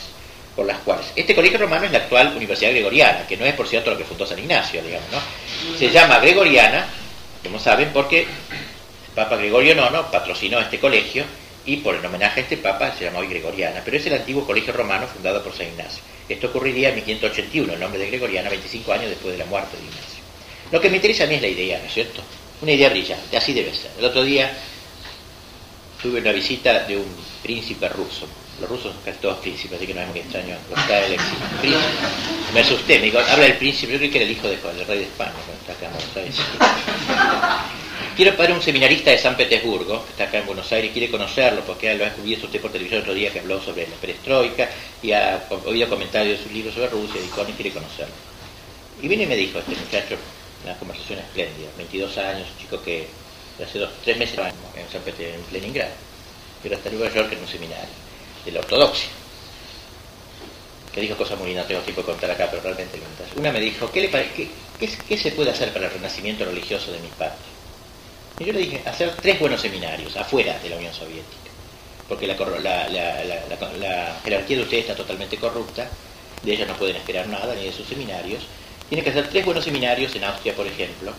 por 0.56 0.66
las 0.66 0.80
cuales. 0.80 1.06
Este 1.16 1.34
colegio 1.34 1.58
romano 1.60 1.86
es 1.86 1.92
la 1.92 2.00
actual 2.00 2.34
Universidad 2.36 2.72
Gregoriana, 2.72 3.26
que 3.28 3.38
no 3.38 3.46
es, 3.46 3.54
por 3.54 3.68
cierto, 3.68 3.92
lo 3.92 3.98
que 3.98 4.04
fundó 4.04 4.26
San 4.26 4.40
Ignacio, 4.40 4.82
digamos, 4.82 5.10
¿no? 5.12 5.78
Se 5.78 5.90
llama 5.90 6.20
Gregoriana, 6.20 6.88
como 7.44 7.60
saben, 7.60 7.92
porque 7.94 8.24
el 8.24 8.28
Papa 9.16 9.38
Gregorio 9.38 9.74
IX 9.74 10.08
patrocinó 10.12 10.60
este 10.60 10.80
colegio 10.80 11.24
y 11.66 11.78
por 11.78 11.96
el 11.96 12.06
homenaje 12.06 12.40
a 12.40 12.44
este 12.44 12.58
Papa 12.58 12.94
se 12.98 13.06
llama 13.06 13.20
hoy 13.20 13.28
Gregoriana, 13.28 13.82
pero 13.84 13.98
es 13.98 14.06
el 14.06 14.14
antiguo 14.14 14.46
colegio 14.46 14.74
romano 14.74 15.08
fundado 15.08 15.44
por 15.44 15.56
San 15.56 15.68
Ignacio. 15.68 16.02
Esto 16.28 16.48
ocurriría 16.48 16.90
en 16.90 16.96
1581, 16.96 17.74
el 17.74 17.80
nombre 17.80 18.00
de 18.00 18.08
Gregoriana, 18.08 18.50
25 18.50 18.94
años 18.94 19.10
después 19.10 19.34
de 19.34 19.40
la 19.40 19.46
muerte 19.46 19.78
de 19.78 19.84
Ignacio. 19.84 20.24
Lo 20.72 20.80
que 20.80 20.90
me 20.90 20.98
interesa 20.98 21.24
a 21.24 21.28
mí 21.28 21.36
es 21.36 21.42
la 21.42 21.48
idea, 21.48 21.80
¿no 21.80 21.86
es 21.86 21.94
cierto? 21.94 22.22
Una 22.62 22.72
idea 22.72 22.90
brillante, 22.90 23.36
así 23.36 23.54
debe 23.54 23.74
ser. 23.74 23.92
El 23.98 24.06
otro 24.06 24.24
día 24.24 24.52
tuve 26.02 26.22
una 26.22 26.32
visita 26.32 26.86
de 26.86 26.98
un 26.98 27.08
príncipe 27.42 27.90
ruso. 27.90 28.28
Los 28.62 28.70
rusos 28.70 28.94
son 28.94 29.02
casi 29.04 29.18
todos 29.20 29.38
príncipes, 29.40 29.78
así 29.78 29.88
que 29.88 29.94
no 29.94 30.02
es 30.02 30.08
muy 30.10 30.20
extraño 30.20 30.56
el 30.56 31.14
exilio. 31.14 31.78
Me 32.54 32.60
asusté, 32.60 33.00
me 33.00 33.06
dijo, 33.06 33.20
habla 33.20 33.46
el 33.46 33.58
príncipe, 33.58 33.94
yo 33.94 33.98
creí 33.98 34.10
que 34.12 34.18
era 34.18 34.26
el 34.26 34.32
hijo 34.32 34.48
del 34.48 34.86
rey 34.86 35.00
de 35.00 35.06
España, 35.06 35.32
cuando 35.46 35.62
está 35.62 35.74
acá 35.74 35.86
en 35.86 35.94
Buenos 36.14 36.40
Quiero 38.16 38.36
para 38.36 38.54
un 38.54 38.62
seminarista 38.62 39.12
de 39.12 39.18
San 39.18 39.38
Petersburgo, 39.38 40.04
que 40.06 40.12
está 40.12 40.26
acá 40.26 40.40
en 40.40 40.46
Buenos 40.46 40.72
Aires, 40.72 40.92
quiere 40.92 41.10
conocerlo, 41.10 41.62
porque 41.62 41.94
lo 41.96 42.06
ha 42.06 42.10
visto 42.10 42.48
usted 42.48 42.60
por 42.60 42.72
televisión 42.72 42.98
el 42.98 43.04
otro 43.04 43.14
día 43.14 43.32
que 43.32 43.40
habló 43.40 43.62
sobre 43.62 43.88
la 43.88 43.96
perestroika 43.96 44.70
y 45.02 45.12
ha 45.12 45.42
oído 45.66 45.88
comentarios 45.88 46.38
de 46.38 46.44
sus 46.44 46.52
libros 46.52 46.74
sobre 46.74 46.90
Rusia 46.90 47.22
y 47.22 47.52
quiere 47.54 47.72
conocerlo. 47.72 48.14
Y 49.02 49.08
vino 49.08 49.24
y 49.24 49.26
me 49.26 49.36
dijo 49.36 49.60
este 49.60 49.76
muchacho, 49.76 50.16
una 50.64 50.78
conversación 50.78 51.20
espléndida, 51.20 51.70
22 51.78 52.18
años, 52.18 52.48
un 52.52 52.62
chico 52.62 52.82
que 52.84 53.08
hace 53.64 53.80
dos, 53.80 53.92
tres 54.04 54.18
meses 54.18 54.38
en 54.38 54.92
San 54.92 55.02
Petersburgo, 55.02 55.46
en 55.48 55.54
Leningrado, 55.54 55.94
pero 56.62 56.76
hasta 56.76 56.90
Nueva 56.90 57.14
York 57.14 57.32
en 57.32 57.40
un 57.40 57.48
seminario 57.48 57.88
de 58.46 58.52
la 58.52 58.60
ortodoxia 58.60 59.10
que 60.94 61.02
dijo 61.02 61.16
cosas 61.16 61.40
muy 61.40 61.54
no 61.54 61.64
tengo 61.64 61.82
tiempo 61.82 62.02
de 62.02 62.08
contar 62.08 62.32
acá, 62.32 62.48
pero 62.50 62.64
realmente 62.64 62.98
lindas. 62.98 63.30
Una 63.36 63.52
me 63.52 63.60
dijo, 63.60 63.92
¿qué, 63.92 64.02
le 64.02 64.10
qué, 64.10 64.50
qué, 64.80 65.18
se 65.18 65.32
puede 65.32 65.52
hacer 65.52 65.72
para 65.72 65.86
el 65.86 65.94
renacimiento 65.94 66.46
religioso 66.46 66.92
de 66.92 67.00
mi 67.00 67.10
patria? 67.10 67.59
Y 68.40 68.46
yo 68.46 68.54
le 68.54 68.60
dije, 68.60 68.82
hacer 68.86 69.14
tres 69.22 69.38
buenos 69.40 69.60
seminarios 69.60 70.16
afuera 70.16 70.58
de 70.60 70.70
la 70.70 70.78
Unión 70.78 70.94
Soviética, 70.94 71.52
porque 72.08 72.26
la, 72.26 72.36
jerarquía 74.24 74.58
de 74.58 74.64
ustedes 74.64 74.84
está 74.84 74.96
totalmente 74.96 75.38
corrupta, 75.38 75.90
de 76.44 76.54
ellos 76.54 76.68
no 76.68 76.76
pueden 76.76 76.96
esperar 76.96 77.28
nada, 77.28 77.54
ni 77.54 77.66
de 77.66 77.74
sus 77.74 77.86
seminarios. 77.86 78.44
Tiene 78.88 79.04
que 79.04 79.10
hacer 79.10 79.28
tres 79.28 79.46
buenos 79.46 79.66
seminarios 79.66 80.16
en 80.16 80.24
Austria, 80.24 80.56
por 80.56 80.66
ejemplo, 80.66 81.12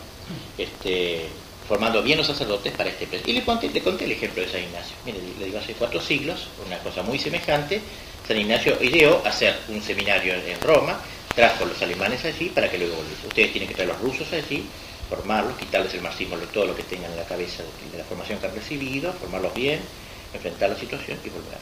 este, 0.56 1.26
formando 1.68 2.02
bien 2.02 2.16
los 2.16 2.26
sacerdotes 2.26 2.72
para 2.72 2.88
este 2.88 3.06
Y 3.26 3.34
le 3.34 3.44
conté, 3.44 3.68
le 3.68 3.82
conté 3.82 4.06
el 4.06 4.12
ejemplo 4.12 4.42
de 4.42 4.48
San 4.48 4.62
Ignacio. 4.62 4.96
Mire, 5.04 5.18
le 5.38 5.44
digo, 5.44 5.58
hace 5.58 5.74
cuatro 5.74 6.00
siglos, 6.00 6.48
una 6.66 6.78
cosa 6.78 7.02
muy 7.02 7.18
semejante, 7.18 7.82
San 8.26 8.38
Ignacio 8.38 8.82
ideó 8.82 9.22
hacer 9.26 9.58
un 9.68 9.82
seminario 9.82 10.34
en 10.34 10.60
Roma, 10.60 10.98
trajo 11.34 11.64
a 11.64 11.66
los 11.66 11.82
alemanes 11.82 12.24
allí 12.24 12.48
para 12.48 12.70
que 12.70 12.78
luego. 12.78 12.96
Ustedes 13.28 13.52
tienen 13.52 13.68
que 13.68 13.74
traer 13.74 13.90
los 13.90 14.00
rusos 14.00 14.32
allí, 14.32 14.64
formarlos, 15.10 15.58
quitarles 15.58 15.92
el 15.94 16.00
marxismo 16.00 16.38
de 16.38 16.46
todo 16.46 16.66
lo 16.66 16.76
que 16.76 16.84
tengan 16.84 17.10
en 17.10 17.18
la 17.18 17.24
cabeza 17.24 17.62
de, 17.64 17.98
la 17.98 18.04
formación 18.04 18.38
que 18.38 18.46
han 18.46 18.54
recibido, 18.54 19.12
formarlos 19.12 19.52
bien, 19.52 19.80
enfrentar 20.32 20.70
la 20.70 20.76
situación 20.76 21.18
y 21.24 21.28
volverlos. 21.28 21.60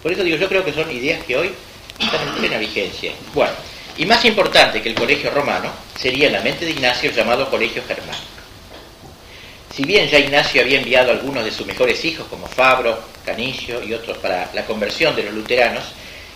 Por 0.00 0.12
eso 0.12 0.22
digo, 0.22 0.36
yo 0.36 0.48
creo 0.48 0.64
que 0.64 0.72
son 0.72 0.90
ideas 0.90 1.22
que 1.24 1.36
hoy 1.36 1.50
están 1.98 2.28
en 2.28 2.34
plena 2.34 2.58
vigencia. 2.58 3.12
Bueno, 3.34 3.52
y 3.98 4.06
más 4.06 4.24
importante 4.24 4.80
que 4.80 4.88
el 4.88 4.94
colegio 4.94 5.30
romano 5.30 5.70
sería 5.98 6.30
la 6.30 6.40
mente 6.40 6.64
de 6.64 6.70
Ignacio 6.70 7.10
llamado 7.10 7.50
colegio 7.50 7.82
germánico. 7.86 8.24
Si 9.74 9.84
bien 9.84 10.08
ya 10.08 10.20
Ignacio 10.20 10.62
había 10.62 10.78
enviado 10.78 11.10
algunos 11.10 11.44
de 11.44 11.50
sus 11.50 11.66
mejores 11.66 12.04
hijos, 12.04 12.28
como 12.28 12.46
Fabro, 12.46 12.96
Canicio 13.26 13.82
y 13.82 13.92
otros, 13.92 14.18
para 14.18 14.48
la 14.54 14.64
conversión 14.64 15.16
de 15.16 15.24
los 15.24 15.34
luteranos, 15.34 15.82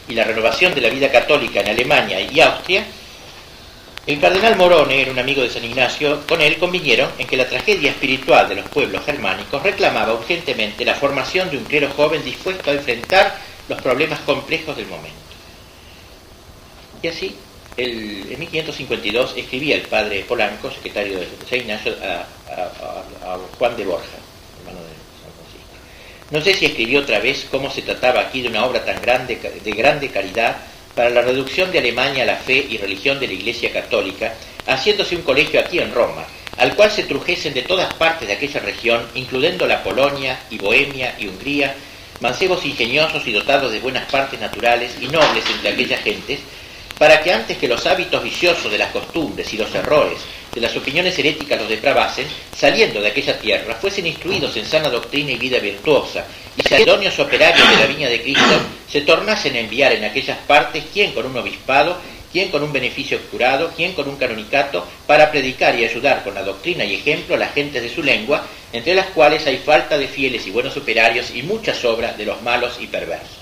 y 0.09 0.15
la 0.15 0.25
renovación 0.25 0.75
de 0.75 0.81
la 0.81 0.89
vida 0.89 1.11
católica 1.11 1.61
en 1.61 1.69
Alemania 1.69 2.21
y 2.21 2.41
Austria, 2.41 2.85
el 4.09 4.19
cardenal 4.19 4.57
Morone 4.57 5.03
era 5.03 5.13
un 5.13 5.19
amigo 5.19 5.43
de 5.43 5.51
San 5.51 5.63
Ignacio, 5.63 6.27
con 6.27 6.41
él 6.41 6.57
convinieron 6.57 7.11
en 7.19 7.27
que 7.27 7.37
la 7.37 7.47
tragedia 7.47 7.91
espiritual 7.91 8.49
de 8.49 8.55
los 8.55 8.69
pueblos 8.71 9.05
germánicos 9.05 9.63
reclamaba 9.63 10.15
urgentemente 10.15 10.83
la 10.83 10.95
formación 10.95 11.51
de 11.51 11.59
un 11.59 11.65
clero 11.65 11.91
joven 11.95 12.25
dispuesto 12.25 12.71
a 12.71 12.73
enfrentar 12.73 13.37
los 13.69 13.83
problemas 13.83 14.21
complejos 14.21 14.79
del 14.79 14.87
momento. 14.87 15.19
Y 17.03 17.09
así, 17.09 17.37
en 17.77 18.39
1552 18.39 19.35
escribía 19.37 19.77
el 19.77 19.83
padre 19.83 20.25
Polanco, 20.27 20.71
secretario 20.71 21.19
de 21.19 21.29
San 21.47 21.59
Ignacio, 21.59 21.95
a, 22.03 23.37
Juan 23.59 23.77
de 23.77 23.85
Borja, 23.85 24.07
hermano 24.61 24.87
de 24.87 24.95
San 25.21 25.33
Francisco. 25.37 25.77
No 26.31 26.41
sé 26.41 26.55
si 26.55 26.65
escribió 26.65 27.01
otra 27.01 27.19
vez 27.19 27.47
cómo 27.51 27.71
se 27.71 27.83
trataba 27.83 28.23
aquí 28.23 28.41
de 28.41 28.49
una 28.49 28.65
obra 28.65 28.83
tan 28.83 29.03
grande, 29.03 29.37
de 29.37 29.71
grande 29.73 30.09
caridad, 30.09 30.57
para 30.99 31.11
la 31.11 31.23
reducción 31.23 31.71
de 31.71 31.79
Alemania 31.79 32.25
a 32.25 32.27
la 32.27 32.35
fe 32.35 32.67
y 32.69 32.77
religión 32.77 33.21
de 33.21 33.29
la 33.29 33.35
Iglesia 33.35 33.73
Católica, 33.73 34.35
haciéndose 34.67 35.15
un 35.15 35.23
colegio 35.23 35.61
aquí 35.61 35.79
en 35.79 35.95
Roma, 35.95 36.27
al 36.57 36.75
cual 36.75 36.91
se 36.91 37.05
trujesen 37.05 37.55
de 37.55 37.63
todas 37.63 37.95
partes 37.95 38.27
de 38.27 38.35
aquella 38.35 38.59
región, 38.59 39.07
incluyendo 39.15 39.69
la 39.69 39.85
Polonia 39.85 40.41
y 40.51 40.59
Bohemia 40.59 41.15
y 41.17 41.29
Hungría, 41.29 41.73
mancebos 42.19 42.67
ingeniosos 42.67 43.25
y 43.29 43.33
dotados 43.33 43.71
de 43.71 43.79
buenas 43.79 44.11
partes 44.11 44.41
naturales 44.41 44.97
y 45.01 45.07
nobles 45.07 45.45
entre 45.49 45.69
aquellas 45.69 46.01
gentes, 46.01 46.41
para 46.99 47.23
que 47.23 47.33
antes 47.33 47.57
que 47.57 47.69
los 47.69 47.87
hábitos 47.87 48.23
viciosos 48.23 48.71
de 48.71 48.79
las 48.79 48.91
costumbres 48.91 49.53
y 49.55 49.57
los 49.57 49.73
errores 49.75 50.19
de 50.53 50.61
las 50.61 50.77
opiniones 50.77 51.17
heréticas 51.19 51.61
los 51.61 51.69
depravasen, 51.69 52.27
saliendo 52.57 53.01
de 53.01 53.09
aquella 53.09 53.39
tierra, 53.39 53.77
fuesen 53.77 54.07
instruidos 54.07 54.57
en 54.57 54.67
sana 54.67 54.89
doctrina 54.89 55.31
y 55.31 55.37
vida 55.37 55.59
virtuosa, 55.59 56.25
y 56.57 56.83
idóneos 56.83 57.19
operarios 57.19 57.71
de 57.71 57.77
la 57.77 57.87
viña 57.87 58.09
de 58.09 58.23
Cristo 58.23 58.61
se 58.91 59.03
tornasen 59.03 59.55
a 59.55 59.61
enviar 59.61 59.93
en 59.93 60.05
aquellas 60.05 60.39
partes, 60.39 60.85
quien 60.93 61.13
con 61.13 61.27
un 61.27 61.37
obispado, 61.37 61.99
quien 62.33 62.51
con 62.51 62.63
un 62.63 62.73
beneficio 62.73 63.21
curado, 63.31 63.71
quien 63.77 63.93
con 63.93 64.09
un 64.09 64.17
canonicato, 64.17 64.85
para 65.07 65.31
predicar 65.31 65.79
y 65.79 65.85
ayudar 65.85 66.25
con 66.25 66.35
la 66.35 66.43
doctrina 66.43 66.85
y 66.85 66.95
ejemplo 66.95 67.37
a 67.37 67.39
las 67.39 67.55
gentes 67.55 67.83
de 67.83 67.95
su 67.95 68.03
lengua, 68.03 68.45
entre 68.73 68.95
las 68.95 69.07
cuales 69.07 69.47
hay 69.47 69.59
falta 69.59 69.97
de 69.97 70.09
fieles 70.09 70.47
y 70.47 70.51
buenos 70.51 70.77
operarios 70.77 71.31
y 71.35 71.43
mucha 71.43 71.75
sobra 71.75 72.13
de 72.15 72.25
los 72.25 72.43
malos 72.43 72.79
y 72.81 72.87
perversos. 72.87 73.38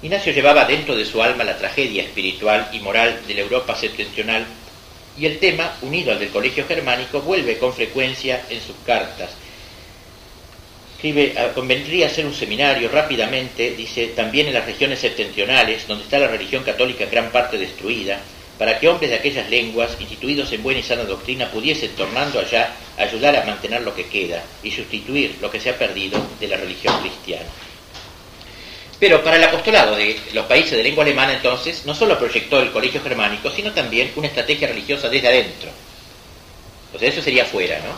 Ignacio 0.00 0.32
llevaba 0.32 0.64
dentro 0.64 0.94
de 0.94 1.04
su 1.04 1.20
alma 1.20 1.42
la 1.42 1.58
tragedia 1.58 2.04
espiritual 2.04 2.68
y 2.72 2.78
moral 2.78 3.20
de 3.26 3.34
la 3.34 3.40
Europa 3.40 3.74
septentrional 3.74 4.46
y 5.18 5.26
el 5.26 5.40
tema, 5.40 5.76
unido 5.82 6.12
al 6.12 6.20
del 6.20 6.28
colegio 6.28 6.64
germánico, 6.68 7.20
vuelve 7.20 7.58
con 7.58 7.74
frecuencia 7.74 8.44
en 8.48 8.60
sus 8.60 8.76
cartas. 8.86 9.30
Escribe, 10.94 11.34
ah, 11.36 11.48
convendría 11.52 12.06
hacer 12.06 12.24
un 12.26 12.34
seminario 12.34 12.88
rápidamente, 12.88 13.72
dice, 13.72 14.08
también 14.08 14.46
en 14.46 14.54
las 14.54 14.66
regiones 14.66 15.00
septentrionales, 15.00 15.88
donde 15.88 16.04
está 16.04 16.20
la 16.20 16.28
religión 16.28 16.62
católica 16.62 17.02
en 17.02 17.10
gran 17.10 17.32
parte 17.32 17.58
destruida, 17.58 18.20
para 18.56 18.78
que 18.78 18.88
hombres 18.88 19.10
de 19.10 19.16
aquellas 19.16 19.50
lenguas, 19.50 19.96
instituidos 19.98 20.52
en 20.52 20.62
buena 20.62 20.78
y 20.78 20.84
sana 20.84 21.02
doctrina, 21.02 21.50
pudiesen, 21.50 21.90
tornando 21.96 22.38
allá, 22.38 22.72
ayudar 22.96 23.34
a 23.34 23.44
mantener 23.44 23.82
lo 23.82 23.94
que 23.94 24.06
queda 24.06 24.44
y 24.62 24.70
sustituir 24.70 25.36
lo 25.40 25.50
que 25.50 25.58
se 25.60 25.70
ha 25.70 25.78
perdido 25.78 26.24
de 26.38 26.46
la 26.46 26.56
religión 26.56 27.00
cristiana. 27.00 27.46
Pero 29.00 29.22
para 29.22 29.36
el 29.36 29.44
apostolado 29.44 29.94
de 29.94 30.18
los 30.32 30.46
países 30.46 30.72
de 30.72 30.82
lengua 30.82 31.04
alemana 31.04 31.34
entonces, 31.34 31.86
no 31.86 31.94
solo 31.94 32.18
proyectó 32.18 32.58
el 32.60 32.72
colegio 32.72 33.00
germánico, 33.00 33.50
sino 33.50 33.72
también 33.72 34.12
una 34.16 34.26
estrategia 34.26 34.68
religiosa 34.68 35.08
desde 35.08 35.28
adentro. 35.28 35.70
O 36.92 36.98
sea, 36.98 37.08
eso 37.08 37.22
sería 37.22 37.44
fuera, 37.44 37.78
¿no? 37.78 37.92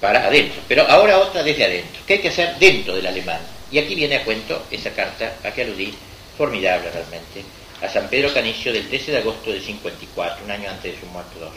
Para 0.00 0.26
adentro. 0.26 0.60
Pero 0.68 0.86
ahora 0.86 1.18
otra 1.18 1.42
desde 1.42 1.64
adentro. 1.64 2.02
¿Qué 2.06 2.14
hay 2.14 2.18
que 2.20 2.28
hacer 2.28 2.58
dentro 2.58 2.94
del 2.94 3.06
alemán? 3.06 3.40
Y 3.72 3.78
aquí 3.78 3.94
viene 3.94 4.16
a 4.16 4.24
cuento 4.24 4.66
esa 4.70 4.90
carta 4.90 5.36
a 5.42 5.50
que 5.50 5.62
aludí, 5.62 5.94
formidable 6.36 6.90
realmente, 6.90 7.42
a 7.82 7.88
San 7.88 8.08
Pedro 8.08 8.32
Canicio 8.34 8.72
del 8.72 8.88
13 8.88 9.12
de 9.12 9.18
agosto 9.18 9.50
del 9.50 9.62
54, 9.62 10.44
un 10.44 10.50
año 10.50 10.70
antes 10.70 10.92
de 10.92 11.00
su 11.00 11.06
muerte 11.06 11.38
dos. 11.40 11.52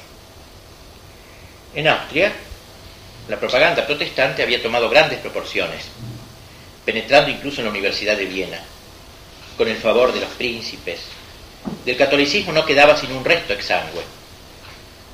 En 1.76 1.88
Austria, 1.88 2.32
la 3.28 3.38
propaganda 3.38 3.86
protestante 3.86 4.42
había 4.42 4.64
tomado 4.64 4.90
grandes 4.90 5.20
proporciones 5.20 5.86
penetrando 6.90 7.30
incluso 7.30 7.62
en 7.62 7.66
la 7.66 7.70
Universidad 7.70 8.18
de 8.18 8.26
Viena, 8.26 8.60
con 9.56 9.68
el 9.68 9.78
favor 9.78 10.12
de 10.12 10.22
los 10.22 10.30
príncipes. 10.30 11.02
Del 11.86 11.96
catolicismo 11.96 12.52
no 12.52 12.66
quedaba 12.66 12.98
sino 12.98 13.16
un 13.16 13.24
resto 13.24 13.54
exangüe. 13.54 14.02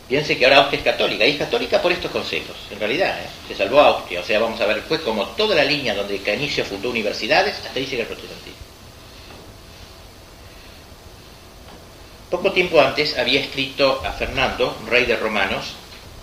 Piense 0.07 0.37
que 0.37 0.45
ahora 0.45 0.59
Austria 0.59 0.77
es 0.77 0.85
católica, 0.85 1.25
y 1.25 1.31
es 1.31 1.37
católica 1.37 1.81
por 1.81 1.91
estos 1.91 2.11
consejos, 2.11 2.55
en 2.71 2.79
realidad, 2.79 3.19
¿eh? 3.19 3.27
se 3.49 3.55
salvó 3.55 3.81
Austria, 3.81 4.21
o 4.21 4.23
sea, 4.23 4.39
vamos 4.39 4.61
a 4.61 4.67
ver, 4.67 4.83
fue 4.83 5.01
como 5.01 5.25
toda 5.29 5.53
la 5.53 5.65
línea 5.65 5.93
donde 5.93 6.19
Canicio 6.19 6.63
fundó 6.63 6.91
universidades, 6.91 7.55
hasta 7.55 7.77
ahí 7.77 7.85
llega 7.85 8.03
el 8.03 8.07
protestantismo. 8.07 8.55
Poco 12.29 12.53
tiempo 12.53 12.79
antes 12.79 13.17
había 13.17 13.41
escrito 13.41 14.01
a 14.05 14.13
Fernando, 14.13 14.77
rey 14.87 15.05
de 15.05 15.17
romanos, 15.17 15.73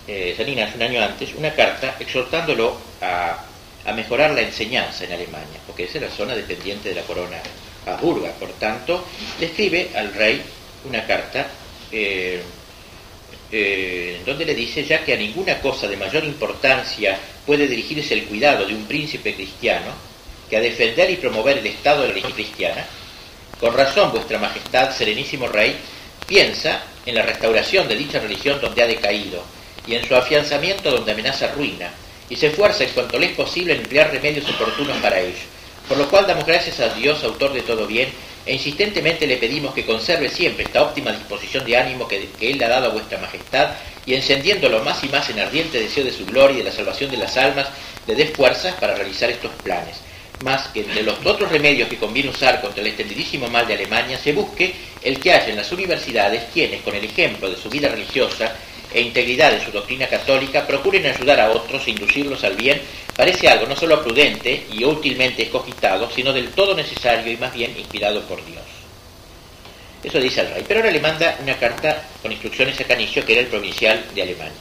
eh, 0.08 0.32
Salinas, 0.34 0.74
un 0.76 0.82
año 0.82 1.02
antes, 1.02 1.34
una 1.34 1.52
carta 1.54 1.96
exhortándolo 2.00 2.74
a 3.02 3.51
a 3.84 3.92
mejorar 3.92 4.30
la 4.32 4.42
enseñanza 4.42 5.04
en 5.04 5.12
Alemania, 5.12 5.60
porque 5.66 5.84
esa 5.84 5.98
es 5.98 6.02
la 6.02 6.10
zona 6.10 6.34
dependiente 6.34 6.88
de 6.88 6.94
la 6.94 7.02
corona 7.02 7.38
Habsburga. 7.86 8.30
Por 8.32 8.52
tanto, 8.52 9.04
le 9.40 9.46
escribe 9.46 9.90
al 9.94 10.14
rey 10.14 10.42
una 10.84 11.06
carta 11.06 11.46
eh, 11.90 12.42
eh, 13.50 14.22
donde 14.24 14.44
le 14.44 14.54
dice 14.54 14.84
ya 14.84 15.04
que 15.04 15.12
a 15.12 15.16
ninguna 15.16 15.60
cosa 15.60 15.86
de 15.86 15.96
mayor 15.96 16.24
importancia 16.24 17.18
puede 17.44 17.66
dirigirse 17.66 18.14
el 18.14 18.24
cuidado 18.24 18.66
de 18.66 18.74
un 18.74 18.86
príncipe 18.86 19.34
cristiano 19.34 19.92
que 20.48 20.56
a 20.56 20.60
defender 20.60 21.10
y 21.10 21.16
promover 21.16 21.58
el 21.58 21.66
estado 21.66 22.02
de 22.02 22.08
la 22.08 22.14
religión 22.14 22.32
cristiana, 22.32 22.84
con 23.58 23.74
razón 23.74 24.10
vuestra 24.10 24.38
majestad, 24.38 24.94
serenísimo 24.94 25.48
rey, 25.48 25.76
piensa 26.26 26.82
en 27.04 27.14
la 27.14 27.22
restauración 27.22 27.88
de 27.88 27.96
dicha 27.96 28.20
religión 28.20 28.60
donde 28.60 28.82
ha 28.82 28.86
decaído 28.86 29.42
y 29.86 29.94
en 29.94 30.06
su 30.06 30.14
afianzamiento 30.14 30.90
donde 30.90 31.12
amenaza 31.12 31.52
ruina, 31.52 31.90
y 32.32 32.36
se 32.36 32.46
esfuerza 32.46 32.82
en 32.84 32.90
cuanto 32.90 33.18
le 33.18 33.26
es 33.26 33.32
posible 33.32 33.74
en 33.74 33.80
emplear 33.80 34.10
remedios 34.10 34.48
oportunos 34.48 34.96
para 35.02 35.20
ello. 35.20 35.36
Por 35.86 35.98
lo 35.98 36.08
cual 36.08 36.26
damos 36.26 36.46
gracias 36.46 36.80
a 36.80 36.88
Dios, 36.94 37.22
autor 37.24 37.52
de 37.52 37.60
todo 37.60 37.86
bien, 37.86 38.08
e 38.46 38.54
insistentemente 38.54 39.26
le 39.26 39.36
pedimos 39.36 39.74
que 39.74 39.84
conserve 39.84 40.30
siempre 40.30 40.64
esta 40.64 40.82
óptima 40.82 41.12
disposición 41.12 41.66
de 41.66 41.76
ánimo 41.76 42.08
que, 42.08 42.30
Él 42.40 42.56
le 42.56 42.64
ha 42.64 42.70
dado 42.70 42.86
a 42.86 42.92
vuestra 42.94 43.18
majestad, 43.18 43.72
y 44.06 44.14
encendiéndolo 44.14 44.82
más 44.82 45.04
y 45.04 45.10
más 45.10 45.28
en 45.28 45.40
ardiente 45.40 45.78
deseo 45.78 46.04
de 46.04 46.12
su 46.12 46.24
gloria 46.24 46.54
y 46.54 46.58
de 46.60 46.70
la 46.70 46.72
salvación 46.72 47.10
de 47.10 47.18
las 47.18 47.36
almas, 47.36 47.68
le 48.06 48.14
dé 48.14 48.24
fuerzas 48.28 48.76
para 48.76 48.94
realizar 48.94 49.28
estos 49.28 49.50
planes. 49.62 49.98
Más 50.42 50.68
que 50.68 50.80
entre 50.80 51.02
los 51.02 51.18
otros 51.26 51.52
remedios 51.52 51.90
que 51.90 51.98
conviene 51.98 52.30
usar 52.30 52.62
contra 52.62 52.80
el 52.80 52.86
extendidísimo 52.86 53.48
mal 53.48 53.66
de 53.66 53.74
Alemania, 53.74 54.18
se 54.18 54.32
busque 54.32 54.74
el 55.02 55.20
que 55.20 55.34
haya 55.34 55.48
en 55.48 55.56
las 55.56 55.70
universidades 55.70 56.44
quienes, 56.54 56.80
con 56.80 56.94
el 56.94 57.04
ejemplo 57.04 57.50
de 57.50 57.58
su 57.58 57.68
vida 57.68 57.90
religiosa, 57.90 58.56
e 58.94 59.00
integridad 59.00 59.52
de 59.52 59.64
su 59.64 59.70
doctrina 59.70 60.06
católica, 60.06 60.66
procuren 60.66 61.06
ayudar 61.06 61.40
a 61.40 61.50
otros 61.50 61.86
e 61.86 61.90
inducirlos 61.90 62.44
al 62.44 62.56
bien, 62.56 62.80
parece 63.16 63.48
algo 63.48 63.66
no 63.66 63.76
solo 63.76 64.02
prudente 64.02 64.66
y 64.72 64.84
útilmente 64.84 65.42
escogitado, 65.42 66.10
sino 66.10 66.32
del 66.32 66.48
todo 66.50 66.74
necesario 66.74 67.32
y 67.32 67.36
más 67.36 67.52
bien 67.54 67.76
inspirado 67.78 68.22
por 68.22 68.44
Dios. 68.44 68.64
Eso 70.02 70.18
dice 70.18 70.40
el 70.40 70.50
rey. 70.50 70.64
Pero 70.66 70.80
ahora 70.80 70.92
le 70.92 71.00
manda 71.00 71.38
una 71.40 71.56
carta 71.56 72.02
con 72.20 72.32
instrucciones 72.32 72.80
a 72.80 72.84
Canicio, 72.84 73.24
que 73.24 73.32
era 73.32 73.42
el 73.42 73.46
provincial 73.48 74.04
de 74.14 74.22
Alemania. 74.22 74.52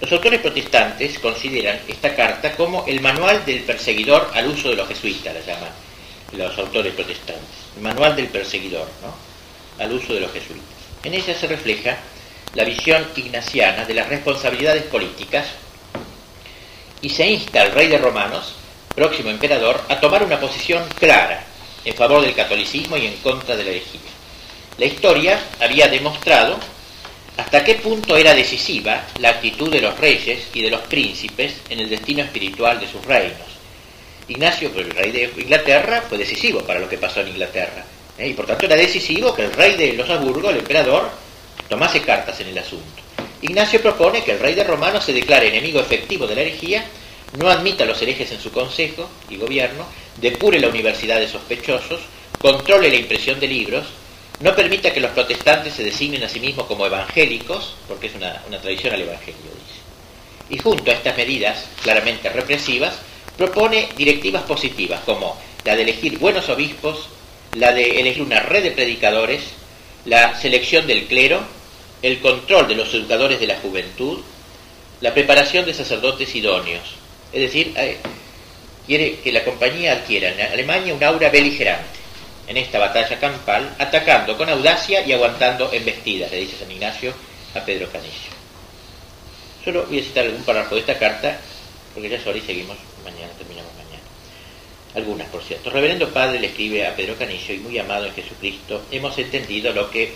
Los 0.00 0.10
autores 0.10 0.40
protestantes 0.40 1.18
consideran 1.20 1.78
esta 1.86 2.14
carta 2.14 2.52
como 2.56 2.84
el 2.86 3.00
manual 3.00 3.44
del 3.46 3.60
perseguidor 3.60 4.30
al 4.34 4.48
uso 4.48 4.70
de 4.70 4.76
los 4.76 4.88
jesuitas, 4.88 5.32
la 5.32 5.40
llaman 5.40 5.70
los 6.36 6.58
autores 6.58 6.92
protestantes. 6.94 7.44
El 7.76 7.82
manual 7.82 8.16
del 8.16 8.26
perseguidor, 8.26 8.88
¿no? 9.02 9.82
Al 9.82 9.92
uso 9.92 10.14
de 10.14 10.20
los 10.20 10.32
jesuitas. 10.32 10.64
En 11.02 11.14
ella 11.14 11.34
se 11.34 11.46
refleja 11.46 11.98
la 12.54 12.64
visión 12.64 13.06
ignaciana 13.16 13.84
de 13.84 13.94
las 13.94 14.08
responsabilidades 14.08 14.84
políticas 14.84 15.46
y 17.00 17.10
se 17.10 17.26
insta 17.26 17.62
al 17.62 17.72
rey 17.72 17.88
de 17.88 17.98
romanos, 17.98 18.54
próximo 18.94 19.30
emperador, 19.30 19.80
a 19.88 20.00
tomar 20.00 20.22
una 20.22 20.40
posición 20.40 20.84
clara 20.98 21.44
en 21.84 21.94
favor 21.94 22.22
del 22.22 22.34
catolicismo 22.34 22.96
y 22.96 23.06
en 23.06 23.16
contra 23.16 23.56
de 23.56 23.64
la 23.64 23.70
herejía. 23.70 24.00
La 24.78 24.86
historia 24.86 25.38
había 25.60 25.88
demostrado 25.88 26.58
hasta 27.36 27.64
qué 27.64 27.74
punto 27.74 28.16
era 28.16 28.34
decisiva 28.34 29.02
la 29.18 29.30
actitud 29.30 29.70
de 29.70 29.80
los 29.80 29.98
reyes 29.98 30.46
y 30.54 30.62
de 30.62 30.70
los 30.70 30.82
príncipes 30.82 31.54
en 31.68 31.80
el 31.80 31.90
destino 31.90 32.22
espiritual 32.22 32.80
de 32.80 32.88
sus 32.88 33.04
reinos. 33.04 33.54
Ignacio, 34.28 34.70
el 34.76 34.90
rey 34.90 35.10
de 35.10 35.30
Inglaterra, 35.36 36.02
fue 36.08 36.16
decisivo 36.16 36.60
para 36.60 36.80
lo 36.80 36.88
que 36.88 36.96
pasó 36.96 37.20
en 37.20 37.28
Inglaterra. 37.28 37.84
¿eh? 38.16 38.28
Y 38.28 38.32
por 38.32 38.46
tanto 38.46 38.64
era 38.64 38.76
decisivo 38.76 39.34
que 39.34 39.42
el 39.42 39.52
rey 39.52 39.76
de 39.76 39.92
los 39.92 40.08
Habsburgo, 40.08 40.50
el 40.50 40.58
emperador, 40.58 41.10
tomase 41.68 42.02
cartas 42.02 42.40
en 42.40 42.48
el 42.48 42.58
asunto. 42.58 43.02
Ignacio 43.42 43.80
propone 43.80 44.22
que 44.22 44.32
el 44.32 44.40
rey 44.40 44.54
de 44.54 44.64
Romano 44.64 45.00
se 45.00 45.12
declare 45.12 45.48
enemigo 45.48 45.80
efectivo 45.80 46.26
de 46.26 46.34
la 46.34 46.40
herejía, 46.42 46.84
no 47.38 47.50
admita 47.50 47.84
a 47.84 47.86
los 47.86 48.00
herejes 48.00 48.30
en 48.32 48.40
su 48.40 48.50
consejo 48.50 49.08
y 49.28 49.36
gobierno, 49.36 49.86
depure 50.20 50.60
la 50.60 50.68
universidad 50.68 51.18
de 51.18 51.28
sospechosos, 51.28 52.00
controle 52.40 52.88
la 52.88 52.96
impresión 52.96 53.40
de 53.40 53.48
libros, 53.48 53.86
no 54.40 54.54
permita 54.54 54.92
que 54.92 55.00
los 55.00 55.12
protestantes 55.12 55.74
se 55.74 55.84
designen 55.84 56.22
a 56.24 56.28
sí 56.28 56.40
mismos 56.40 56.66
como 56.66 56.86
evangélicos, 56.86 57.74
porque 57.86 58.08
es 58.08 58.14
una, 58.14 58.42
tradición 58.60 58.94
al 58.94 59.02
evangelio, 59.02 59.40
dice. 59.42 59.80
Y 60.50 60.58
junto 60.58 60.90
a 60.90 60.94
estas 60.94 61.16
medidas 61.16 61.66
claramente 61.82 62.28
represivas, 62.28 62.94
propone 63.36 63.88
directivas 63.96 64.42
positivas 64.42 65.00
como 65.04 65.36
la 65.64 65.76
de 65.76 65.82
elegir 65.82 66.18
buenos 66.18 66.48
obispos, 66.48 67.08
la 67.54 67.72
de 67.72 68.00
elegir 68.00 68.22
una 68.22 68.40
red 68.40 68.62
de 68.62 68.70
predicadores, 68.72 69.42
la 70.04 70.38
selección 70.38 70.86
del 70.86 71.06
clero, 71.06 71.42
el 72.02 72.20
control 72.20 72.68
de 72.68 72.74
los 72.74 72.92
educadores 72.92 73.40
de 73.40 73.46
la 73.46 73.56
juventud, 73.56 74.20
la 75.00 75.14
preparación 75.14 75.64
de 75.64 75.74
sacerdotes 75.74 76.34
idóneos. 76.34 76.82
Es 77.32 77.40
decir, 77.40 77.72
eh, 77.76 77.98
quiere 78.86 79.16
que 79.20 79.32
la 79.32 79.44
compañía 79.44 79.92
adquiera 79.92 80.30
en 80.30 80.40
Alemania 80.52 80.94
un 80.94 81.02
aura 81.02 81.30
beligerante 81.30 82.04
en 82.46 82.56
esta 82.56 82.78
batalla 82.78 83.18
campal, 83.18 83.74
atacando 83.78 84.36
con 84.36 84.48
audacia 84.48 85.04
y 85.06 85.12
aguantando 85.12 85.72
embestidas, 85.72 86.30
le 86.30 86.40
dice 86.40 86.58
San 86.58 86.70
Ignacio 86.70 87.14
a 87.54 87.60
Pedro 87.64 87.90
Canillo. 87.90 88.12
Solo 89.64 89.86
voy 89.86 90.00
a 90.00 90.02
citar 90.02 90.26
algún 90.26 90.42
párrafo 90.42 90.74
de 90.74 90.82
esta 90.82 90.98
carta, 90.98 91.38
porque 91.94 92.10
ya 92.10 92.18
es 92.18 92.26
hora 92.26 92.36
y 92.36 92.42
seguimos 92.42 92.76
mañana, 93.02 93.32
mañana. 93.48 93.53
Algunas, 94.94 95.28
por 95.28 95.42
cierto. 95.42 95.70
Reverendo 95.70 96.10
Padre 96.10 96.38
le 96.38 96.48
escribe 96.48 96.86
a 96.86 96.94
Pedro 96.94 97.16
Canillo 97.16 97.54
y 97.54 97.58
muy 97.58 97.78
amado 97.78 98.06
en 98.06 98.14
Jesucristo, 98.14 98.82
hemos 98.92 99.18
entendido 99.18 99.72
lo 99.72 99.90
que 99.90 100.12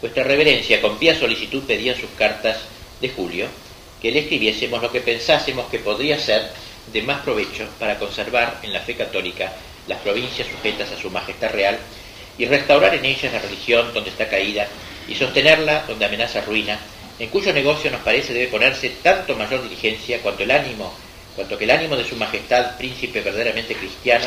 vuestra 0.00 0.24
reverencia 0.24 0.80
con 0.80 0.98
pía 0.98 1.18
solicitud 1.18 1.64
pedía 1.64 1.92
en 1.92 2.00
sus 2.00 2.10
cartas 2.16 2.58
de 3.00 3.10
julio, 3.10 3.46
que 4.00 4.10
le 4.10 4.20
escribiésemos 4.20 4.80
lo 4.80 4.90
que 4.90 5.00
pensásemos 5.00 5.68
que 5.68 5.78
podría 5.78 6.18
ser 6.18 6.50
de 6.92 7.02
más 7.02 7.20
provecho 7.20 7.66
para 7.78 7.98
conservar 7.98 8.60
en 8.62 8.72
la 8.72 8.80
fe 8.80 8.94
católica 8.94 9.52
las 9.86 9.98
provincias 9.98 10.48
sujetas 10.48 10.90
a 10.90 10.96
su 10.96 11.10
majestad 11.10 11.50
real 11.50 11.78
y 12.38 12.46
restaurar 12.46 12.94
en 12.94 13.04
ellas 13.04 13.32
la 13.32 13.40
religión 13.40 13.92
donde 13.92 14.10
está 14.10 14.28
caída 14.28 14.68
y 15.06 15.14
sostenerla 15.14 15.84
donde 15.86 16.04
amenaza 16.06 16.40
ruina, 16.42 16.78
en 17.18 17.28
cuyo 17.28 17.52
negocio 17.52 17.90
nos 17.90 18.00
parece 18.00 18.32
debe 18.32 18.46
ponerse 18.46 18.90
tanto 19.02 19.34
mayor 19.34 19.62
diligencia 19.62 20.20
cuanto 20.20 20.44
el 20.44 20.50
ánimo, 20.50 20.94
cuanto 21.38 21.56
que 21.56 21.66
el 21.66 21.70
ánimo 21.70 21.94
de 21.94 22.04
su 22.04 22.16
majestad, 22.16 22.76
príncipe 22.76 23.20
verdaderamente 23.20 23.76
cristiano, 23.76 24.24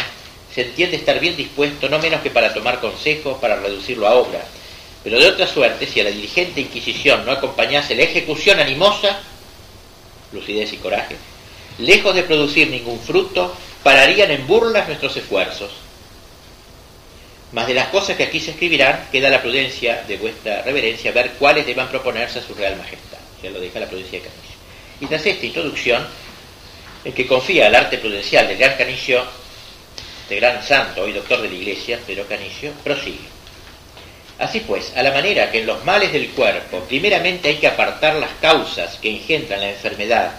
se 0.56 0.62
entiende 0.62 0.96
estar 0.96 1.20
bien 1.20 1.36
dispuesto 1.36 1.90
no 1.90 2.00
menos 2.00 2.22
que 2.22 2.30
para 2.30 2.54
tomar 2.54 2.80
consejo, 2.80 3.38
para 3.42 3.58
reducirlo 3.58 4.08
a 4.08 4.16
obra, 4.16 4.42
pero 5.04 5.20
de 5.20 5.28
otra 5.28 5.46
suerte, 5.46 5.86
si 5.86 6.00
a 6.00 6.06
la 6.06 6.10
diligente 6.10 6.62
Inquisición 6.62 7.26
no 7.26 7.34
acompañase 7.34 7.96
la 7.96 8.04
ejecución 8.04 8.62
animosa, 8.62 9.20
lucidez 10.32 10.72
y 10.72 10.78
coraje, 10.78 11.18
lejos 11.80 12.16
de 12.16 12.24
producir 12.24 12.70
ningún 12.70 12.98
fruto, 12.98 13.54
pararían 13.84 14.32
en 14.32 14.48
burlas 14.48 14.88
nuestros 14.88 15.18
esfuerzos. 15.18 15.72
Mas 17.52 17.68
de 17.68 17.74
las 17.74 17.90
cosas 17.90 18.16
que 18.16 18.24
aquí 18.24 18.40
se 18.40 18.52
escribirán, 18.52 19.10
queda 19.12 19.30
la 19.30 19.42
prudencia 19.42 20.06
de 20.08 20.16
vuestra 20.16 20.62
reverencia 20.62 21.12
ver 21.12 21.32
cuáles 21.32 21.66
deban 21.66 21.90
proponerse 21.90 22.40
a 22.40 22.42
su 22.42 22.54
real 22.54 22.78
majestad. 22.78 23.18
Ya 23.44 23.50
lo 23.50 23.60
deja 23.60 23.82
la 23.82 23.88
prudencia 23.88 24.20
de 24.20 24.30
Canicio. 24.30 24.56
Y 25.02 25.08
tras 25.08 25.26
esta 25.26 25.46
introducción, 25.46 26.08
el 27.04 27.14
que 27.14 27.28
confía 27.28 27.68
al 27.68 27.76
arte 27.76 27.98
prudencial 27.98 28.48
del 28.48 28.58
gran 28.58 28.78
Canicio, 28.78 29.24
de 30.30 30.36
gran 30.36 30.64
santo 30.64 31.08
y 31.08 31.14
doctor 31.14 31.42
de 31.42 31.50
la 31.50 31.56
iglesia, 31.56 32.00
Pedro 32.06 32.28
Canicio, 32.28 32.72
prosigue. 32.84 33.30
Así 34.40 34.62
pues, 34.62 34.94
a 34.96 35.04
la 35.04 35.12
manera 35.12 35.52
que 35.52 35.60
en 35.60 35.68
los 35.68 35.84
males 35.84 36.14
del 36.14 36.30
cuerpo, 36.30 36.80
primeramente 36.88 37.50
hay 37.50 37.58
que 37.58 37.68
apartar 37.68 38.16
las 38.16 38.32
causas 38.42 38.98
que 39.02 39.10
engendran 39.10 39.62
la 39.62 39.70
enfermedad 39.70 40.32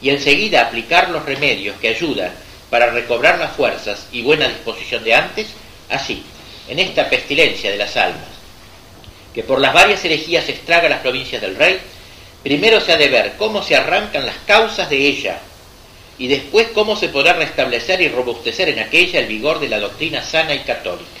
y 0.00 0.10
enseguida 0.10 0.62
aplicar 0.62 1.10
los 1.10 1.24
remedios 1.24 1.76
que 1.80 1.88
ayudan 1.88 2.32
para 2.70 2.90
recobrar 2.90 3.38
las 3.38 3.52
fuerzas 3.52 4.08
y 4.12 4.22
buena 4.22 4.48
disposición 4.48 5.04
de 5.04 5.14
antes, 5.14 5.46
así, 5.88 6.22
en 6.68 6.78
esta 6.78 7.08
pestilencia 7.08 7.70
de 7.70 7.78
las 7.78 7.96
almas, 7.96 8.24
que 9.34 9.42
por 9.42 9.60
las 9.60 9.72
varias 9.72 10.04
herejías 10.04 10.48
estraga 10.48 10.88
las 10.88 11.00
provincias 11.00 11.40
del 11.40 11.56
rey, 11.56 11.78
primero 12.42 12.80
se 12.80 12.92
ha 12.92 12.96
de 12.96 13.08
ver 13.08 13.34
cómo 13.38 13.62
se 13.62 13.76
arrancan 13.76 14.26
las 14.26 14.36
causas 14.46 14.90
de 14.90 14.96
ella 14.96 15.38
y 16.18 16.28
después 16.28 16.68
cómo 16.74 16.96
se 16.96 17.08
podrá 17.08 17.34
restablecer 17.34 18.00
y 18.00 18.08
robustecer 18.08 18.68
en 18.68 18.78
aquella 18.78 19.20
el 19.20 19.26
vigor 19.26 19.60
de 19.60 19.68
la 19.68 19.78
doctrina 19.78 20.22
sana 20.22 20.54
y 20.54 20.60
católica. 20.60 21.20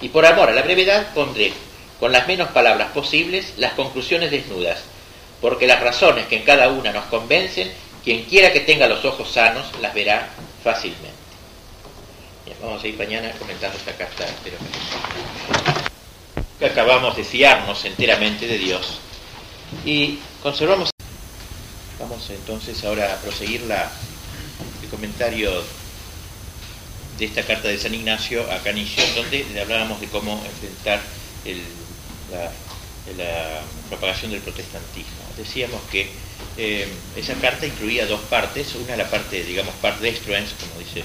Y 0.00 0.08
por 0.08 0.26
amor 0.26 0.48
a 0.48 0.52
la 0.52 0.62
brevedad 0.62 1.12
pondré, 1.14 1.52
con 1.98 2.12
las 2.12 2.26
menos 2.26 2.48
palabras 2.48 2.90
posibles, 2.92 3.54
las 3.56 3.74
conclusiones 3.74 4.30
desnudas, 4.30 4.82
porque 5.40 5.66
las 5.66 5.80
razones 5.80 6.26
que 6.26 6.36
en 6.36 6.44
cada 6.44 6.68
una 6.68 6.92
nos 6.92 7.04
convencen, 7.06 7.70
quien 8.04 8.24
quiera 8.24 8.52
que 8.52 8.60
tenga 8.60 8.88
los 8.88 9.04
ojos 9.04 9.30
sanos 9.30 9.66
las 9.80 9.94
verá 9.94 10.28
fácilmente. 10.62 11.10
vamos 12.60 12.82
a 12.82 12.86
ir 12.86 12.96
mañana 12.96 13.32
comentando 13.38 13.76
esta 13.76 13.92
carta, 13.92 14.24
acabamos 16.64 17.16
de 17.16 17.24
fiarnos 17.24 17.84
enteramente 17.84 18.46
de 18.46 18.58
Dios 18.58 18.98
y 19.84 20.18
conservamos. 20.42 20.90
Vamos 21.98 22.30
entonces 22.30 22.84
ahora 22.84 23.12
a 23.12 23.16
proseguir 23.16 23.62
la, 23.62 23.90
el 25.02 25.10
comentario 25.10 25.50
de 27.18 27.24
esta 27.24 27.42
carta 27.42 27.68
de 27.68 27.76
San 27.76 27.92
Ignacio 27.92 28.40
a 28.52 28.58
Canillo, 28.58 29.02
donde 29.16 29.44
hablábamos 29.60 30.00
de 30.00 30.06
cómo 30.06 30.40
enfrentar 30.44 31.00
la, 32.30 33.62
propagación 33.88 34.30
del 34.30 34.40
protestantismo. 34.40 35.22
Decíamos 35.36 35.80
que 35.90 36.08
eh, 36.56 36.88
esa 37.16 37.34
carta 37.34 37.66
incluía 37.66 38.06
dos 38.06 38.20
partes, 38.30 38.74
una 38.76 38.96
la 38.96 39.10
parte, 39.10 39.42
digamos, 39.44 39.74
part 39.82 40.00
destruens, 40.00 40.54
como 40.60 40.78
dice 40.78 41.02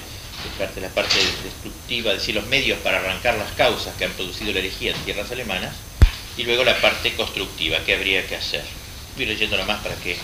la 0.80 0.88
parte 0.90 1.18
destructiva, 1.42 2.12
es 2.12 2.18
decir, 2.20 2.36
los 2.36 2.46
medios 2.46 2.78
para 2.78 2.98
arrancar 2.98 3.36
las 3.36 3.50
causas 3.52 3.94
que 3.96 4.04
han 4.04 4.12
producido 4.12 4.52
la 4.52 4.60
herejía 4.60 4.92
en 4.92 5.02
tierras 5.02 5.30
alemanas, 5.32 5.74
y 6.36 6.44
luego 6.44 6.62
la 6.62 6.80
parte 6.80 7.14
constructiva, 7.14 7.84
que 7.84 7.94
habría 7.94 8.26
que 8.26 8.36
hacer. 8.36 8.62
Voy 9.16 9.26
leyendo 9.26 9.56
más 9.64 9.82
para 9.82 9.96
que 9.96 10.16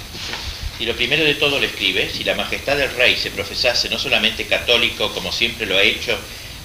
y 0.78 0.86
lo 0.86 0.96
primero 0.96 1.24
de 1.24 1.34
todo 1.34 1.60
le 1.60 1.66
escribe, 1.66 2.10
si 2.10 2.24
la 2.24 2.34
majestad 2.34 2.76
del 2.76 2.94
rey 2.94 3.16
se 3.16 3.30
profesase 3.30 3.88
no 3.88 3.98
solamente 3.98 4.46
católico 4.46 5.12
como 5.12 5.30
siempre 5.30 5.66
lo 5.66 5.76
ha 5.76 5.82
hecho, 5.82 6.18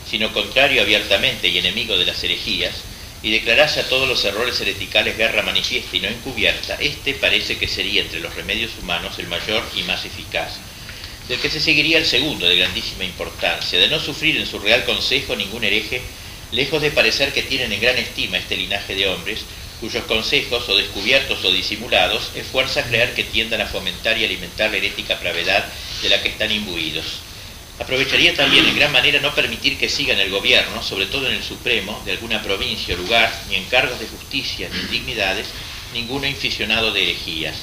sino 0.09 0.33
contrario 0.33 0.81
abiertamente 0.81 1.47
y 1.47 1.57
enemigo 1.57 1.97
de 1.97 2.05
las 2.05 2.23
herejías, 2.23 2.73
y 3.21 3.31
declarase 3.31 3.81
a 3.81 3.89
todos 3.89 4.07
los 4.07 4.23
errores 4.25 4.59
hereticales 4.61 5.17
guerra 5.17 5.43
manifiesta 5.43 5.95
y 5.95 5.99
no 5.99 6.07
encubierta, 6.07 6.75
este 6.79 7.13
parece 7.13 7.57
que 7.57 7.67
sería 7.67 8.01
entre 8.01 8.19
los 8.19 8.33
remedios 8.33 8.71
humanos 8.81 9.19
el 9.19 9.27
mayor 9.27 9.63
y 9.75 9.83
más 9.83 10.05
eficaz, 10.05 10.53
del 11.27 11.39
que 11.39 11.49
se 11.49 11.59
seguiría 11.59 11.97
el 11.97 12.05
segundo 12.05 12.47
de 12.47 12.55
grandísima 12.55 13.03
importancia, 13.03 13.77
de 13.77 13.89
no 13.89 13.99
sufrir 13.99 14.37
en 14.37 14.47
su 14.47 14.57
real 14.57 14.85
consejo 14.85 15.35
ningún 15.35 15.63
hereje, 15.63 16.01
lejos 16.51 16.81
de 16.81 16.91
parecer 16.91 17.31
que 17.31 17.43
tienen 17.43 17.71
en 17.71 17.81
gran 17.81 17.97
estima 17.97 18.37
este 18.37 18.57
linaje 18.57 18.95
de 18.95 19.07
hombres, 19.07 19.41
cuyos 19.79 20.03
consejos, 20.05 20.67
o 20.67 20.75
descubiertos 20.75 21.43
o 21.43 21.51
disimulados, 21.51 22.31
es 22.35 22.45
fuerza 22.47 22.83
creer 22.83 23.13
que 23.13 23.23
tiendan 23.23 23.61
a 23.61 23.67
fomentar 23.67 24.17
y 24.17 24.25
alimentar 24.25 24.71
la 24.71 24.77
herética 24.77 25.19
pravedad 25.19 25.65
de 26.01 26.09
la 26.09 26.21
que 26.21 26.29
están 26.29 26.51
imbuidos. 26.51 27.05
Aprovecharía 27.79 28.35
también 28.35 28.65
en 28.65 28.75
gran 28.75 28.91
manera 28.91 29.21
no 29.21 29.33
permitir 29.33 29.77
que 29.77 29.87
sigan 29.87 30.19
el 30.19 30.29
gobierno, 30.29 30.83
sobre 30.83 31.05
todo 31.05 31.27
en 31.27 31.35
el 31.35 31.43
Supremo, 31.43 32.01
de 32.05 32.11
alguna 32.11 32.43
provincia 32.43 32.93
o 32.93 32.97
lugar, 32.97 33.33
ni 33.47 33.55
en 33.55 33.65
cargos 33.65 33.99
de 33.99 34.07
justicia 34.07 34.67
ni 34.69 34.79
en 34.79 34.91
dignidades, 34.91 35.47
ninguno 35.93 36.27
inficionado 36.27 36.91
de 36.91 37.03
herejías. 37.03 37.55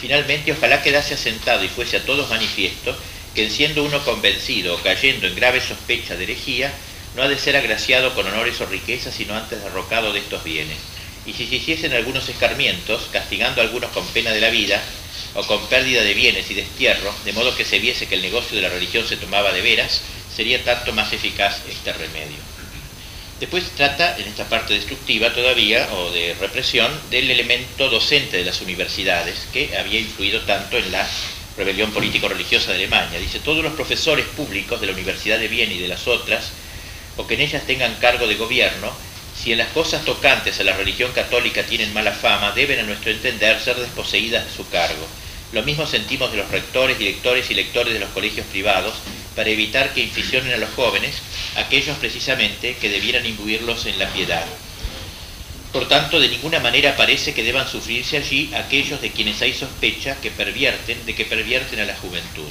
Finalmente, 0.00 0.50
ojalá 0.50 0.82
quedase 0.82 1.14
asentado 1.14 1.62
y 1.64 1.68
fuese 1.68 1.98
a 1.98 2.04
todos 2.04 2.28
manifiesto 2.28 2.96
que, 3.36 3.48
siendo 3.48 3.84
uno 3.84 4.04
convencido 4.04 4.74
o 4.74 4.82
cayendo 4.82 5.28
en 5.28 5.36
grave 5.36 5.60
sospecha 5.60 6.16
de 6.16 6.24
herejía, 6.24 6.72
no 7.14 7.22
ha 7.22 7.28
de 7.28 7.38
ser 7.38 7.56
agraciado 7.56 8.14
con 8.14 8.26
honores 8.26 8.60
o 8.60 8.66
riquezas, 8.66 9.14
sino 9.14 9.36
antes 9.36 9.62
derrocado 9.62 10.12
de 10.12 10.18
estos 10.18 10.42
bienes 10.42 10.78
y 11.26 11.32
si 11.32 11.46
se 11.46 11.56
hiciesen 11.56 11.92
algunos 11.92 12.28
escarmientos, 12.28 13.08
castigando 13.12 13.60
a 13.60 13.64
algunos 13.64 13.90
con 13.92 14.06
pena 14.08 14.30
de 14.30 14.40
la 14.40 14.50
vida, 14.50 14.82
o 15.34 15.42
con 15.46 15.66
pérdida 15.68 16.02
de 16.02 16.14
bienes 16.14 16.50
y 16.50 16.54
destierro, 16.54 17.14
de 17.24 17.32
modo 17.32 17.54
que 17.54 17.64
se 17.64 17.78
viese 17.78 18.06
que 18.06 18.16
el 18.16 18.22
negocio 18.22 18.56
de 18.56 18.62
la 18.62 18.68
religión 18.68 19.06
se 19.06 19.16
tomaba 19.16 19.52
de 19.52 19.62
veras, 19.62 20.02
sería 20.34 20.62
tanto 20.64 20.92
más 20.92 21.12
eficaz 21.12 21.60
este 21.68 21.92
remedio. 21.92 22.38
Después 23.40 23.64
trata, 23.76 24.16
en 24.18 24.28
esta 24.28 24.48
parte 24.48 24.74
destructiva 24.74 25.32
todavía, 25.32 25.88
o 25.94 26.12
de 26.12 26.34
represión, 26.34 26.92
del 27.10 27.30
elemento 27.30 27.88
docente 27.88 28.36
de 28.36 28.44
las 28.44 28.60
universidades, 28.60 29.48
que 29.52 29.76
había 29.76 30.00
influido 30.00 30.42
tanto 30.42 30.76
en 30.76 30.92
la 30.92 31.08
rebelión 31.56 31.90
político-religiosa 31.92 32.70
de 32.70 32.78
Alemania. 32.78 33.18
Dice, 33.18 33.40
todos 33.40 33.64
los 33.64 33.72
profesores 33.72 34.26
públicos 34.26 34.80
de 34.80 34.86
la 34.86 34.92
Universidad 34.92 35.38
de 35.38 35.48
Viena 35.48 35.72
y 35.72 35.80
de 35.80 35.88
las 35.88 36.06
otras, 36.06 36.50
o 37.16 37.26
que 37.26 37.34
en 37.34 37.40
ellas 37.40 37.66
tengan 37.66 37.94
cargo 37.96 38.26
de 38.26 38.36
gobierno, 38.36 38.92
si 39.34 39.52
en 39.52 39.58
las 39.58 39.68
cosas 39.68 40.04
tocantes 40.04 40.60
a 40.60 40.64
la 40.64 40.76
religión 40.76 41.12
católica 41.12 41.64
tienen 41.64 41.92
mala 41.92 42.12
fama, 42.12 42.52
deben 42.52 42.80
a 42.80 42.82
nuestro 42.82 43.10
entender 43.10 43.60
ser 43.60 43.76
desposeídas 43.76 44.44
de 44.44 44.54
su 44.54 44.68
cargo. 44.68 45.06
Lo 45.52 45.62
mismo 45.62 45.86
sentimos 45.86 46.30
de 46.30 46.38
los 46.38 46.50
rectores, 46.50 46.98
directores 46.98 47.50
y 47.50 47.54
lectores 47.54 47.92
de 47.92 48.00
los 48.00 48.10
colegios 48.10 48.46
privados, 48.46 48.94
para 49.34 49.50
evitar 49.50 49.92
que 49.92 50.02
inficionen 50.02 50.52
a 50.52 50.58
los 50.58 50.70
jóvenes, 50.74 51.16
aquellos 51.56 51.96
precisamente 51.98 52.76
que 52.76 52.88
debieran 52.88 53.26
imbuirlos 53.26 53.86
en 53.86 53.98
la 53.98 54.08
piedad. 54.08 54.44
Por 55.72 55.88
tanto, 55.88 56.20
de 56.20 56.28
ninguna 56.28 56.60
manera 56.60 56.96
parece 56.96 57.32
que 57.32 57.42
deban 57.42 57.66
sufrirse 57.66 58.18
allí 58.18 58.50
aquellos 58.54 59.00
de 59.00 59.10
quienes 59.10 59.40
hay 59.40 59.54
sospecha 59.54 60.16
que 60.20 60.30
pervierten, 60.30 61.04
de 61.06 61.14
que 61.14 61.24
pervierten 61.24 61.80
a 61.80 61.86
la 61.86 61.96
juventud. 61.96 62.48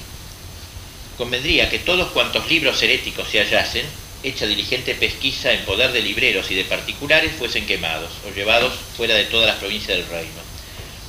Convendría 1.18 1.70
que 1.70 1.78
todos 1.80 2.12
cuantos 2.12 2.50
libros 2.50 2.82
heréticos 2.82 3.30
se 3.30 3.40
hallasen, 3.40 3.86
hecha 4.24 4.46
diligente 4.46 4.96
pesquisa 4.96 5.52
en 5.52 5.66
poder 5.66 5.92
de 5.92 6.02
libreros 6.02 6.50
y 6.52 6.56
de 6.56 6.66
particulares 6.66 7.32
fuesen 7.38 7.66
quemados 7.66 8.12
o 8.28 8.34
llevados 8.34 8.74
fuera 8.96 9.16
de 9.16 9.26
todas 9.26 9.48
las 9.48 9.58
provincias 9.58 9.98
del 9.98 10.08
reino. 10.08 10.42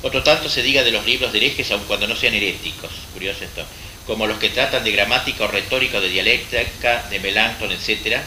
Otro 0.01 0.23
tanto 0.23 0.49
se 0.49 0.63
diga 0.63 0.83
de 0.83 0.91
los 0.91 1.05
libros 1.05 1.31
de 1.31 1.37
herejes 1.39 1.71
aun 1.71 1.83
cuando 1.87 2.07
no 2.07 2.15
sean 2.15 2.33
heréticos, 2.33 2.91
curioso 3.13 3.43
esto, 3.43 3.65
como 4.05 4.27
los 4.27 4.37
que 4.37 4.49
tratan 4.49 4.83
de 4.83 4.91
gramática 4.91 5.45
o 5.45 5.47
retórica 5.47 6.01
de 6.01 6.09
dialéctica, 6.09 7.07
de 7.09 7.19
Melanchthon, 7.19 7.71
etc., 7.71 8.17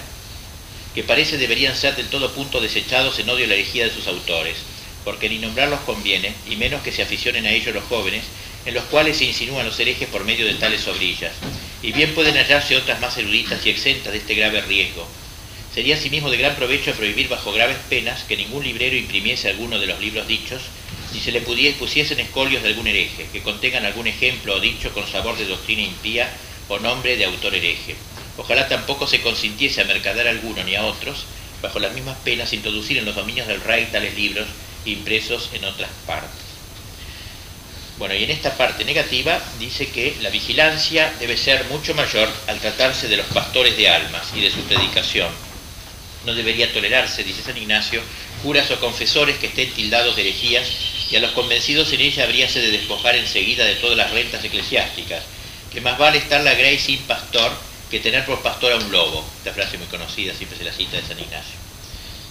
que 0.95 1.03
parece 1.03 1.37
deberían 1.37 1.77
ser 1.77 1.95
del 1.95 2.09
todo 2.09 2.33
punto 2.33 2.61
desechados 2.61 3.19
en 3.19 3.29
odio 3.29 3.45
a 3.45 3.49
la 3.49 3.55
herejía 3.55 3.85
de 3.85 3.93
sus 3.93 4.07
autores, 4.07 4.57
porque 5.05 5.29
ni 5.29 5.39
nombrarlos 5.39 5.81
conviene, 5.81 6.33
y 6.49 6.57
menos 6.57 6.83
que 6.83 6.93
se 6.93 7.03
aficionen 7.03 7.45
a 7.45 7.53
ellos 7.53 7.75
los 7.75 7.85
jóvenes, 7.85 8.25
en 8.65 8.73
los 8.73 8.85
cuales 8.85 9.19
se 9.19 9.27
insinúan 9.27 9.67
los 9.67 9.79
herejes 9.79 10.09
por 10.09 10.25
medio 10.25 10.47
de 10.47 10.55
tales 10.55 10.81
sobrillas, 10.81 11.33
y 11.83 11.93
bien 11.93 12.15
pueden 12.15 12.37
hallarse 12.37 12.77
otras 12.77 13.01
más 13.01 13.17
eruditas 13.19 13.65
y 13.65 13.71
exentas 13.71 14.13
de 14.13 14.19
este 14.19 14.35
grave 14.35 14.61
riesgo. 14.63 15.07
Sería 15.75 15.97
asimismo 15.97 16.31
de 16.31 16.39
gran 16.39 16.57
provecho 16.57 16.93
prohibir 16.93 17.29
bajo 17.29 17.53
graves 17.53 17.77
penas 17.91 18.25
que 18.25 18.37
ningún 18.37 18.65
librero 18.65 18.97
imprimiese 18.97 19.51
alguno 19.51 19.79
de 19.79 19.87
los 19.87 20.01
libros 20.01 20.27
dichos, 20.27 20.63
ni 21.13 21.21
se 21.21 21.33
le 21.33 21.43
pusiesen 21.43 22.21
escolios 22.21 22.63
de 22.63 22.71
algún 22.71 22.87
hereje, 22.87 23.27
que 23.33 23.43
contengan 23.43 23.85
algún 23.85 24.07
ejemplo 24.07 24.55
o 24.55 24.61
dicho 24.61 24.93
con 24.93 25.07
sabor 25.07 25.37
de 25.37 25.45
doctrina 25.47 25.83
impía 25.83 26.29
o 26.69 26.79
nombre 26.79 27.17
de 27.17 27.25
autor 27.25 27.55
hereje 27.55 27.95
Ojalá 28.39 28.69
tampoco 28.69 29.07
se 29.07 29.23
consintiese 29.23 29.81
a 29.81 29.85
mercader 29.85 30.29
alguno 30.29 30.63
ni 30.63 30.75
a 30.77 30.85
otros, 30.85 31.25
bajo 31.63 31.79
las 31.79 31.95
mismas 31.95 32.19
penas, 32.19 32.53
introducir 32.53 32.99
en 32.99 33.07
los 33.07 33.17
dominios 33.17 33.47
del 33.47 33.63
rey 33.63 33.87
tales 33.91 34.15
libros 34.15 34.47
impresos 34.85 35.51
en 35.55 35.65
otras 35.65 35.91
partes. 36.07 36.46
Bueno, 37.99 38.15
y 38.15 38.25
en 38.25 38.31
esta 38.31 38.55
parte 38.57 38.85
negativa 38.85 39.41
dice 39.59 39.89
que 39.89 40.17
la 40.21 40.29
vigilancia 40.29 41.15
debe 41.19 41.37
ser 41.37 41.65
mucho 41.67 41.95
mayor 41.95 42.29
al 42.47 42.61
tratarse 42.61 43.09
de 43.09 43.17
los 43.17 43.27
pastores 43.27 43.75
de 43.77 43.89
almas 43.89 44.27
y 44.35 44.41
de 44.43 44.51
su 44.51 44.61
predicación. 44.65 45.31
No 46.27 46.35
debería 46.35 46.71
tolerarse, 46.73 47.25
dice 47.25 47.43
San 47.43 47.57
Ignacio, 47.57 48.03
curas 48.43 48.71
o 48.71 48.81
confesores 48.81 49.39
que 49.39 49.47
estén 49.47 49.71
tildados 49.73 50.15
de 50.15 50.23
herejías 50.23 50.67
y 51.11 51.17
a 51.17 51.21
los 51.21 51.31
convencidos 51.31 51.91
en 51.93 52.01
ella 52.01 52.25
habríase 52.25 52.61
de 52.61 52.73
despojar 52.73 53.17
enseguida 53.17 53.65
de 53.65 53.77
todas 53.77 53.97
las 53.97 54.11
rentas 54.11 54.45
eclesiásticas, 54.45 55.23
que 55.73 55.81
más 55.81 55.97
vale 55.97 56.19
estar 56.19 56.43
la 56.43 56.55
grey 56.55 56.79
sin 56.79 56.99
pastor 57.05 57.53
que 57.91 58.01
tener 58.01 58.27
por 58.27 58.43
pastor 58.43 58.73
a 58.73 58.77
un 58.77 58.93
lobo. 58.93 59.25
Esta 59.39 59.55
frase 59.55 59.79
muy 59.79 59.87
conocida, 59.87 60.35
siempre 60.35 60.59
se 60.59 60.65
la 60.65 60.73
cita 60.73 60.97
de 60.97 61.07
San 61.07 61.19
Ignacio. 61.19 61.57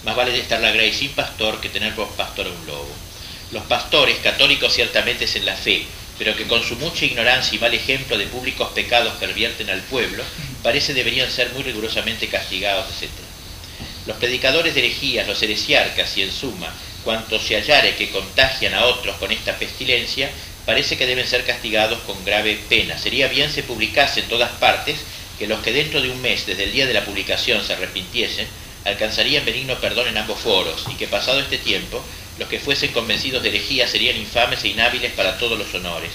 Más 0.04 0.14
vale 0.14 0.38
estar 0.38 0.60
la 0.60 0.70
grey 0.70 0.92
sin 0.92 1.10
pastor 1.10 1.60
que 1.60 1.70
tener 1.70 1.94
por 1.94 2.08
pastor 2.10 2.46
a 2.46 2.50
un 2.50 2.66
lobo. 2.66 3.05
Los 3.52 3.62
pastores, 3.64 4.18
católicos 4.18 4.74
ciertamente 4.74 5.26
en 5.34 5.46
la 5.46 5.54
fe, 5.54 5.86
pero 6.18 6.34
que 6.34 6.46
con 6.46 6.64
su 6.64 6.76
mucha 6.76 7.04
ignorancia 7.04 7.56
y 7.56 7.60
mal 7.60 7.74
ejemplo 7.74 8.18
de 8.18 8.26
públicos 8.26 8.70
pecados 8.74 9.14
pervierten 9.14 9.70
al 9.70 9.82
pueblo, 9.82 10.24
parece 10.62 10.94
deberían 10.94 11.30
ser 11.30 11.50
muy 11.50 11.62
rigurosamente 11.62 12.28
castigados, 12.28 12.86
etc. 12.90 13.10
Los 14.06 14.16
predicadores 14.16 14.74
de 14.74 14.80
herejías, 14.80 15.26
los 15.26 15.42
heresiarcas 15.42 16.16
y 16.16 16.22
en 16.22 16.32
suma, 16.32 16.74
cuantos 17.04 17.42
se 17.42 17.54
hallare 17.54 17.94
que 17.94 18.10
contagian 18.10 18.74
a 18.74 18.86
otros 18.86 19.16
con 19.16 19.30
esta 19.30 19.56
pestilencia, 19.58 20.30
parece 20.64 20.96
que 20.96 21.06
deben 21.06 21.26
ser 21.26 21.44
castigados 21.44 22.00
con 22.00 22.24
grave 22.24 22.58
pena. 22.68 22.98
Sería 22.98 23.28
bien 23.28 23.50
se 23.52 23.62
publicase 23.62 24.20
en 24.20 24.28
todas 24.28 24.50
partes 24.52 24.98
que 25.38 25.46
los 25.46 25.60
que 25.60 25.72
dentro 25.72 26.00
de 26.02 26.10
un 26.10 26.20
mes 26.20 26.46
desde 26.46 26.64
el 26.64 26.72
día 26.72 26.86
de 26.86 26.94
la 26.94 27.04
publicación 27.04 27.64
se 27.64 27.74
arrepintiesen, 27.74 28.48
alcanzarían 28.84 29.44
benigno 29.44 29.78
perdón 29.80 30.08
en 30.08 30.16
ambos 30.16 30.40
foros, 30.40 30.84
y 30.90 30.94
que 30.94 31.06
pasado 31.06 31.40
este 31.40 31.58
tiempo, 31.58 32.04
los 32.38 32.48
que 32.48 32.60
fuesen 32.60 32.92
convencidos 32.92 33.42
de 33.42 33.48
herejía 33.48 33.88
serían 33.88 34.16
infames 34.16 34.62
e 34.64 34.68
inhábiles 34.68 35.12
para 35.12 35.38
todos 35.38 35.58
los 35.58 35.72
honores, 35.74 36.10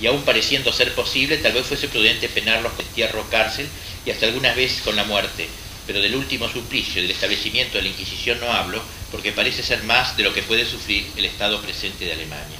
y 0.00 0.06
aun 0.06 0.22
pareciendo 0.22 0.72
ser 0.72 0.94
posible, 0.94 1.38
tal 1.38 1.52
vez 1.52 1.66
fuese 1.66 1.88
prudente 1.88 2.28
penarlos 2.28 2.72
con 2.72 2.84
tierra 2.86 3.22
cárcel, 3.30 3.68
y 4.04 4.10
hasta 4.10 4.26
algunas 4.26 4.54
veces 4.56 4.82
con 4.82 4.96
la 4.96 5.04
muerte, 5.04 5.48
pero 5.86 6.00
del 6.00 6.16
último 6.16 6.48
suplicio 6.48 7.00
del 7.00 7.10
establecimiento 7.10 7.78
de 7.78 7.82
la 7.82 7.88
Inquisición 7.88 8.40
no 8.40 8.50
hablo, 8.50 8.82
porque 9.10 9.32
parece 9.32 9.62
ser 9.62 9.82
más 9.84 10.16
de 10.16 10.24
lo 10.24 10.34
que 10.34 10.42
puede 10.42 10.64
sufrir 10.64 11.06
el 11.16 11.24
Estado 11.24 11.60
presente 11.60 12.04
de 12.04 12.12
Alemania. 12.12 12.58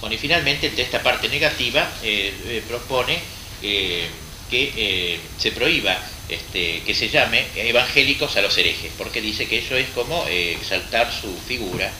Bueno, 0.00 0.14
y 0.14 0.18
finalmente, 0.18 0.68
entre 0.68 0.84
esta 0.84 1.02
parte 1.02 1.28
negativa, 1.28 1.92
eh, 2.02 2.32
eh, 2.46 2.62
propone 2.66 3.18
eh, 3.62 4.08
que 4.48 5.20
se 5.38 5.52
prohíba 5.52 5.96
este, 6.28 6.82
que 6.82 6.94
se 6.94 7.08
llame 7.08 7.46
evangélicos 7.54 8.36
a 8.36 8.42
los 8.42 8.56
herejes, 8.56 8.90
porque 8.96 9.20
dice 9.20 9.46
que 9.46 9.58
eso 9.58 9.76
es 9.76 9.88
como 9.90 10.26
exaltar 10.26 11.12
su 11.12 11.36
figura. 11.46 11.92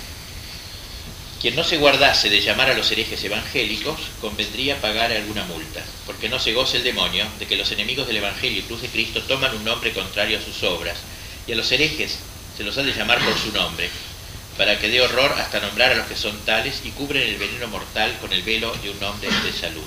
Quien 1.40 1.56
no 1.56 1.64
se 1.64 1.78
guardase 1.78 2.28
de 2.28 2.42
llamar 2.42 2.68
a 2.68 2.74
los 2.74 2.92
herejes 2.92 3.24
evangélicos 3.24 3.98
convendría 4.20 4.78
pagar 4.78 5.10
alguna 5.10 5.44
multa, 5.44 5.82
porque 6.04 6.28
no 6.28 6.38
se 6.38 6.52
goce 6.52 6.76
el 6.76 6.84
demonio 6.84 7.26
de 7.38 7.46
que 7.46 7.56
los 7.56 7.72
enemigos 7.72 8.06
del 8.06 8.18
Evangelio 8.18 8.58
y 8.58 8.64
Cruz 8.64 8.82
de 8.82 8.88
Cristo 8.88 9.22
toman 9.22 9.56
un 9.56 9.64
nombre 9.64 9.94
contrario 9.94 10.36
a 10.36 10.42
sus 10.42 10.62
obras, 10.64 10.98
y 11.46 11.52
a 11.52 11.56
los 11.56 11.72
herejes 11.72 12.18
se 12.54 12.62
los 12.62 12.76
ha 12.76 12.82
de 12.82 12.92
llamar 12.92 13.24
por 13.24 13.38
su 13.38 13.52
nombre, 13.52 13.88
para 14.58 14.78
que 14.78 14.90
dé 14.90 15.00
horror 15.00 15.32
hasta 15.38 15.60
nombrar 15.60 15.92
a 15.92 15.94
los 15.94 16.08
que 16.08 16.16
son 16.16 16.38
tales 16.44 16.82
y 16.84 16.90
cubren 16.90 17.22
el 17.22 17.38
veneno 17.38 17.68
mortal 17.68 18.18
con 18.20 18.34
el 18.34 18.42
velo 18.42 18.74
de 18.82 18.90
un 18.90 19.00
nombre 19.00 19.30
de 19.42 19.52
salud 19.52 19.86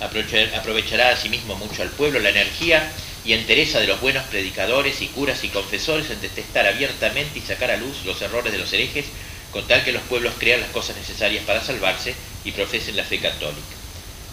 aprovechará 0.00 1.10
asimismo 1.10 1.54
mucho 1.56 1.82
al 1.82 1.90
pueblo 1.90 2.20
la 2.20 2.30
energía 2.30 2.90
y 3.24 3.32
entereza 3.32 3.80
de 3.80 3.86
los 3.86 4.00
buenos 4.00 4.24
predicadores 4.24 5.00
y 5.00 5.06
curas 5.08 5.44
y 5.44 5.48
confesores 5.48 6.10
en 6.10 6.20
detestar 6.20 6.66
abiertamente 6.66 7.38
y 7.38 7.42
sacar 7.42 7.70
a 7.70 7.76
luz 7.76 8.04
los 8.04 8.20
errores 8.20 8.52
de 8.52 8.58
los 8.58 8.72
herejes, 8.72 9.06
con 9.54 9.64
tal 9.68 9.84
que 9.84 9.92
los 9.92 10.02
pueblos 10.02 10.34
crean 10.36 10.60
las 10.60 10.70
cosas 10.70 10.96
necesarias 10.96 11.44
para 11.44 11.62
salvarse 11.62 12.12
y 12.44 12.50
profesen 12.50 12.96
la 12.96 13.04
fe 13.04 13.20
católica. 13.20 13.76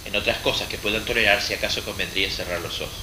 En 0.03 0.15
otras 0.15 0.39
cosas 0.39 0.67
que 0.67 0.79
puedan 0.79 1.05
tolerarse, 1.05 1.53
acaso 1.53 1.85
convendría 1.85 2.27
cerrar 2.31 2.59
los 2.59 2.81
ojos. 2.81 2.97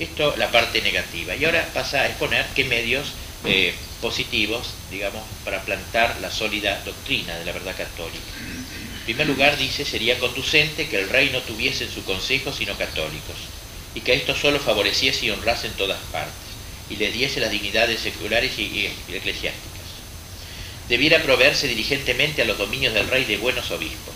Esto 0.00 0.34
la 0.36 0.50
parte 0.50 0.82
negativa. 0.82 1.36
Y 1.36 1.44
ahora 1.44 1.70
pasa 1.72 2.00
a 2.00 2.08
exponer 2.08 2.44
qué 2.56 2.64
medios 2.64 3.06
eh, 3.44 3.76
positivos, 4.00 4.70
digamos, 4.90 5.22
para 5.44 5.62
plantar 5.62 6.16
la 6.20 6.32
sólida 6.32 6.82
doctrina 6.84 7.38
de 7.38 7.44
la 7.44 7.52
verdad 7.52 7.76
católica. 7.76 8.18
En 8.98 9.04
primer 9.04 9.28
lugar, 9.28 9.56
dice, 9.56 9.84
sería 9.84 10.18
conducente 10.18 10.88
que 10.88 10.98
el 10.98 11.10
rey 11.10 11.30
no 11.30 11.42
tuviese 11.42 11.84
en 11.84 11.92
su 11.92 12.02
consejo 12.02 12.52
sino 12.52 12.76
católicos, 12.76 13.36
y 13.94 14.00
que 14.00 14.14
esto 14.14 14.34
solo 14.34 14.58
favoreciese 14.58 15.26
y 15.26 15.30
honrase 15.30 15.68
en 15.68 15.74
todas 15.74 16.00
partes, 16.10 16.34
y 16.90 16.96
les 16.96 17.12
diese 17.12 17.38
las 17.38 17.52
dignidades 17.52 18.00
seculares 18.00 18.58
y 18.58 18.90
eclesiásticas. 19.12 19.73
Debiera 20.88 21.22
proveerse 21.22 21.66
diligentemente 21.66 22.42
a 22.42 22.44
los 22.44 22.58
dominios 22.58 22.92
del 22.94 23.08
rey 23.08 23.24
de 23.24 23.38
buenos 23.38 23.70
obispos, 23.70 24.14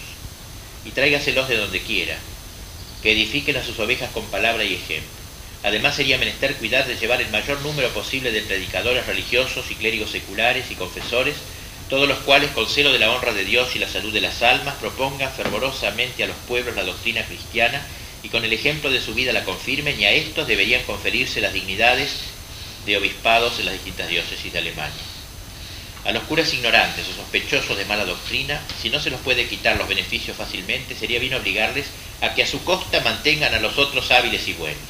y 0.84 0.90
tráigaselos 0.90 1.48
de 1.48 1.56
donde 1.56 1.80
quiera, 1.80 2.18
que 3.02 3.12
edifiquen 3.12 3.56
a 3.56 3.64
sus 3.64 3.78
ovejas 3.78 4.10
con 4.10 4.26
palabra 4.26 4.64
y 4.64 4.74
ejemplo. 4.74 5.08
Además 5.62 5.96
sería 5.96 6.18
menester 6.18 6.54
cuidar 6.56 6.86
de 6.86 6.96
llevar 6.96 7.20
el 7.20 7.30
mayor 7.30 7.60
número 7.62 7.88
posible 7.90 8.30
de 8.32 8.42
predicadores 8.42 9.06
religiosos 9.06 9.70
y 9.70 9.74
clérigos 9.74 10.10
seculares 10.10 10.70
y 10.70 10.74
confesores 10.74 11.34
todos 11.88 12.06
los 12.06 12.18
cuales 12.18 12.50
con 12.50 12.68
celo 12.68 12.92
de 12.92 12.98
la 12.98 13.10
honra 13.10 13.32
de 13.32 13.44
Dios 13.44 13.74
y 13.74 13.78
la 13.78 13.88
salud 13.88 14.12
de 14.12 14.20
las 14.20 14.42
almas 14.42 14.74
propongan 14.74 15.32
fervorosamente 15.32 16.22
a 16.22 16.26
los 16.26 16.36
pueblos 16.46 16.76
la 16.76 16.84
doctrina 16.84 17.24
cristiana 17.24 17.82
y 18.22 18.28
con 18.28 18.44
el 18.44 18.52
ejemplo 18.52 18.90
de 18.90 19.00
su 19.00 19.14
vida 19.14 19.32
la 19.32 19.44
confirmen 19.44 19.98
y 19.98 20.04
a 20.04 20.12
estos 20.12 20.46
deberían 20.46 20.84
conferirse 20.84 21.40
las 21.40 21.54
dignidades 21.54 22.10
de 22.84 22.96
obispados 22.96 23.58
en 23.58 23.66
las 23.66 23.74
distintas 23.74 24.08
diócesis 24.08 24.52
de 24.52 24.58
Alemania. 24.58 25.17
A 26.08 26.12
los 26.12 26.22
curas 26.22 26.54
ignorantes 26.54 27.06
o 27.06 27.12
sospechosos 27.12 27.76
de 27.76 27.84
mala 27.84 28.06
doctrina, 28.06 28.62
si 28.80 28.88
no 28.88 28.98
se 28.98 29.10
los 29.10 29.20
puede 29.20 29.46
quitar 29.46 29.76
los 29.76 29.86
beneficios 29.86 30.38
fácilmente, 30.38 30.96
sería 30.96 31.20
bien 31.20 31.34
obligarles 31.34 31.84
a 32.22 32.32
que 32.32 32.42
a 32.42 32.46
su 32.46 32.64
costa 32.64 33.00
mantengan 33.00 33.52
a 33.52 33.60
los 33.60 33.76
otros 33.76 34.10
hábiles 34.10 34.48
y 34.48 34.54
buenos, 34.54 34.80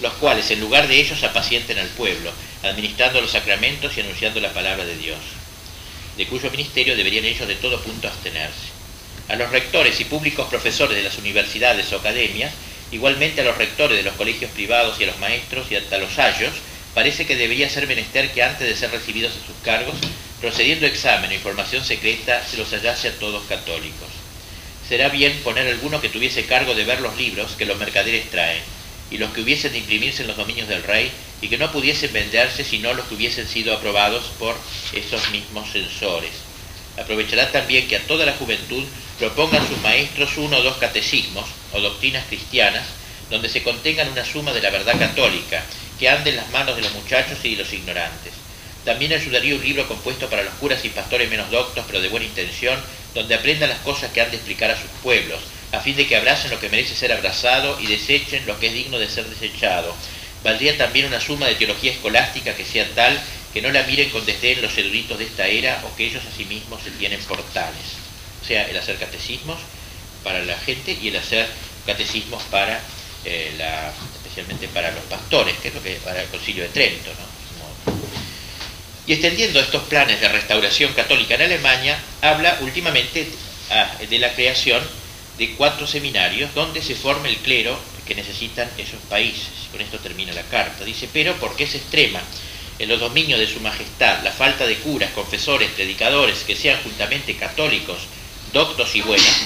los 0.00 0.12
cuales 0.14 0.48
en 0.52 0.60
lugar 0.60 0.86
de 0.86 1.00
ellos 1.00 1.24
apacienten 1.24 1.80
al 1.80 1.88
pueblo, 1.88 2.30
administrando 2.62 3.20
los 3.20 3.32
sacramentos 3.32 3.96
y 3.96 4.02
anunciando 4.02 4.40
la 4.40 4.54
palabra 4.54 4.84
de 4.84 4.96
Dios 4.96 5.18
de 6.16 6.26
cuyo 6.26 6.50
ministerio 6.50 6.96
deberían 6.96 7.24
ellos 7.24 7.48
de 7.48 7.54
todo 7.54 7.80
punto 7.80 8.06
abstenerse. 8.06 8.70
A 9.28 9.36
los 9.36 9.50
rectores 9.50 10.00
y 10.00 10.04
públicos 10.04 10.48
profesores 10.48 10.96
de 10.96 11.02
las 11.02 11.16
universidades 11.18 11.90
o 11.92 11.96
academias, 11.96 12.52
igualmente 12.92 13.40
a 13.40 13.44
los 13.44 13.56
rectores 13.56 13.96
de 13.96 14.02
los 14.02 14.14
colegios 14.16 14.50
privados 14.50 15.00
y 15.00 15.04
a 15.04 15.06
los 15.06 15.18
maestros 15.18 15.70
y 15.70 15.76
hasta 15.76 15.98
los 15.98 16.18
ayos, 16.18 16.52
parece 16.94 17.26
que 17.26 17.36
debería 17.36 17.70
ser 17.70 17.86
menester 17.86 18.32
que 18.32 18.42
antes 18.42 18.68
de 18.68 18.76
ser 18.76 18.90
recibidos 18.90 19.32
en 19.34 19.46
sus 19.46 19.56
cargos, 19.64 19.94
procediendo 20.40 20.86
examen 20.86 21.30
o 21.30 21.34
información 21.34 21.84
secreta, 21.84 22.44
se 22.44 22.56
los 22.56 22.70
hallase 22.70 23.08
a 23.08 23.18
todos 23.18 23.44
católicos. 23.44 24.08
Será 24.88 25.08
bien 25.08 25.38
poner 25.44 25.68
alguno 25.68 26.00
que 26.00 26.08
tuviese 26.08 26.46
cargo 26.46 26.74
de 26.74 26.84
ver 26.84 27.00
los 27.00 27.16
libros 27.16 27.52
que 27.52 27.66
los 27.66 27.78
mercaderes 27.78 28.30
traen, 28.30 28.62
y 29.10 29.18
los 29.18 29.32
que 29.32 29.42
hubiesen 29.42 29.72
de 29.72 29.78
imprimirse 29.78 30.22
en 30.22 30.28
los 30.28 30.36
dominios 30.36 30.68
del 30.68 30.82
rey, 30.82 31.10
y 31.42 31.48
que 31.48 31.58
no 31.58 31.70
pudiesen 31.72 32.12
venderse 32.12 32.64
sino 32.64 32.94
los 32.94 33.06
que 33.06 33.14
hubiesen 33.14 33.46
sido 33.46 33.74
aprobados 33.74 34.24
por 34.38 34.56
esos 34.92 35.30
mismos 35.30 35.70
censores. 35.70 36.32
Aprovechará 36.98 37.50
también 37.52 37.86
que 37.86 37.96
a 37.96 38.06
toda 38.06 38.26
la 38.26 38.34
juventud 38.34 38.84
propongan 39.18 39.66
sus 39.68 39.78
maestros 39.78 40.36
uno 40.38 40.58
o 40.58 40.62
dos 40.62 40.76
catecismos 40.78 41.46
o 41.72 41.80
doctrinas 41.80 42.24
cristianas 42.26 42.84
donde 43.30 43.48
se 43.48 43.62
contengan 43.62 44.08
una 44.08 44.24
suma 44.24 44.52
de 44.52 44.60
la 44.60 44.70
verdad 44.70 44.98
católica, 44.98 45.62
que 45.98 46.08
ande 46.08 46.30
en 46.30 46.36
las 46.36 46.50
manos 46.50 46.74
de 46.76 46.82
los 46.82 46.92
muchachos 46.92 47.38
y 47.44 47.50
de 47.54 47.62
los 47.62 47.72
ignorantes. 47.72 48.39
También 48.84 49.12
ayudaría 49.12 49.54
un 49.54 49.62
libro 49.62 49.86
compuesto 49.86 50.28
para 50.28 50.42
los 50.42 50.54
curas 50.54 50.84
y 50.84 50.88
pastores 50.88 51.28
menos 51.28 51.50
doctos, 51.50 51.84
pero 51.86 52.00
de 52.00 52.08
buena 52.08 52.26
intención, 52.26 52.80
donde 53.14 53.34
aprendan 53.34 53.68
las 53.68 53.80
cosas 53.80 54.10
que 54.12 54.20
han 54.20 54.30
de 54.30 54.36
explicar 54.36 54.70
a 54.70 54.80
sus 54.80 54.90
pueblos, 55.02 55.40
a 55.72 55.80
fin 55.80 55.96
de 55.96 56.06
que 56.06 56.16
abracen 56.16 56.50
lo 56.50 56.58
que 56.58 56.68
merece 56.68 56.94
ser 56.94 57.12
abrazado 57.12 57.78
y 57.80 57.86
desechen 57.86 58.46
lo 58.46 58.58
que 58.58 58.68
es 58.68 58.74
digno 58.74 58.98
de 58.98 59.08
ser 59.08 59.26
desechado, 59.26 59.94
Valdría 60.42 60.76
también 60.78 61.06
una 61.06 61.20
suma 61.20 61.46
de 61.46 61.54
teología 61.54 61.92
escolástica 61.92 62.54
que 62.54 62.64
sea 62.64 62.88
tal 62.94 63.20
que 63.52 63.60
no 63.60 63.70
la 63.70 63.82
miren 63.82 64.10
con 64.10 64.24
desdén 64.24 64.62
los 64.62 64.76
eruditos 64.78 65.18
de 65.18 65.24
esta 65.24 65.46
era 65.46 65.82
o 65.84 65.94
que 65.96 66.06
ellos 66.06 66.24
a 66.24 66.34
sí 66.34 66.44
mismos 66.44 66.82
se 66.82 66.90
tienen 66.92 67.20
por 67.24 67.42
tales. 67.52 67.98
O 68.42 68.44
sea, 68.44 68.66
el 68.66 68.76
hacer 68.76 68.96
catecismos 68.96 69.58
para 70.24 70.42
la 70.44 70.56
gente 70.58 70.96
y 71.00 71.08
el 71.08 71.16
hacer 71.16 71.46
catecismos 71.84 72.42
para 72.44 72.80
eh, 73.24 73.52
la, 73.58 73.92
especialmente 74.14 74.68
para 74.68 74.92
los 74.92 75.02
pastores, 75.04 75.56
que 75.58 75.68
es 75.68 75.74
lo 75.74 75.82
que 75.82 75.96
para 75.96 76.22
el 76.22 76.28
Concilio 76.28 76.62
de 76.62 76.70
Trento. 76.70 77.10
Y 79.10 79.14
extendiendo 79.14 79.58
estos 79.58 79.82
planes 79.88 80.20
de 80.20 80.28
restauración 80.28 80.92
católica 80.92 81.34
en 81.34 81.42
Alemania, 81.42 81.98
habla 82.22 82.58
últimamente 82.60 83.26
ah, 83.68 83.90
de 84.08 84.18
la 84.20 84.32
creación 84.34 84.80
de 85.36 85.56
cuatro 85.56 85.84
seminarios 85.84 86.54
donde 86.54 86.80
se 86.80 86.94
forme 86.94 87.28
el 87.28 87.38
clero 87.38 87.76
que 88.06 88.14
necesitan 88.14 88.70
esos 88.78 89.00
países. 89.08 89.48
Con 89.72 89.80
esto 89.80 89.98
termina 89.98 90.32
la 90.32 90.44
carta. 90.44 90.84
Dice, 90.84 91.08
pero 91.12 91.34
porque 91.40 91.64
es 91.64 91.74
extrema 91.74 92.20
en 92.78 92.88
los 92.88 93.00
dominios 93.00 93.40
de 93.40 93.48
su 93.48 93.58
majestad 93.58 94.22
la 94.22 94.30
falta 94.30 94.64
de 94.64 94.76
curas, 94.76 95.10
confesores, 95.10 95.72
predicadores 95.72 96.44
que 96.44 96.54
sean 96.54 96.80
juntamente 96.84 97.34
católicos, 97.34 98.02
doctos 98.52 98.94
y 98.94 99.00
buenos, 99.00 99.42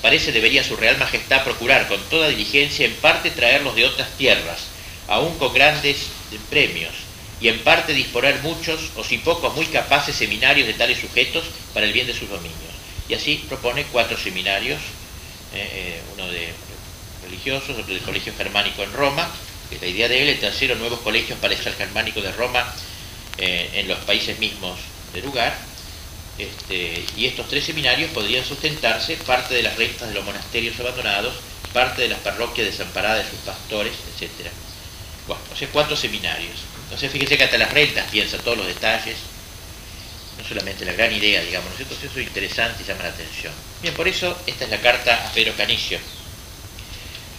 parece 0.00 0.30
debería 0.30 0.62
su 0.62 0.76
real 0.76 0.96
majestad 0.96 1.42
procurar 1.42 1.88
con 1.88 2.00
toda 2.08 2.28
diligencia 2.28 2.86
en 2.86 2.94
parte 2.94 3.32
traerlos 3.32 3.74
de 3.74 3.84
otras 3.84 4.16
tierras, 4.16 4.68
aún 5.08 5.36
con 5.40 5.52
grandes 5.52 6.06
premios, 6.50 7.07
y 7.40 7.48
en 7.48 7.60
parte 7.60 7.92
disponer 7.92 8.42
muchos, 8.42 8.90
o 8.96 9.04
si 9.04 9.18
pocos, 9.18 9.54
muy 9.54 9.66
capaces 9.66 10.16
seminarios 10.16 10.66
de 10.66 10.74
tales 10.74 10.98
sujetos 10.98 11.44
para 11.72 11.86
el 11.86 11.92
bien 11.92 12.06
de 12.06 12.14
sus 12.14 12.28
dominios. 12.28 12.58
Y 13.08 13.14
así 13.14 13.44
propone 13.48 13.84
cuatro 13.84 14.16
seminarios, 14.16 14.80
eh, 15.54 15.68
eh, 15.72 16.02
uno 16.14 16.28
de 16.28 16.52
religiosos, 17.24 17.70
otro 17.70 17.94
del 17.94 18.02
Colegio 18.02 18.32
Germánico 18.36 18.82
en 18.82 18.92
Roma, 18.92 19.30
la 19.80 19.86
idea 19.86 20.08
de 20.08 20.22
él, 20.22 20.28
el 20.30 20.40
tercero, 20.40 20.74
nuevos 20.76 21.00
colegios 21.00 21.38
para 21.38 21.54
el 21.54 21.60
germánico 21.60 22.22
de 22.22 22.32
Roma 22.32 22.74
eh, 23.36 23.70
en 23.74 23.88
los 23.88 23.98
países 23.98 24.38
mismos 24.38 24.78
del 25.12 25.24
lugar. 25.24 25.56
Este, 26.38 27.04
y 27.16 27.26
estos 27.26 27.48
tres 27.48 27.64
seminarios 27.64 28.10
podrían 28.12 28.44
sustentarse 28.44 29.16
parte 29.16 29.54
de 29.54 29.62
las 29.62 29.76
rentas 29.76 30.08
de 30.08 30.14
los 30.14 30.24
monasterios 30.24 30.78
abandonados, 30.80 31.34
parte 31.72 32.02
de 32.02 32.08
las 32.08 32.20
parroquias 32.20 32.66
desamparadas 32.66 33.24
de 33.24 33.30
sus 33.30 33.40
pastores, 33.40 33.92
etc. 34.16 34.50
Bueno, 35.26 35.42
o 35.52 35.56
sea, 35.56 35.68
cuatro 35.68 35.96
seminarios. 35.96 36.77
Entonces 36.88 37.12
fíjese 37.12 37.36
que 37.36 37.44
hasta 37.44 37.58
las 37.58 37.72
rentas 37.72 38.10
piensa 38.10 38.38
todos 38.38 38.56
los 38.56 38.66
detalles, 38.66 39.16
no 40.38 40.48
solamente 40.48 40.84
la 40.84 40.92
gran 40.92 41.12
idea, 41.12 41.42
digamos, 41.42 41.70
¿no? 41.74 41.78
Entonces 41.78 42.10
eso 42.10 42.18
es 42.18 42.26
interesante 42.26 42.82
y 42.82 42.86
llama 42.86 43.02
la 43.02 43.10
atención. 43.10 43.52
Bien, 43.82 43.94
por 43.94 44.08
eso 44.08 44.36
esta 44.46 44.64
es 44.64 44.70
la 44.70 44.80
carta 44.80 45.28
a 45.28 45.32
Pedro 45.32 45.54
Canicio, 45.54 45.98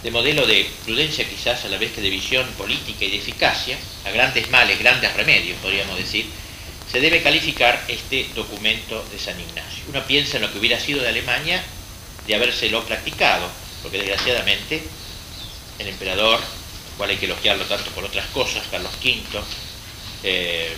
de 0.03 0.11
modelo 0.11 0.45
de 0.45 0.69
prudencia 0.85 1.27
quizás 1.27 1.65
a 1.65 1.67
la 1.67 1.77
vez 1.77 1.91
que 1.91 2.01
de 2.01 2.09
visión 2.09 2.47
política 2.57 3.05
y 3.05 3.11
de 3.11 3.17
eficacia, 3.17 3.77
a 4.05 4.11
grandes 4.11 4.49
males, 4.49 4.79
grandes 4.79 5.13
remedios, 5.13 5.57
podríamos 5.61 5.97
decir, 5.97 6.25
se 6.91 6.99
debe 6.99 7.21
calificar 7.21 7.83
este 7.87 8.27
documento 8.33 9.03
de 9.11 9.19
San 9.19 9.39
Ignacio. 9.39 9.83
Uno 9.89 10.03
piensa 10.05 10.37
en 10.37 10.43
lo 10.43 10.51
que 10.51 10.59
hubiera 10.59 10.79
sido 10.79 11.01
de 11.01 11.09
Alemania 11.09 11.63
de 12.25 12.35
habérselo 12.35 12.83
practicado, 12.85 13.49
porque 13.81 13.97
desgraciadamente 13.97 14.83
el 15.79 15.87
emperador, 15.87 16.39
cual 16.99 17.11
hay 17.11 17.17
que 17.17 17.27
elogiarlo 17.27 17.63
tanto 17.63 17.89
por 17.91 18.03
otras 18.03 18.27
cosas, 18.27 18.61
Carlos 18.69 18.91
V, 19.01 19.39
eh, 20.23 20.75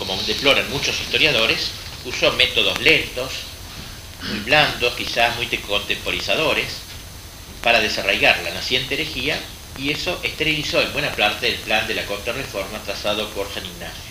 como 0.00 0.20
deploran 0.24 0.68
muchos 0.68 1.00
historiadores, 1.00 1.70
usó 2.04 2.32
métodos 2.32 2.80
lentos, 2.80 3.30
muy 4.22 4.40
blandos, 4.40 4.94
quizás 4.96 5.36
muy 5.36 5.46
contemporizadores, 5.46 6.66
para 7.62 7.78
desarraigar 7.78 8.42
la 8.42 8.50
naciente 8.50 8.94
herejía 8.94 9.38
y 9.78 9.92
eso 9.92 10.18
esterilizó 10.24 10.82
en 10.82 10.92
buena 10.92 11.12
parte 11.12 11.50
el 11.50 11.58
plan 11.60 11.86
de 11.86 11.94
la 11.94 12.04
contrarreforma 12.04 12.82
trazado 12.82 13.30
por 13.30 13.46
San 13.54 13.64
Ignacio. 13.64 14.10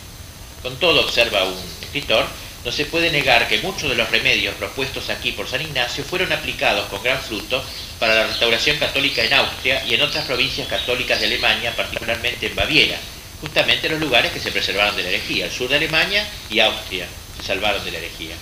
Con 0.62 0.78
todo, 0.78 1.02
observa 1.02 1.44
un 1.44 1.62
escritor, 1.82 2.26
no 2.66 2.72
se 2.72 2.86
puede 2.86 3.12
negar 3.12 3.48
que 3.48 3.60
muchos 3.60 3.92
de 3.92 3.96
los 3.96 4.10
remedios 4.10 4.56
propuestos 4.56 5.10
aquí 5.12 5.32
por 5.32 5.48
San 5.48 5.62
Ignacio 5.62 6.04
fueron 6.04 6.34
aplicados 6.34 6.90
con 6.90 7.04
gran 7.04 7.22
fruto 7.22 7.64
para 8.00 8.16
la 8.16 8.28
restauración 8.28 8.78
católica 8.78 9.24
en 9.24 9.34
Austria 9.34 9.86
y 9.86 9.94
en 9.94 10.02
otras 10.02 10.26
provincias 10.26 10.68
católicas 10.68 11.20
de 11.20 11.28
Alemania, 11.28 11.76
particularmente 11.76 12.48
en 12.48 12.56
Baviera, 12.56 12.98
justamente 13.40 13.88
los 13.88 14.00
lugares 14.00 14.32
que 14.32 14.40
se 14.40 14.52
preservaron 14.52 14.96
de 14.96 15.04
la 15.04 15.10
herejía, 15.10 15.46
el 15.46 15.52
sur 15.52 15.70
de 15.70 15.76
Alemania 15.76 16.28
y 16.50 16.60
Austria, 16.60 17.08
se 17.38 17.46
salvaron 17.46 17.86
de 17.86 17.92
la 17.92 18.00
herejía. 18.00 18.36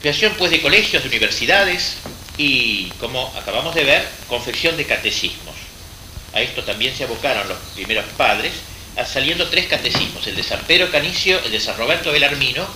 Creación 0.00 0.34
pues 0.38 0.52
de 0.52 0.62
colegios, 0.62 1.02
de 1.02 1.08
universidades, 1.08 1.96
y, 2.36 2.90
como 3.00 3.32
acabamos 3.36 3.74
de 3.74 3.82
ver, 3.82 4.08
confección 4.28 4.76
de 4.76 4.86
catecismos. 4.86 5.54
A 6.32 6.40
esto 6.40 6.62
también 6.62 6.94
se 6.96 7.04
abocaron 7.04 7.48
los 7.48 7.58
primeros 7.74 8.04
padres, 8.16 8.52
saliendo 9.06 9.48
tres 9.48 9.66
catecismos, 9.66 10.26
el 10.26 10.36
de 10.36 10.42
San 10.42 10.60
Pedro 10.60 10.90
Canicio, 10.90 11.40
el 11.44 11.50
de 11.50 11.60
San 11.60 11.76
Roberto 11.76 12.12
Belarmino 12.12 12.66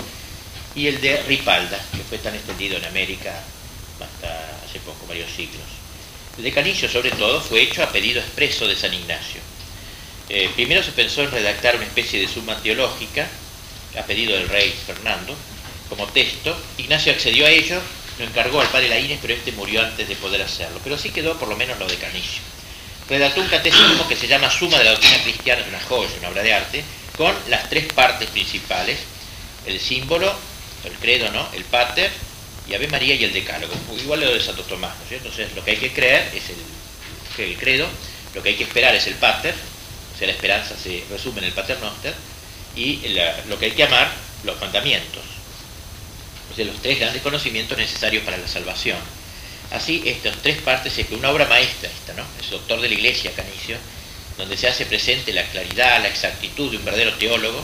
y 0.75 0.87
el 0.87 1.01
de 1.01 1.23
Ripalda, 1.23 1.79
que 1.93 2.03
fue 2.03 2.19
tan 2.19 2.35
extendido 2.35 2.77
en 2.77 2.85
América 2.85 3.41
hasta 4.01 4.59
hace 4.67 4.81
poco, 4.81 5.07
varios 5.07 5.31
siglos. 5.31 5.67
El 6.37 6.45
de 6.45 6.53
Canicio, 6.53 6.89
sobre 6.89 7.11
todo, 7.11 7.41
fue 7.41 7.63
hecho 7.63 7.83
a 7.83 7.91
pedido 7.91 8.21
expreso 8.21 8.67
de 8.67 8.77
San 8.77 8.95
Ignacio. 8.95 9.41
Eh, 10.29 10.51
primero 10.55 10.83
se 10.83 10.93
pensó 10.93 11.23
en 11.23 11.31
redactar 11.31 11.77
una 11.77 11.85
especie 11.85 12.21
de 12.21 12.29
suma 12.29 12.57
teológica, 12.63 13.27
a 13.99 14.03
pedido 14.03 14.37
del 14.37 14.49
rey 14.49 14.73
Fernando, 14.87 15.35
como 15.89 16.07
texto. 16.07 16.57
Ignacio 16.77 17.13
accedió 17.13 17.47
a 17.47 17.51
ello 17.51 17.81
lo 18.19 18.25
encargó 18.25 18.61
al 18.61 18.69
padre 18.69 18.89
Laínez, 18.89 19.21
pero 19.23 19.35
este 19.35 19.53
murió 19.53 19.81
antes 19.83 20.09
de 20.09 20.17
poder 20.17 20.43
hacerlo. 20.43 20.81
Pero 20.83 20.99
sí 20.99 21.11
quedó 21.11 21.39
por 21.39 21.49
lo 21.49 21.57
menos 21.57 21.79
lo 21.79 21.87
de 21.87 21.97
Canicio. 21.97 22.43
Redactó 23.09 23.41
un 23.41 23.49
catecismo 23.49 24.07
que 24.07 24.17
se 24.17 24.29
llama 24.29 24.51
Suma 24.51 24.79
de 24.79 24.85
la 24.85 24.91
Doctrina 24.91 25.23
Cristiana, 25.23 25.63
es 25.63 25.69
una 25.69 25.81
joya, 25.81 26.11
una 26.19 26.29
obra 26.29 26.43
de 26.43 26.53
arte, 26.53 26.85
con 27.17 27.35
las 27.49 27.69
tres 27.71 27.93
partes 27.93 28.29
principales, 28.31 28.99
el 29.67 29.81
símbolo, 29.81 30.33
el 30.85 30.93
credo, 30.99 31.31
¿no? 31.33 31.49
El 31.55 31.65
pater, 31.65 32.11
y 32.69 32.75
Ave 32.75 32.89
María 32.89 33.15
y 33.15 33.25
el 33.25 33.33
decálogo. 33.33 33.73
Igual 33.99 34.21
lo 34.21 34.35
de 34.35 34.41
Santo 34.41 34.63
Tomás, 34.63 34.95
¿no 34.97 35.03
es 35.03 35.09
cierto? 35.09 35.29
Entonces 35.29 35.57
lo 35.57 35.65
que 35.65 35.71
hay 35.73 35.77
que 35.79 35.93
creer 35.93 36.31
es 36.35 36.45
el, 37.39 37.57
credo, 37.57 37.89
lo 38.35 38.43
que 38.43 38.51
hay 38.51 38.57
que 38.57 38.65
esperar 38.65 38.95
es 38.95 39.07
el 39.07 39.15
pater, 39.15 39.55
o 39.55 40.19
sea, 40.19 40.27
la 40.27 40.33
esperanza 40.35 40.75
se 40.77 41.05
resume 41.11 41.39
en 41.39 41.45
el 41.45 41.53
pater 41.53 41.79
noster, 41.81 42.15
y 42.77 43.01
lo 43.49 43.59
que 43.59 43.67
hay 43.67 43.73
que 43.73 43.85
amar, 43.85 44.13
los 44.45 44.61
mandamientos 44.61 45.23
de 46.57 46.65
los 46.65 46.83
tres 46.83 46.99
grandes 46.99 47.23
conocimientos 47.23 47.79
necesarios 47.79 48.25
para 48.25 48.37
la 48.37 48.49
salvación. 48.49 48.99
Así, 49.71 50.03
estas 50.07 50.37
tres 50.43 50.59
partes 50.63 50.97
es 50.97 51.11
una 51.11 51.31
obra 51.31 51.47
maestra 51.47 51.91
esta, 51.91 52.15
¿no? 52.15 52.25
Es 52.41 52.51
doctor 52.51 52.81
de 52.81 52.89
la 52.89 52.95
iglesia, 52.95 53.33
Canicio, 53.33 53.77
donde 54.39 54.57
se 54.57 54.69
hace 54.69 54.87
presente 54.87 55.33
la 55.33 55.45
claridad, 55.45 56.01
la 56.01 56.09
exactitud 56.09 56.71
de 56.71 56.79
un 56.79 56.85
verdadero 56.85 57.15
teólogo 57.15 57.63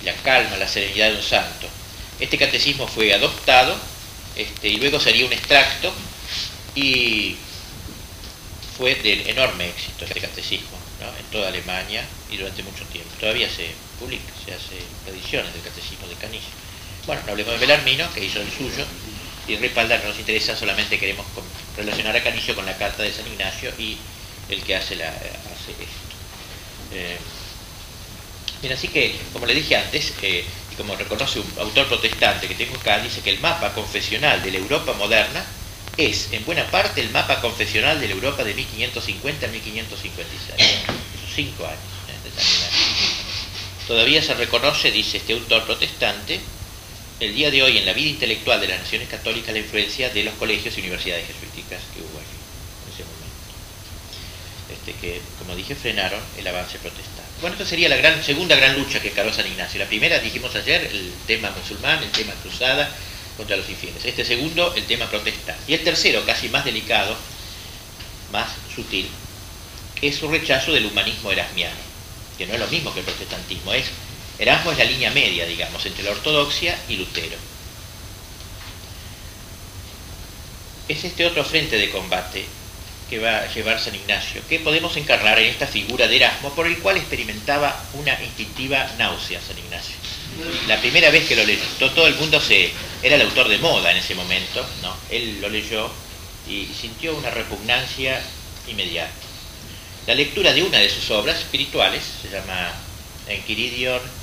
y 0.00 0.04
la 0.04 0.14
calma, 0.14 0.56
la 0.56 0.68
serenidad 0.68 1.10
de 1.10 1.16
un 1.16 1.22
santo. 1.22 1.66
Este 2.20 2.38
catecismo 2.38 2.86
fue 2.86 3.12
adoptado 3.12 3.76
este, 4.36 4.68
y 4.68 4.76
luego 4.76 5.00
sería 5.00 5.26
un 5.26 5.32
extracto 5.32 5.92
y 6.74 7.36
fue 8.76 8.94
de 8.94 9.30
enorme 9.30 9.68
éxito 9.68 10.04
este 10.04 10.20
catecismo 10.20 10.78
en 11.18 11.24
toda 11.26 11.48
Alemania 11.48 12.04
y 12.30 12.36
durante 12.36 12.62
mucho 12.62 12.84
tiempo. 12.84 13.10
Todavía 13.18 13.48
se 13.48 13.70
publica, 13.98 14.32
se 14.44 14.52
hace 14.52 14.78
ediciones 15.10 15.52
del 15.52 15.62
catecismo 15.62 16.06
de 16.06 16.14
Canicio. 16.14 16.50
Bueno, 17.06 17.22
no 17.24 17.32
hablemos 17.32 17.54
de 17.54 17.58
Belarmino, 17.60 18.12
que 18.12 18.24
hizo 18.24 18.40
el 18.40 18.50
suyo, 18.50 18.84
y 19.50 19.56
Ripalda 19.56 19.98
no 19.98 20.08
nos 20.08 20.18
interesa, 20.18 20.56
solamente 20.56 20.98
queremos 20.98 21.26
relacionar 21.76 22.16
a 22.16 22.22
Canicio 22.22 22.54
con 22.54 22.64
la 22.64 22.76
carta 22.76 23.02
de 23.02 23.12
San 23.12 23.26
Ignacio 23.26 23.72
y 23.78 23.98
el 24.48 24.62
que 24.62 24.76
hace 24.76 24.94
esto. 24.94 25.04
Eh, 26.92 27.18
bien, 28.62 28.72
así 28.72 28.88
que, 28.88 29.16
como 29.32 29.46
le 29.46 29.54
dije 29.54 29.76
antes, 29.76 30.12
eh, 30.22 30.44
y 30.72 30.74
como 30.76 30.94
reconoce 30.94 31.40
un 31.40 31.52
autor 31.58 31.88
protestante 31.88 32.46
que 32.46 32.54
tengo 32.54 32.76
acá, 32.76 32.98
dice 33.00 33.20
que 33.22 33.30
el 33.30 33.40
mapa 33.40 33.72
confesional 33.72 34.42
de 34.42 34.52
la 34.52 34.58
Europa 34.58 34.92
moderna 34.92 35.44
es, 35.96 36.28
en 36.32 36.44
buena 36.44 36.64
parte, 36.70 37.00
el 37.00 37.10
mapa 37.10 37.40
confesional 37.40 38.00
de 38.00 38.06
la 38.06 38.14
Europa 38.14 38.44
de 38.44 38.54
1550 38.54 39.46
a 39.46 39.48
1556. 39.48 40.54
Esos 40.58 41.34
cinco 41.34 41.66
años 41.66 41.78
¿eh? 42.08 42.20
Todavía 43.86 44.22
se 44.22 44.34
reconoce, 44.34 44.92
dice 44.92 45.16
este 45.16 45.32
autor 45.32 45.64
protestante, 45.64 46.40
el 47.20 47.34
día 47.34 47.50
de 47.50 47.62
hoy 47.62 47.76
en 47.76 47.84
la 47.84 47.92
vida 47.92 48.08
intelectual 48.08 48.60
de 48.60 48.68
las 48.68 48.80
naciones 48.80 49.08
católicas 49.08 49.52
la 49.52 49.60
influencia 49.60 50.08
de 50.08 50.24
los 50.24 50.34
colegios 50.34 50.76
y 50.76 50.80
universidades 50.80 51.26
jesuíticas 51.26 51.82
que 51.94 52.00
hubo 52.00 52.18
allí 52.18 52.40
en 52.86 52.92
ese 52.94 53.04
momento. 53.04 53.30
Este, 54.72 54.92
que, 54.94 55.20
como 55.38 55.54
dije, 55.54 55.74
frenaron 55.74 56.20
el 56.38 56.46
avance 56.46 56.78
protestante. 56.78 57.28
Bueno, 57.42 57.56
esta 57.56 57.68
sería 57.68 57.90
la 57.90 57.96
gran, 57.96 58.24
segunda 58.24 58.56
gran 58.56 58.78
lucha 58.78 59.00
que 59.00 59.08
encaró 59.08 59.32
San 59.32 59.46
Ignacio. 59.46 59.78
La 59.78 59.86
primera, 59.86 60.18
dijimos 60.18 60.54
ayer, 60.54 60.82
el 60.90 61.12
tema 61.26 61.50
musulmán, 61.50 62.02
el 62.02 62.10
tema 62.10 62.32
cruzada 62.42 62.88
contra 63.36 63.56
los 63.56 63.68
infieles. 63.68 64.04
Este 64.04 64.24
segundo, 64.24 64.74
el 64.74 64.84
tema 64.84 65.06
protestante. 65.10 65.62
Y 65.68 65.74
el 65.74 65.84
tercero, 65.84 66.24
casi 66.24 66.48
más 66.48 66.64
delicado, 66.64 67.16
más 68.32 68.48
sutil, 68.74 69.08
es 70.00 70.16
su 70.16 70.28
rechazo 70.28 70.72
del 70.72 70.86
humanismo 70.86 71.30
erasmiano, 71.32 71.76
que 72.38 72.46
no 72.46 72.54
es 72.54 72.60
lo 72.60 72.68
mismo 72.68 72.94
que 72.94 73.00
el 73.00 73.06
protestantismo, 73.06 73.74
es 73.74 73.86
Erasmo 74.40 74.72
es 74.72 74.78
la 74.78 74.84
línea 74.84 75.10
media, 75.10 75.44
digamos, 75.44 75.84
entre 75.84 76.02
la 76.02 76.12
ortodoxia 76.12 76.74
y 76.88 76.96
Lutero. 76.96 77.36
Es 80.88 81.04
este 81.04 81.26
otro 81.26 81.44
frente 81.44 81.76
de 81.76 81.90
combate 81.90 82.46
que 83.10 83.18
va 83.18 83.40
a 83.40 83.52
llevar 83.52 83.78
San 83.78 83.94
Ignacio, 83.94 84.40
que 84.48 84.58
podemos 84.60 84.96
encarnar 84.96 85.38
en 85.38 85.50
esta 85.50 85.66
figura 85.66 86.08
de 86.08 86.16
Erasmo, 86.16 86.54
por 86.54 86.66
el 86.66 86.78
cual 86.78 86.96
experimentaba 86.96 87.84
una 87.92 88.18
instintiva 88.22 88.90
náusea 88.96 89.42
San 89.46 89.58
Ignacio. 89.58 89.96
La 90.66 90.80
primera 90.80 91.10
vez 91.10 91.28
que 91.28 91.36
lo 91.36 91.44
leyó, 91.44 91.62
todo 91.78 92.06
el 92.06 92.14
mundo 92.14 92.40
se, 92.40 92.72
era 93.02 93.16
el 93.16 93.22
autor 93.22 93.46
de 93.48 93.58
moda 93.58 93.90
en 93.90 93.98
ese 93.98 94.14
momento, 94.14 94.66
¿no? 94.80 94.96
él 95.10 95.38
lo 95.42 95.50
leyó 95.50 95.90
y 96.48 96.66
sintió 96.66 97.14
una 97.14 97.30
repugnancia 97.30 98.22
inmediata. 98.66 99.12
la 100.06 100.14
lectura 100.14 100.54
de 100.54 100.62
una 100.62 100.78
de 100.78 100.88
sus 100.88 101.10
obras 101.10 101.40
espirituales, 101.40 102.02
se 102.22 102.30
llama 102.30 102.72
Enquiridion 103.28 104.19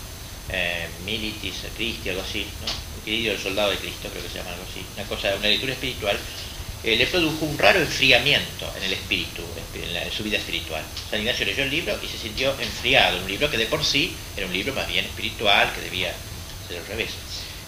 eh, 0.49 0.87
Militis 1.05 1.55
Christi, 1.75 2.09
algo 2.09 2.21
así, 2.21 2.45
¿no? 2.65 2.99
Enquiridion 2.99 3.35
el 3.35 3.41
soldado 3.41 3.71
de 3.71 3.77
Cristo, 3.77 4.09
creo 4.09 4.23
que 4.23 4.29
se 4.29 4.37
llama 4.37 4.51
algo 4.51 4.65
así, 4.69 4.85
una 4.95 5.07
cosa, 5.07 5.35
una 5.35 5.47
lectura 5.47 5.73
espiritual, 5.73 6.17
eh, 6.83 6.95
le 6.95 7.07
produjo 7.07 7.45
un 7.45 7.57
raro 7.57 7.79
enfriamiento 7.79 8.71
en 8.77 8.83
el 8.83 8.93
espíritu, 8.93 9.41
en, 9.73 10.11
su 10.11 10.23
vida 10.23 10.37
espiritual. 10.37 10.83
San 11.09 11.19
Ignacio 11.19 11.45
leyó 11.45 11.63
el 11.63 11.69
libro 11.71 11.97
y 12.03 12.07
se 12.07 12.17
sintió 12.17 12.55
enfriado, 12.59 13.19
un 13.19 13.27
libro 13.27 13.49
que 13.49 13.57
de 13.57 13.65
por 13.65 13.83
sí 13.83 14.15
era 14.35 14.45
un 14.45 14.53
libro 14.53 14.73
más 14.73 14.87
bien 14.87 15.05
espiritual, 15.05 15.73
que 15.73 15.81
debía 15.81 16.13
ser 16.67 16.77
al 16.77 16.87
revés. 16.87 17.09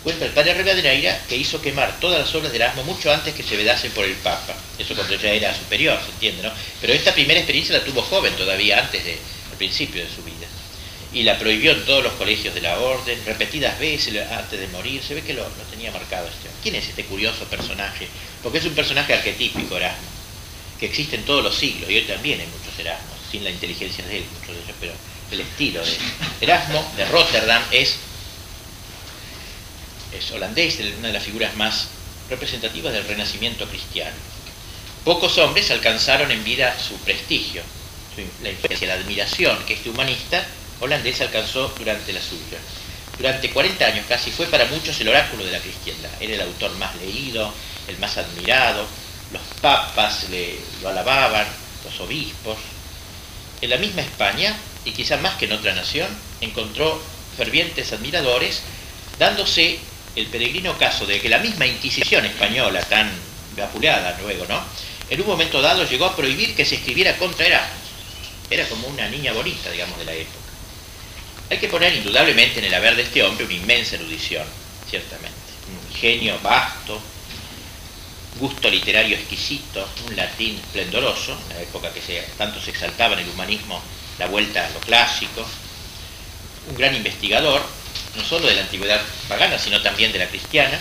Cuenta 0.03 0.25
el 0.25 0.31
padre 0.31 0.53
Rivadeneira 0.53 1.19
que 1.27 1.35
hizo 1.35 1.61
quemar 1.61 1.99
todas 1.99 2.19
las 2.19 2.33
obras 2.33 2.51
de 2.51 2.57
Erasmo 2.57 2.83
mucho 2.83 3.11
antes 3.11 3.33
que 3.33 3.43
se 3.43 3.57
vedasen 3.57 3.91
por 3.91 4.05
el 4.05 4.13
Papa. 4.13 4.55
Eso 4.77 4.95
cuando 4.95 5.15
ya 5.15 5.31
era 5.31 5.53
superior, 5.53 5.99
se 6.05 6.11
entiende, 6.11 6.43
¿no? 6.43 6.53
Pero 6.79 6.93
esta 6.93 7.13
primera 7.13 7.39
experiencia 7.39 7.77
la 7.77 7.83
tuvo 7.83 8.01
joven 8.01 8.33
todavía, 8.35 8.79
antes 8.79 9.03
de, 9.03 9.17
al 9.51 9.57
principio 9.57 10.01
de 10.01 10.09
su 10.09 10.23
vida. 10.23 10.38
Y 11.11 11.23
la 11.23 11.39
prohibió 11.39 11.71
en 11.71 11.85
todos 11.85 12.03
los 12.03 12.13
colegios 12.13 12.53
de 12.53 12.61
la 12.61 12.79
orden, 12.79 13.19
repetidas 13.25 13.79
veces 13.79 14.15
antes 14.31 14.59
de 14.59 14.67
morir. 14.67 15.01
Se 15.01 15.15
ve 15.15 15.23
que 15.23 15.33
lo, 15.33 15.43
tenía 15.71 15.91
marcado 15.91 16.27
este. 16.27 16.49
¿Quién 16.61 16.75
es 16.75 16.87
este 16.87 17.05
curioso 17.05 17.45
personaje? 17.45 18.07
Porque 18.43 18.59
es 18.59 18.65
un 18.65 18.73
personaje 18.73 19.13
arquetípico, 19.13 19.75
Erasmo, 19.77 20.07
que 20.79 20.85
existe 20.85 21.15
en 21.15 21.23
todos 21.23 21.43
los 21.43 21.55
siglos, 21.55 21.89
y 21.89 21.95
hoy 21.95 22.03
también 22.03 22.39
hay 22.39 22.47
muchos 22.47 22.77
Erasmos, 22.77 23.17
sin 23.31 23.43
la 23.43 23.49
inteligencia 23.49 24.05
de 24.05 24.17
él, 24.17 24.23
muchos 24.39 24.55
de 24.55 24.61
ellos, 24.63 24.75
pero 24.79 24.93
el 25.31 25.39
estilo 25.41 25.81
de 25.83 25.97
Erasmo 26.41 26.93
de 26.95 27.05
Rotterdam 27.05 27.63
es 27.71 27.97
es 30.17 30.31
holandés, 30.31 30.79
una 30.97 31.07
de 31.07 31.13
las 31.13 31.23
figuras 31.23 31.55
más 31.55 31.87
representativas 32.29 32.93
del 32.93 33.05
renacimiento 33.05 33.67
cristiano. 33.67 34.15
Pocos 35.03 35.37
hombres 35.37 35.71
alcanzaron 35.71 36.31
en 36.31 36.43
vida 36.43 36.77
su 36.79 36.95
prestigio, 36.97 37.61
la 38.43 38.49
influencia, 38.49 38.87
la 38.87 38.95
admiración 38.95 39.57
que 39.65 39.73
este 39.73 39.89
humanista 39.89 40.45
holandés 40.79 41.21
alcanzó 41.21 41.73
durante 41.77 42.13
la 42.13 42.21
suya. 42.21 42.57
Durante 43.17 43.49
40 43.49 43.85
años 43.85 44.05
casi 44.07 44.31
fue 44.31 44.45
para 44.47 44.65
muchos 44.65 44.99
el 45.01 45.09
oráculo 45.09 45.43
de 45.43 45.51
la 45.51 45.59
cristiandad. 45.59 46.09
Era 46.19 46.35
el 46.35 46.41
autor 46.41 46.71
más 46.77 46.95
leído, 46.95 47.53
el 47.87 47.97
más 47.97 48.17
admirado, 48.17 48.85
los 49.33 49.41
papas 49.61 50.29
le, 50.29 50.57
lo 50.81 50.89
alababan, 50.89 51.45
los 51.83 51.99
obispos. 51.99 52.57
En 53.61 53.69
la 53.69 53.77
misma 53.77 54.01
España, 54.01 54.55
y 54.85 54.91
quizá 54.91 55.17
más 55.17 55.35
que 55.35 55.45
en 55.45 55.51
otra 55.51 55.75
nación, 55.75 56.07
encontró 56.39 57.01
fervientes 57.35 57.91
admiradores, 57.91 58.61
dándose 59.17 59.79
el 60.15 60.27
peregrino 60.27 60.77
caso 60.77 61.05
de 61.05 61.19
que 61.19 61.29
la 61.29 61.39
misma 61.39 61.65
Inquisición 61.65 62.25
española, 62.25 62.81
tan 62.83 63.11
vapuleada 63.57 64.17
luego, 64.21 64.45
¿no? 64.47 64.61
En 65.09 65.21
un 65.21 65.27
momento 65.27 65.61
dado 65.61 65.83
llegó 65.83 66.05
a 66.05 66.15
prohibir 66.15 66.55
que 66.55 66.65
se 66.65 66.75
escribiera 66.75 67.17
contra 67.17 67.45
Erasmus. 67.45 67.89
Era 68.49 68.67
como 68.67 68.87
una 68.87 69.07
niña 69.09 69.33
bonita, 69.33 69.69
digamos, 69.71 69.97
de 69.97 70.05
la 70.05 70.13
época. 70.13 70.38
Hay 71.49 71.57
que 71.57 71.67
poner 71.67 71.95
indudablemente 71.95 72.59
en 72.59 72.65
el 72.65 72.73
haber 72.73 72.95
de 72.95 73.03
este 73.03 73.23
hombre 73.23 73.45
una 73.45 73.53
inmensa 73.53 73.95
erudición, 73.95 74.45
ciertamente. 74.87 75.35
Un 75.67 75.91
ingenio 75.91 76.39
vasto, 76.41 77.01
gusto 78.39 78.69
literario 78.69 79.15
exquisito, 79.15 79.87
un 80.07 80.15
latín 80.15 80.55
esplendoroso, 80.57 81.37
en 81.49 81.55
la 81.55 81.61
época 81.63 81.91
que 81.91 82.01
se, 82.01 82.21
tanto 82.37 82.61
se 82.61 82.69
exaltaba 82.69 83.13
en 83.13 83.21
el 83.21 83.29
humanismo 83.29 83.81
la 84.19 84.27
vuelta 84.27 84.65
a 84.65 84.69
lo 84.69 84.79
clásico, 84.79 85.45
un 86.69 86.75
gran 86.75 86.95
investigador, 86.95 87.61
no 88.15 88.23
solo 88.23 88.47
de 88.47 88.55
la 88.55 88.61
antigüedad 88.61 89.01
pagana, 89.27 89.57
sino 89.57 89.81
también 89.81 90.11
de 90.11 90.19
la 90.19 90.27
cristiana, 90.27 90.79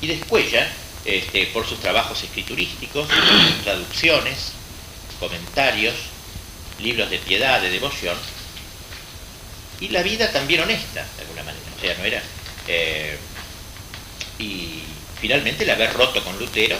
y 0.00 0.06
después 0.06 0.50
ya, 0.50 0.70
este, 1.06 1.46
por 1.46 1.66
sus 1.66 1.80
trabajos 1.80 2.22
escriturísticos, 2.22 3.08
traducciones, 3.62 4.52
comentarios, 5.18 5.94
libros 6.80 7.08
de 7.08 7.18
piedad, 7.18 7.62
de 7.62 7.70
devoción, 7.70 8.16
y 9.84 9.88
la 9.88 10.02
vida 10.02 10.30
también 10.32 10.62
honesta, 10.62 11.06
de 11.16 11.22
alguna 11.22 11.42
manera. 11.42 11.64
O 11.76 11.80
sea, 11.80 11.94
no 11.98 12.04
era... 12.04 12.22
Eh, 12.66 13.18
y 14.38 14.80
finalmente 15.20 15.64
el 15.64 15.70
haber 15.70 15.92
roto 15.92 16.24
con 16.24 16.38
Lutero, 16.38 16.76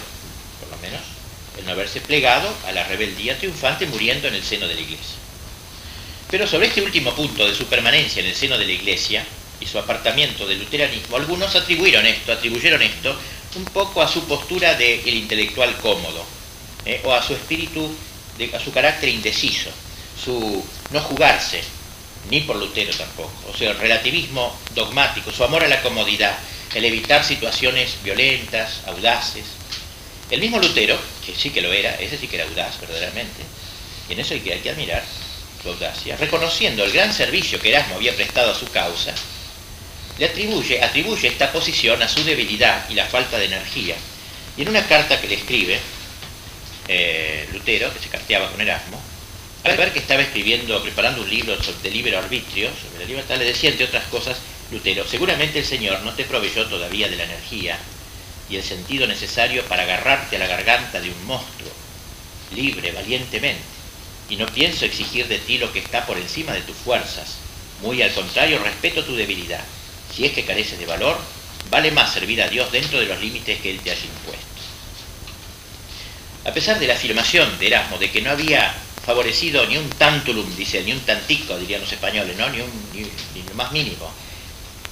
por 0.59 0.71
lo 0.71 0.77
menos, 0.79 1.03
el 1.59 1.67
no 1.67 1.73
haberse 1.73 2.01
plegado 2.01 2.53
a 2.67 2.73
la 2.73 2.85
rebeldía 2.85 3.37
triunfante 3.39 3.87
muriendo 3.87 4.29
en 4.29 4.35
el 4.35 4.43
seno 4.43 4.67
de 4.67 4.75
la 4.75 4.81
iglesia. 4.81 5.17
Pero 6.31 6.47
sobre 6.47 6.69
este 6.69 6.81
último 6.81 7.15
punto 7.15 7.47
de 7.47 7.55
su 7.55 7.67
permanencia 7.67 8.21
en 8.21 8.27
el 8.27 8.35
seno 8.35 8.57
de 8.57 8.65
la 8.65 8.73
iglesia, 8.73 9.25
y 9.61 9.67
su 9.67 9.79
apartamiento 9.79 10.47
del 10.47 10.59
luteranismo, 10.59 11.17
algunos 11.17 11.55
atribuyeron 11.55 12.07
esto, 12.07 12.33
atribuyeron 12.33 12.83
esto 12.83 13.17
un 13.57 13.65
poco 13.67 14.03
a 14.03 14.09
su 14.09 14.25
postura 14.25 14.75
del 14.75 15.15
intelectual 15.15 15.77
cómodo, 15.77 16.25
eh, 16.87 17.01
o 17.05 17.13
a 17.13 17.23
su 17.23 17.35
espíritu, 17.35 17.95
a 18.53 18.59
su 18.59 18.73
carácter 18.73 19.11
indeciso, 19.11 19.71
su 20.23 20.65
no 20.91 21.01
jugarse, 21.03 21.63
ni 22.31 22.41
por 22.41 22.57
Lutero 22.57 22.93
tampoco, 22.95 23.33
o 23.53 23.57
sea, 23.57 23.73
el 23.73 23.79
relativismo 23.79 24.57
dogmático, 24.75 25.31
su 25.31 25.45
amor 25.45 25.63
a 25.65 25.69
la 25.69 25.83
comodidad, 25.83 26.37
el 26.75 26.85
evitar 26.85 27.25
situaciones 27.25 27.97
violentas, 28.03 28.81
audaces. 28.87 29.45
El 30.31 30.41
mismo 30.41 30.59
Lutero, 30.59 30.99
que 31.25 31.35
sí 31.35 31.51
que 31.51 31.61
lo 31.61 31.73
era, 31.73 31.95
ese 31.97 32.19
sí 32.19 32.27
que 32.27 32.37
era 32.37 32.47
audaz 32.47 32.81
verdaderamente, 32.81 33.43
y 34.09 34.15
en 34.15 34.21
eso 34.21 34.35
hay 34.35 34.41
que, 34.41 34.71
admirar 34.71 35.05
su 35.63 35.69
audacia, 35.69 36.17
reconociendo 36.17 36.85
el 36.85 36.93
gran 36.93 37.13
servicio 37.13 37.61
que 37.61 37.71
Erasmo 37.71 37.97
había 37.97 38.15
prestado 38.17 38.53
a 38.53 38.59
su 38.59 38.67
causa, 38.71 39.15
le 40.19 40.27
atribuye, 40.27 40.83
atribuye 40.83 41.29
esta 41.29 41.53
posición 41.53 42.03
a 42.03 42.09
su 42.09 42.25
debilidad 42.25 42.89
y 42.89 42.95
la 42.95 43.07
falta 43.07 43.39
de 43.39 43.47
energía. 43.47 43.97
Y 44.57 44.63
en 44.63 44.69
una 44.69 44.87
carta 44.87 45.21
que 45.21 45.27
le 45.27 45.35
escribe 45.35 45.81
eh, 46.87 47.49
Lutero, 47.53 47.93
que 47.93 47.99
se 47.99 48.09
carteaba 48.09 48.51
con 48.51 48.61
Erasmo, 48.61 49.01
al 49.65 49.93
que 49.93 49.99
estaba 49.99 50.23
escribiendo, 50.23 50.83
preparando 50.83 51.23
un 51.23 51.31
libro 51.31 51.57
de 51.57 51.91
libre 51.91 52.17
arbitrio, 52.17 52.71
sobre 52.71 53.01
la 53.01 53.09
libertad, 53.09 53.37
le 53.39 53.47
decía, 53.47 53.71
entre 53.71 53.87
otras 53.87 54.05
cosas, 54.05 54.37
Lutero, 54.71 55.07
seguramente 55.07 55.59
el 55.59 55.65
Señor 55.65 56.01
no 56.03 56.13
te 56.15 56.25
proveyó 56.25 56.67
todavía 56.67 57.09
de 57.09 57.17
la 57.17 57.25
energía 57.25 57.79
y 58.49 58.57
el 58.57 58.63
sentido 58.63 59.07
necesario 59.07 59.65
para 59.65 59.83
agarrarte 59.83 60.37
a 60.37 60.39
la 60.39 60.47
garganta 60.47 61.01
de 61.01 61.11
un 61.11 61.27
monstruo, 61.27 61.71
libre, 62.55 62.93
valientemente, 62.93 63.63
y 64.29 64.37
no 64.37 64.47
pienso 64.47 64.85
exigir 64.85 65.29
de 65.29 65.39
ti 65.39 65.59
lo 65.59 65.73
que 65.73 65.79
está 65.79 66.07
por 66.07 66.19
encima 66.19 66.53
de 66.53 66.63
tus 66.63 66.77
fuerzas, 66.77 67.37
muy 67.81 68.03
al 68.03 68.13
contrario, 68.13 68.63
respeto 68.63 69.05
tu 69.05 69.17
debilidad 69.17 69.65
si 70.15 70.25
es 70.25 70.33
que 70.33 70.45
careces 70.45 70.79
de 70.79 70.87
valor, 70.87 71.19
vale 71.71 71.91
más 71.91 72.13
servir 72.13 72.41
a 72.43 72.49
Dios 72.49 72.71
dentro 72.71 73.01
de 73.01 73.07
los 73.07 73.21
límites 73.21 73.61
que 73.61 73.71
Él 73.71 73.81
te 73.81 73.91
haya 73.91 74.05
impuesto. 74.05 74.45
A 76.45 76.53
pesar 76.53 76.79
de 76.79 76.87
la 76.87 76.95
afirmación 76.95 77.59
de 77.59 77.67
Erasmo 77.67 77.99
de 77.99 78.11
que 78.11 78.21
no 78.21 78.31
había 78.31 78.75
favorecido 79.05 79.67
ni 79.67 79.77
un 79.77 79.89
tantulum, 79.91 80.57
dice, 80.57 80.83
ni 80.83 80.93
un 80.93 81.01
tantico, 81.01 81.59
dirían 81.59 81.83
los 81.83 81.93
españoles, 81.93 82.37
¿no? 82.37 82.49
ni, 82.49 82.61
un, 82.61 82.71
ni, 82.95 83.43
lo 83.43 83.55
más 83.55 83.71
mínimo, 83.73 84.11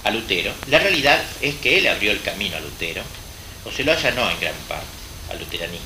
a 0.03 0.11
Lutero, 0.11 0.53
la 0.69 0.79
realidad 0.79 1.21
es 1.41 1.55
que 1.55 1.77
él 1.77 1.87
abrió 1.87 2.11
el 2.11 2.21
camino 2.21 2.57
a 2.57 2.59
Lutero, 2.59 3.01
o 3.65 3.71
se 3.71 3.83
lo 3.83 3.91
allanó 3.91 4.29
en 4.29 4.39
gran 4.39 4.55
parte 4.67 4.85
al 5.31 5.39
luteranismo. 5.39 5.85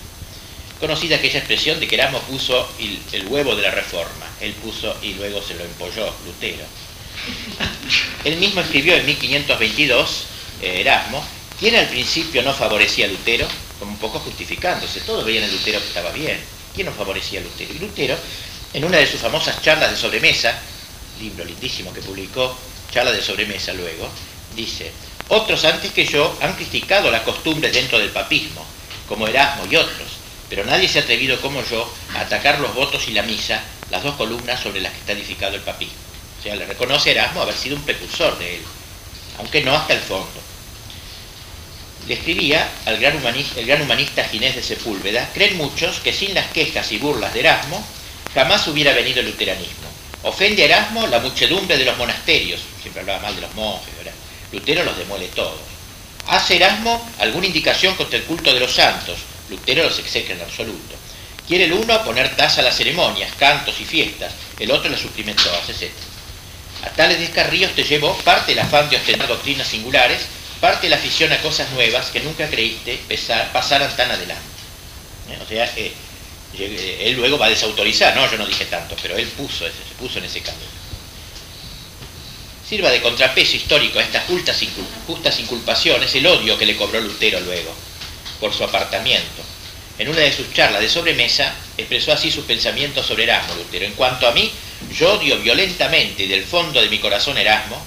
Conocida 0.79 1.15
aquella 1.15 1.39
expresión 1.39 1.79
de 1.79 1.87
que 1.87 1.95
Erasmo 1.95 2.19
puso 2.21 2.69
el, 3.11 3.27
huevo 3.27 3.55
de 3.55 3.63
la 3.63 3.71
reforma, 3.71 4.27
él 4.41 4.53
puso 4.53 4.95
y 5.01 5.13
luego 5.13 5.41
se 5.41 5.55
lo 5.55 5.63
empolló 5.63 6.13
Lutero. 6.25 6.63
Él 8.23 8.37
mismo 8.37 8.61
escribió 8.61 8.95
en 8.95 9.05
1522, 9.05 10.23
eh, 10.61 10.81
Erasmo, 10.81 11.25
quien 11.59 11.75
al 11.75 11.87
principio 11.87 12.43
no 12.43 12.53
favorecía 12.53 13.05
a 13.05 13.09
Lutero, 13.09 13.47
como 13.79 13.91
un 13.91 13.97
poco 13.97 14.19
justificándose, 14.19 15.01
todos 15.01 15.25
veían 15.25 15.45
a 15.45 15.47
Lutero 15.47 15.79
que 15.79 15.87
estaba 15.87 16.11
bien, 16.11 16.39
¿quién 16.77 16.85
no 16.85 16.93
favorecía 16.93 17.41
Lutero? 17.41 17.73
Y 17.73 17.79
Lutero, 17.79 18.15
en 18.71 18.85
una 18.85 18.97
de 18.97 19.07
sus 19.07 19.19
famosas 19.19 19.63
charlas 19.63 19.89
de 19.89 19.97
sobremesa, 19.97 20.53
libro 21.19 21.43
lindísimo 21.43 21.91
que 21.91 22.01
publicó, 22.01 22.55
charla 22.91 23.11
de 23.11 23.23
sobremesa 23.23 23.73
luego, 23.73 24.07
dice, 24.55 24.91
otros 25.29 25.65
antes 25.65 25.91
que 25.91 26.05
yo 26.05 26.37
han 26.39 26.53
criticado 26.53 27.09
la 27.09 27.23
costumbre 27.23 27.71
dentro 27.71 27.97
del 27.97 28.11
papismo, 28.11 28.63
como 29.07 29.27
Erasmo 29.27 29.65
y 29.65 29.75
otros, 29.75 30.07
pero 30.51 30.63
nadie 30.65 30.87
se 30.87 30.99
ha 30.99 31.01
atrevido 31.01 31.41
como 31.41 31.63
yo 31.65 31.91
a 32.13 32.21
atacar 32.21 32.59
los 32.59 32.75
votos 32.75 33.07
y 33.07 33.13
la 33.13 33.23
misa, 33.23 33.63
las 33.89 34.03
dos 34.03 34.13
columnas 34.13 34.61
sobre 34.61 34.79
las 34.79 34.93
que 34.93 34.99
está 34.99 35.13
edificado 35.13 35.55
el 35.55 35.61
papismo. 35.61 35.95
O 36.39 36.43
sea, 36.43 36.55
le 36.55 36.67
reconoce 36.67 37.09
Erasmo 37.09 37.41
haber 37.41 37.55
sido 37.55 37.75
un 37.75 37.81
precursor 37.81 38.37
de 38.37 38.57
él, 38.57 38.61
aunque 39.39 39.63
no 39.63 39.73
hasta 39.73 39.95
el 39.95 40.01
fondo. 40.01 40.46
Le 42.07 42.13
escribía 42.13 42.69
al 42.85 42.97
gran 42.99 43.17
humanista, 43.17 43.59
el 43.59 43.65
gran 43.65 43.81
humanista 43.81 44.23
Ginés 44.23 44.55
de 44.55 44.63
Sepúlveda, 44.63 45.29
creen 45.33 45.57
muchos 45.57 45.99
que 45.99 46.13
sin 46.13 46.33
las 46.33 46.47
quejas 46.51 46.89
y 46.93 46.97
burlas 46.97 47.33
de 47.33 47.41
Erasmo 47.41 47.85
jamás 48.33 48.67
hubiera 48.67 48.93
venido 48.93 49.19
el 49.19 49.25
luteranismo. 49.25 49.89
Ofende 50.23 50.63
a 50.63 50.65
Erasmo 50.65 51.05
la 51.07 51.19
muchedumbre 51.19 51.77
de 51.77 51.85
los 51.85 51.97
monasterios, 51.97 52.61
siempre 52.81 53.01
hablaba 53.01 53.23
mal 53.23 53.35
de 53.35 53.41
los 53.41 53.53
monjes, 53.55 53.95
¿verdad? 53.97 54.13
Lutero 54.53 54.83
los 54.85 54.97
demuele 54.97 55.27
todos. 55.27 55.59
Hace 56.27 56.55
Erasmo 56.55 57.09
alguna 57.19 57.47
indicación 57.47 57.95
contra 57.95 58.17
el 58.17 58.23
culto 58.23 58.53
de 58.53 58.59
los 58.61 58.71
santos, 58.71 59.17
Lutero 59.49 59.83
los 59.83 59.99
execra 59.99 60.35
en 60.35 60.41
absoluto. 60.41 60.95
Quiere 61.45 61.65
el 61.65 61.73
uno 61.73 62.03
poner 62.03 62.35
tasa 62.35 62.61
a 62.61 62.63
las 62.63 62.75
ceremonias, 62.75 63.31
cantos 63.37 63.79
y 63.79 63.85
fiestas, 63.85 64.33
el 64.59 64.71
otro 64.71 64.89
las 64.89 64.99
suprime 64.99 65.33
todas, 65.33 65.69
etc. 65.69 65.91
A 66.83 66.89
tales 66.89 67.19
descarríos 67.19 67.71
te 67.71 67.83
llevó 67.83 68.13
parte 68.19 68.51
el 68.51 68.59
afán 68.59 68.89
de 68.89 68.97
ostentar 68.97 69.27
doctrinas 69.27 69.67
singulares, 69.67 70.21
parte 70.57 70.89
la 70.89 70.97
afición 70.97 71.31
a 71.33 71.41
cosas 71.41 71.69
nuevas 71.71 72.07
que 72.07 72.19
nunca 72.19 72.49
creíste 72.49 72.99
pasaran 73.53 73.95
tan 73.95 74.11
adelante. 74.11 74.43
¿Eh? 75.29 75.39
O 75.41 75.47
sea, 75.47 75.69
Él 76.57 77.13
luego 77.13 77.37
va 77.37 77.47
a 77.47 77.49
desautorizar, 77.49 78.15
no, 78.15 78.29
yo 78.29 78.37
no 78.37 78.45
dije 78.45 78.65
tanto, 78.65 78.95
pero 79.01 79.17
él 79.17 79.27
puso, 79.27 79.65
se 79.65 79.71
puso 79.99 80.19
en 80.19 80.25
ese 80.25 80.41
camino. 80.41 80.65
Sirva 82.67 82.89
de 82.89 83.01
contrapeso 83.01 83.55
histórico 83.55 83.99
a 83.99 84.03
estas 84.03 84.25
justas, 84.25 84.61
justas 85.05 85.39
inculpaciones 85.39 86.13
el 86.15 86.27
odio 86.27 86.57
que 86.57 86.65
le 86.65 86.75
cobró 86.75 86.99
Lutero 86.99 87.39
luego 87.39 87.73
por 88.39 88.53
su 88.53 88.63
apartamiento. 88.63 89.43
En 89.99 90.09
una 90.09 90.19
de 90.19 90.31
sus 90.31 90.53
charlas 90.53 90.81
de 90.81 90.89
sobremesa 90.89 91.55
expresó 91.77 92.11
así 92.11 92.29
sus 92.29 92.45
pensamientos 92.45 93.05
sobre 93.05 93.23
Erasmo 93.23 93.55
Lutero. 93.55 93.85
En 93.85 93.93
cuanto 93.93 94.27
a 94.27 94.31
mí, 94.31 94.51
yo 94.95 95.13
odio 95.13 95.39
violentamente 95.39 96.23
y 96.23 96.27
del 96.27 96.43
fondo 96.43 96.81
de 96.81 96.89
mi 96.89 96.99
corazón 96.99 97.37
Erasmo, 97.37 97.81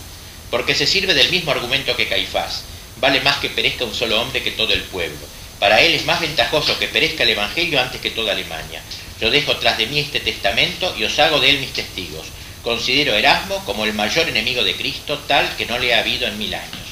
porque 0.50 0.74
se 0.74 0.86
sirve 0.86 1.14
del 1.14 1.30
mismo 1.30 1.52
argumento 1.52 1.96
que 1.96 2.08
Caifás. 2.08 2.64
Vale 3.00 3.20
más 3.20 3.38
que 3.38 3.50
perezca 3.50 3.84
un 3.84 3.94
solo 3.94 4.20
hombre 4.20 4.42
que 4.42 4.50
todo 4.50 4.72
el 4.72 4.82
pueblo. 4.82 5.26
Para 5.58 5.80
él 5.80 5.94
es 5.94 6.04
más 6.04 6.20
ventajoso 6.20 6.78
que 6.78 6.88
perezca 6.88 7.22
el 7.22 7.30
Evangelio 7.30 7.80
antes 7.80 8.00
que 8.00 8.10
toda 8.10 8.32
Alemania. 8.32 8.82
Yo 9.20 9.30
dejo 9.30 9.56
tras 9.56 9.78
de 9.78 9.86
mí 9.86 10.00
este 10.00 10.20
testamento 10.20 10.94
y 10.98 11.04
os 11.04 11.18
hago 11.18 11.38
de 11.40 11.50
él 11.50 11.58
mis 11.58 11.72
testigos. 11.72 12.26
Considero 12.62 13.14
a 13.14 13.18
Erasmo 13.18 13.62
como 13.64 13.84
el 13.84 13.92
mayor 13.92 14.28
enemigo 14.28 14.64
de 14.64 14.74
Cristo, 14.74 15.18
tal 15.26 15.56
que 15.56 15.66
no 15.66 15.78
le 15.78 15.94
ha 15.94 16.00
habido 16.00 16.26
en 16.26 16.38
mil 16.38 16.54
años. 16.54 16.90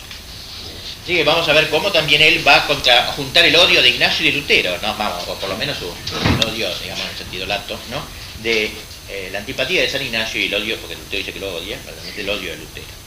Así 1.02 1.14
que 1.14 1.24
vamos 1.24 1.48
a 1.48 1.54
ver 1.54 1.70
cómo 1.70 1.90
también 1.90 2.20
él 2.20 2.46
va 2.46 2.56
a 2.56 3.12
juntar 3.12 3.44
el 3.46 3.56
odio 3.56 3.80
de 3.80 3.88
Ignacio 3.88 4.26
y 4.26 4.30
de 4.30 4.36
Lutero, 4.36 4.76
¿no? 4.82 4.94
Vamos, 4.94 5.26
o 5.26 5.34
por 5.36 5.48
lo 5.48 5.56
menos 5.56 5.78
el 5.78 6.46
odio, 6.46 6.68
digamos, 6.82 7.04
en 7.04 7.10
el 7.10 7.16
sentido 7.16 7.46
lato, 7.46 7.78
¿no? 7.90 8.02
De 8.42 8.70
eh, 9.08 9.30
la 9.32 9.38
antipatía 9.38 9.80
de 9.80 9.88
San 9.88 10.02
Ignacio 10.02 10.38
y 10.38 10.44
el 10.44 10.54
odio, 10.54 10.76
porque 10.76 10.96
Lutero 10.96 11.18
dice 11.18 11.32
que 11.32 11.40
lo 11.40 11.56
odia, 11.56 11.78
realmente 11.82 12.20
el 12.20 12.28
odio 12.28 12.50
de 12.50 12.58
Lutero. 12.58 12.97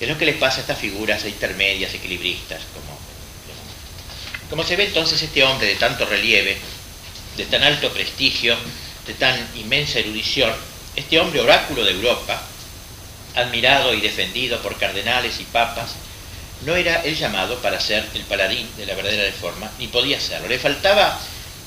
Es 0.00 0.08
lo 0.08 0.16
que 0.16 0.26
les 0.26 0.36
pasa 0.36 0.58
a 0.58 0.60
estas 0.60 0.78
figuras 0.78 1.24
intermedias, 1.24 1.92
equilibristas, 1.94 2.62
como, 2.72 2.98
como 4.50 4.64
se 4.64 4.76
ve 4.76 4.84
entonces 4.84 5.20
este 5.20 5.42
hombre 5.42 5.66
de 5.66 5.74
tanto 5.74 6.06
relieve, 6.06 6.56
de 7.36 7.44
tan 7.46 7.62
alto 7.62 7.92
prestigio, 7.92 8.56
de 9.06 9.14
tan 9.14 9.48
inmensa 9.56 9.98
erudición, 9.98 10.52
este 10.94 11.18
hombre 11.18 11.40
oráculo 11.40 11.84
de 11.84 11.92
Europa, 11.92 12.40
admirado 13.34 13.94
y 13.94 14.00
defendido 14.00 14.60
por 14.60 14.76
cardenales 14.76 15.40
y 15.40 15.44
papas, 15.44 15.90
no 16.62 16.74
era 16.74 17.02
el 17.02 17.16
llamado 17.16 17.58
para 17.58 17.80
ser 17.80 18.04
el 18.14 18.22
paladín 18.22 18.68
de 18.76 18.86
la 18.86 18.94
verdadera 18.94 19.24
reforma, 19.24 19.70
ni 19.78 19.86
podía 19.86 20.20
serlo. 20.20 20.48
Le 20.48 20.58
faltaba 20.58 21.18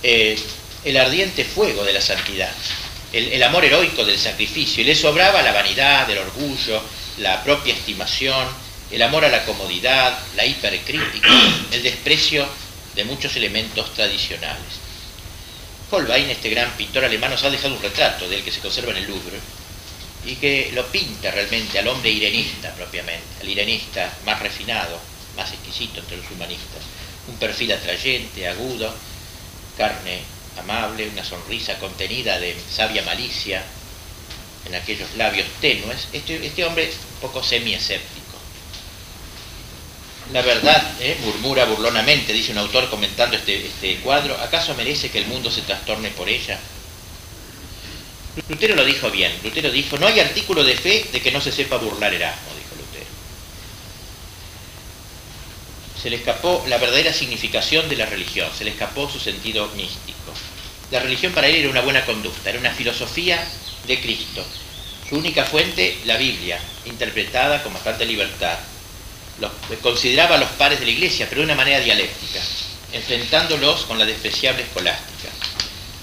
eh, 0.04 0.38
el 0.84 0.98
ardiente 0.98 1.46
fuego 1.46 1.84
de 1.84 1.94
la 1.94 2.02
santidad, 2.02 2.52
el, 3.14 3.42
amor 3.44 3.66
heroico 3.66 4.04
del 4.04 4.18
sacrificio, 4.18 4.82
y 4.82 4.86
le 4.86 4.96
sobraba 4.96 5.42
la 5.42 5.52
vanidad, 5.52 6.10
el 6.10 6.18
orgullo, 6.18 6.82
la 7.18 7.44
propia 7.44 7.74
estimación, 7.74 8.48
el 8.92 9.02
amor 9.02 9.26
a 9.26 9.30
la 9.30 9.46
comodidad, 9.46 10.18
la 10.36 10.46
hipercrítica, 10.46 11.30
el 11.72 11.84
desprecio 11.84 12.48
de 12.96 13.06
muchos 13.06 13.36
elementos 13.36 13.94
tradicionales. 13.94 14.80
Holbein, 15.90 16.30
este 16.30 16.50
gran 16.50 16.72
pintor 16.72 17.06
alemán, 17.06 17.32
nos 17.32 17.44
ha 17.44 17.50
dejado 17.50 17.76
un 17.76 17.82
retrato 17.82 18.28
del 18.28 18.44
que 18.44 18.52
se 18.52 18.62
conserva 18.62 18.92
en 18.92 18.98
el 18.98 19.08
Louvre 19.08 19.40
y 20.26 20.36
que 20.36 20.72
lo 20.74 20.86
pinta 20.88 21.32
realmente 21.32 21.80
al 21.80 21.88
hombre 21.88 22.12
irenista 22.12 22.74
propiamente, 22.76 23.42
al 23.42 23.50
irenista 23.50 24.14
más 24.26 24.40
refinado, 24.40 25.00
más 25.36 25.52
exquisito 25.52 26.00
entre 26.00 26.18
los 26.18 26.32
humanistas. 26.32 26.82
Un 27.28 27.36
perfil 27.36 27.74
atrayente, 27.74 28.48
agudo, 28.48 28.94
carne 29.78 30.22
amable, 30.60 31.10
una 31.10 31.24
sonrisa 31.24 31.78
contenida 31.80 32.40
de 32.40 32.56
sabia 32.70 33.04
malicia 33.04 33.64
en 34.68 34.76
aquellos 34.76 35.14
labios 35.16 35.48
tenues. 35.60 36.08
Este, 36.14 36.46
este 36.46 36.66
hombre 36.66 36.92
un 37.16 37.22
poco 37.22 37.44
semi-escéptico 37.44 38.22
la 40.34 40.42
verdad, 40.42 40.94
¿eh? 41.02 41.18
murmura 41.22 41.66
burlonamente, 41.66 42.32
dice 42.32 42.52
un 42.52 42.58
autor 42.60 42.90
comentando 42.90 43.36
este, 43.36 43.66
este 43.66 43.98
cuadro, 43.98 44.38
¿acaso 44.40 44.74
merece 44.76 45.10
que 45.10 45.20
el 45.20 45.28
mundo 45.28 45.52
se 45.52 45.62
trastorne 45.62 46.10
por 46.12 46.30
ella? 46.30 46.58
Lutero 48.48 48.76
lo 48.76 48.86
dijo 48.86 49.12
bien, 49.12 49.34
Lutero 49.44 49.70
dijo, 49.72 49.98
no 49.98 50.08
hay 50.08 50.22
artículo 50.22 50.64
de 50.64 50.78
fe 50.78 51.06
de 51.12 51.22
que 51.22 51.32
no 51.32 51.42
se 51.42 51.52
sepa 51.52 51.78
burlar 51.78 52.14
Erasmo, 52.14 52.50
dijo 52.56 52.76
Lutero. 52.76 53.12
Se 56.02 56.10
le 56.10 56.16
escapó 56.16 56.64
la 56.68 56.78
verdadera 56.78 57.12
significación 57.12 57.90
de 57.90 57.98
la 57.98 58.06
religión, 58.06 58.50
se 58.58 58.64
le 58.64 58.72
escapó 58.72 59.10
su 59.10 59.20
sentido 59.20 59.68
místico. 59.76 60.32
La 60.92 61.00
religión 61.00 61.34
para 61.34 61.48
él 61.48 61.56
era 61.56 61.70
una 61.70 61.82
buena 61.82 62.06
conducta, 62.06 62.50
era 62.50 62.60
una 62.60 62.72
filosofía 62.72 63.46
de 63.88 64.00
Cristo. 64.00 64.46
Su 65.08 65.18
única 65.18 65.44
fuente, 65.44 65.98
la 66.06 66.18
Biblia, 66.18 66.60
interpretada 66.86 67.62
con 67.64 67.74
bastante 67.74 68.06
libertad, 68.06 68.58
consideraba 69.82 70.36
a 70.36 70.40
los 70.40 70.50
pares 70.52 70.80
de 70.80 70.86
la 70.86 70.92
iglesia, 70.92 71.28
pero 71.28 71.42
de 71.42 71.46
una 71.46 71.56
manera 71.56 71.80
dialéctica, 71.80 72.40
enfrentándolos 72.94 73.86
con 73.86 73.98
la 73.98 74.06
despreciable 74.06 74.64
escolástica. 74.64 75.30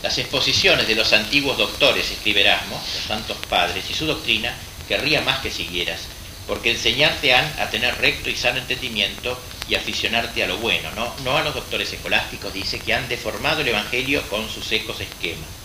Las 0.02 0.18
exposiciones 0.18 0.86
de 0.86 0.94
los 0.94 1.12
antiguos 1.12 1.58
doctores, 1.58 2.10
escribe 2.10 2.42
Erasmo, 2.42 2.80
los 2.94 3.04
santos 3.04 3.36
padres, 3.48 3.84
y 3.90 3.94
su 3.94 4.06
doctrina, 4.06 4.54
querría 4.86 5.20
más 5.22 5.40
que 5.40 5.50
siguieras, 5.50 6.02
porque 6.46 6.70
enseñarte 6.70 7.34
han 7.34 7.60
a 7.60 7.68
tener 7.70 7.96
recto 7.98 8.30
y 8.30 8.36
sano 8.36 8.58
entendimiento 8.58 9.38
y 9.68 9.74
aficionarte 9.74 10.42
a 10.42 10.46
lo 10.46 10.58
bueno, 10.58 10.90
¿no? 10.92 11.14
no 11.24 11.36
a 11.36 11.42
los 11.42 11.54
doctores 11.54 11.92
escolásticos, 11.92 12.52
dice, 12.54 12.78
que 12.78 12.94
han 12.94 13.08
deformado 13.08 13.60
el 13.60 13.68
Evangelio 13.68 14.22
con 14.28 14.48
sus 14.48 14.64
secos 14.64 15.00
esquemas. 15.00 15.57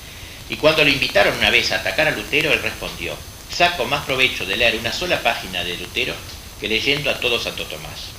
Y 0.49 0.57
cuando 0.57 0.83
lo 0.83 0.89
invitaron 0.89 1.37
una 1.37 1.49
vez 1.49 1.71
a 1.71 1.77
atacar 1.77 2.07
a 2.07 2.11
Lutero, 2.11 2.51
él 2.51 2.61
respondió, 2.61 3.15
saco 3.51 3.85
más 3.85 4.05
provecho 4.05 4.45
de 4.45 4.57
leer 4.57 4.75
una 4.75 4.91
sola 4.91 5.21
página 5.21 5.63
de 5.63 5.77
Lutero 5.77 6.13
que 6.59 6.67
leyendo 6.67 7.09
a 7.09 7.19
todo 7.19 7.39
Santo 7.39 7.65
Tomás. 7.65 8.11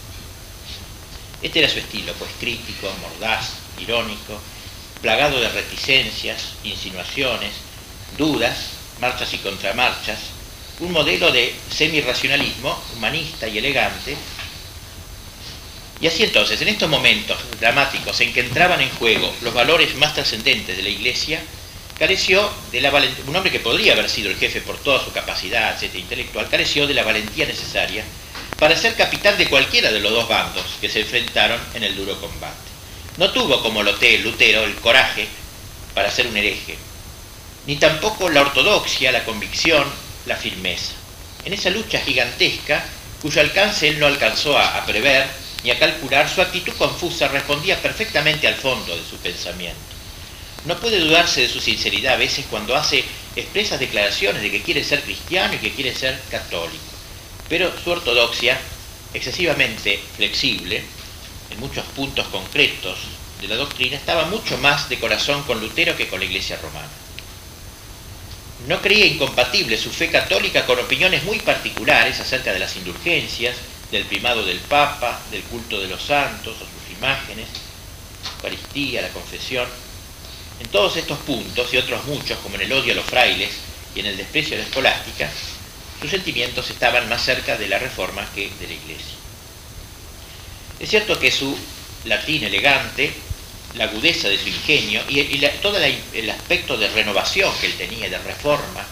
Este 1.42 1.58
era 1.58 1.68
su 1.68 1.78
estilo, 1.78 2.12
pues 2.14 2.30
crítico, 2.40 2.90
mordaz, 3.00 3.50
irónico, 3.78 4.40
plagado 5.02 5.40
de 5.40 5.50
reticencias, 5.50 6.54
insinuaciones, 6.64 7.52
dudas, 8.16 8.70
marchas 9.00 9.34
y 9.34 9.38
contramarchas, 9.38 10.18
un 10.80 10.92
modelo 10.92 11.30
de 11.30 11.54
semi-racionalismo 11.70 12.82
humanista 12.96 13.46
y 13.46 13.58
elegante. 13.58 14.16
Y 16.00 16.06
así 16.06 16.24
entonces, 16.24 16.60
en 16.60 16.68
estos 16.68 16.88
momentos 16.88 17.38
dramáticos 17.60 18.20
en 18.20 18.32
que 18.32 18.40
entraban 18.40 18.80
en 18.80 18.90
juego 18.90 19.32
los 19.42 19.54
valores 19.54 19.94
más 19.96 20.14
trascendentes 20.14 20.76
de 20.76 20.82
la 20.82 20.88
Iglesia, 20.88 21.42
careció 21.98 22.50
de 22.72 22.80
la 22.80 22.90
valentía, 22.90 23.24
un 23.26 23.36
hombre 23.36 23.52
que 23.52 23.60
podría 23.60 23.92
haber 23.92 24.08
sido 24.08 24.30
el 24.30 24.36
jefe 24.36 24.60
por 24.60 24.76
toda 24.78 25.04
su 25.04 25.12
capacidad, 25.12 25.74
etcétera, 25.74 26.00
intelectual, 26.00 26.48
careció 26.48 26.86
de 26.86 26.94
la 26.94 27.04
valentía 27.04 27.46
necesaria 27.46 28.04
para 28.58 28.76
ser 28.76 28.94
capitán 28.94 29.36
de 29.38 29.48
cualquiera 29.48 29.92
de 29.92 30.00
los 30.00 30.12
dos 30.12 30.28
bandos 30.28 30.64
que 30.80 30.88
se 30.88 31.00
enfrentaron 31.00 31.60
en 31.74 31.84
el 31.84 31.96
duro 31.96 32.20
combate. 32.20 32.54
No 33.16 33.30
tuvo 33.30 33.62
como 33.62 33.82
Lutero 33.82 34.64
el 34.64 34.74
coraje 34.76 35.28
para 35.94 36.10
ser 36.10 36.26
un 36.26 36.36
hereje, 36.36 36.76
ni 37.66 37.76
tampoco 37.76 38.28
la 38.28 38.42
ortodoxia, 38.42 39.12
la 39.12 39.24
convicción, 39.24 39.84
la 40.26 40.36
firmeza. 40.36 40.92
En 41.44 41.52
esa 41.52 41.70
lucha 41.70 42.00
gigantesca, 42.00 42.84
cuyo 43.22 43.40
alcance 43.40 43.88
él 43.88 44.00
no 44.00 44.06
alcanzó 44.06 44.58
a, 44.58 44.78
a 44.78 44.86
prever 44.86 45.26
ni 45.62 45.70
a 45.70 45.78
calcular, 45.78 46.28
su 46.28 46.42
actitud 46.42 46.74
confusa 46.74 47.28
respondía 47.28 47.80
perfectamente 47.80 48.46
al 48.46 48.54
fondo 48.54 48.96
de 48.96 49.02
su 49.08 49.16
pensamiento. 49.16 49.93
No 50.64 50.78
puede 50.78 50.98
dudarse 51.00 51.42
de 51.42 51.48
su 51.48 51.60
sinceridad 51.60 52.14
a 52.14 52.18
veces 52.18 52.46
cuando 52.48 52.74
hace 52.74 53.04
expresas 53.36 53.78
declaraciones 53.78 54.42
de 54.42 54.50
que 54.50 54.62
quiere 54.62 54.82
ser 54.82 55.02
cristiano 55.02 55.54
y 55.54 55.58
que 55.58 55.72
quiere 55.72 55.94
ser 55.94 56.18
católico. 56.30 56.82
Pero 57.48 57.72
su 57.82 57.90
ortodoxia, 57.90 58.58
excesivamente 59.12 60.00
flexible, 60.16 60.82
en 61.50 61.60
muchos 61.60 61.84
puntos 61.86 62.26
concretos 62.28 62.98
de 63.40 63.48
la 63.48 63.56
doctrina, 63.56 63.96
estaba 63.96 64.24
mucho 64.26 64.56
más 64.58 64.88
de 64.88 64.98
corazón 64.98 65.42
con 65.42 65.60
Lutero 65.60 65.96
que 65.96 66.08
con 66.08 66.20
la 66.20 66.24
Iglesia 66.24 66.58
romana. 66.62 66.88
No 68.66 68.80
creía 68.80 69.04
incompatible 69.04 69.76
su 69.76 69.90
fe 69.90 70.10
católica 70.10 70.64
con 70.64 70.78
opiniones 70.78 71.24
muy 71.24 71.38
particulares 71.40 72.18
acerca 72.20 72.52
de 72.54 72.60
las 72.60 72.74
indulgencias, 72.76 73.56
del 73.90 74.06
primado 74.06 74.42
del 74.42 74.58
Papa, 74.60 75.20
del 75.30 75.42
culto 75.42 75.78
de 75.78 75.88
los 75.88 76.02
santos 76.02 76.56
o 76.56 76.60
sus 76.60 76.96
imágenes, 76.96 77.46
la 78.24 78.30
Eucaristía, 78.30 79.02
la 79.02 79.10
confesión. 79.10 79.68
En 80.60 80.68
todos 80.68 80.96
estos 80.96 81.18
puntos 81.20 81.72
y 81.72 81.76
otros 81.76 82.04
muchos, 82.04 82.38
como 82.38 82.56
en 82.56 82.62
el 82.62 82.72
odio 82.72 82.92
a 82.92 82.96
los 82.96 83.04
frailes 83.04 83.50
y 83.94 84.00
en 84.00 84.06
el 84.06 84.16
desprecio 84.16 84.54
a 84.54 84.58
la 84.58 84.64
escolástica, 84.64 85.30
sus 86.00 86.10
sentimientos 86.10 86.70
estaban 86.70 87.08
más 87.08 87.24
cerca 87.24 87.56
de 87.56 87.68
la 87.68 87.78
reforma 87.78 88.28
que 88.34 88.50
de 88.60 88.66
la 88.66 88.72
iglesia. 88.74 89.16
Es 90.78 90.90
cierto 90.90 91.18
que 91.18 91.30
su 91.30 91.56
latín 92.04 92.44
elegante, 92.44 93.12
la 93.76 93.84
agudeza 93.84 94.28
de 94.28 94.38
su 94.38 94.48
ingenio 94.48 95.02
y, 95.08 95.38
todo 95.60 95.78
el 95.78 96.30
aspecto 96.30 96.76
de 96.76 96.88
renovación 96.88 97.52
que 97.60 97.66
él 97.66 97.74
tenía, 97.74 98.08
de 98.08 98.18
reforma, 98.18 98.84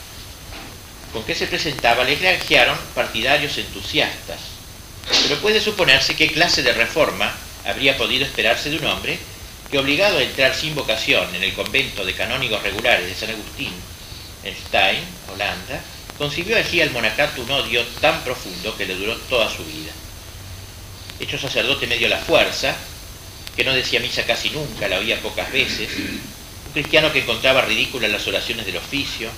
con 1.13 1.23
que 1.25 1.35
se 1.35 1.47
presentaba, 1.47 2.05
le 2.05 2.17
granjearon 2.17 2.79
partidarios 2.95 3.59
entusiastas. 3.59 4.39
Pero 5.23 5.41
puede 5.41 5.61
suponerse 5.61 6.17
qué 6.17 6.33
clase 6.33 6.63
de 6.63 6.73
reforma 6.73 7.33
habría 7.65 7.97
podido 7.97 8.25
esperarse 8.25 8.71
de 8.71 8.79
un 8.79 8.87
hombre 8.87 9.19
que 9.73 9.79
obligado 9.79 10.19
a 10.19 10.23
entrar 10.23 10.55
sin 10.55 10.75
vocación 10.75 11.35
en 11.35 11.43
el 11.43 11.55
convento 11.55 12.05
de 12.05 12.13
canónigos 12.13 12.63
regulares 12.63 13.07
de 13.07 13.15
San 13.15 13.31
Agustín, 13.31 13.73
en 14.45 14.55
Stein, 14.55 15.03
Holanda, 15.33 15.81
concibió 16.19 16.59
allí 16.59 16.83
al 16.83 16.91
monacato 16.91 17.41
un 17.41 17.51
odio 17.51 17.83
tan 18.03 18.23
profundo 18.23 18.77
que 18.77 18.85
le 18.85 18.97
duró 18.97 19.17
toda 19.31 19.49
su 19.49 19.65
vida. 19.65 19.91
Hecho 21.19 21.39
sacerdote 21.39 21.87
medio 21.87 22.07
la 22.09 22.19
fuerza, 22.19 22.77
que 23.57 23.65
no 23.65 23.73
decía 23.73 24.01
misa 24.01 24.25
casi 24.25 24.51
nunca, 24.51 24.89
la 24.89 24.99
oía 24.99 25.19
pocas 25.23 25.51
veces, 25.51 25.89
un 25.97 26.73
cristiano 26.75 27.11
que 27.11 27.21
encontraba 27.21 27.63
ridículas 27.63 28.11
las 28.11 28.27
oraciones 28.27 28.67
del 28.67 28.77
oficio, 28.77 29.31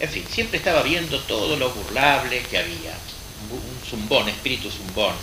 en 0.00 0.08
fin, 0.08 0.24
siempre 0.32 0.56
estaba 0.56 0.82
viendo 0.84 1.20
todo 1.20 1.54
lo 1.54 1.68
burlable 1.68 2.40
que 2.50 2.56
había, 2.56 2.96
un 3.50 3.86
zumbón, 3.86 4.26
espíritu 4.30 4.70
zumbón, 4.70 5.14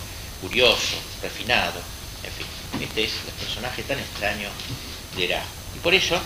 curioso, 0.42 0.98
refinado, 1.24 1.82
este 2.82 3.04
es 3.06 3.12
el 3.28 3.34
personaje 3.46 3.84
tan 3.84 4.00
extraño 4.00 4.50
de 5.16 5.26
Erasmo. 5.26 5.52
Y 5.76 5.80
por 5.80 5.94
eso, 5.94 6.20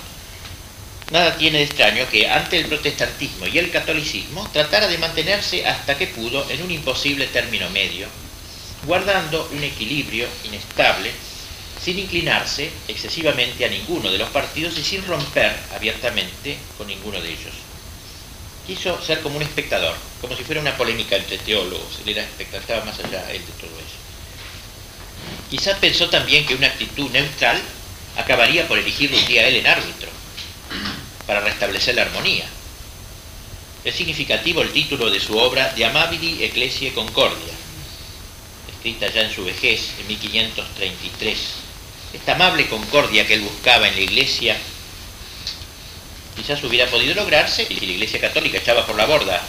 nada 1.11 1.38
tiene 1.38 1.60
de 1.60 1.64
extraño 1.65 2.07
que 2.10 2.30
ante 2.30 2.60
el 2.60 2.68
protestantismo 2.68 3.48
y 3.48 3.57
el 3.57 3.72
catolicismo 3.72 4.48
tratara 4.52 4.88
de 4.88 4.98
mantenerse 4.98 5.65
hasta 5.65 5.98
que 5.98 6.07
pudo 6.07 6.49
en 6.49 6.61
un 6.61 6.72
imposible 6.72 7.28
término 7.28 7.69
medio, 7.69 8.07
guardando 8.86 9.49
un 9.52 9.64
equilibrio 9.64 10.28
inestable 10.44 11.11
sin 11.84 11.99
inclinarse 11.99 12.72
excesivamente 12.88 13.64
a 13.64 13.69
ninguno 13.69 14.11
de 14.11 14.18
los 14.18 14.30
partidos 14.30 14.78
y 14.78 14.84
sin 14.84 15.06
romper 15.06 15.56
abiertamente 15.76 16.57
con 16.78 16.88
ninguno 16.88 17.22
de 17.22 17.30
ellos. 17.30 17.53
Quiso 18.65 19.02
ser 19.02 19.22
como 19.22 19.38
un 19.38 19.44
espectador, 19.44 19.95
como 20.19 20.36
si 20.36 20.44
fuera 20.44 20.60
una 20.60 20.76
polémica 20.76 21.15
entre 21.15 21.38
teólogos, 21.38 21.99
él 22.03 22.10
era 22.10 22.24
espectador, 22.24 22.61
estaba 22.61 22.86
más 22.86 22.99
allá 22.99 23.32
él 23.32 23.45
de 23.45 23.53
todo 23.53 23.72
eso. 23.80 23.97
Quizás 25.49 25.78
pensó 25.80 26.10
también 26.10 26.45
que 26.45 26.56
una 26.56 26.68
actitud 26.68 27.10
neutral 27.12 27.62
acabaría 28.18 28.68
por 28.68 28.78
elegirlo 28.78 29.18
un 29.18 29.26
día 29.26 29.48
él 29.48 29.56
en 29.58 29.68
árbitro, 29.68 30.10
para 31.26 31.41
restablecer 31.41 31.95
la 31.95 32.04
armonía. 32.04 32.45
Es 33.84 33.95
significativo 33.95 34.62
el 34.62 34.72
título 34.72 35.10
de 35.10 35.20
su 35.20 35.38
obra 35.38 35.74
De 35.74 35.86
Amabili 35.86 36.44
Ecclesiae 36.44 36.94
Concordia, 36.94 37.54
escrita 38.70 39.08
ya 39.08 39.22
en 39.22 39.34
su 39.34 39.45
vejez, 39.45 39.91
en 39.99 40.08
1533 40.08 41.38
esta 42.14 42.34
amable 42.34 42.68
concordia 42.68 43.28
que 43.28 43.34
él 43.34 43.41
buscaba 43.41 43.88
en 43.88 43.95
la 43.95 44.02
iglesia, 44.02 44.58
quizás 46.36 46.64
hubiera 46.64 46.90
podido 46.90 47.14
lograrse 47.14 47.68
y 47.70 47.80
la 47.80 47.91
iglesia 47.91 48.22
católica 48.22 48.60
echaba 48.60 48.86
por 48.86 48.95
la 48.95 49.06
borda 49.06 49.41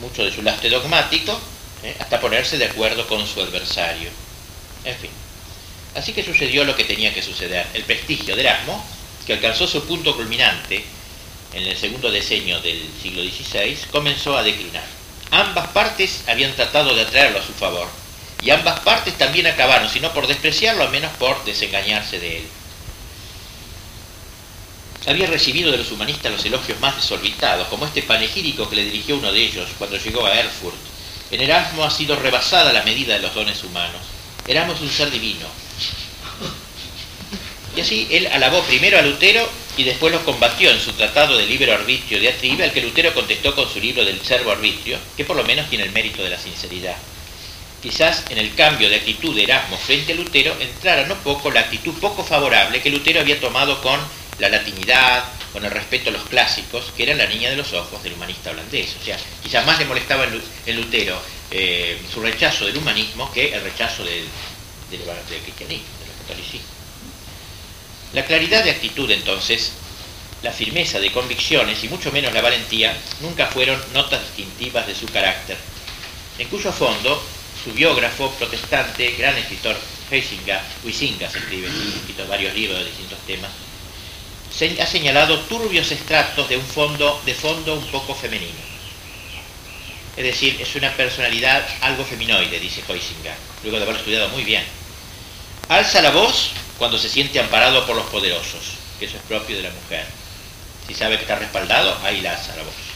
mucho 0.00 0.24
de 0.24 0.32
su 0.32 0.42
lastre 0.42 0.70
dogmático, 0.70 1.38
¿eh? 1.82 1.94
hasta 2.00 2.20
ponerse 2.20 2.56
de 2.56 2.64
acuerdo 2.64 3.06
con 3.06 3.26
su 3.26 3.40
adversario. 3.42 4.08
En 4.84 4.96
fin. 4.96 5.10
Así 5.94 6.12
que 6.12 6.24
sucedió 6.24 6.64
lo 6.64 6.76
que 6.76 6.84
tenía 6.84 7.12
que 7.12 7.22
suceder. 7.22 7.66
El 7.74 7.84
prestigio 7.84 8.36
de 8.36 8.42
Erasmo, 8.42 8.84
que 9.26 9.34
alcanzó 9.34 9.66
su 9.66 9.84
punto 9.84 10.16
culminante 10.16 10.84
en 11.52 11.66
el 11.66 11.76
segundo 11.76 12.10
decenio 12.10 12.60
del 12.60 12.88
siglo 13.02 13.22
XVI, 13.22 13.76
comenzó 13.90 14.36
a 14.36 14.42
declinar. 14.42 14.84
Ambas 15.32 15.68
partes 15.68 16.22
habían 16.28 16.52
tratado 16.54 16.94
de 16.94 17.02
atraerlo 17.02 17.40
a 17.40 17.46
su 17.46 17.52
favor, 17.52 17.88
y 18.42 18.50
ambas 18.50 18.80
partes 18.80 19.16
también 19.18 19.46
acabaron, 19.46 19.88
si 19.88 20.00
no 20.00 20.12
por 20.12 20.26
despreciarlo, 20.26 20.84
al 20.84 20.90
menos 20.90 21.12
por 21.18 21.44
desengañarse 21.44 22.18
de 22.18 22.38
él. 22.38 22.48
Había 25.06 25.26
recibido 25.26 25.72
de 25.72 25.78
los 25.78 25.90
humanistas 25.92 26.30
los 26.30 26.44
elogios 26.44 26.78
más 26.80 26.96
desorbitados, 26.96 27.68
como 27.68 27.86
este 27.86 28.02
panegírico 28.02 28.68
que 28.68 28.76
le 28.76 28.84
dirigió 28.84 29.16
uno 29.16 29.32
de 29.32 29.40
ellos 29.40 29.68
cuando 29.78 29.96
llegó 29.96 30.26
a 30.26 30.38
Erfurt. 30.38 30.76
En 31.30 31.40
Erasmo 31.40 31.84
ha 31.84 31.90
sido 31.90 32.16
rebasada 32.16 32.72
la 32.72 32.82
medida 32.82 33.14
de 33.14 33.20
los 33.20 33.34
dones 33.34 33.62
humanos. 33.64 34.02
Erasmo 34.50 34.74
un 34.80 34.90
ser 34.90 35.10
divino. 35.12 35.46
Y 37.76 37.80
así 37.80 38.08
él 38.10 38.26
alabó 38.32 38.62
primero 38.64 38.98
a 38.98 39.02
Lutero 39.02 39.48
y 39.76 39.84
después 39.84 40.12
lo 40.12 40.24
combatió 40.24 40.72
en 40.72 40.80
su 40.80 40.92
tratado 40.92 41.38
de 41.38 41.46
libre 41.46 41.72
arbitrio 41.72 42.20
de 42.20 42.30
Atribe, 42.30 42.64
al 42.64 42.72
que 42.72 42.82
Lutero 42.82 43.14
contestó 43.14 43.54
con 43.54 43.72
su 43.72 43.78
libro 43.78 44.04
del 44.04 44.20
servo 44.22 44.50
arbitrio, 44.50 44.98
que 45.16 45.24
por 45.24 45.36
lo 45.36 45.44
menos 45.44 45.68
tiene 45.70 45.84
el 45.84 45.92
mérito 45.92 46.24
de 46.24 46.30
la 46.30 46.38
sinceridad. 46.38 46.96
Quizás 47.80 48.24
en 48.28 48.38
el 48.38 48.54
cambio 48.56 48.90
de 48.90 48.96
actitud 48.96 49.34
de 49.36 49.44
Erasmo 49.44 49.78
frente 49.78 50.12
a 50.12 50.16
Lutero 50.16 50.56
entrara 50.60 51.06
no 51.06 51.14
poco 51.22 51.52
la 51.52 51.60
actitud 51.60 51.94
poco 52.00 52.24
favorable 52.24 52.82
que 52.82 52.90
Lutero 52.90 53.20
había 53.20 53.40
tomado 53.40 53.80
con 53.80 54.00
la 54.40 54.48
latinidad, 54.48 55.24
con 55.52 55.64
el 55.64 55.70
respeto 55.70 56.10
a 56.10 56.12
los 56.12 56.22
clásicos, 56.24 56.92
que 56.96 57.02
era 57.02 57.14
la 57.14 57.26
niña 57.26 57.50
de 57.50 57.56
los 57.56 57.72
ojos 57.72 58.02
del 58.02 58.14
humanista 58.14 58.50
holandés. 58.50 58.96
O 59.00 59.04
sea, 59.04 59.18
quizás 59.42 59.64
más 59.66 59.78
le 59.78 59.84
molestaba 59.84 60.24
en 60.24 60.76
Lutero 60.76 61.20
eh, 61.50 62.00
su 62.12 62.20
rechazo 62.20 62.66
del 62.66 62.78
humanismo 62.78 63.30
que 63.32 63.52
el 63.52 63.62
rechazo 63.62 64.04
del, 64.04 64.24
del, 64.90 65.00
del 65.00 65.40
cristianismo, 65.42 65.88
del 66.00 66.26
catolicismo. 66.26 66.68
La 68.12 68.24
claridad 68.24 68.64
de 68.64 68.70
actitud 68.70 69.10
entonces, 69.10 69.72
la 70.42 70.52
firmeza 70.52 70.98
de 70.98 71.12
convicciones 71.12 71.82
y 71.84 71.88
mucho 71.88 72.10
menos 72.10 72.32
la 72.32 72.40
valentía 72.40 72.96
nunca 73.20 73.46
fueron 73.46 73.80
notas 73.92 74.22
distintivas 74.22 74.86
de 74.86 74.94
su 74.94 75.06
carácter, 75.06 75.56
en 76.38 76.48
cuyo 76.48 76.72
fondo 76.72 77.22
su 77.62 77.72
biógrafo 77.72 78.30
protestante, 78.32 79.12
gran 79.12 79.36
escritor 79.36 79.76
Heisinga, 80.10 80.62
Huizinga 80.82 81.30
se 81.30 81.38
escribe, 81.38 81.68
escrito 81.68 82.26
varios 82.26 82.54
libros 82.54 82.78
de 82.78 82.86
distintos 82.86 83.18
temas, 83.26 83.50
ha 84.80 84.86
señalado 84.86 85.38
turbios 85.40 85.90
extractos 85.92 86.48
de 86.48 86.56
un 86.56 86.66
fondo, 86.66 87.20
de 87.24 87.34
fondo 87.34 87.74
un 87.74 87.86
poco 87.86 88.14
femenino. 88.14 88.70
Es 90.16 90.24
decir, 90.24 90.60
es 90.60 90.74
una 90.74 90.92
personalidad 90.92 91.66
algo 91.80 92.04
feminoide, 92.04 92.60
dice 92.60 92.82
Huizinga, 92.88 93.34
luego 93.62 93.78
de 93.78 93.84
haberlo 93.84 94.00
estudiado 94.00 94.28
muy 94.30 94.44
bien. 94.44 94.64
Alza 95.68 96.02
la 96.02 96.10
voz 96.10 96.50
cuando 96.78 96.98
se 96.98 97.08
siente 97.08 97.38
amparado 97.38 97.86
por 97.86 97.96
los 97.96 98.06
poderosos, 98.06 98.74
que 98.98 99.06
eso 99.06 99.16
es 99.16 99.22
propio 99.22 99.56
de 99.56 99.62
la 99.62 99.70
mujer. 99.70 100.04
Si 100.86 100.94
sabe 100.94 101.16
que 101.16 101.22
está 101.22 101.36
respaldado, 101.36 101.96
ahí 102.04 102.20
la 102.20 102.32
alza 102.32 102.56
la 102.56 102.64
voz 102.64 102.90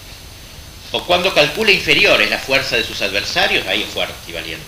o 0.95 1.03
cuando 1.03 1.35
calcula 1.35 1.73
inferiores 1.73 2.31
la 2.31 2.39
fuerza 2.39 2.77
de 2.77 2.85
sus 2.85 3.03
adversarios, 3.03 3.67
ahí 3.67 3.83
es 3.83 3.89
fuerte 3.89 4.15
y 4.29 4.33
valiente. 4.33 4.65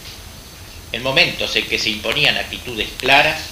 En 0.90 1.04
momentos 1.04 1.54
en 1.54 1.68
que 1.68 1.78
se 1.78 1.90
imponían 1.90 2.36
actitudes 2.36 2.88
claras 2.98 3.42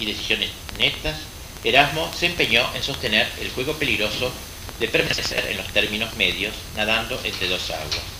y 0.00 0.06
decisiones 0.06 0.48
netas, 0.78 1.16
Erasmo 1.64 2.12
se 2.16 2.26
empeñó 2.26 2.68
en 2.74 2.82
sostener 2.82 3.28
el 3.40 3.50
juego 3.50 3.74
peligroso 3.74 4.32
de 4.78 4.88
permanecer 4.88 5.46
en 5.50 5.56
los 5.56 5.66
términos 5.68 6.14
medios, 6.14 6.54
nadando 6.76 7.20
entre 7.24 7.48
dos 7.48 7.70
aguas. 7.70 8.18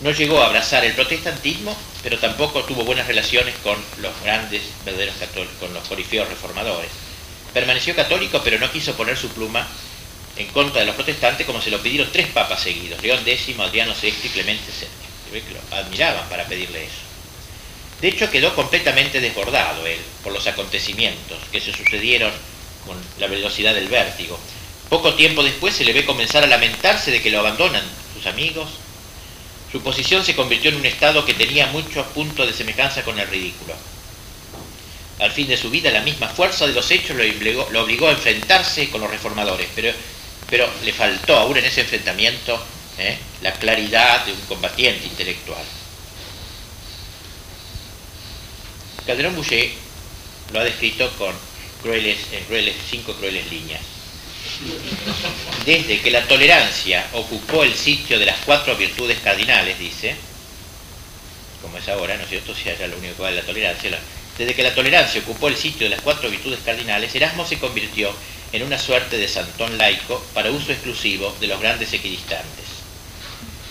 No 0.00 0.10
llegó 0.10 0.42
a 0.42 0.46
abrazar 0.46 0.84
el 0.84 0.94
protestantismo, 0.94 1.76
pero 2.02 2.18
tampoco 2.18 2.64
tuvo 2.64 2.84
buenas 2.84 3.06
relaciones 3.06 3.54
con 3.62 3.76
los 3.98 4.12
grandes 4.22 4.62
verdaderos 4.84 5.14
católicos, 5.16 5.56
con 5.60 5.74
los 5.74 5.86
corifeos 5.86 6.28
reformadores. 6.28 6.90
Permaneció 7.52 7.94
católico, 7.94 8.40
pero 8.42 8.58
no 8.58 8.72
quiso 8.72 8.94
poner 8.94 9.16
su 9.16 9.28
pluma 9.28 9.68
en 10.36 10.48
contra 10.48 10.80
de 10.80 10.86
los 10.86 10.96
protestantes 10.96 11.46
como 11.46 11.60
se 11.60 11.70
lo 11.70 11.82
pidieron 11.82 12.10
tres 12.10 12.26
papas 12.28 12.62
seguidos, 12.62 13.02
León 13.02 13.20
X, 13.24 13.58
Adriano 13.60 13.94
VI 14.00 14.08
y 14.24 14.28
Clemente 14.28 14.72
VII. 14.72 15.40
Que 15.40 15.50
lo 15.50 15.76
admiraban 15.76 16.28
para 16.28 16.46
pedirle 16.46 16.84
eso. 16.84 17.11
De 18.02 18.08
hecho, 18.08 18.30
quedó 18.30 18.54
completamente 18.56 19.20
desbordado 19.20 19.86
él 19.86 20.00
por 20.24 20.32
los 20.32 20.46
acontecimientos 20.48 21.38
que 21.52 21.60
se 21.60 21.72
sucedieron 21.72 22.32
con 22.84 22.96
la 23.18 23.28
velocidad 23.28 23.74
del 23.74 23.86
vértigo. 23.86 24.36
Poco 24.88 25.14
tiempo 25.14 25.44
después 25.44 25.74
se 25.74 25.84
le 25.84 25.92
ve 25.92 26.04
comenzar 26.04 26.42
a 26.42 26.48
lamentarse 26.48 27.12
de 27.12 27.22
que 27.22 27.30
lo 27.30 27.38
abandonan 27.38 27.84
sus 28.12 28.26
amigos. 28.26 28.68
Su 29.70 29.80
posición 29.82 30.24
se 30.24 30.34
convirtió 30.34 30.70
en 30.70 30.78
un 30.78 30.86
estado 30.86 31.24
que 31.24 31.32
tenía 31.32 31.68
muchos 31.68 32.04
puntos 32.08 32.46
de 32.46 32.52
semejanza 32.52 33.04
con 33.04 33.18
el 33.20 33.28
ridículo. 33.28 33.74
Al 35.20 35.30
fin 35.30 35.46
de 35.46 35.56
su 35.56 35.70
vida, 35.70 35.92
la 35.92 36.02
misma 36.02 36.28
fuerza 36.28 36.66
de 36.66 36.72
los 36.72 36.90
hechos 36.90 37.16
lo 37.16 37.82
obligó, 37.82 38.08
a 38.08 38.12
enfrentarse 38.12 38.90
con 38.90 39.00
los 39.00 39.10
reformadores, 39.10 39.68
pero 39.76 39.92
pero 40.50 40.68
le 40.84 40.92
faltó 40.92 41.34
aún 41.36 41.56
en 41.56 41.64
ese 41.64 41.80
enfrentamiento 41.80 42.62
¿eh? 42.98 43.16
la 43.40 43.52
claridad 43.52 44.26
de 44.26 44.32
un 44.32 44.40
combatiente 44.40 45.06
intelectual. 45.06 45.64
Calderón 49.06 49.34
Boucher 49.34 49.70
lo 50.52 50.60
ha 50.60 50.64
descrito 50.64 51.10
con 51.18 51.34
en 51.84 52.44
crueles, 52.44 52.76
cinco 52.88 53.14
crueles 53.14 53.50
líneas. 53.50 53.80
Desde 55.66 56.00
que 56.00 56.10
la 56.10 56.22
tolerancia 56.28 57.06
ocupó 57.12 57.64
el 57.64 57.74
sitio 57.74 58.18
de 58.18 58.26
las 58.26 58.38
cuatro 58.44 58.76
virtudes 58.76 59.18
cardinales, 59.18 59.78
dice, 59.78 60.14
como 61.60 61.78
es 61.78 61.88
ahora, 61.88 62.16
¿no 62.16 62.22
es 62.22 62.28
cierto? 62.28 62.54
Si 62.54 62.68
allá 62.68 62.86
lo 62.86 62.98
único 62.98 63.16
que 63.16 63.22
vale 63.22 63.36
la 63.36 63.46
tolerancia, 63.46 63.98
desde 64.38 64.54
que 64.54 64.62
la 64.62 64.74
tolerancia 64.74 65.20
ocupó 65.22 65.48
el 65.48 65.56
sitio 65.56 65.88
de 65.88 65.96
las 65.96 66.02
cuatro 66.02 66.30
virtudes 66.30 66.60
cardinales, 66.64 67.14
Erasmo 67.14 67.44
se 67.44 67.58
convirtió 67.58 68.14
en 68.52 68.62
una 68.62 68.78
suerte 68.78 69.16
de 69.18 69.26
santón 69.26 69.76
laico 69.78 70.24
para 70.34 70.50
uso 70.50 70.70
exclusivo 70.70 71.34
de 71.40 71.48
los 71.48 71.60
grandes 71.60 71.92
equidistantes. 71.92 72.66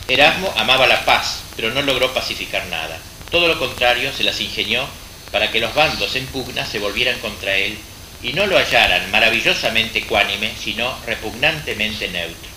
Erasmo 0.08 0.54
amaba 0.58 0.88
la 0.88 1.06
paz, 1.06 1.44
pero 1.56 1.72
no 1.72 1.82
logró 1.82 2.14
pacificar 2.14 2.66
nada. 2.68 3.00
Todo 3.30 3.48
lo 3.48 3.58
contrario, 3.58 4.12
se 4.12 4.24
las 4.24 4.42
ingenió 4.42 4.86
para 5.32 5.52
que 5.52 5.60
los 5.60 5.74
bandos 5.74 6.16
en 6.16 6.26
pugna 6.28 6.66
se 6.66 6.80
volvieran 6.80 7.20
contra 7.20 7.56
él 7.56 7.78
y 8.24 8.34
no 8.34 8.46
lo 8.46 8.58
hallaran 8.58 9.10
maravillosamente 9.12 10.00
ecuánime, 10.00 10.54
sino 10.62 10.96
repugnantemente 11.06 12.08
neutro. 12.10 12.50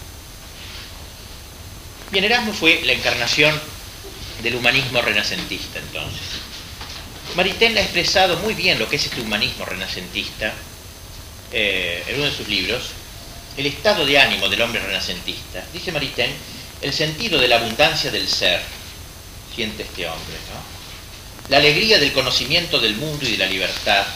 Bien, 2.11 2.25
Erasmo 2.25 2.53
fue 2.53 2.83
la 2.85 2.93
encarnación 2.93 3.59
del 4.43 4.57
humanismo 4.57 5.01
renacentista 5.01 5.79
entonces. 5.79 6.21
Maritain 7.35 7.77
ha 7.79 7.81
expresado 7.81 8.37
muy 8.39 8.55
bien 8.55 8.79
lo 8.79 8.89
que 8.89 8.97
es 8.97 9.07
este 9.07 9.21
humanismo 9.21 9.65
renacentista 9.65 10.53
eh, 11.53 12.05
en 12.07 12.17
uno 12.17 12.25
de 12.25 12.37
sus 12.37 12.49
libros, 12.49 12.91
el 13.57 13.67
estado 13.67 14.05
de 14.05 14.19
ánimo 14.19 14.49
del 14.49 14.61
hombre 14.61 14.81
renacentista. 14.81 15.65
Dice 15.73 15.91
Maritain, 15.91 16.31
el 16.83 16.93
sentido 16.93 17.41
de 17.41 17.49
la 17.49 17.57
abundancia 17.57 18.11
del 18.11 18.29
ser, 18.29 18.61
siente 19.55 19.85
este 19.85 20.07
hombre, 20.07 20.37
¿no? 20.53 20.74
La 21.51 21.59
alegría 21.59 21.99
del 21.99 22.13
conocimiento 22.13 22.81
del 22.81 22.97
mundo 22.97 23.27
y 23.27 23.33
de 23.33 23.37
la 23.37 23.47
libertad, 23.47 24.07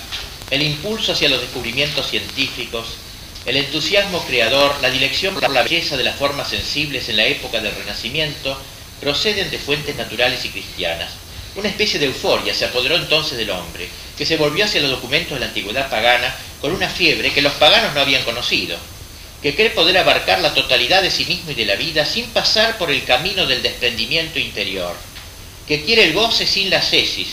el 0.51 0.63
impulso 0.63 1.13
hacia 1.13 1.29
los 1.29 1.43
descubrimientos 1.43 2.09
científicos, 2.09 2.97
el 3.45 3.59
entusiasmo 3.59 4.25
creador, 4.25 4.75
la 4.81 4.89
dirección 4.89 5.35
por 5.35 5.51
la 5.51 5.63
belleza 5.63 5.99
de 5.99 6.05
las 6.05 6.17
formas 6.17 6.49
sensibles 6.49 7.07
en 7.11 7.19
la 7.19 7.27
época 7.27 7.61
del 7.61 7.75
Renacimiento 7.75 8.59
proceden 9.03 9.51
de 9.51 9.59
fuentes 9.59 9.95
naturales 9.95 10.43
y 10.47 10.49
cristianas. 10.49 11.13
Una 11.55 11.69
especie 11.69 12.01
de 12.01 12.07
euforia 12.07 12.55
se 12.55 12.65
apoderó 12.65 12.97
entonces 12.97 13.37
del 13.37 13.51
hombre, 13.51 13.91
que 14.17 14.25
se 14.25 14.39
volvió 14.39 14.65
hacia 14.65 14.81
los 14.81 14.91
documentos 14.91 15.35
de 15.35 15.41
la 15.41 15.47
antigüedad 15.47 15.91
pagana 15.91 16.35
con 16.63 16.73
una 16.73 16.89
fiebre 16.89 17.33
que 17.35 17.43
los 17.43 17.53
paganos 17.55 17.93
no 17.93 18.01
habían 18.01 18.25
conocido, 18.25 18.79
que 19.43 19.55
cree 19.55 19.71
poder 19.71 19.99
abarcar 19.99 20.41
la 20.41 20.55
totalidad 20.55 21.03
de 21.03 21.11
sí 21.11 21.27
mismo 21.27 21.51
y 21.51 21.55
de 21.55 21.67
la 21.67 21.77
vida 21.77 22.07
sin 22.07 22.25
pasar 22.29 22.79
por 22.79 22.91
el 22.91 23.05
camino 23.05 23.47
del 23.47 23.63
desprendimiento 23.63 24.39
interior, 24.39 24.97
que 25.69 25.85
quiere 25.85 26.05
el 26.05 26.15
goce 26.15 26.47
sin 26.47 26.71
la 26.71 26.81
cesis, 26.81 27.29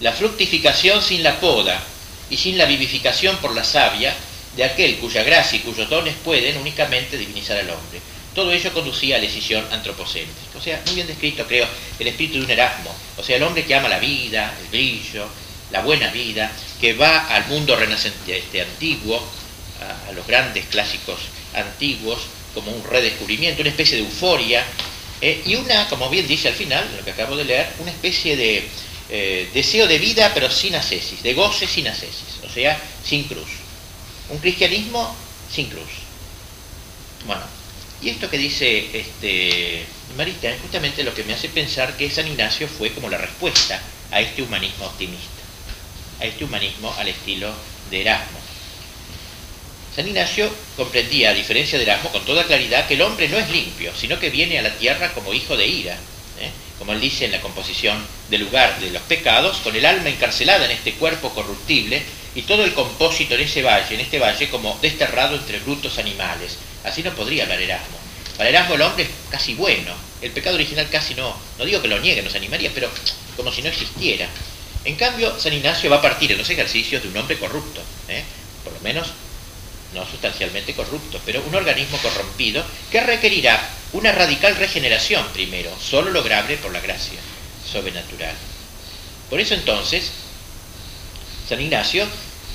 la 0.00 0.12
fructificación 0.12 1.00
sin 1.00 1.22
la 1.22 1.38
poda 1.38 1.80
y 2.28 2.36
sin 2.36 2.58
la 2.58 2.64
vivificación 2.64 3.36
por 3.36 3.54
la 3.54 3.62
savia 3.62 4.12
de 4.56 4.64
aquel 4.64 4.96
cuya 4.96 5.22
gracia 5.22 5.58
y 5.58 5.60
cuyos 5.60 5.88
dones 5.88 6.14
pueden 6.24 6.56
únicamente 6.58 7.16
divinizar 7.16 7.56
al 7.58 7.70
hombre. 7.70 8.00
Todo 8.34 8.52
ello 8.52 8.72
conducía 8.72 9.16
a 9.16 9.18
la 9.18 9.24
decisión 9.24 9.64
antropocéntrica. 9.70 10.58
O 10.58 10.60
sea, 10.60 10.82
muy 10.86 10.96
bien 10.96 11.06
descrito, 11.06 11.46
creo, 11.46 11.66
el 11.98 12.06
espíritu 12.06 12.38
de 12.38 12.44
un 12.44 12.50
Erasmo. 12.50 12.94
O 13.16 13.22
sea, 13.22 13.36
el 13.36 13.42
hombre 13.42 13.64
que 13.64 13.74
ama 13.74 13.88
la 13.88 13.98
vida, 13.98 14.54
el 14.60 14.68
brillo, 14.68 15.26
la 15.70 15.80
buena 15.80 16.10
vida, 16.10 16.52
que 16.80 16.92
va 16.92 17.28
al 17.28 17.46
mundo 17.46 17.76
renacente, 17.76 18.36
este, 18.36 18.60
antiguo, 18.60 19.22
a, 19.80 20.12
los 20.12 20.26
grandes 20.26 20.66
clásicos 20.66 21.18
antiguos, 21.54 22.18
como 22.52 22.72
un 22.72 22.84
redescubrimiento, 22.84 23.62
una 23.62 23.70
especie 23.70 23.96
de 23.96 24.02
euforia, 24.02 24.64
eh, 25.20 25.42
y 25.46 25.54
una, 25.54 25.88
como 25.88 26.10
bien 26.10 26.26
dice 26.26 26.48
al 26.48 26.54
final, 26.54 26.88
lo 26.96 27.04
que 27.04 27.12
acabo 27.12 27.36
de 27.36 27.44
leer, 27.44 27.68
una 27.78 27.90
especie 27.90 28.36
de 28.36 28.68
eh, 29.08 29.48
deseo 29.54 29.86
de 29.86 29.98
vida 29.98 30.32
pero 30.34 30.50
sin 30.50 30.74
ascesis, 30.74 31.22
de 31.22 31.34
goce 31.34 31.66
sin 31.66 31.88
ascesis, 31.88 32.40
o 32.44 32.50
sea, 32.50 32.80
sin 33.04 33.24
cruz. 33.24 33.48
Un 34.28 34.38
cristianismo 34.38 35.14
sin 35.50 35.68
cruz. 35.68 35.88
Bueno, 37.26 37.42
y 38.02 38.10
esto 38.10 38.28
que 38.28 38.38
dice 38.38 38.90
este, 38.92 39.84
Marita 40.16 40.50
es 40.50 40.60
justamente 40.60 41.02
lo 41.02 41.14
que 41.14 41.24
me 41.24 41.34
hace 41.34 41.48
pensar 41.48 41.96
que 41.96 42.10
San 42.10 42.26
Ignacio 42.26 42.68
fue 42.68 42.92
como 42.92 43.08
la 43.08 43.18
respuesta 43.18 43.80
a 44.10 44.20
este 44.20 44.42
humanismo 44.42 44.86
optimista, 44.86 45.42
a 46.20 46.24
este 46.24 46.44
humanismo 46.44 46.92
al 46.98 47.08
estilo 47.08 47.52
de 47.90 48.02
Erasmo. 48.02 48.45
San 49.96 50.06
Ignacio 50.06 50.50
comprendía, 50.76 51.30
a 51.30 51.34
diferencia 51.34 51.78
de 51.78 51.84
Erasmo, 51.84 52.12
con 52.12 52.22
toda 52.26 52.44
claridad 52.44 52.86
que 52.86 52.94
el 52.94 53.00
hombre 53.00 53.30
no 53.30 53.38
es 53.38 53.48
limpio, 53.48 53.94
sino 53.96 54.20
que 54.20 54.28
viene 54.28 54.58
a 54.58 54.62
la 54.62 54.74
tierra 54.76 55.14
como 55.14 55.32
hijo 55.32 55.56
de 55.56 55.66
ira, 55.66 55.94
¿eh? 56.38 56.50
como 56.78 56.92
él 56.92 57.00
dice 57.00 57.24
en 57.24 57.32
la 57.32 57.40
composición 57.40 57.96
del 58.28 58.42
lugar 58.42 58.78
de 58.78 58.90
los 58.90 59.00
pecados, 59.02 59.56
con 59.64 59.74
el 59.74 59.86
alma 59.86 60.10
encarcelada 60.10 60.66
en 60.66 60.72
este 60.72 60.92
cuerpo 60.92 61.30
corruptible 61.30 62.02
y 62.34 62.42
todo 62.42 62.64
el 62.64 62.74
compósito 62.74 63.36
en 63.36 63.40
ese 63.40 63.62
valle, 63.62 63.94
en 63.94 64.02
este 64.02 64.18
valle 64.18 64.50
como 64.50 64.78
desterrado 64.82 65.34
entre 65.34 65.60
brutos 65.60 65.98
animales. 65.98 66.58
Así 66.84 67.02
no 67.02 67.14
podría 67.14 67.44
hablar 67.44 67.62
Erasmo. 67.62 67.96
Para 68.36 68.50
Erasmo 68.50 68.74
el 68.74 68.82
hombre 68.82 69.04
es 69.04 69.10
casi 69.30 69.54
bueno, 69.54 69.94
el 70.20 70.30
pecado 70.30 70.56
original 70.56 70.90
casi 70.90 71.14
no, 71.14 71.34
no 71.58 71.64
digo 71.64 71.80
que 71.80 71.88
lo 71.88 71.98
niegue, 72.00 72.20
nos 72.20 72.34
animaría, 72.34 72.70
pero 72.74 72.90
como 73.34 73.50
si 73.50 73.62
no 73.62 73.70
existiera. 73.70 74.28
En 74.84 74.96
cambio, 74.96 75.40
San 75.40 75.54
Ignacio 75.54 75.88
va 75.88 75.96
a 75.96 76.02
partir 76.02 76.30
en 76.32 76.36
los 76.36 76.50
ejercicios 76.50 77.02
de 77.02 77.08
un 77.08 77.16
hombre 77.16 77.38
corrupto, 77.38 77.80
¿eh? 78.08 78.22
por 78.62 78.74
lo 78.74 78.80
menos 78.80 79.06
no 79.96 80.06
sustancialmente 80.06 80.74
corrupto, 80.74 81.20
pero 81.24 81.42
un 81.42 81.54
organismo 81.54 81.98
corrompido 81.98 82.62
que 82.92 83.00
requerirá 83.00 83.68
una 83.94 84.12
radical 84.12 84.54
regeneración 84.54 85.26
primero, 85.32 85.74
solo 85.80 86.10
lograble 86.10 86.58
por 86.58 86.72
la 86.72 86.80
gracia 86.80 87.18
sobrenatural. 87.70 88.34
Por 89.30 89.40
eso 89.40 89.54
entonces, 89.54 90.12
San 91.48 91.60
Ignacio, 91.60 92.06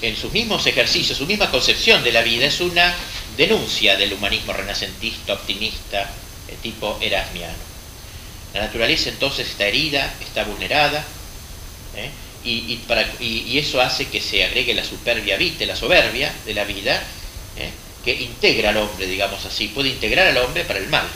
en 0.02 0.16
sus 0.16 0.32
mismos 0.32 0.66
ejercicios, 0.68 1.18
su 1.18 1.26
misma 1.26 1.50
concepción 1.50 2.04
de 2.04 2.12
la 2.12 2.22
vida, 2.22 2.46
es 2.46 2.62
una 2.62 2.96
denuncia 3.36 3.98
del 3.98 4.14
humanismo 4.14 4.54
renacentista, 4.54 5.34
optimista, 5.34 6.10
de 6.48 6.54
tipo 6.62 6.98
erasmiano. 7.02 7.72
La 8.54 8.62
naturaleza 8.62 9.10
entonces 9.10 9.50
está 9.50 9.66
herida, 9.66 10.14
está 10.22 10.44
vulnerada, 10.44 11.04
¿eh? 11.96 12.10
y, 12.44 13.58
eso 13.58 13.82
hace 13.82 14.08
que 14.08 14.22
se 14.22 14.44
agregue 14.44 14.74
la 14.74 14.84
superbia 14.84 15.38
vite, 15.38 15.66
la 15.66 15.76
soberbia 15.76 16.34
de 16.46 16.54
la 16.54 16.64
vida, 16.66 17.02
¿eh? 17.58 17.72
que 18.04 18.14
integra 18.14 18.70
al 18.70 18.78
hombre, 18.78 19.06
digamos 19.06 19.46
así, 19.46 19.68
puede 19.68 19.90
integrar 19.90 20.28
al 20.28 20.38
hombre 20.38 20.64
para 20.64 20.80
el 20.80 20.88
mal. 20.88 21.08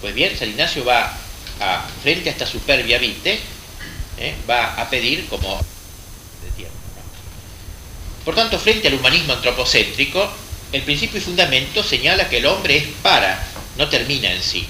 Pues 0.00 0.14
bien, 0.14 0.36
San 0.38 0.48
Ignacio 0.48 0.84
va 0.84 1.16
a, 1.60 1.88
frente 2.02 2.28
a 2.28 2.32
esta 2.32 2.46
superbia 2.46 2.98
vite, 2.98 3.38
¿eh? 4.18 4.34
va 4.48 4.74
a 4.74 4.88
pedir 4.88 5.26
como 5.26 5.56
de 6.56 6.66
Por 8.24 8.34
tanto, 8.34 8.58
frente 8.58 8.88
al 8.88 8.94
humanismo 8.94 9.34
antropocéntrico, 9.34 10.30
el 10.72 10.82
principio 10.82 11.18
y 11.18 11.22
fundamento 11.22 11.82
señala 11.82 12.28
que 12.28 12.38
el 12.38 12.46
hombre 12.46 12.76
es 12.76 12.84
para, 13.02 13.46
no 13.76 13.88
termina 13.88 14.32
en 14.32 14.42
sí. 14.42 14.66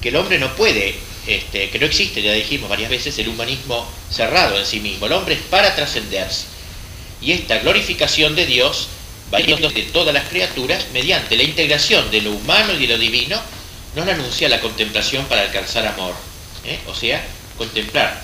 Que 0.00 0.08
el 0.08 0.16
hombre 0.16 0.38
no 0.38 0.54
puede, 0.56 0.96
este, 1.26 1.70
que 1.70 1.78
no 1.78 1.86
existe, 1.86 2.22
ya 2.22 2.32
dijimos 2.32 2.68
varias 2.68 2.90
veces, 2.90 3.18
el 3.18 3.28
humanismo 3.28 3.86
cerrado 4.10 4.58
en 4.58 4.66
sí 4.66 4.80
mismo. 4.80 5.06
El 5.06 5.12
hombre 5.12 5.34
es 5.34 5.40
para 5.42 5.74
trascenderse. 5.74 6.46
Y 7.20 7.32
esta 7.32 7.58
glorificación 7.58 8.34
de 8.34 8.46
Dios 8.46 8.88
variando 9.30 9.68
de 9.70 9.82
todas 9.82 10.14
las 10.14 10.28
criaturas, 10.28 10.86
mediante 10.92 11.36
la 11.36 11.42
integración 11.42 12.10
de 12.10 12.22
lo 12.22 12.32
humano 12.32 12.72
y 12.74 12.86
de 12.86 12.94
lo 12.94 12.98
divino, 12.98 13.40
nos 13.94 14.06
anuncia 14.06 14.48
la 14.48 14.60
contemplación 14.60 15.24
para 15.26 15.42
alcanzar 15.42 15.86
amor. 15.86 16.14
¿eh? 16.64 16.78
O 16.86 16.94
sea, 16.94 17.24
contemplar 17.56 18.22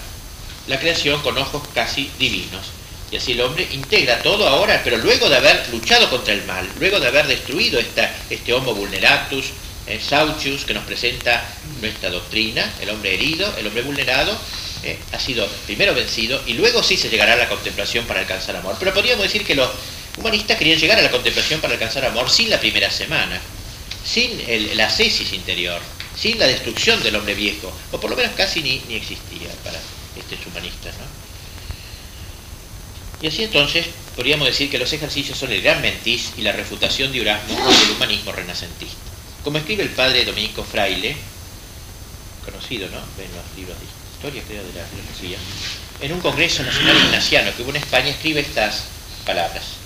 la 0.68 0.78
creación 0.78 1.20
con 1.22 1.36
ojos 1.38 1.62
casi 1.74 2.10
divinos. 2.18 2.66
Y 3.10 3.16
así 3.16 3.32
el 3.32 3.42
hombre 3.42 3.68
integra 3.72 4.22
todo 4.22 4.46
ahora, 4.46 4.80
pero 4.84 4.96
luego 4.98 5.28
de 5.28 5.36
haber 5.36 5.68
luchado 5.70 6.08
contra 6.08 6.32
el 6.32 6.44
mal, 6.44 6.66
luego 6.78 6.98
de 6.98 7.08
haber 7.08 7.26
destruido 7.26 7.78
esta, 7.78 8.10
este 8.30 8.54
homo 8.54 8.74
vulneratus, 8.74 9.46
eh, 9.86 10.00
Sauchius, 10.00 10.64
que 10.64 10.72
nos 10.72 10.84
presenta 10.84 11.44
nuestra 11.80 12.08
doctrina, 12.08 12.72
el 12.80 12.88
hombre 12.88 13.14
herido, 13.14 13.52
el 13.58 13.66
hombre 13.66 13.82
vulnerado, 13.82 14.38
eh, 14.84 14.98
ha 15.12 15.20
sido 15.20 15.46
primero 15.66 15.94
vencido 15.94 16.40
y 16.46 16.54
luego 16.54 16.82
sí 16.82 16.96
se 16.96 17.08
llegará 17.08 17.34
a 17.34 17.36
la 17.36 17.48
contemplación 17.48 18.06
para 18.06 18.20
alcanzar 18.20 18.56
amor. 18.56 18.76
Pero 18.78 18.94
podríamos 18.94 19.24
decir 19.24 19.44
que 19.44 19.54
los 19.54 19.68
humanistas 20.18 20.58
querían 20.58 20.78
llegar 20.78 20.98
a 20.98 21.02
la 21.02 21.10
contemplación 21.10 21.60
para 21.60 21.74
alcanzar 21.74 22.04
amor 22.04 22.30
sin 22.30 22.50
la 22.50 22.60
primera 22.60 22.90
semana, 22.90 23.40
sin 24.04 24.76
la 24.76 24.90
cesis 24.90 25.32
interior, 25.32 25.80
sin 26.16 26.38
la 26.38 26.46
destrucción 26.46 27.02
del 27.02 27.16
hombre 27.16 27.34
viejo, 27.34 27.72
o 27.90 28.00
por 28.00 28.10
lo 28.10 28.16
menos 28.16 28.32
casi 28.36 28.62
ni, 28.62 28.82
existía 28.94 29.48
para 29.64 29.78
estos 30.16 30.46
humanistas. 30.46 30.94
¿no? 30.96 31.04
Y 33.22 33.28
así 33.28 33.44
entonces 33.44 33.86
podríamos 34.16 34.46
decir 34.46 34.70
que 34.70 34.78
los 34.78 34.92
ejercicios 34.92 35.38
son 35.38 35.52
el 35.52 35.62
gran 35.62 35.80
mentis 35.80 36.32
y 36.36 36.42
la 36.42 36.52
refutación 36.52 37.12
de 37.12 37.20
Urasmo 37.20 37.54
del 37.54 37.90
humanismo 37.92 38.32
renacentista. 38.32 38.96
Como 39.44 39.58
escribe 39.58 39.82
el 39.84 39.90
padre 39.90 40.24
Dominico 40.24 40.64
Fraile, 40.64 41.16
conocido 42.44 42.88
¿no? 42.88 42.98
en 42.98 43.30
los 43.34 43.56
libros 43.56 43.78
de 43.78 43.86
historia, 44.14 44.42
creo, 44.46 44.62
de 44.62 44.72
la 44.74 44.86
filosofía, 44.86 45.38
en 46.00 46.12
un 46.12 46.20
congreso 46.20 46.62
nacional 46.62 46.96
ignaciano 46.96 47.54
que 47.56 47.62
hubo 47.62 47.70
en 47.70 47.76
España, 47.76 48.08
escribe 48.08 48.40
estas 48.40 48.84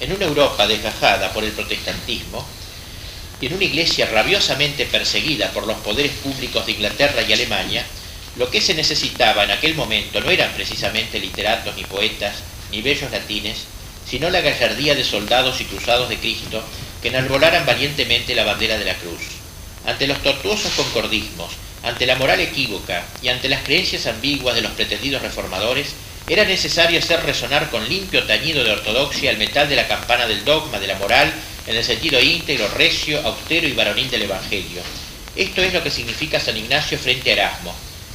En 0.00 0.12
una 0.12 0.24
Europa 0.24 0.66
desgajada 0.66 1.30
por 1.32 1.44
el 1.44 1.52
protestantismo 1.52 2.42
y 3.38 3.46
en 3.46 3.52
una 3.52 3.64
iglesia 3.64 4.06
rabiosamente 4.06 4.86
perseguida 4.86 5.50
por 5.50 5.66
los 5.66 5.76
poderes 5.78 6.12
públicos 6.12 6.64
de 6.64 6.72
Inglaterra 6.72 7.20
y 7.20 7.34
Alemania, 7.34 7.84
lo 8.36 8.50
que 8.50 8.62
se 8.62 8.72
necesitaba 8.72 9.44
en 9.44 9.50
aquel 9.50 9.74
momento 9.74 10.22
no 10.22 10.30
eran 10.30 10.52
precisamente 10.52 11.18
literatos 11.20 11.76
ni 11.76 11.84
poetas 11.84 12.36
ni 12.70 12.80
bellos 12.80 13.10
latines, 13.10 13.64
sino 14.08 14.30
la 14.30 14.40
gallardía 14.40 14.94
de 14.94 15.04
soldados 15.04 15.60
y 15.60 15.64
cruzados 15.66 16.08
de 16.08 16.16
Cristo 16.16 16.64
que 17.02 17.08
enarbolaran 17.08 17.66
valientemente 17.66 18.34
la 18.34 18.44
bandera 18.44 18.78
de 18.78 18.86
la 18.86 18.94
cruz. 18.94 19.20
Ante 19.84 20.06
los 20.06 20.22
tortuosos 20.22 20.72
concordismos, 20.72 21.52
ante 21.82 22.06
la 22.06 22.16
moral 22.16 22.40
equívoca 22.40 23.04
y 23.22 23.28
ante 23.28 23.50
las 23.50 23.62
creencias 23.64 24.06
ambiguas 24.06 24.54
de 24.54 24.62
los 24.62 24.72
pretendidos 24.72 25.20
reformadores, 25.20 25.88
era 26.28 26.44
necesario 26.44 26.98
hacer 26.98 27.22
resonar 27.22 27.70
con 27.70 27.88
limpio 27.88 28.24
tañido 28.24 28.64
de 28.64 28.72
ortodoxia 28.72 29.30
el 29.30 29.38
metal 29.38 29.68
de 29.68 29.76
la 29.76 29.86
campana 29.86 30.26
del 30.26 30.44
dogma, 30.44 30.80
de 30.80 30.88
la 30.88 30.98
moral, 30.98 31.32
en 31.68 31.76
el 31.76 31.84
sentido 31.84 32.20
íntegro, 32.20 32.68
recio, 32.74 33.20
austero 33.24 33.68
y 33.68 33.72
varonil 33.72 34.10
del 34.10 34.22
Evangelio. 34.22 34.82
Esto 35.36 35.62
es 35.62 35.72
lo 35.72 35.82
que 35.84 35.90
significa 35.90 36.40
San 36.40 36.56
Ignacio 36.56 36.98
frente 36.98 37.30
a 37.30 37.32
Erasmo, 37.34 37.72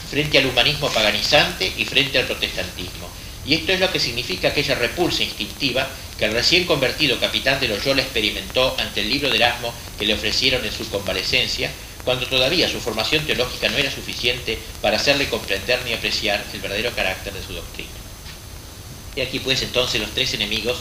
frente 0.10 0.38
al 0.38 0.46
humanismo 0.46 0.90
paganizante 0.90 1.72
y 1.78 1.86
frente 1.86 2.20
al 2.20 2.26
protestantismo. 2.26 3.10
Y 3.46 3.54
esto 3.54 3.72
es 3.72 3.80
lo 3.80 3.92
que 3.92 4.00
significa 4.00 4.50
aquella 4.50 4.76
repulsa 4.76 5.24
instintiva 5.24 5.88
que 6.20 6.26
el 6.26 6.34
recién 6.34 6.66
convertido 6.66 7.20
capitán 7.20 7.60
de 7.60 7.70
Loyola 7.70 8.02
experimentó 8.02 8.76
ante 8.78 9.02
el 9.02 9.10
libro 9.10 9.30
de 9.30 9.38
Erasmo 9.38 9.74
que 9.98 10.06
le 10.06 10.16
ofrecieron 10.16 10.66
en 10.66 10.72
su 10.72 10.90
convalecencia, 10.90 11.72
cuando 12.04 12.28
todavía 12.28 12.68
su 12.68 12.82
formación 12.82 13.26
teológica 13.26 13.70
no 13.70 13.78
era 13.78 13.92
suficiente 13.92 14.60
para 14.82 14.98
hacerle 14.98 15.30
comprender 15.30 15.80
ni 15.86 15.94
apreciar 15.94 16.44
el 16.54 16.60
verdadero 16.60 16.92
carácter 16.94 17.34
de 17.34 17.44
su 17.44 17.54
doctrina. 17.54 18.01
Y 19.16 19.22
aquí 19.22 19.40
pues 19.40 19.62
entonces 19.62 20.00
los 20.00 20.12
tres 20.12 20.34
enemigos 20.34 20.78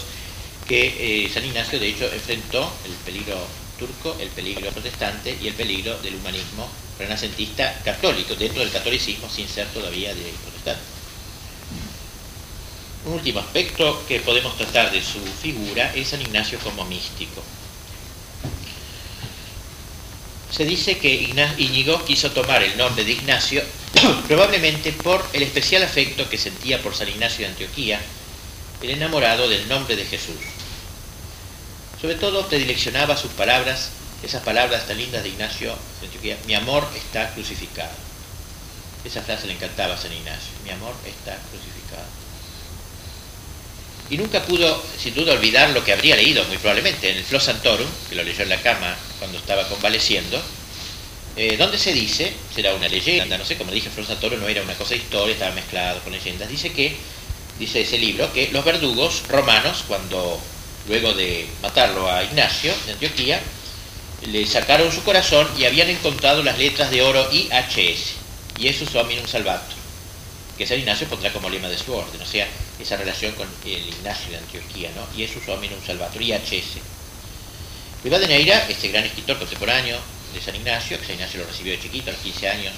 que 0.69 1.25
eh, 1.25 1.31
San 1.33 1.45
Ignacio 1.45 1.81
de 1.81 1.89
hecho 1.89 2.13
enfrentó, 2.13 2.73
el 2.85 2.93
peligro 3.05 3.37
turco, 3.79 4.17
el 4.21 4.29
peligro 4.29 4.71
protestante 4.71 5.37
y 5.43 5.49
el 5.49 5.55
peligro 5.55 5.99
del 5.99 6.15
humanismo 6.15 6.69
renacentista 6.99 7.81
católico, 7.85 8.35
dentro 8.35 8.61
del 8.61 8.71
catolicismo 8.71 9.29
sin 9.29 9.49
ser 9.49 9.67
todavía 9.69 10.15
de 10.15 10.33
protestante. 10.43 10.83
Un 13.07 13.15
último 13.15 13.41
aspecto 13.41 14.05
que 14.07 14.21
podemos 14.21 14.57
tratar 14.59 14.93
de 14.93 15.03
su 15.03 15.21
figura 15.43 15.93
es 15.95 16.09
San 16.09 16.21
Ignacio 16.21 16.59
como 16.59 16.85
místico. 16.85 17.43
Se 20.53 20.65
dice 20.65 20.99
que 20.99 21.33
Íñigo 21.59 22.05
quiso 22.05 22.31
tomar 22.33 22.63
el 22.63 22.77
nombre 22.77 23.05
de 23.05 23.13
Ignacio 23.13 23.63
probablemente 24.29 24.93
por 24.93 25.27
el 25.33 25.43
especial 25.43 25.83
afecto 25.83 26.29
que 26.29 26.37
sentía 26.37 26.83
por 26.83 26.95
San 26.95 27.09
Ignacio 27.09 27.47
de 27.47 27.53
Antioquía, 27.53 28.01
el 28.83 28.91
enamorado 28.91 29.49
del 29.49 29.69
nombre 29.69 29.97
de 29.97 30.05
Jesús. 30.05 30.37
Sobre 32.01 32.15
todo 32.15 32.47
predileccionaba 32.49 33.17
sus 33.17 33.31
palabras, 33.33 33.91
esas 34.23 34.43
palabras 34.43 34.87
tan 34.87 34.97
lindas 34.97 35.23
de 35.23 35.31
Ignacio 35.31 35.75
mi 36.47 36.55
amor 36.55 36.87
está 36.95 37.31
crucificado. 37.33 37.91
Esa 39.05 39.23
frase 39.23 39.47
le 39.47 39.55
encantaba 39.55 39.95
a 39.95 39.99
San 39.99 40.13
Ignacio, 40.13 40.53
mi 40.65 40.71
amor 40.71 40.95
está 41.07 41.37
crucificado. 41.51 42.07
Y 44.11 44.19
nunca 44.19 44.43
pudo, 44.43 44.83
sin 44.99 45.15
duda, 45.15 45.33
olvidar 45.33 45.71
lo 45.71 45.85
que 45.85 45.93
habría 45.93 46.17
leído, 46.17 46.45
muy 46.45 46.59
probablemente, 46.59 47.11
en 47.11 47.19
el 47.19 47.25
Flo 47.25 47.39
Santorum, 47.39 47.89
que 48.09 48.17
lo 48.17 48.25
leyó 48.25 48.43
en 48.43 48.49
la 48.49 48.61
cama 48.61 48.97
cuando 49.19 49.39
estaba 49.39 49.69
convaleciendo, 49.69 50.43
eh, 51.37 51.57
donde 51.57 51.79
se 51.79 51.93
dice, 51.93 52.35
será 52.55 52.75
una 52.75 52.89
leyenda, 52.89 53.39
no 53.39 53.45
sé, 53.45 53.57
como 53.57 53.71
dije, 53.71 53.89
Flo 53.89 54.05
Santorum 54.05 54.41
no 54.41 54.49
era 54.49 54.63
una 54.63 54.75
cosa 54.75 54.91
de 54.91 54.97
historia, 54.97 55.33
estaba 55.33 55.55
mezclado 55.55 56.01
con 56.01 56.13
leyendas, 56.13 56.49
dice 56.49 56.73
que, 56.73 56.97
dice 57.61 57.83
ese 57.83 57.99
libro, 57.99 58.33
que 58.33 58.49
los 58.51 58.65
verdugos 58.65 59.23
romanos, 59.29 59.85
cuando 59.87 60.41
luego 60.89 61.13
de 61.13 61.47
matarlo 61.63 62.11
a 62.11 62.25
Ignacio 62.25 62.75
de 62.87 62.93
Antioquía, 62.93 63.41
le 64.27 64.47
sacaron 64.47 64.91
su 64.91 65.05
corazón 65.05 65.47
y 65.57 65.67
habían 65.67 65.91
encontrado 65.91 66.43
las 66.43 66.59
letras 66.59 66.91
de 66.91 67.03
oro 67.03 67.29
IHS, 67.31 68.15
y 68.59 68.69
eso 68.69 68.85
es 68.85 68.95
Hominum 68.95 69.27
Salvator, 69.27 69.75
que 70.57 70.67
San 70.67 70.79
Ignacio 70.79 71.07
pondrá 71.07 71.33
como 71.33 71.49
lema 71.49 71.69
de 71.69 71.79
su 71.79 71.93
orden, 71.95 72.21
o 72.21 72.27
sea, 72.27 72.49
esa 72.81 72.97
relación 72.97 73.35
con 73.35 73.47
el 73.65 73.89
Ignacio 73.89 74.31
de 74.31 74.39
Antioquía, 74.39 74.91
¿no? 74.97 75.07
Y 75.17 75.23
eso 75.25 75.39
es 75.39 75.49
Hominum 75.49 75.79
Salvator, 75.87 76.21
IHS. 76.21 76.81
Rivadeneira, 78.03 78.67
este 78.69 78.89
gran 78.89 79.05
escritor 79.05 79.39
contemporáneo 79.39 79.99
de 80.33 80.41
San 80.41 80.57
Ignacio, 80.57 80.99
que 80.99 81.05
San 81.05 81.17
Ignacio 81.17 81.41
lo 81.41 81.47
recibió 81.47 81.73
de 81.73 81.81
chiquito, 81.81 82.09
a 82.09 82.15
los 82.15 82.23
15 82.23 82.49
años, 82.49 82.73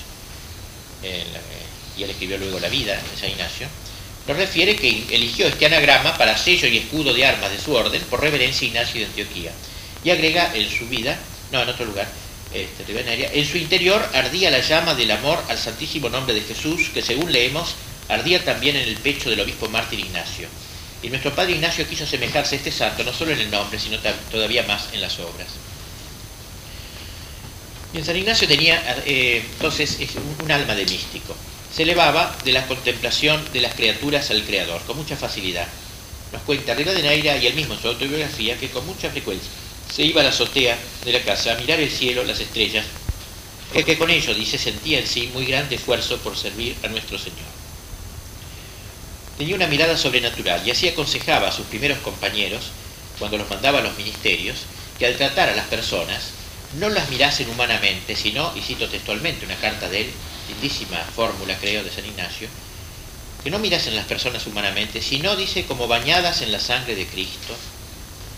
y 1.97 2.03
él 2.03 2.11
escribió 2.11 2.39
luego 2.39 2.59
La 2.59 2.69
vida 2.69 2.95
de 2.95 3.21
San 3.21 3.31
Ignacio, 3.31 3.69
nos 4.27 4.37
refiere 4.37 4.77
que 4.77 5.05
eligió 5.11 5.47
este 5.49 5.67
anagrama 5.67 6.17
para 6.17 6.39
sello 6.39 6.69
y 6.69 6.79
escudo 6.79 7.13
de 7.13 7.27
armas 7.27 7.51
de 7.51 7.59
su 7.59 7.75
orden 7.75 8.01
por 8.03 8.21
reverencia 8.21 8.67
a 8.67 8.69
Ignacio 8.69 9.01
de 9.01 9.07
Antioquía. 9.07 9.53
Y 10.05 10.11
agrega 10.11 10.53
en 10.55 10.71
su 10.71 10.87
vida, 10.87 11.19
no, 11.51 11.63
en 11.63 11.69
otro 11.69 11.85
lugar, 11.85 12.09
este, 12.53 13.39
en 13.39 13.47
su 13.47 13.59
interior 13.59 14.07
ardía 14.15 14.51
la 14.51 14.61
llama 14.61 14.95
del 14.95 15.11
amor 15.11 15.43
al 15.49 15.59
santísimo 15.59 16.09
nombre 16.09 16.35
de 16.35 16.43
Jesús, 16.43 16.91
que 16.95 17.03
según 17.03 17.33
leemos, 17.33 17.75
ardía 18.09 18.45
también 18.45 18.77
en 18.77 18.89
el 18.89 18.97
pecho 18.97 19.29
del 19.29 19.41
obispo 19.41 19.69
mártir 19.69 19.99
Ignacio. 20.01 20.49
Y 21.03 21.09
nuestro 21.09 21.35
padre 21.35 21.53
Ignacio 21.53 21.89
quiso 21.89 22.05
asemejarse 22.05 22.55
a 22.55 22.59
este 22.59 22.71
santo, 22.71 23.03
no 23.03 23.13
solo 23.13 23.33
en 23.33 23.41
el 23.41 23.51
nombre, 23.51 23.79
sino 23.79 23.99
todavía 24.31 24.63
más 24.65 24.89
en 24.93 25.01
las 25.01 25.19
obras. 25.19 25.49
Y 27.93 27.99
en 27.99 28.05
San 28.05 28.17
Ignacio 28.17 28.47
tenía 28.47 29.03
eh, 29.05 29.45
entonces 29.55 29.99
un 30.43 30.51
alma 30.51 30.77
de 30.77 30.85
místico 30.87 31.37
se 31.75 31.85
elevaba 31.85 32.37
de 32.45 32.53
la 32.53 32.67
contemplación 32.67 33.43
de 33.53 33.61
las 33.61 33.75
criaturas 33.75 34.31
al 34.31 34.45
Creador, 34.45 34.83
con 34.83 34.97
mucha 34.97 35.17
facilidad. 35.17 35.67
Nos 36.33 36.43
cuenta 36.43 36.75
Rivera 36.75 36.97
de 36.97 37.03
Naira 37.03 37.37
y 37.37 37.47
él 37.47 37.55
mismo 37.55 37.75
en 37.75 37.81
su 37.81 37.89
autobiografía 37.89 38.59
que 38.59 38.71
con 38.71 38.87
mucha 38.87 39.11
frecuencia 39.11 39.51
se 39.95 40.03
iba 40.03 40.21
a 40.21 40.25
la 40.25 40.31
azotea 40.31 40.79
de 41.05 41.13
la 41.13 41.23
casa 41.23 41.53
a 41.53 41.57
mirar 41.57 41.79
el 41.79 41.91
cielo, 41.91 42.25
las 42.25 42.41
estrellas, 42.41 42.87
que 43.73 43.99
con 43.99 44.11
ello, 44.11 44.35
dice, 44.35 44.59
sentía 44.59 44.99
en 44.99 45.07
sí 45.07 45.31
muy 45.33 45.45
grande 45.47 45.77
esfuerzo 45.77 46.19
por 46.19 46.37
servir 46.37 46.77
a 46.83 46.89
nuestro 46.89 47.19
Señor. 47.19 47.39
Tenía 49.39 49.55
una 49.55 49.67
mirada 49.67 49.97
sobrenatural 49.97 50.67
y 50.67 50.71
así 50.71 50.89
aconsejaba 50.89 51.49
a 51.49 51.53
sus 51.53 51.67
primeros 51.67 51.99
compañeros, 51.99 52.65
cuando 53.19 53.39
los 53.39 53.49
mandaba 53.49 53.79
a 53.79 53.83
los 53.83 53.97
ministerios, 53.97 54.59
que 54.99 55.07
al 55.07 55.17
tratar 55.17 55.49
a 55.49 55.57
las 55.57 55.67
personas 55.67 56.23
no 56.79 56.89
las 56.89 57.09
mirasen 57.11 57.49
humanamente, 57.51 58.15
sino, 58.15 58.53
y 58.57 58.61
cito 58.61 58.89
textualmente 58.89 59.47
una 59.47 59.57
carta 59.57 59.89
de 59.89 60.03
él, 60.03 60.11
lindísima 60.49 60.99
fórmula, 60.99 61.57
creo, 61.61 61.85
de 61.85 61.91
San 61.91 62.07
Ignacio, 62.07 62.49
que 63.43 63.51
no 63.51 63.59
mirasen 63.59 63.97
las 63.97 64.07
personas 64.07 64.47
humanamente, 64.47 65.03
sino, 65.03 65.37
dice, 65.37 65.65
como 65.65 65.89
bañadas 65.89 66.43
en 66.43 66.53
la 66.53 66.61
sangre 66.61 66.95
de 66.95 67.07
Cristo 67.07 67.57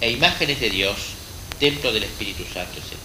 e 0.01 0.11
imágenes 0.11 0.61
de 0.61 0.71
Dios, 0.71 0.97
templo 1.59 1.93
del 1.93 2.05
Espíritu 2.05 2.45
Santo, 2.45 2.79
etc. 2.79 2.99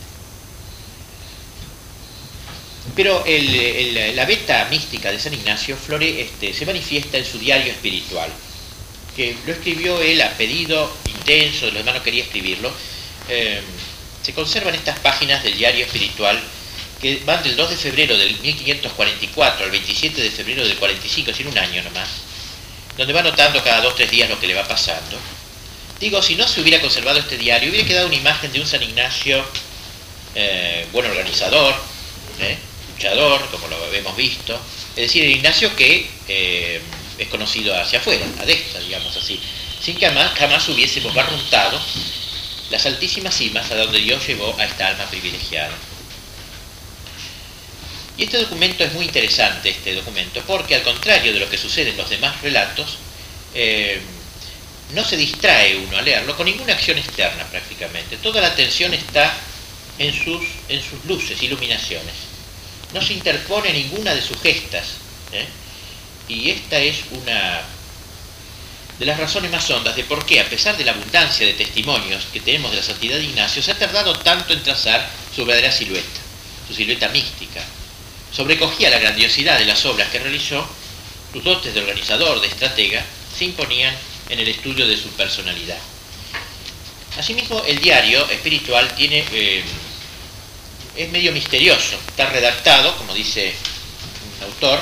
Pero 2.95 3.23
la 3.25 4.25
beta 4.25 4.67
mística 4.69 5.11
de 5.11 5.19
San 5.19 5.33
Ignacio 5.33 5.77
Flore 5.77 6.21
este, 6.21 6.53
se 6.53 6.65
manifiesta 6.65 7.17
en 7.17 7.25
su 7.25 7.37
diario 7.37 7.71
espiritual, 7.71 8.31
que 9.15 9.35
lo 9.45 9.53
escribió 9.53 10.01
él 10.01 10.21
a 10.21 10.31
pedido 10.31 10.91
intenso 11.07 11.65
de 11.65 11.71
los 11.73 11.79
hermanos 11.81 12.03
quería 12.03 12.23
escribirlo. 12.23 12.71
Eh, 13.27 13.61
se 14.23 14.33
conservan 14.33 14.75
estas 14.75 14.99
páginas 14.99 15.43
del 15.43 15.57
diario 15.57 15.85
espiritual 15.85 16.39
que 17.01 17.21
van 17.25 17.41
del 17.43 17.55
2 17.55 17.69
de 17.69 17.77
febrero 17.77 18.17
del 18.17 18.37
1544 18.39 19.65
al 19.65 19.71
27 19.71 20.21
de 20.21 20.31
febrero 20.31 20.67
del 20.67 20.77
45, 20.77 21.33
sin 21.33 21.47
un 21.47 21.57
año 21.57 21.81
nomás, 21.83 22.09
donde 22.97 23.13
va 23.13 23.21
notando 23.23 23.63
cada 23.63 23.81
dos 23.81 23.93
o 23.93 23.95
tres 23.95 24.11
días 24.11 24.29
lo 24.29 24.39
que 24.39 24.47
le 24.47 24.53
va 24.53 24.67
pasando. 24.67 25.17
Digo, 25.99 26.21
si 26.21 26.35
no 26.35 26.47
se 26.47 26.61
hubiera 26.61 26.81
conservado 26.81 27.19
este 27.19 27.37
diario, 27.37 27.69
hubiera 27.69 27.87
quedado 27.87 28.07
una 28.07 28.15
imagen 28.15 28.51
de 28.51 28.59
un 28.59 28.67
San 28.67 28.83
Ignacio 28.83 29.43
eh, 30.35 30.85
buen 30.91 31.05
organizador, 31.05 31.73
¿eh? 32.39 32.57
luchador, 32.93 33.49
como 33.49 33.67
lo 33.67 33.93
hemos 33.93 34.15
visto, 34.15 34.59
es 34.95 35.03
decir, 35.03 35.23
el 35.23 35.31
Ignacio 35.31 35.75
que 35.75 36.09
eh, 36.27 36.81
es 37.17 37.27
conocido 37.29 37.75
hacia 37.75 37.99
afuera, 37.99 38.25
a 38.39 38.45
destra, 38.45 38.79
digamos 38.79 39.15
así, 39.15 39.39
sin 39.81 39.97
que 39.97 40.05
jamás, 40.05 40.37
jamás 40.37 40.67
hubiésemos 40.69 41.13
barruntado 41.13 41.79
las 42.69 42.85
altísimas 42.85 43.35
cimas 43.35 43.71
a 43.71 43.75
donde 43.75 43.99
Dios 43.99 44.25
llevó 44.27 44.55
a 44.59 44.65
esta 44.65 44.87
alma 44.87 45.05
privilegiada. 45.05 45.75
Y 48.19 48.25
este 48.25 48.37
documento 48.37 48.83
es 48.83 48.91
muy 48.91 49.05
interesante, 49.05 49.69
este 49.69 49.95
documento, 49.95 50.43
porque 50.45 50.75
al 50.75 50.83
contrario 50.83 51.31
de 51.31 51.39
lo 51.39 51.49
que 51.49 51.57
sucede 51.57 51.91
en 51.91 51.97
los 51.97 52.09
demás 52.09 52.41
relatos, 52.41 52.97
eh, 53.53 54.01
no 54.93 55.05
se 55.05 55.15
distrae 55.15 55.77
uno 55.77 55.97
a 55.97 56.01
leerlo 56.01 56.35
con 56.35 56.45
ninguna 56.45 56.73
acción 56.73 56.97
externa 56.97 57.45
prácticamente. 57.45 58.17
Toda 58.17 58.41
la 58.41 58.47
atención 58.47 58.93
está 58.93 59.33
en 59.97 60.13
sus, 60.13 60.43
luces, 61.07 61.41
iluminaciones. 61.41 62.13
No 62.93 63.01
se 63.01 63.13
interpone 63.13 63.71
ninguna 63.71 64.13
de 64.13 64.21
sus 64.21 64.37
gestas. 64.41 64.95
¿eh? 65.31 65.47
Y 66.27 66.49
esta 66.49 66.77
es 66.77 66.97
una 67.11 67.61
de 68.99 69.05
las 69.05 69.17
razones 69.17 69.49
más 69.49 69.69
hondas 69.69 69.95
de 69.95 70.03
por 70.03 70.25
qué, 70.25 70.41
a 70.41 70.49
pesar 70.49 70.75
de 70.75 70.83
la 70.83 70.91
abundancia 70.91 71.47
de 71.47 71.53
testimonios 71.53 72.25
que 72.33 72.41
tenemos 72.41 72.71
de 72.71 72.77
la 72.77 72.83
santidad 72.83 73.15
de 73.15 73.23
Ignacio, 73.23 73.63
se 73.63 73.71
ha 73.71 73.79
tardado 73.79 74.13
tanto 74.19 74.51
en 74.51 74.61
trazar 74.61 75.09
su 75.33 75.45
verdadera 75.45 75.71
silueta, 75.71 76.19
su 76.67 76.73
silueta 76.73 77.07
mística, 77.07 77.63
sobrecogía 78.31 78.89
la 78.89 78.99
grandiosidad 78.99 79.57
de 79.57 79.65
las 79.65 79.85
obras 79.85 80.09
que 80.09 80.19
realizó, 80.19 80.67
sus 81.31 81.43
dotes 81.43 81.73
de 81.73 81.81
organizador, 81.81 82.41
de 82.41 82.47
estratega, 82.47 83.05
se 83.37 83.45
imponían 83.45 83.95
en 84.29 84.39
el 84.39 84.47
estudio 84.47 84.87
de 84.87 84.97
su 84.97 85.09
personalidad. 85.09 85.77
Asimismo, 87.17 87.61
el 87.65 87.79
diario 87.79 88.27
espiritual 88.29 88.95
tiene, 88.95 89.25
eh, 89.31 89.63
es 90.95 91.09
medio 91.09 91.31
misterioso, 91.31 91.97
está 92.07 92.29
redactado, 92.29 92.95
como 92.97 93.13
dice 93.13 93.53
un 94.37 94.45
autor, 94.45 94.79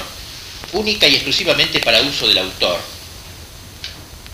única 0.73 1.07
y 1.07 1.15
exclusivamente 1.15 1.79
para 1.79 2.01
uso 2.01 2.27
del 2.27 2.37
autor. 2.39 2.79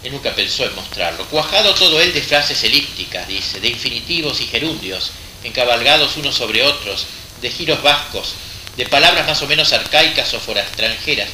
Él 0.03 0.11
nunca 0.11 0.35
pensó 0.35 0.65
en 0.65 0.75
mostrarlo. 0.75 1.25
Cuajado 1.27 1.73
todo 1.75 2.01
él 2.01 2.13
de 2.13 2.21
frases 2.21 2.61
elípticas, 2.63 3.27
dice, 3.27 3.59
de 3.61 3.69
infinitivos 3.69 4.41
y 4.41 4.47
gerundios, 4.47 5.11
encabalgados 5.43 6.17
unos 6.17 6.35
sobre 6.35 6.63
otros, 6.63 7.05
de 7.41 7.49
giros 7.49 7.81
vascos, 7.81 8.33
de 8.77 8.85
palabras 8.87 9.27
más 9.27 9.41
o 9.41 9.47
menos 9.47 9.71
arcaicas 9.73 10.33
o 10.33 10.37
extranjeras, 10.37 11.29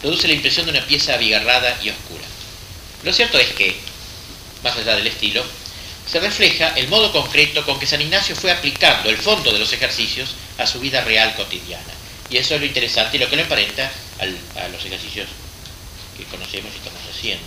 produce 0.00 0.28
la 0.28 0.34
impresión 0.34 0.66
de 0.66 0.72
una 0.72 0.86
pieza 0.86 1.14
abigarrada 1.14 1.78
y 1.82 1.90
oscura. 1.90 2.24
Lo 3.02 3.12
cierto 3.12 3.38
es 3.38 3.48
que, 3.52 3.76
más 4.62 4.76
allá 4.76 4.96
del 4.96 5.06
estilo, 5.06 5.44
se 6.10 6.20
refleja 6.20 6.68
el 6.76 6.88
modo 6.88 7.10
concreto 7.12 7.64
con 7.64 7.78
que 7.78 7.86
San 7.86 8.00
Ignacio 8.00 8.36
fue 8.36 8.52
aplicando 8.52 9.08
el 9.08 9.16
fondo 9.16 9.52
de 9.52 9.58
los 9.58 9.72
ejercicios 9.72 10.30
a 10.58 10.66
su 10.66 10.78
vida 10.80 11.02
real 11.02 11.34
cotidiana. 11.34 11.92
Y 12.30 12.36
eso 12.36 12.54
es 12.54 12.60
lo 12.60 12.66
interesante 12.66 13.16
y 13.16 13.20
lo 13.20 13.28
que 13.28 13.36
le 13.36 13.42
emparenta 13.42 13.90
a 14.20 14.68
los 14.68 14.84
ejercicios 14.84 15.28
que 16.16 16.24
conocemos 16.24 16.72
y 16.74 16.76
estamos 16.78 17.00
haciendo. 17.10 17.46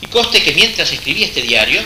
Y 0.00 0.06
coste 0.06 0.42
que 0.42 0.52
mientras 0.52 0.90
escribía 0.92 1.26
este 1.26 1.42
diario, 1.42 1.82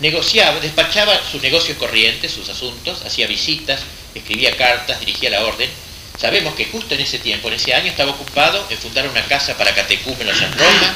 negociaba, 0.00 0.60
despachaba 0.60 1.18
sus 1.30 1.42
negocios 1.42 1.78
corrientes, 1.78 2.32
sus 2.32 2.48
asuntos, 2.48 3.02
hacía 3.04 3.26
visitas, 3.26 3.80
escribía 4.14 4.56
cartas, 4.56 5.00
dirigía 5.00 5.30
la 5.30 5.44
orden, 5.44 5.70
Sabemos 6.18 6.54
que 6.54 6.66
justo 6.66 6.94
en 6.94 7.00
ese 7.00 7.18
tiempo, 7.18 7.48
en 7.48 7.54
ese 7.54 7.74
año, 7.74 7.90
estaba 7.90 8.12
ocupado 8.12 8.66
en 8.70 8.78
fundar 8.78 9.06
una 9.08 9.22
casa 9.26 9.56
para 9.56 9.74
catecúmenos 9.74 10.40
en 10.40 10.52
Roma, 10.52 10.94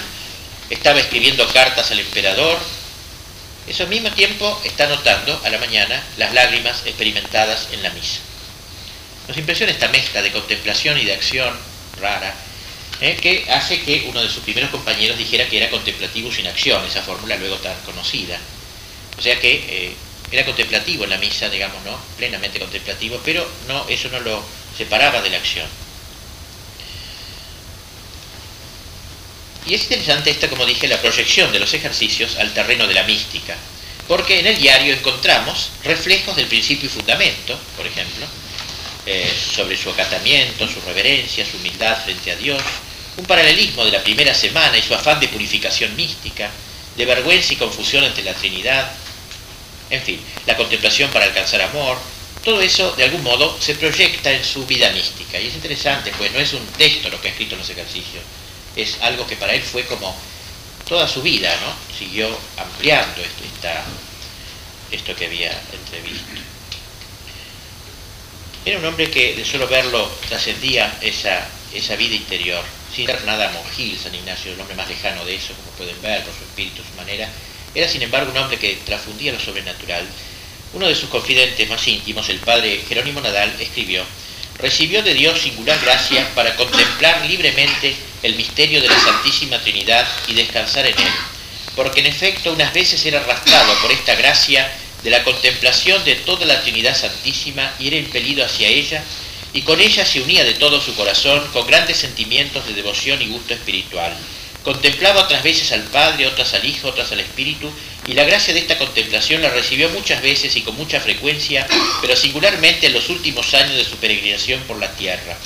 estaba 0.70 1.00
escribiendo 1.00 1.46
cartas 1.48 1.90
al 1.90 2.00
emperador. 2.00 2.58
Eso 3.66 3.86
mismo 3.86 4.10
tiempo 4.12 4.60
está 4.64 4.86
notando 4.86 5.40
a 5.44 5.50
la 5.50 5.58
mañana 5.58 6.02
las 6.16 6.32
lágrimas 6.32 6.82
experimentadas 6.86 7.68
en 7.72 7.82
la 7.82 7.90
misa. 7.90 8.20
Nos 9.28 9.36
impresiona 9.36 9.72
esta 9.72 9.88
mezcla 9.88 10.22
de 10.22 10.32
contemplación 10.32 10.98
y 10.98 11.04
de 11.04 11.12
acción 11.12 11.54
rara 12.00 12.34
¿eh? 13.00 13.16
que 13.20 13.46
hace 13.50 13.80
que 13.82 14.06
uno 14.08 14.22
de 14.22 14.28
sus 14.28 14.42
primeros 14.42 14.70
compañeros 14.70 15.18
dijera 15.18 15.48
que 15.48 15.58
era 15.58 15.70
contemplativo 15.70 16.32
sin 16.32 16.46
acción, 16.46 16.84
esa 16.84 17.02
fórmula 17.02 17.36
luego 17.36 17.56
tan 17.56 17.78
conocida. 17.82 18.38
O 19.18 19.22
sea 19.22 19.38
que 19.38 19.52
eh, 19.68 19.94
era 20.30 20.44
contemplativo 20.44 21.04
en 21.04 21.10
la 21.10 21.18
misa, 21.18 21.48
digamos, 21.48 21.82
¿no? 21.84 21.98
Plenamente 22.16 22.58
contemplativo, 22.58 23.20
pero 23.24 23.48
no, 23.66 23.86
eso 23.88 24.08
no 24.10 24.20
lo 24.20 24.42
separaba 24.76 25.20
de 25.22 25.30
la 25.30 25.38
acción. 25.38 25.66
Y 29.66 29.74
es 29.74 29.82
interesante 29.82 30.30
esta, 30.30 30.48
como 30.48 30.64
dije, 30.64 30.88
la 30.88 31.00
proyección 31.00 31.52
de 31.52 31.58
los 31.58 31.74
ejercicios 31.74 32.36
al 32.36 32.52
terreno 32.54 32.86
de 32.86 32.94
la 32.94 33.02
mística, 33.02 33.56
porque 34.08 34.40
en 34.40 34.46
el 34.46 34.58
diario 34.58 34.94
encontramos 34.94 35.70
reflejos 35.84 36.34
del 36.36 36.46
principio 36.46 36.86
y 36.86 36.92
fundamento, 36.92 37.58
por 37.76 37.86
ejemplo, 37.86 38.26
eh, 39.06 39.32
sobre 39.54 39.76
su 39.76 39.90
acatamiento, 39.90 40.66
su 40.66 40.80
reverencia, 40.82 41.44
su 41.44 41.56
humildad 41.56 42.02
frente 42.02 42.30
a 42.30 42.36
Dios, 42.36 42.62
un 43.16 43.24
paralelismo 43.24 43.84
de 43.84 43.92
la 43.92 44.02
primera 44.02 44.34
semana 44.34 44.78
y 44.78 44.82
su 44.82 44.94
afán 44.94 45.20
de 45.20 45.28
purificación 45.28 45.94
mística, 45.96 46.50
de 46.96 47.04
vergüenza 47.04 47.52
y 47.52 47.56
confusión 47.56 48.04
ante 48.04 48.22
la 48.22 48.34
Trinidad, 48.34 48.90
en 49.90 50.02
fin, 50.02 50.20
la 50.46 50.56
contemplación 50.56 51.10
para 51.10 51.26
alcanzar 51.26 51.60
amor, 51.62 51.98
todo 52.44 52.60
eso 52.62 52.92
de 52.92 53.04
algún 53.04 53.22
modo 53.22 53.56
se 53.60 53.74
proyecta 53.74 54.32
en 54.32 54.44
su 54.44 54.64
vida 54.66 54.90
mística. 54.90 55.38
Y 55.38 55.48
es 55.48 55.54
interesante, 55.54 56.12
pues 56.16 56.32
no 56.32 56.38
es 56.38 56.52
un 56.52 56.64
texto 56.78 57.10
lo 57.10 57.20
que 57.20 57.28
ha 57.28 57.30
escrito 57.32 57.54
en 57.54 57.60
los 57.60 57.70
ejercicios, 57.70 58.22
es 58.76 58.96
algo 59.02 59.26
que 59.26 59.36
para 59.36 59.52
él 59.52 59.62
fue 59.62 59.84
como 59.84 60.16
toda 60.88 61.06
su 61.06 61.22
vida, 61.22 61.54
¿no? 61.60 61.74
Siguió 61.96 62.28
ampliando 62.56 63.20
esto, 63.20 63.44
esto 64.90 65.14
que 65.14 65.26
había 65.26 65.52
entrevisto. 65.72 66.40
Era 68.64 68.78
un 68.78 68.84
hombre 68.84 69.10
que 69.10 69.34
de 69.34 69.44
solo 69.44 69.66
verlo 69.68 70.10
trascendía 70.28 70.98
esa, 71.00 71.46
esa 71.72 71.96
vida 71.96 72.14
interior, 72.14 72.62
sin 72.94 73.06
ser 73.06 73.24
nada 73.24 73.50
monjil, 73.52 73.98
San 73.98 74.14
Ignacio, 74.14 74.52
el 74.52 74.60
hombre 74.60 74.76
más 74.76 74.88
lejano 74.88 75.24
de 75.24 75.36
eso, 75.36 75.54
como 75.54 75.70
pueden 75.78 76.00
ver, 76.02 76.24
por 76.24 76.34
su 76.34 76.44
espíritu, 76.44 76.82
su 76.82 76.96
manera, 76.96 77.28
era 77.74 77.88
sin 77.88 78.02
embargo 78.02 78.32
un 78.32 78.38
hombre 78.38 78.58
que 78.58 78.78
trasfundía 78.84 79.32
lo 79.32 79.40
sobrenatural. 79.40 80.06
Uno 80.72 80.88
de 80.88 80.94
sus 80.94 81.08
confidentes 81.08 81.68
más 81.68 81.86
íntimos, 81.86 82.28
el 82.28 82.38
padre 82.38 82.82
Jerónimo 82.88 83.20
Nadal, 83.20 83.54
escribió, 83.60 84.04
recibió 84.58 85.02
de 85.02 85.14
Dios 85.14 85.40
singular 85.40 85.78
gracia 85.80 86.28
para 86.34 86.56
contemplar 86.56 87.26
libremente 87.26 87.94
el 88.22 88.34
misterio 88.36 88.80
de 88.80 88.88
la 88.88 89.00
Santísima 89.00 89.58
Trinidad 89.60 90.06
y 90.28 90.34
descansar 90.34 90.86
en 90.86 90.98
él, 90.98 91.12
porque 91.74 92.00
en 92.00 92.06
efecto 92.06 92.52
unas 92.52 92.72
veces 92.72 93.04
era 93.04 93.20
arrastrado 93.20 93.72
por 93.80 93.90
esta 93.90 94.14
gracia 94.14 94.70
de 95.02 95.10
la 95.10 95.24
contemplación 95.24 96.04
de 96.04 96.16
toda 96.16 96.44
la 96.46 96.60
Trinidad 96.60 96.96
Santísima 96.96 97.72
y 97.78 97.88
era 97.88 97.96
impelido 97.96 98.44
hacia 98.44 98.68
ella, 98.68 99.02
y 99.52 99.62
con 99.62 99.80
ella 99.80 100.04
se 100.04 100.20
unía 100.20 100.44
de 100.44 100.54
todo 100.54 100.80
su 100.80 100.94
corazón 100.94 101.44
con 101.52 101.66
grandes 101.66 101.96
sentimientos 101.96 102.66
de 102.66 102.74
devoción 102.74 103.20
y 103.22 103.26
gusto 103.26 103.54
espiritual 103.54 104.16
Contemplaba 104.64 105.22
otras 105.22 105.42
veces 105.42 105.72
al 105.72 105.84
Padre, 105.84 106.26
otras 106.26 106.52
al 106.52 106.64
Hijo, 106.66 106.88
otras 106.88 107.10
al 107.12 107.20
Espíritu, 107.20 107.72
y 108.06 108.12
la 108.12 108.24
gracia 108.24 108.52
de 108.52 108.60
esta 108.60 108.76
contemplación 108.76 109.40
la 109.40 109.48
recibió 109.48 109.88
muchas 109.88 110.20
veces 110.20 110.54
y 110.54 110.60
con 110.60 110.76
mucha 110.76 111.00
frecuencia, 111.00 111.66
pero 112.02 112.14
singularmente 112.14 112.88
en 112.88 112.92
los 112.92 113.08
últimos 113.08 113.54
años 113.54 113.76
de 113.76 113.84
su 113.84 113.96
peregrinación 113.96 114.60
por 114.64 114.78
la 114.78 114.90
tierra. 114.92 115.36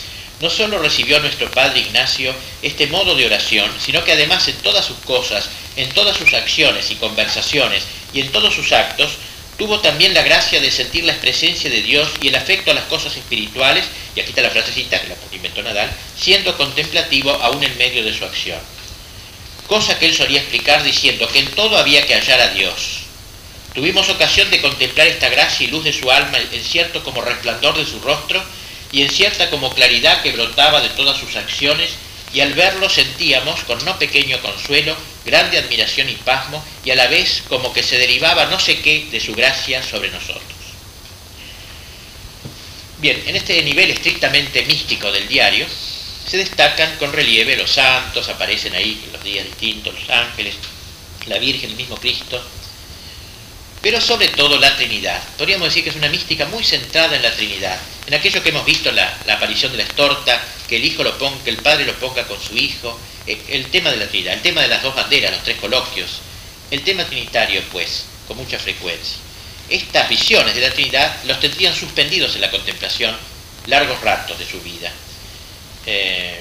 No 0.41 0.51
solo 0.51 0.81
recibió 0.81 1.19
a 1.19 1.21
nuestro 1.21 1.49
Padre 1.49 1.81
Ignacio 1.81 2.35
este 2.61 2.89
modo 2.89 3.15
de 3.15 3.27
oración, 3.27 3.71
sino 3.79 4.03
que 4.03 4.13
además 4.13 4.49
en 4.49 4.57
todas 4.57 4.85
sus 4.85 4.97
cosas, 4.99 5.49
en 5.77 5.91
todas 5.91 6.17
sus 6.17 6.35
acciones 6.35 6.91
y 6.91 6.97
conversaciones 6.97 7.85
y 8.13 8.21
en 8.21 8.33
todos 8.33 8.53
sus 8.53 8.73
actos, 8.73 9.13
tuvo 9.57 9.79
también 9.79 10.13
la 10.13 10.25
gracia 10.25 10.61
de 10.61 10.73
sentir 10.73 11.05
la 11.05 11.15
presencia 11.15 11.71
de 11.71 11.83
Dios 11.83 12.09
y 12.21 12.29
el 12.29 12.35
afecto 12.35 12.73
a 12.73 12.75
las 12.75 12.85
cosas 12.87 13.17
espirituales, 13.17 13.85
y 14.17 14.21
aquí 14.21 14.31
está 14.31 14.43
la 14.43 14.51
frasecita 14.51 15.01
que 15.01 15.09
la 15.09 15.17
inventó 15.31 15.63
Nadal, 15.63 15.93
siendo 16.19 16.57
contemplativo 16.57 17.31
aún 17.31 17.63
en 17.63 17.79
medio 17.79 18.03
de 18.03 18.13
su 18.13 18.25
acción 18.25 18.59
cosa 19.67 19.99
que 19.99 20.07
él 20.07 20.15
solía 20.15 20.41
explicar 20.41 20.83
diciendo 20.83 21.29
que 21.29 21.41
en 21.41 21.51
todo 21.53 21.77
había 21.79 22.07
que 22.07 22.15
hallar 22.15 22.41
a 22.41 22.49
Dios. 22.49 23.01
Tuvimos 23.75 24.09
ocasión 24.09 24.51
de 24.51 24.61
contemplar 24.61 25.07
esta 25.07 25.29
gracia 25.29 25.67
y 25.67 25.71
luz 25.71 25.85
de 25.85 25.93
su 25.93 26.11
alma 26.11 26.39
en 26.39 26.65
cierto 26.65 27.03
como 27.03 27.23
resplandor 27.23 27.77
de 27.77 27.85
su 27.85 27.99
rostro 28.01 28.43
y 28.93 29.03
en 29.03 29.11
cierta 29.11 29.51
como 29.51 29.75
claridad 29.75 30.23
que 30.23 30.33
brotaba 30.33 30.81
de 30.81 30.91
todas 30.91 31.19
sus 31.19 31.35
acciones 31.35 31.91
y 32.33 32.41
al 32.41 32.55
verlo 32.55 32.89
sentíamos 32.89 33.63
con 33.65 33.85
no 33.85 33.99
pequeño 33.99 34.41
consuelo, 34.41 34.97
grande 35.25 35.59
admiración 35.59 36.09
y 36.09 36.15
pasmo 36.15 36.65
y 36.85 36.91
a 36.91 36.95
la 36.95 37.07
vez 37.09 37.43
como 37.49 37.73
que 37.73 37.83
se 37.83 37.99
derivaba 37.99 38.47
no 38.47 38.61
sé 38.61 38.81
qué 38.81 39.07
de 39.11 39.21
su 39.21 39.35
gracia 39.35 39.83
sobre 39.83 40.11
nosotros. 40.11 40.43
Bien, 42.99 43.23
en 43.27 43.37
este 43.37 43.63
nivel 43.63 43.91
estrictamente 43.91 44.63
místico 44.63 45.11
del 45.11 45.29
diario, 45.29 45.67
se 46.27 46.39
destacan 46.39 46.97
con 46.97 47.13
relieve 47.13 47.57
los 47.57 47.71
santos, 47.71 48.29
aparecen 48.29 48.75
ahí 48.75 49.03
en 49.05 49.13
los 49.13 49.23
días 49.23 49.45
distintos, 49.45 49.95
los 49.95 50.11
ángeles, 50.11 50.55
la 51.27 51.39
Virgen, 51.39 51.71
el 51.71 51.77
mismo 51.77 51.97
Cristo, 51.97 52.43
pero 53.83 54.01
sobre 54.01 54.29
todo 54.29 54.59
la 54.59 54.75
Trinidad. 54.77 55.23
Podríamos 55.37 55.69
decir 55.69 55.85
que 55.85 55.91
es 55.91 55.97
una 55.97 56.09
mística 56.09 56.47
muy 56.47 56.65
centrada 56.65 57.17
en 57.17 57.23
la 57.23 57.35
Trinidad, 57.35 57.79
en 58.07 58.15
aquello 58.15 58.43
que 58.43 58.49
hemos 58.49 58.65
visto, 58.65 58.91
la, 58.93 59.19
aparición 59.29 59.73
de 59.73 59.79
la 59.79 59.85
estorta, 59.85 60.43
que 60.69 60.77
el 60.77 60.85
Hijo 60.85 61.05
lo 61.05 61.19
ponga, 61.19 61.45
que 61.45 61.51
el 61.51 61.59
Padre 61.59 61.85
lo 61.85 61.95
ponga 61.95 62.27
con 62.27 62.41
su 62.41 62.57
Hijo, 62.57 62.99
eh, 63.27 63.39
el 63.49 63.67
tema 63.67 63.91
de 63.91 63.99
la 63.99 64.07
Trinidad, 64.07 64.35
el 64.35 64.43
tema 64.43 64.63
de 64.63 64.69
las 64.69 64.83
dos 64.83 64.95
banderas, 64.95 65.33
los 65.33 65.45
tres 65.45 65.59
coloquios, 65.59 66.21
el 66.71 66.83
tema 66.83 67.05
trinitario, 67.05 67.63
pues, 67.71 68.07
con 68.27 68.39
mucha 68.39 68.59
frecuencia. 68.59 69.19
Estas 69.69 70.09
visiones 70.09 70.55
de 70.55 70.63
la 70.63 70.71
Trinidad 70.71 71.23
los 71.25 71.41
tendrían 71.41 71.75
suspendidos 71.75 72.35
en 72.35 72.41
la 72.41 72.51
contemplación 72.51 73.15
largos 73.67 74.01
ratos 74.01 74.39
de 74.39 74.47
su 74.47 74.61
vida. 74.61 74.91
Eh, 75.87 76.41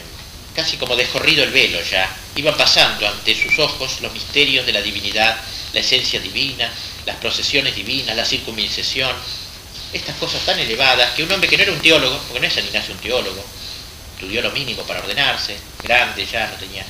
casi 0.56 0.78
como 0.78 0.96
descorrido 0.96 1.44
el 1.44 1.52
velo 1.52 1.82
ya, 1.82 2.10
iban 2.36 2.56
pasando 2.56 3.08
ante 3.08 3.36
sus 3.36 3.58
ojos 3.60 4.02
los 4.02 4.14
misterios 4.14 4.66
de 4.66 4.74
la 4.74 4.82
divinidad, 4.82 5.36
la 5.74 5.80
esencia 5.80 6.20
divina, 6.20 6.72
las 7.06 7.16
procesiones 7.18 7.76
divinas, 7.76 8.16
la 8.16 8.26
circuncisión, 8.26 9.12
estas 9.92 10.16
cosas 10.18 10.42
tan 10.46 10.60
elevadas 10.60 11.12
que 11.12 11.24
un 11.24 11.32
hombre 11.32 11.50
que 11.50 11.58
no 11.58 11.64
era 11.64 11.72
un 11.72 11.82
teólogo, 11.82 12.18
porque 12.28 12.40
no 12.40 12.48
es 12.48 12.54
San 12.54 12.66
Ignacio 12.66 12.94
un 12.94 13.00
teólogo, 13.00 13.44
estudió 14.16 14.42
lo 14.42 14.52
mínimo 14.52 14.84
para 14.84 15.00
ordenarse, 15.00 15.58
grande 15.82 16.26
ya, 16.26 16.48
no 16.48 16.56
tenía... 16.56 16.86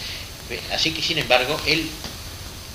Así 0.71 0.91
que 0.91 1.01
sin 1.01 1.17
embargo, 1.17 1.59
él 1.65 1.89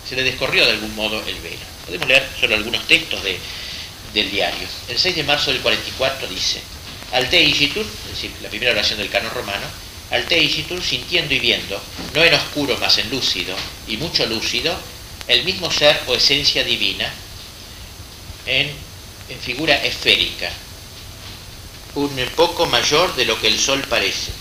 se 0.09 0.17
le 0.17 0.25
descorrió 0.25 0.65
de 0.65 0.73
algún 0.73 0.95
modo 0.97 1.23
el 1.27 1.37
velo. 1.37 1.59
Podemos 1.85 2.09
leer 2.09 2.27
solo 2.41 2.55
algunos 2.55 2.87
textos 2.89 3.23
del 3.23 4.31
diario. 4.31 4.67
El 4.89 4.99
6 4.99 5.17
de 5.17 5.23
marzo 5.23 5.53
del 5.53 5.61
44 5.61 6.27
dice, 6.29 6.61
al 7.13 7.29
teisitur, 7.31 7.85
es 8.05 8.11
decir, 8.11 8.31
la 8.43 8.49
primera 8.49 8.73
oración 8.73 8.99
del 8.99 9.11
canon 9.11 9.33
romano, 9.33 9.67
al 10.11 10.25
teisitur 10.25 10.83
sintiendo 10.83 11.35
y 11.35 11.39
viendo, 11.39 11.81
no 12.15 12.25
en 12.25 12.35
oscuro 12.35 12.77
más 12.79 12.99
en 12.99 13.11
lúcido, 13.11 13.57
y 13.87 13.97
mucho 13.97 14.27
lúcido, 14.27 14.75
el 15.27 15.45
mismo 15.45 15.71
ser 15.71 16.01
o 16.07 16.15
esencia 16.15 16.65
divina 16.65 17.13
en, 18.47 18.71
en 19.29 19.41
figura 19.41 19.75
esférica, 19.85 20.51
un 21.95 22.15
poco 22.37 22.67
mayor 22.67 23.15
de 23.17 23.25
lo 23.25 23.41
que 23.41 23.49
el 23.49 23.59
sol 23.59 23.83
parece, 23.89 24.33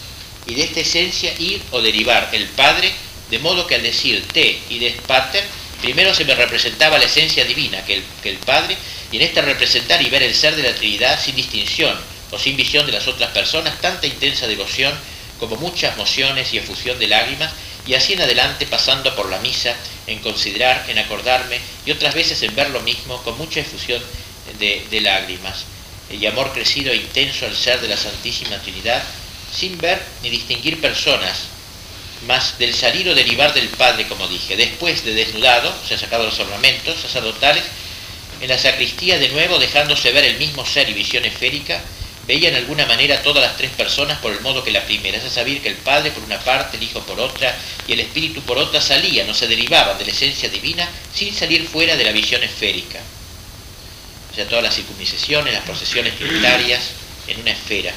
y 0.45 0.55
de 0.55 0.63
esta 0.63 0.79
esencia 0.79 1.33
ir 1.39 1.61
o 1.71 1.81
derivar 1.81 2.29
el 2.31 2.45
Padre, 2.47 2.93
de 3.29 3.39
modo 3.39 3.67
que 3.67 3.75
al 3.75 3.83
decir 3.83 4.25
te 4.31 4.59
y 4.69 4.79
des 4.79 4.95
pater, 5.01 5.43
primero 5.81 6.13
se 6.13 6.23
me 6.23 6.35
representaba 6.35 6.97
la 6.97 7.05
esencia 7.05 7.43
divina 7.43 7.83
que 7.83 7.95
el, 7.95 8.03
que 8.23 8.29
el 8.29 8.37
Padre, 8.37 8.77
y 9.11 9.17
en 9.17 9.23
este 9.23 9.41
representar 9.41 10.01
y 10.01 10.09
ver 10.09 10.23
el 10.23 10.33
ser 10.33 10.55
de 10.55 10.63
la 10.63 10.75
Trinidad 10.75 11.21
sin 11.21 11.35
distinción, 11.35 11.97
o 12.31 12.39
sin 12.39 12.57
visión 12.57 12.85
de 12.85 12.91
las 12.91 13.07
otras 13.07 13.31
personas, 13.31 13.79
tanta 13.79 14.07
intensa 14.07 14.47
devoción 14.47 14.93
como 15.39 15.55
muchas 15.55 15.95
mociones 15.97 16.53
y 16.53 16.57
efusión 16.57 16.97
de 16.99 17.07
lágrimas, 17.07 17.51
y 17.85 17.93
así 17.93 18.13
en 18.13 18.21
adelante 18.21 18.65
pasando 18.65 19.15
por 19.15 19.29
la 19.29 19.39
misa, 19.39 19.73
en 20.07 20.19
considerar, 20.19 20.85
en 20.89 20.99
acordarme, 20.99 21.59
y 21.85 21.91
otras 21.91 22.13
veces 22.13 22.41
en 22.43 22.55
ver 22.55 22.69
lo 22.71 22.81
mismo 22.81 23.21
con 23.23 23.37
mucha 23.37 23.61
efusión 23.61 24.01
de, 24.59 25.01
lágrimas, 25.01 25.65
y 26.09 26.25
amor 26.25 26.51
crecido 26.53 26.91
e 26.91 26.97
intenso 26.97 27.45
al 27.45 27.55
ser 27.55 27.79
de 27.81 27.87
la 27.87 27.97
Santísima 27.97 28.57
Trinidad, 28.59 29.03
sin 29.53 29.77
ver 29.77 30.01
ni 30.21 30.29
distinguir 30.29 30.81
personas, 30.81 31.47
más 32.25 32.57
del 32.57 32.73
salir 32.73 33.07
o 33.07 33.15
derivar 33.15 33.53
del 33.53 33.69
Padre, 33.69 34.07
como 34.07 34.27
dije, 34.27 34.57
después 34.57 35.05
de 35.05 35.13
desnudado, 35.13 35.73
se 35.87 35.93
han 35.93 35.99
sacado 35.99 36.25
los 36.25 36.39
ornamentos 36.39 36.99
sacerdotales, 36.99 37.63
en 38.41 38.49
la 38.49 38.57
sacristía 38.57 39.17
de 39.17 39.29
nuevo 39.29 39.59
dejándose 39.59 40.11
ver 40.11 40.25
el 40.25 40.37
mismo 40.37 40.65
ser 40.65 40.89
y 40.89 40.93
visión 40.93 41.25
esférica, 41.25 41.81
veía 42.27 42.49
en 42.49 42.55
alguna 42.55 42.85
manera 42.85 43.21
todas 43.23 43.41
las 43.41 43.55
tres 43.55 43.71
personas 43.71 44.19
por 44.19 44.33
el 44.33 44.41
modo 44.41 44.63
que 44.63 44.71
la 44.71 44.83
primera, 44.83 45.17
es 45.17 45.31
saber 45.31 45.61
que 45.61 45.69
el 45.69 45.75
Padre 45.75 46.11
por 46.11 46.23
una 46.23 46.39
parte, 46.39 46.75
el 46.75 46.83
Hijo 46.83 46.99
por 47.01 47.19
otra 47.19 47.55
y 47.87 47.93
el 47.93 48.01
Espíritu 48.01 48.41
por 48.41 48.57
otra 48.57 48.81
salían 48.81 49.29
o 49.29 49.33
se 49.33 49.47
derivaban 49.47 49.97
de 49.97 50.05
la 50.05 50.11
esencia 50.11 50.49
divina 50.49 50.87
sin 51.15 51.33
salir 51.33 51.65
fuera 51.67 51.95
de 51.95 52.03
la 52.03 52.11
visión 52.11 52.43
esférica. 52.43 52.99
O 54.31 54.35
sea, 54.35 54.47
todas 54.47 54.65
las 54.65 54.75
circuncisiones, 54.75 55.53
las 55.53 55.63
procesiones 55.63 56.15
trinitarias 56.17 56.81
en 57.27 57.39
una 57.39 57.51
esfera. 57.51 57.93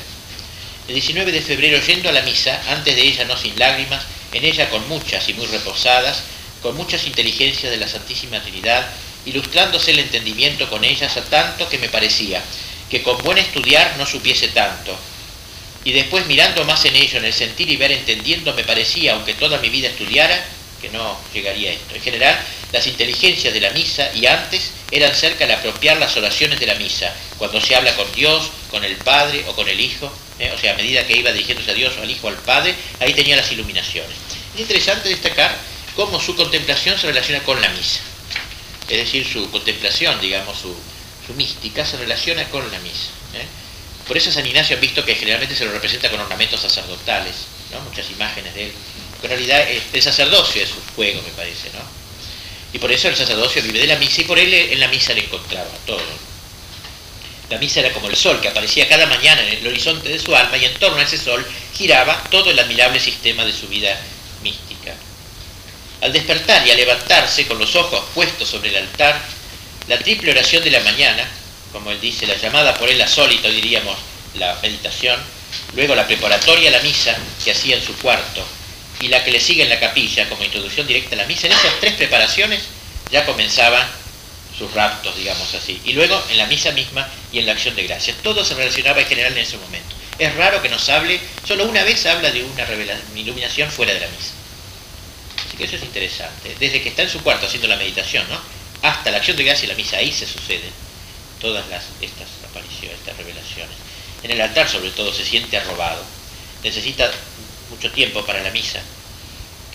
El 0.86 0.94
19 0.94 1.32
de 1.32 1.42
febrero, 1.42 1.80
yendo 1.84 2.08
a 2.08 2.12
la 2.12 2.22
misa, 2.22 2.62
antes 2.68 2.94
de 2.94 3.02
ella 3.02 3.24
no 3.24 3.36
sin 3.36 3.58
lágrimas, 3.58 4.04
en 4.32 4.44
ella 4.44 4.70
con 4.70 4.88
muchas 4.88 5.28
y 5.28 5.34
muy 5.34 5.46
reposadas, 5.46 6.22
con 6.62 6.76
muchas 6.76 7.04
inteligencias 7.06 7.70
de 7.70 7.78
la 7.78 7.88
Santísima 7.88 8.40
Trinidad, 8.40 8.86
ilustrándose 9.26 9.90
el 9.90 9.98
entendimiento 9.98 10.68
con 10.70 10.84
ellas 10.84 11.16
a 11.16 11.24
tanto 11.24 11.68
que 11.68 11.78
me 11.78 11.88
parecía 11.88 12.42
que 12.90 13.02
con 13.02 13.16
buen 13.18 13.38
estudiar 13.38 13.94
no 13.98 14.06
supiese 14.06 14.48
tanto, 14.48 14.98
y 15.84 15.92
después 15.92 16.26
mirando 16.26 16.64
más 16.64 16.84
en 16.84 16.96
ello, 16.96 17.18
en 17.18 17.24
el 17.24 17.32
sentir 17.32 17.70
y 17.70 17.76
ver, 17.76 17.92
entendiendo, 17.92 18.52
me 18.52 18.64
parecía, 18.64 19.14
aunque 19.14 19.34
toda 19.34 19.58
mi 19.58 19.70
vida 19.70 19.88
estudiara, 19.88 20.44
que 20.80 20.90
no 20.90 21.18
llegaría 21.32 21.70
a 21.70 21.72
esto. 21.74 21.94
En 21.94 22.02
general, 22.02 22.38
las 22.72 22.86
inteligencias 22.86 23.52
de 23.52 23.60
la 23.60 23.70
misa 23.70 24.10
y 24.14 24.26
antes 24.26 24.72
eran 24.90 25.14
cerca 25.14 25.46
de 25.46 25.54
apropiar 25.54 25.98
las 25.98 26.16
oraciones 26.16 26.58
de 26.60 26.66
la 26.66 26.74
misa, 26.74 27.14
cuando 27.38 27.60
se 27.60 27.74
habla 27.74 27.94
con 27.96 28.10
Dios, 28.12 28.50
con 28.70 28.84
el 28.84 28.96
Padre 28.96 29.44
o 29.48 29.54
con 29.54 29.68
el 29.68 29.80
Hijo, 29.80 30.12
¿eh? 30.38 30.52
o 30.54 30.58
sea, 30.58 30.74
a 30.74 30.76
medida 30.76 31.06
que 31.06 31.16
iba 31.16 31.32
dirigiéndose 31.32 31.70
a 31.70 31.74
Dios 31.74 31.94
o 31.98 32.02
al 32.02 32.10
Hijo 32.10 32.26
o 32.26 32.30
al 32.30 32.36
Padre, 32.36 32.74
ahí 32.98 33.14
tenía 33.14 33.36
las 33.36 33.50
iluminaciones. 33.52 34.16
Es 34.54 34.60
interesante 34.60 35.08
destacar 35.08 35.56
cómo 35.96 36.20
su 36.20 36.36
contemplación 36.36 36.98
se 36.98 37.06
relaciona 37.06 37.42
con 37.42 37.60
la 37.60 37.68
misa. 37.70 38.00
Es 38.88 38.98
decir, 38.98 39.26
su 39.30 39.50
contemplación, 39.50 40.20
digamos, 40.20 40.58
su, 40.58 40.74
mística 41.34 41.84
se 41.84 41.96
relaciona 41.96 42.44
con 42.48 42.70
la 42.70 42.78
misa. 42.80 43.10
¿eh? 43.34 43.46
Por 44.06 44.16
eso 44.16 44.32
San 44.32 44.46
Ignacio 44.46 44.76
ha 44.76 44.80
visto 44.80 45.04
que 45.04 45.14
generalmente 45.14 45.54
se 45.54 45.64
lo 45.64 45.72
representa 45.72 46.10
con 46.10 46.20
ornamentos 46.20 46.60
sacerdotales, 46.60 47.34
¿no? 47.72 47.80
muchas 47.80 48.10
imágenes 48.10 48.54
de 48.54 48.66
él. 48.66 48.72
en 49.22 49.28
realidad 49.28 49.64
el 49.92 50.02
sacerdocio 50.02 50.62
es 50.62 50.70
un 50.70 50.94
juego, 50.96 51.22
me 51.22 51.30
parece, 51.30 51.70
¿no? 51.70 52.00
Y 52.72 52.78
por 52.78 52.92
eso 52.92 53.08
el 53.08 53.16
sacerdocio 53.16 53.62
vive 53.62 53.80
de 53.80 53.86
la 53.86 53.96
misa 53.96 54.20
y 54.20 54.24
por 54.24 54.38
él 54.38 54.52
en 54.52 54.78
la 54.78 54.88
misa 54.88 55.12
le 55.12 55.24
encontraba 55.24 55.70
todo. 55.86 56.00
La 57.50 57.58
misa 57.58 57.80
era 57.80 57.92
como 57.92 58.08
el 58.08 58.14
sol 58.14 58.40
que 58.40 58.48
aparecía 58.48 58.88
cada 58.88 59.06
mañana 59.06 59.42
en 59.42 59.58
el 59.58 59.66
horizonte 59.66 60.08
de 60.08 60.20
su 60.20 60.34
alma 60.36 60.56
y 60.56 60.66
en 60.66 60.74
torno 60.74 60.98
a 60.98 61.02
ese 61.02 61.18
sol 61.18 61.44
giraba 61.76 62.22
todo 62.30 62.50
el 62.50 62.58
admirable 62.58 63.00
sistema 63.00 63.44
de 63.44 63.52
su 63.52 63.66
vida 63.66 63.98
mística. 64.42 64.94
Al 66.00 66.12
despertar 66.12 66.64
y 66.64 66.70
al 66.70 66.76
levantarse 66.76 67.46
con 67.48 67.58
los 67.58 67.74
ojos 67.74 68.04
puestos 68.14 68.48
sobre 68.48 68.68
el 68.68 68.76
altar, 68.76 69.20
la 69.90 69.98
triple 69.98 70.30
oración 70.30 70.62
de 70.62 70.70
la 70.70 70.78
mañana, 70.80 71.28
como 71.72 71.90
él 71.90 72.00
dice, 72.00 72.24
la 72.24 72.36
llamada 72.36 72.78
por 72.78 72.88
él 72.88 72.96
la 72.96 73.08
sólita, 73.08 73.48
diríamos 73.48 73.98
la 74.34 74.56
meditación, 74.62 75.18
luego 75.74 75.96
la 75.96 76.06
preparatoria 76.06 76.68
a 76.68 76.72
la 76.72 76.78
misa 76.78 77.16
que 77.42 77.50
hacía 77.50 77.74
en 77.74 77.84
su 77.84 77.96
cuarto, 77.96 78.46
y 79.00 79.08
la 79.08 79.24
que 79.24 79.32
le 79.32 79.40
sigue 79.40 79.64
en 79.64 79.68
la 79.68 79.80
capilla 79.80 80.28
como 80.28 80.44
introducción 80.44 80.86
directa 80.86 81.16
a 81.16 81.18
la 81.18 81.24
misa, 81.24 81.48
en 81.48 81.54
esas 81.54 81.80
tres 81.80 81.94
preparaciones 81.94 82.60
ya 83.10 83.26
comenzaban 83.26 83.84
sus 84.56 84.72
raptos, 84.74 85.16
digamos 85.16 85.52
así. 85.54 85.80
Y 85.84 85.94
luego 85.94 86.22
en 86.30 86.38
la 86.38 86.46
misa 86.46 86.70
misma 86.70 87.08
y 87.32 87.40
en 87.40 87.46
la 87.46 87.52
acción 87.52 87.74
de 87.74 87.82
gracias. 87.82 88.16
Todo 88.22 88.44
se 88.44 88.54
relacionaba 88.54 89.00
en 89.00 89.06
general 89.06 89.32
en 89.32 89.38
ese 89.38 89.56
momento. 89.56 89.96
Es 90.20 90.32
raro 90.36 90.62
que 90.62 90.68
nos 90.68 90.88
hable, 90.88 91.18
solo 91.48 91.64
una 91.64 91.82
vez 91.82 92.06
habla 92.06 92.30
de 92.30 92.44
una, 92.44 92.64
iluminación 93.16 93.68
fuera 93.72 93.92
de 93.92 93.98
la 93.98 94.06
misa. 94.06 94.34
Así 95.48 95.56
que 95.56 95.64
eso 95.64 95.74
es 95.74 95.82
interesante. 95.82 96.54
Desde 96.60 96.80
que 96.80 96.90
está 96.90 97.02
en 97.02 97.10
su 97.10 97.20
cuarto 97.22 97.46
haciendo 97.46 97.66
la 97.66 97.76
meditación, 97.76 98.24
¿no? 98.28 98.59
Hasta 98.82 99.10
la 99.10 99.18
acción 99.18 99.36
de 99.36 99.44
gracias 99.44 99.64
y 99.64 99.66
la 99.68 99.74
misa, 99.74 99.98
ahí 99.98 100.12
se 100.12 100.26
suceden 100.26 100.72
todas 101.40 101.64
estas 102.00 102.28
apariciones, 102.48 102.98
estas 102.98 103.16
revelaciones. 103.16 103.76
En 104.22 104.30
el 104.30 104.40
altar 104.40 104.68
sobre 104.68 104.90
todo 104.90 105.12
se 105.12 105.24
siente 105.24 105.56
arrobado. 105.56 106.04
Necesita 106.62 107.10
mucho 107.70 107.90
tiempo 107.90 108.24
para 108.24 108.42
la 108.42 108.50
misa, 108.50 108.80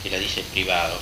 que 0.02 0.10
la 0.10 0.18
dice 0.18 0.42
en 0.42 0.46
privado. 0.48 1.00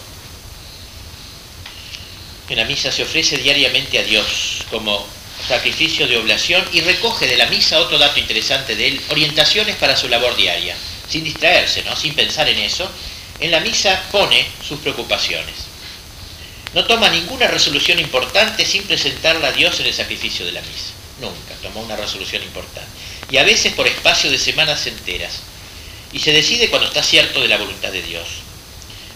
En 2.49 2.57
la 2.57 2.65
misa 2.65 2.91
se 2.91 3.03
ofrece 3.03 3.37
diariamente 3.37 3.99
a 3.99 4.03
Dios 4.03 4.63
como 4.69 5.05
sacrificio 5.47 6.07
de 6.07 6.17
oblación 6.17 6.63
y 6.71 6.81
recoge 6.81 7.27
de 7.27 7.37
la 7.37 7.47
misa 7.47 7.79
otro 7.79 7.97
dato 7.97 8.19
interesante 8.19 8.75
de 8.75 8.87
él, 8.87 9.01
orientaciones 9.09 9.75
para 9.77 9.97
su 9.97 10.07
labor 10.07 10.35
diaria, 10.35 10.75
sin 11.09 11.23
distraerse, 11.23 11.83
¿no? 11.83 11.95
sin 11.95 12.13
pensar 12.13 12.47
en 12.47 12.59
eso. 12.59 12.89
En 13.39 13.51
la 13.51 13.59
misa 13.59 14.03
pone 14.11 14.45
sus 14.65 14.79
preocupaciones. 14.79 15.62
No 16.73 16.85
toma 16.85 17.09
ninguna 17.09 17.47
resolución 17.47 17.99
importante 17.99 18.65
sin 18.65 18.83
presentarla 18.83 19.49
a 19.49 19.51
Dios 19.51 19.79
en 19.79 19.85
el 19.85 19.93
sacrificio 19.93 20.45
de 20.45 20.53
la 20.53 20.61
misa. 20.61 20.93
Nunca 21.21 21.53
tomó 21.61 21.81
una 21.81 21.95
resolución 21.95 22.41
importante. 22.41 22.89
Y 23.29 23.37
a 23.37 23.43
veces 23.43 23.73
por 23.73 23.87
espacio 23.87 24.31
de 24.31 24.39
semanas 24.39 24.85
enteras 24.87 25.41
y 26.11 26.19
se 26.19 26.31
decide 26.31 26.69
cuando 26.69 26.87
está 26.87 27.03
cierto 27.03 27.41
de 27.41 27.47
la 27.47 27.57
voluntad 27.57 27.91
de 27.91 28.01
Dios. 28.01 28.27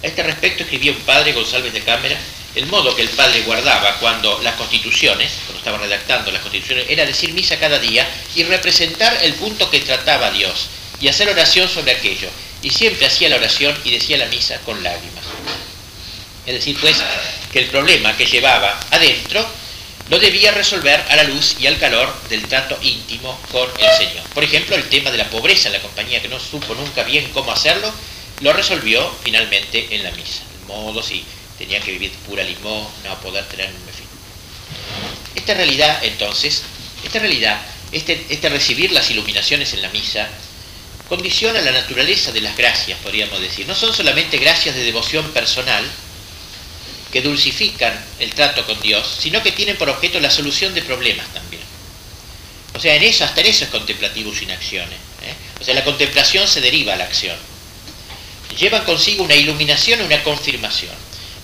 A 0.04 0.08
este 0.08 0.24
respecto 0.24 0.64
escribía 0.64 0.92
un 0.92 1.00
padre, 1.00 1.34
González 1.34 1.74
de 1.74 1.82
Cámara, 1.82 2.18
el 2.56 2.66
modo 2.68 2.96
que 2.96 3.04
el 3.04 3.10
padre 3.10 3.42
guardaba 3.42 4.00
cuando 4.00 4.40
las 4.42 4.56
constituciones, 4.56 5.32
cuando 5.46 5.60
estaba 5.60 5.78
redactando 5.78 6.32
las 6.32 6.42
constituciones, 6.42 6.86
era 6.90 7.06
decir 7.06 7.34
misa 7.34 7.60
cada 7.60 7.80
día 7.80 8.08
y 8.36 8.44
representar 8.44 9.18
el 9.24 9.34
punto 9.34 9.70
que 9.70 9.80
trataba 9.82 10.32
Dios 10.32 10.68
y 11.00 11.08
hacer 11.08 11.30
oración 11.30 11.70
sobre 11.70 11.92
aquello. 11.92 12.30
Y 12.64 12.72
siempre 12.72 13.06
hacía 13.06 13.30
la 13.30 13.36
oración 13.36 13.78
y 13.84 13.92
decía 13.92 14.18
la 14.18 14.26
misa 14.26 14.60
con 14.66 14.82
lágrimas. 14.84 15.24
Es 16.48 16.54
decir, 16.54 16.78
pues, 16.80 16.96
que 17.52 17.60
el 17.60 17.66
problema 17.66 18.16
que 18.16 18.26
llevaba 18.26 18.80
adentro 18.92 19.46
lo 20.10 20.18
debía 20.18 20.52
resolver 20.52 21.04
a 21.10 21.18
la 21.18 21.24
luz 21.24 21.58
y 21.60 21.68
al 21.68 21.78
calor 21.78 22.14
del 22.30 22.48
trato 22.48 22.80
íntimo 22.82 23.38
con 23.52 23.70
el 23.78 23.98
Señor. 23.98 24.24
Por 24.34 24.46
ejemplo, 24.46 24.78
el 24.78 24.88
tema 24.88 25.12
de 25.12 25.18
la 25.18 25.30
pobreza 25.30 25.68
en 25.68 25.74
la 25.74 25.82
compañía, 25.82 26.22
que 26.22 26.30
no 26.30 26.40
supo 26.40 26.74
nunca 26.76 27.04
bien 27.04 27.30
cómo 27.34 27.52
hacerlo, 27.52 27.94
lo 28.40 28.54
resolvió 28.54 29.14
finalmente 29.24 29.88
en 29.94 30.04
la 30.04 30.12
misa. 30.12 30.44
El 30.62 30.68
modo 30.68 31.04
si 31.04 31.26
tenía 31.58 31.82
que 31.82 31.92
vivir 31.92 32.12
pura 32.26 32.44
limón, 32.44 32.88
no 33.04 33.20
poder 33.20 33.46
tener 33.48 33.68
un 33.68 33.94
fin. 33.94 34.08
Esta 35.36 35.54
realidad, 35.54 36.02
entonces, 36.02 36.64
esta 37.04 37.20
realidad, 37.20 37.60
este, 37.92 38.26
este 38.30 38.48
recibir 38.48 38.94
las 38.94 39.12
iluminaciones 39.12 39.74
en 39.74 39.82
la 39.82 39.90
misa, 39.90 40.30
condiciona 41.10 41.60
la 41.60 41.72
naturaleza 41.72 42.32
de 42.32 42.40
las 42.40 42.56
gracias, 42.56 42.98
podríamos 43.00 43.42
decir. 43.42 43.68
No 43.68 43.76
son 43.76 43.94
solamente 43.94 44.38
gracias 44.38 44.76
de 44.76 44.84
devoción 44.84 45.30
personal, 45.32 45.84
que 47.12 47.22
dulcifican 47.22 47.94
el 48.20 48.34
trato 48.34 48.66
con 48.66 48.80
Dios, 48.82 49.18
sino 49.20 49.42
que 49.42 49.52
tienen 49.52 49.78
por 49.78 49.90
objeto 49.90 50.20
la 50.20 50.32
solución 50.32 50.74
de 50.74 50.82
problemas 50.82 51.28
también. 51.34 51.62
O 52.76 52.80
sea, 52.80 52.96
en 52.96 53.04
eso, 53.04 53.24
hasta 53.24 53.42
en 53.42 53.48
eso 53.48 53.64
es 53.64 53.70
contemplativo 53.70 54.34
sin 54.34 54.52
acciones. 54.52 54.98
¿eh? 55.24 55.34
O 55.60 55.64
sea, 55.64 55.74
la 55.74 55.84
contemplación 55.84 56.48
se 56.48 56.62
deriva 56.62 56.94
a 56.94 56.98
la 56.98 57.06
acción. 57.06 57.36
Llevan 58.60 58.86
consigo 58.86 59.24
una 59.24 59.36
iluminación 59.36 60.00
y 60.00 60.04
una 60.04 60.24
confirmación. 60.24 60.94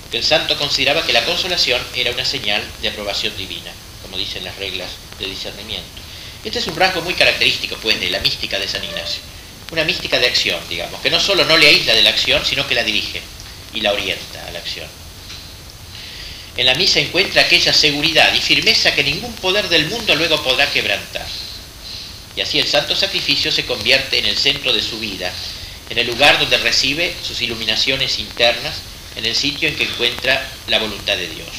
Porque 0.03 0.17
el 0.17 0.23
santo 0.23 0.57
consideraba 0.57 1.05
que 1.05 1.13
la 1.13 1.25
consolación 1.25 1.81
era 1.95 2.11
una 2.11 2.25
señal 2.25 2.63
de 2.81 2.89
aprobación 2.89 3.35
divina, 3.37 3.71
como 4.03 4.17
dicen 4.17 4.43
las 4.43 4.55
reglas 4.57 4.89
de 5.17 5.25
discernimiento. 5.25 6.01
Este 6.43 6.59
es 6.59 6.67
un 6.67 6.75
rasgo 6.75 7.01
muy 7.01 7.13
característico, 7.13 7.77
pues, 7.77 7.99
de 7.99 8.09
la 8.09 8.19
mística 8.19 8.59
de 8.59 8.67
San 8.67 8.83
Ignacio. 8.83 9.21
Una 9.71 9.85
mística 9.85 10.19
de 10.19 10.27
acción, 10.27 10.59
digamos, 10.69 11.01
que 11.01 11.09
no 11.09 11.19
solo 11.19 11.45
no 11.45 11.57
le 11.57 11.67
aísla 11.67 11.93
de 11.93 12.03
la 12.03 12.09
acción, 12.09 12.45
sino 12.45 12.67
que 12.67 12.75
la 12.75 12.83
dirige 12.83 13.21
y 13.73 13.81
la 13.81 13.93
orienta 13.93 14.45
a 14.47 14.51
la 14.51 14.59
acción. 14.59 14.87
En 16.55 16.67
la 16.67 16.75
misa 16.75 16.99
encuentra 16.99 17.41
aquella 17.41 17.73
seguridad 17.73 18.31
y 18.33 18.39
firmeza 18.39 18.93
que 18.93 19.03
ningún 19.03 19.33
poder 19.33 19.69
del 19.69 19.87
mundo 19.87 20.15
luego 20.15 20.41
podrá 20.43 20.69
quebrantar. 20.71 21.25
Y 22.35 22.41
así 22.41 22.59
el 22.59 22.67
santo 22.67 22.95
sacrificio 22.95 23.51
se 23.51 23.65
convierte 23.65 24.19
en 24.19 24.25
el 24.25 24.37
centro 24.37 24.71
de 24.71 24.81
su 24.81 24.99
vida, 24.99 25.31
en 25.89 25.97
el 25.97 26.07
lugar 26.07 26.39
donde 26.39 26.57
recibe 26.57 27.15
sus 27.23 27.41
iluminaciones 27.41 28.19
internas, 28.19 28.75
en 29.15 29.25
el 29.25 29.35
sitio 29.35 29.67
en 29.67 29.75
que 29.75 29.83
encuentra 29.83 30.47
la 30.67 30.79
voluntad 30.79 31.17
de 31.17 31.27
Dios. 31.27 31.49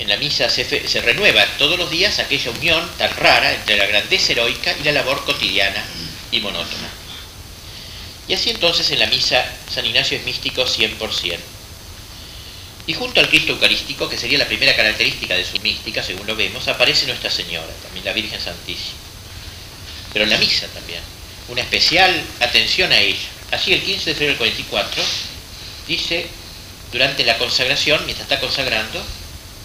En 0.00 0.08
la 0.08 0.16
misa 0.16 0.48
se, 0.48 0.88
se 0.88 1.00
renueva 1.00 1.44
todos 1.58 1.78
los 1.78 1.90
días 1.90 2.18
aquella 2.18 2.50
unión 2.50 2.90
tan 2.98 3.14
rara 3.16 3.52
entre 3.52 3.76
la 3.76 3.86
grandeza 3.86 4.32
heroica 4.32 4.74
y 4.80 4.84
la 4.84 4.92
labor 4.92 5.24
cotidiana 5.24 5.84
y 6.32 6.40
monótona. 6.40 6.88
Y 8.26 8.34
así 8.34 8.50
entonces 8.50 8.90
en 8.90 8.98
la 8.98 9.06
misa 9.06 9.44
San 9.72 9.84
Ignacio 9.84 10.16
es 10.16 10.24
místico 10.24 10.64
100%. 10.64 11.38
Y 12.86 12.94
junto 12.94 13.20
al 13.20 13.28
Cristo 13.28 13.52
Eucarístico, 13.52 14.08
que 14.08 14.18
sería 14.18 14.38
la 14.38 14.46
primera 14.46 14.74
característica 14.74 15.34
de 15.34 15.44
su 15.44 15.58
mística, 15.60 16.02
según 16.02 16.26
lo 16.26 16.36
vemos, 16.36 16.66
aparece 16.68 17.06
Nuestra 17.06 17.30
Señora, 17.30 17.72
también 17.82 18.04
la 18.04 18.12
Virgen 18.12 18.40
Santísima. 18.40 18.98
Pero 20.12 20.24
en 20.24 20.30
la 20.30 20.38
misa 20.38 20.66
también, 20.68 21.00
una 21.48 21.60
especial 21.60 22.22
atención 22.40 22.90
a 22.92 22.98
ella. 22.98 23.28
Así 23.52 23.72
el 23.72 23.82
15 23.82 24.10
de 24.10 24.14
febrero 24.14 24.32
del 24.32 24.38
44 24.38 25.02
dice, 25.86 26.26
durante 26.92 27.24
la 27.24 27.38
consagración, 27.38 28.04
mientras 28.04 28.28
está 28.28 28.40
consagrando, 28.40 29.02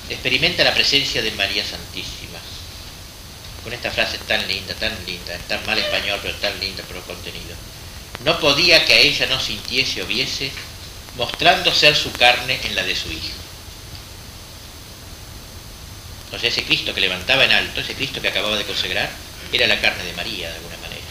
experimenta 0.09 0.63
la 0.63 0.73
presencia 0.73 1.21
de 1.21 1.31
María 1.31 1.65
Santísima. 1.65 2.39
Con 3.63 3.73
esta 3.73 3.89
frase 3.89 4.19
tan 4.27 4.47
linda, 4.47 4.75
tan 4.75 4.93
linda, 5.07 5.37
tan 5.47 5.65
mal 5.65 5.77
español, 5.79 6.19
pero 6.21 6.35
tan 6.35 6.59
linda 6.59 6.83
el 6.87 7.01
contenido. 7.01 7.55
No 8.23 8.39
podía 8.39 8.85
que 8.85 8.93
a 8.93 8.99
ella 8.99 9.25
no 9.27 9.39
sintiese 9.39 10.03
o 10.03 10.05
viese 10.05 10.51
mostrando 11.17 11.73
ser 11.73 11.95
su 11.95 12.11
carne 12.11 12.59
en 12.63 12.75
la 12.75 12.83
de 12.83 12.95
su 12.95 13.11
Hijo. 13.11 13.33
O 16.33 16.39
sea, 16.39 16.49
ese 16.49 16.63
Cristo 16.63 16.93
que 16.93 17.01
levantaba 17.01 17.45
en 17.45 17.51
alto, 17.51 17.79
ese 17.79 17.95
Cristo 17.95 18.21
que 18.21 18.27
acababa 18.27 18.57
de 18.57 18.65
consagrar, 18.65 19.09
era 19.51 19.67
la 19.67 19.79
carne 19.79 20.03
de 20.03 20.13
María 20.13 20.49
de 20.49 20.55
alguna 20.55 20.77
manera, 20.77 21.05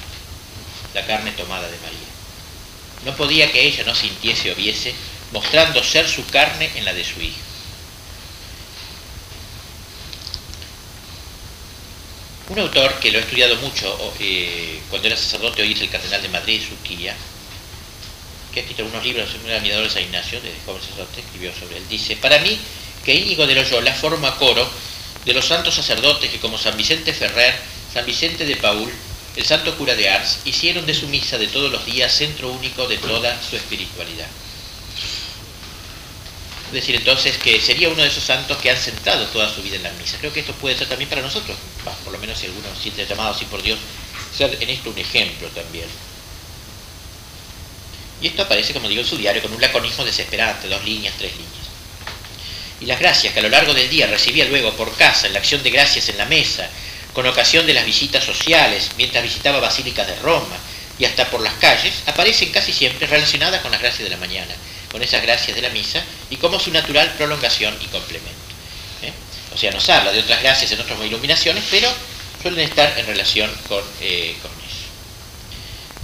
la 0.93 1.07
carne 1.07 1.33
tomada 1.33 1.69
de 1.69 1.79
María. 1.79 1.99
No 3.05 3.17
podía 3.17 3.51
que 3.51 3.63
ella 3.63 3.85
no 3.85 3.95
sintiese 3.95 4.53
o 4.53 4.55
viese, 4.55 4.95
mostrando 5.33 5.83
ser 5.83 6.09
su 6.09 6.27
carne 6.27 6.71
en 6.75 6.85
la 6.85 6.93
de 6.93 7.05
su 7.05 7.21
Hijo. 7.21 7.41
Un 12.47 12.59
autor 12.59 12.99
que 13.01 13.11
lo 13.11 13.19
ha 13.19 13.23
estudiado 13.23 13.57
mucho 13.57 14.15
eh, 14.21 14.79
cuando 14.91 15.09
era 15.09 15.17
sacerdote, 15.17 15.63
hoy 15.63 15.73
es 15.73 15.81
el 15.81 15.89
cardenal 15.89 16.21
de 16.21 16.29
Madrid, 16.29 16.61
Suquía, 16.63 17.17
que 18.55 18.61
ha 18.61 18.63
escrito 18.63 18.83
algunos 18.83 19.05
libros, 19.05 19.29
un 19.45 19.51
admirador 19.51 19.85
de 19.85 19.91
San 19.91 20.03
Ignacio, 20.03 20.41
de 20.41 20.53
joven 20.65 20.81
sacerdote, 20.81 21.21
escribió 21.21 21.53
sobre 21.53 21.79
él. 21.79 21.89
Dice, 21.89 22.17
para 22.17 22.39
mí, 22.39 22.57
que 23.05 23.15
Íñigo 23.15 23.47
de 23.47 23.55
Loyola 23.57 23.93
forma 23.93 24.37
coro 24.37 24.67
de 25.25 25.35
los 25.35 25.45
santos 25.45 25.75
sacerdotes 25.75 26.31
que 26.31 26.39
como 26.39 26.57
San 26.57 26.77
Vicente 26.77 27.13
Ferrer, 27.13 27.55
San 27.93 28.07
Vicente 28.07 28.47
de 28.47 28.57
Paul 28.57 28.91
el 29.37 29.45
santo 29.45 29.77
cura 29.77 29.97
de 29.97 30.09
Ars, 30.09 30.39
hicieron 30.45 30.87
de 30.87 30.95
su 30.95 31.09
misa 31.09 31.39
de 31.39 31.49
todos 31.49 31.71
los 31.71 31.85
días 31.85 32.13
centro 32.13 32.53
único 32.53 32.87
de 32.87 32.99
toda 32.99 33.37
su 33.43 33.57
espiritualidad. 33.57 34.29
Es 36.69 36.73
decir, 36.73 36.95
entonces 36.95 37.37
que 37.39 37.61
sería 37.61 37.89
uno 37.89 38.03
de 38.03 38.09
esos 38.09 38.23
santos 38.23 38.57
que 38.59 38.71
han 38.71 38.77
centrado 38.77 39.27
toda 39.27 39.53
su 39.53 39.63
vida 39.63 39.77
en 39.77 39.83
la 39.83 39.93
misa. 39.93 40.19
Creo 40.19 40.33
que 40.33 40.41
esto 40.41 40.53
puede 40.55 40.77
ser 40.77 40.89
también 40.89 41.11
para 41.11 41.23
nosotros, 41.23 41.57
por 42.05 42.13
lo 42.13 42.19
menos 42.19 42.39
si 42.39 42.47
alguno 42.47 42.69
siente 42.81 43.07
llamado 43.07 43.35
así 43.35 43.45
por 43.47 43.63
Dios, 43.63 43.79
ser 44.37 44.57
en 44.61 44.71
esto 44.71 44.91
un 44.91 44.99
ejemplo 44.99 45.49
también. 45.49 45.87
Y 48.25 48.29
esto 48.29 48.41
aparece, 48.41 48.73
como 48.73 48.89
digo, 48.89 49.03
en 49.03 49.07
su 49.07 49.19
diario 49.19 49.43
con 49.43 49.53
un 49.53 49.61
laconismo 49.61 50.03
desesperante, 50.03 50.67
dos 50.67 50.83
líneas, 50.83 51.13
tres 51.19 51.33
líneas. 51.33 51.69
Y 52.81 52.87
las 52.87 52.99
gracias 52.99 53.35
que 53.35 53.41
a 53.41 53.43
lo 53.43 53.51
largo 53.51 53.75
del 53.75 53.91
día 53.91 54.07
recibía 54.07 54.47
luego 54.47 54.73
por 54.73 54.97
casa, 54.97 55.27
en 55.27 55.35
la 55.35 55.41
acción 55.41 55.63
de 55.63 55.69
gracias 55.69 56.09
en 56.09 56.17
la 56.17 56.25
mesa, 56.25 56.67
con 57.13 57.27
ocasión 57.27 57.67
de 57.67 57.75
las 57.75 57.85
visitas 57.85 58.25
sociales, 58.25 58.93
mientras 58.97 59.23
visitaba 59.23 59.61
basílicas 59.61 60.07
de 60.07 60.17
Roma 60.21 60.57
y 60.99 61.05
hasta 61.05 61.31
por 61.31 61.43
las 61.43 61.53
calles, 61.57 61.93
aparecen 62.07 62.51
casi 62.51 62.73
siempre 62.73 63.07
relacionadas 63.07 63.61
con 63.61 63.71
las 63.71 63.83
gracias 63.83 64.05
de 64.05 64.15
la 64.15 64.17
mañana, 64.17 64.55
con 64.91 65.03
esas 65.03 65.21
gracias 65.21 65.55
de 65.55 65.61
la 65.61 65.69
misa 65.69 66.03
y 66.31 66.37
como 66.37 66.59
su 66.59 66.71
natural 66.71 67.13
prolongación 67.19 67.77
y 67.83 67.87
complemento. 67.89 68.31
¿eh? 69.03 69.13
O 69.55 69.59
sea, 69.59 69.71
nos 69.71 69.87
habla 69.91 70.13
de 70.13 70.21
otras 70.21 70.41
gracias 70.41 70.73
en 70.73 70.81
otras 70.81 70.99
iluminaciones, 71.05 71.63
pero 71.71 71.93
suelen 72.41 72.61
estar 72.61 72.99
en 72.99 73.05
relación 73.05 73.51
con, 73.69 73.85
eh, 74.01 74.35
con 74.41 74.51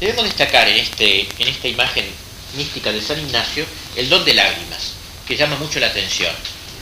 Debemos 0.01 0.25
destacar 0.25 0.67
en, 0.67 0.79
este, 0.79 1.29
en 1.39 1.49
esta 1.49 1.69
imagen 1.69 2.07
mística 2.57 2.91
de 2.91 3.03
San 3.03 3.21
Ignacio 3.21 3.67
el 3.97 4.09
don 4.09 4.25
de 4.25 4.33
lágrimas, 4.33 4.95
que 5.29 5.37
llama 5.37 5.57
mucho 5.57 5.79
la 5.79 5.89
atención. 5.89 6.35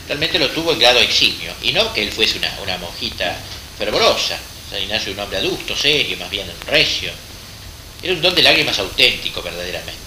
Realmente 0.07 0.39
lo 0.39 0.49
tuvo 0.51 0.71
en 0.71 0.79
grado 0.79 0.99
eximio, 1.01 1.53
y 1.61 1.73
no 1.73 1.93
que 1.93 2.01
él 2.01 2.13
fuese 2.13 2.37
una, 2.37 2.57
una 2.63 2.77
monjita 2.77 3.37
fervorosa. 3.77 4.39
San 4.71 4.81
Ignacio 4.81 5.11
un 5.11 5.19
hombre 5.19 5.37
adulto, 5.37 5.75
serio, 5.75 6.15
más 6.17 6.29
bien 6.29 6.49
recio. 6.65 7.11
Era 8.01 8.13
un 8.13 8.21
don 8.21 8.33
de 8.33 8.41
lágrimas 8.41 8.79
auténtico, 8.79 9.41
verdaderamente. 9.41 9.99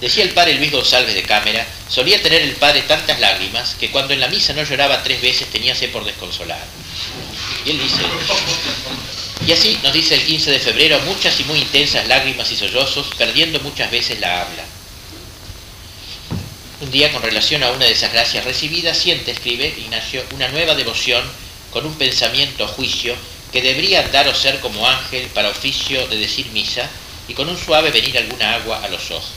Decía 0.00 0.22
el 0.22 0.30
padre 0.30 0.54
Luis 0.54 0.70
González 0.70 1.12
de 1.12 1.24
Cámara, 1.24 1.66
solía 1.90 2.22
tener 2.22 2.40
el 2.42 2.52
padre 2.52 2.82
tantas 2.82 3.18
lágrimas 3.18 3.74
que 3.80 3.90
cuando 3.90 4.14
en 4.14 4.20
la 4.20 4.28
misa 4.28 4.52
no 4.52 4.62
lloraba 4.62 5.02
tres 5.02 5.20
veces 5.20 5.48
teníase 5.50 5.88
por 5.88 6.04
desconsolar. 6.04 6.64
Y 7.64 7.70
él 7.70 7.80
dice, 7.80 8.02
y 9.46 9.52
así 9.52 9.78
nos 9.82 9.92
dice 9.92 10.14
el 10.14 10.24
15 10.24 10.50
de 10.50 10.58
febrero, 10.58 10.98
muchas 11.00 11.38
y 11.40 11.44
muy 11.44 11.60
intensas 11.60 12.06
lágrimas 12.08 12.50
y 12.50 12.56
sollozos, 12.56 13.08
perdiendo 13.16 13.60
muchas 13.60 13.90
veces 13.90 14.20
la 14.20 14.42
habla. 14.42 14.64
Un 16.80 16.90
día, 16.90 17.10
con 17.12 17.22
relación 17.22 17.62
a 17.62 17.70
una 17.70 17.86
de 17.86 17.92
esas 17.92 18.12
gracias 18.12 18.44
recibidas, 18.44 18.96
siente, 18.96 19.32
escribe 19.32 19.74
Ignacio, 19.78 20.22
una 20.32 20.48
nueva 20.48 20.74
devoción 20.74 21.22
con 21.72 21.86
un 21.86 21.94
pensamiento 21.94 22.64
o 22.64 22.68
juicio 22.68 23.14
que 23.52 23.62
debería 23.62 24.00
andar 24.00 24.28
o 24.28 24.34
ser 24.34 24.60
como 24.60 24.86
ángel 24.86 25.26
para 25.28 25.48
oficio 25.48 26.06
de 26.08 26.16
decir 26.18 26.46
misa 26.52 26.88
y 27.26 27.34
con 27.34 27.48
un 27.48 27.58
suave 27.58 27.90
venir 27.90 28.16
alguna 28.18 28.54
agua 28.54 28.80
a 28.82 28.88
los 28.88 29.10
ojos. 29.10 29.32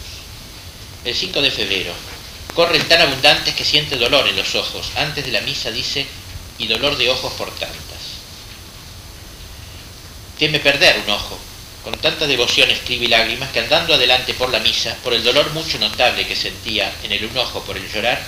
El 1.03 1.15
5 1.15 1.41
de 1.41 1.51
febrero, 1.51 1.93
corren 2.53 2.87
tan 2.87 3.01
abundantes 3.01 3.55
que 3.55 3.65
siente 3.65 3.95
dolor 3.95 4.27
en 4.27 4.35
los 4.35 4.55
ojos. 4.55 4.91
Antes 4.95 5.25
de 5.25 5.31
la 5.31 5.41
misa 5.41 5.71
dice, 5.71 6.05
y 6.57 6.67
dolor 6.67 6.97
de 6.97 7.09
ojos 7.09 7.33
por 7.33 7.49
tantas. 7.51 7.90
Teme 10.41 10.59
perder 10.59 10.97
un 11.05 11.11
ojo. 11.11 11.37
Con 11.83 11.93
tanta 11.99 12.25
devoción 12.25 12.71
escribe 12.71 13.07
lágrimas 13.07 13.51
que 13.51 13.59
andando 13.59 13.93
adelante 13.93 14.33
por 14.33 14.49
la 14.49 14.59
misa, 14.59 14.97
por 15.03 15.13
el 15.13 15.23
dolor 15.23 15.53
mucho 15.53 15.77
notable 15.77 16.25
que 16.25 16.35
sentía 16.35 16.91
en 17.03 17.11
el 17.11 17.25
un 17.25 17.37
ojo 17.37 17.61
por 17.61 17.77
el 17.77 17.87
llorar, 17.87 18.19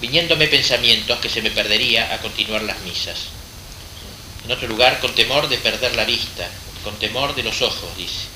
viniéndome 0.00 0.48
pensamientos 0.48 1.20
que 1.20 1.28
se 1.28 1.40
me 1.40 1.52
perdería 1.52 2.12
a 2.12 2.18
continuar 2.18 2.62
las 2.62 2.80
misas. 2.80 3.26
En 4.44 4.50
otro 4.50 4.66
lugar, 4.66 4.98
con 4.98 5.14
temor 5.14 5.48
de 5.48 5.58
perder 5.58 5.94
la 5.94 6.04
vista, 6.04 6.50
con 6.82 6.98
temor 6.98 7.32
de 7.36 7.44
los 7.44 7.62
ojos, 7.62 7.96
dice. 7.96 8.26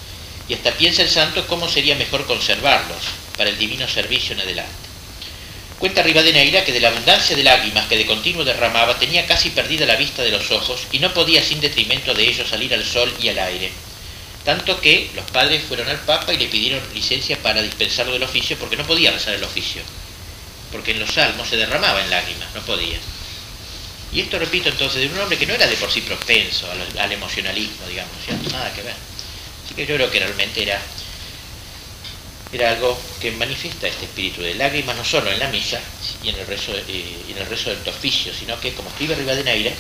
Y 0.49 0.55
hasta 0.55 0.71
piensa 0.71 1.03
el 1.03 1.11
santo 1.11 1.49
cómo 1.49 1.69
sería 1.69 1.97
mejor 1.97 2.27
conservarlos 2.27 3.03
para 3.37 3.51
el 3.51 3.59
divino 3.59 3.89
servicio 3.89 4.35
en 4.37 4.43
adelante. 4.43 4.86
Cuenta 5.79 6.03
Rivadeneira 6.03 6.65
que 6.65 6.73
de 6.73 6.81
la 6.81 6.89
abundancia 6.89 7.37
de 7.37 7.43
lágrimas 7.43 7.87
que 7.87 7.99
de 7.99 8.07
continuo 8.07 8.45
derramaba 8.45 8.99
tenía 8.99 9.27
casi 9.27 9.51
perdida 9.51 9.85
la 9.85 9.97
vista 9.97 10.23
de 10.23 10.31
los 10.31 10.51
ojos 10.51 10.87
y 10.91 10.99
no 10.99 11.13
podía 11.13 11.43
sin 11.43 11.61
detrimento 11.61 12.15
de 12.15 12.27
ellos 12.27 12.49
salir 12.49 12.73
al 12.73 12.85
sol 12.85 13.13
y 13.21 13.29
al 13.29 13.39
aire. 13.39 13.71
Tanto 14.45 14.81
que 14.81 15.11
los 15.15 15.29
padres 15.31 15.65
fueron 15.65 15.89
al 15.89 15.99
Papa 16.01 16.33
y 16.33 16.39
le 16.39 16.47
pidieron 16.47 16.81
licencia 16.95 17.37
para 17.43 17.61
dispensarlo 17.61 18.13
del 18.13 18.23
oficio 18.23 18.57
porque 18.59 18.77
no 18.77 18.87
podía 18.87 19.11
rezar 19.11 19.35
el 19.35 19.45
oficio. 19.45 19.83
Porque 20.73 20.93
en 20.93 21.01
los 21.01 21.13
salmos 21.13 21.49
se 21.49 21.57
derramaba 21.57 22.03
en 22.03 22.11
lágrimas, 22.11 22.55
no 22.55 22.61
podía. 22.63 22.97
Y 24.13 24.21
esto, 24.21 24.39
repito, 24.39 24.69
entonces, 24.69 25.01
de 25.01 25.09
un 25.09 25.21
hombre 25.21 25.37
que 25.37 25.47
no 25.47 25.55
era 25.55 25.67
de 25.67 25.77
por 25.77 25.91
sí 25.91 26.01
propenso 26.01 26.67
al, 26.99 27.13
emocionalismo, 27.13 27.87
digamos, 27.89 28.15
¿cierto? 28.25 28.49
Nada 28.51 28.73
que 28.73 28.83
ver. 28.83 28.95
Así 29.65 29.75
que 29.75 29.85
yo 29.85 29.97
creo 29.97 30.11
que 30.11 30.21
realmente 30.21 30.63
era, 30.63 30.81
era 32.57 32.71
algo 32.71 32.99
que 33.21 33.31
manifiesta 33.33 33.87
este 33.87 34.07
espíritu 34.07 34.43
de 34.43 34.55
lágrimas, 34.55 34.97
no 34.97 35.05
solo 35.05 35.31
en 35.31 35.39
la 35.39 35.49
misa 35.49 35.81
y 36.23 36.31
en 36.31 36.37
el 36.37 36.47
rezo, 36.47 36.73
eh, 36.75 37.17
en 37.31 37.39
el 37.39 37.47
rezo 37.47 37.71
del 37.71 37.89
oficio, 37.89 38.33
sino 38.35 38.59
que, 38.61 38.73
como 38.73 38.89
escribe 38.89 39.15
Rivadeneira, 39.15 39.73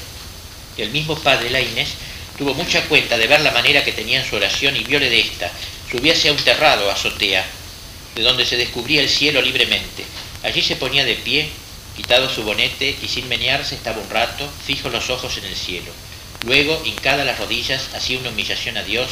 el 0.78 0.90
mismo 0.90 1.16
padre 1.16 1.50
Laínez 1.50 1.88
tuvo 2.36 2.54
mucha 2.54 2.82
cuenta 2.84 3.16
de 3.16 3.26
ver 3.26 3.40
la 3.40 3.50
manera 3.50 3.82
que 3.82 3.92
tenía 3.92 4.20
en 4.20 4.28
su 4.28 4.36
oración 4.36 4.76
y 4.76 4.84
viole 4.84 5.10
de 5.10 5.20
esta, 5.20 5.50
subiese 5.90 6.28
a 6.28 6.32
un 6.32 6.38
terrado 6.38 6.90
azotea, 6.90 7.44
de 8.14 8.22
donde 8.22 8.44
se 8.44 8.56
descubría 8.56 9.00
el 9.00 9.08
cielo 9.08 9.40
libremente. 9.40 10.04
Allí 10.42 10.62
se 10.62 10.76
ponía 10.76 11.04
de 11.04 11.14
pie 11.14 11.50
Quitado 11.96 12.28
su 12.28 12.42
bonete 12.42 12.94
y 13.00 13.08
sin 13.08 13.26
menearse 13.26 13.74
estaba 13.74 14.02
un 14.02 14.10
rato, 14.10 14.46
fijo 14.66 14.90
los 14.90 15.08
ojos 15.08 15.38
en 15.38 15.44
el 15.46 15.56
cielo. 15.56 15.90
Luego, 16.44 16.82
hincada 16.84 17.24
las 17.24 17.38
rodillas, 17.38 17.88
hacía 17.94 18.18
una 18.18 18.28
humillación 18.28 18.76
a 18.76 18.82
Dios. 18.82 19.08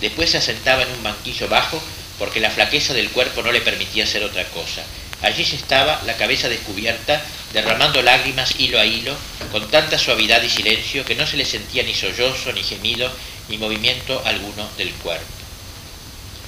Después 0.00 0.30
se 0.30 0.38
asentaba 0.38 0.84
en 0.84 0.90
un 0.90 1.02
banquillo 1.02 1.48
bajo 1.48 1.82
porque 2.18 2.40
la 2.40 2.50
flaqueza 2.50 2.94
del 2.94 3.10
cuerpo 3.10 3.42
no 3.42 3.52
le 3.52 3.60
permitía 3.60 4.04
hacer 4.04 4.22
otra 4.24 4.44
cosa. 4.48 4.82
Allí 5.22 5.44
se 5.44 5.56
estaba, 5.56 6.02
la 6.04 6.16
cabeza 6.16 6.48
descubierta, 6.48 7.22
derramando 7.52 8.02
lágrimas 8.02 8.58
hilo 8.58 8.78
a 8.78 8.84
hilo, 8.84 9.16
con 9.50 9.70
tanta 9.70 9.98
suavidad 9.98 10.42
y 10.42 10.50
silencio 10.50 11.04
que 11.04 11.14
no 11.14 11.26
se 11.26 11.36
le 11.36 11.44
sentía 11.44 11.82
ni 11.82 11.94
sollozo, 11.94 12.52
ni 12.52 12.62
gemido, 12.62 13.10
ni 13.48 13.58
movimiento 13.58 14.22
alguno 14.24 14.68
del 14.76 14.90
cuerpo. 14.94 15.24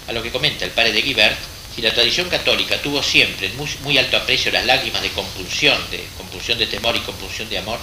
A 0.09 0.13
lo 0.13 0.23
que 0.23 0.31
comenta 0.31 0.65
el 0.65 0.73
padre 0.73 0.93
de 0.93 1.03
Guibert, 1.03 1.39
si 1.75 1.83
la 1.83 1.93
tradición 1.93 2.29
católica 2.29 2.81
tuvo 2.81 3.03
siempre 3.03 3.49
en 3.49 3.57
muy, 3.57 3.99
alto 3.99 4.17
aprecio 4.17 4.51
las 4.51 4.65
lágrimas 4.65 5.03
de 5.03 5.11
compulsión, 5.11 5.79
de 5.91 6.03
compulsión 6.17 6.59
de 6.59 6.67
temor 6.67 6.97
y 6.97 7.01
compulsión 7.01 7.49
de 7.51 7.59
amor, 7.59 7.79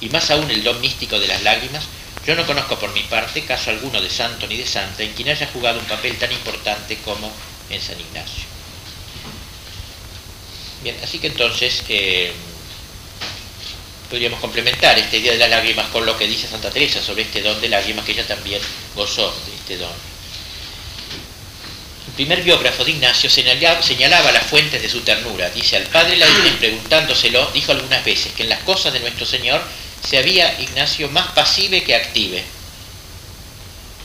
y 0.00 0.08
más 0.08 0.30
aún 0.30 0.50
el 0.50 0.64
don 0.64 0.80
místico 0.80 1.20
de 1.20 1.28
las 1.28 1.42
lágrimas, 1.42 1.84
yo 2.26 2.34
no 2.36 2.46
conozco 2.46 2.78
por 2.78 2.92
mi 2.92 3.02
parte 3.02 3.44
caso 3.44 3.70
alguno 3.70 4.00
de 4.00 4.10
santo 4.10 4.46
ni 4.46 4.56
de 4.56 4.66
santa 4.66 5.02
en 5.02 5.12
quien 5.12 5.28
haya 5.28 5.48
jugado 5.52 5.78
un 5.78 5.86
papel 5.86 6.16
tan 6.18 6.30
importante 6.30 6.96
como 6.98 7.30
en 7.70 7.80
San 7.80 7.98
Ignacio. 7.98 8.44
Bien, 10.82 10.96
así 11.02 11.18
que 11.18 11.28
entonces 11.28 11.82
eh, 11.88 12.32
podríamos 14.10 14.40
complementar 14.40 14.98
esta 14.98 15.16
idea 15.16 15.32
de 15.32 15.38
las 15.38 15.50
lágrimas 15.50 15.86
con 15.88 16.04
lo 16.04 16.16
que 16.16 16.26
dice 16.26 16.48
Santa 16.48 16.70
Teresa 16.70 17.00
sobre 17.00 17.22
este 17.22 17.42
don 17.42 17.60
de 17.60 17.68
lágrimas 17.68 18.04
que 18.04 18.12
ella 18.12 18.26
también 18.26 18.60
gozó 18.94 19.32
de 19.46 19.54
este 19.54 19.76
don 19.78 20.12
el 22.12 22.16
primer 22.16 22.42
biógrafo 22.42 22.84
de 22.84 22.90
Ignacio 22.90 23.30
señalaba, 23.30 24.32
las 24.32 24.42
fuentes 24.44 24.82
de 24.82 24.88
su 24.90 25.00
ternura. 25.00 25.48
Dice, 25.48 25.78
al 25.78 25.84
padre 25.84 26.16
Laínez, 26.16 26.56
preguntándoselo, 26.58 27.50
dijo 27.54 27.72
algunas 27.72 28.04
veces 28.04 28.34
que 28.34 28.42
en 28.42 28.50
las 28.50 28.62
cosas 28.64 28.92
de 28.92 29.00
nuestro 29.00 29.24
Señor 29.24 29.62
se 30.08 30.18
había 30.18 30.60
Ignacio 30.60 31.08
más 31.08 31.28
pasive 31.28 31.82
que 31.84 31.94
active, 31.94 32.42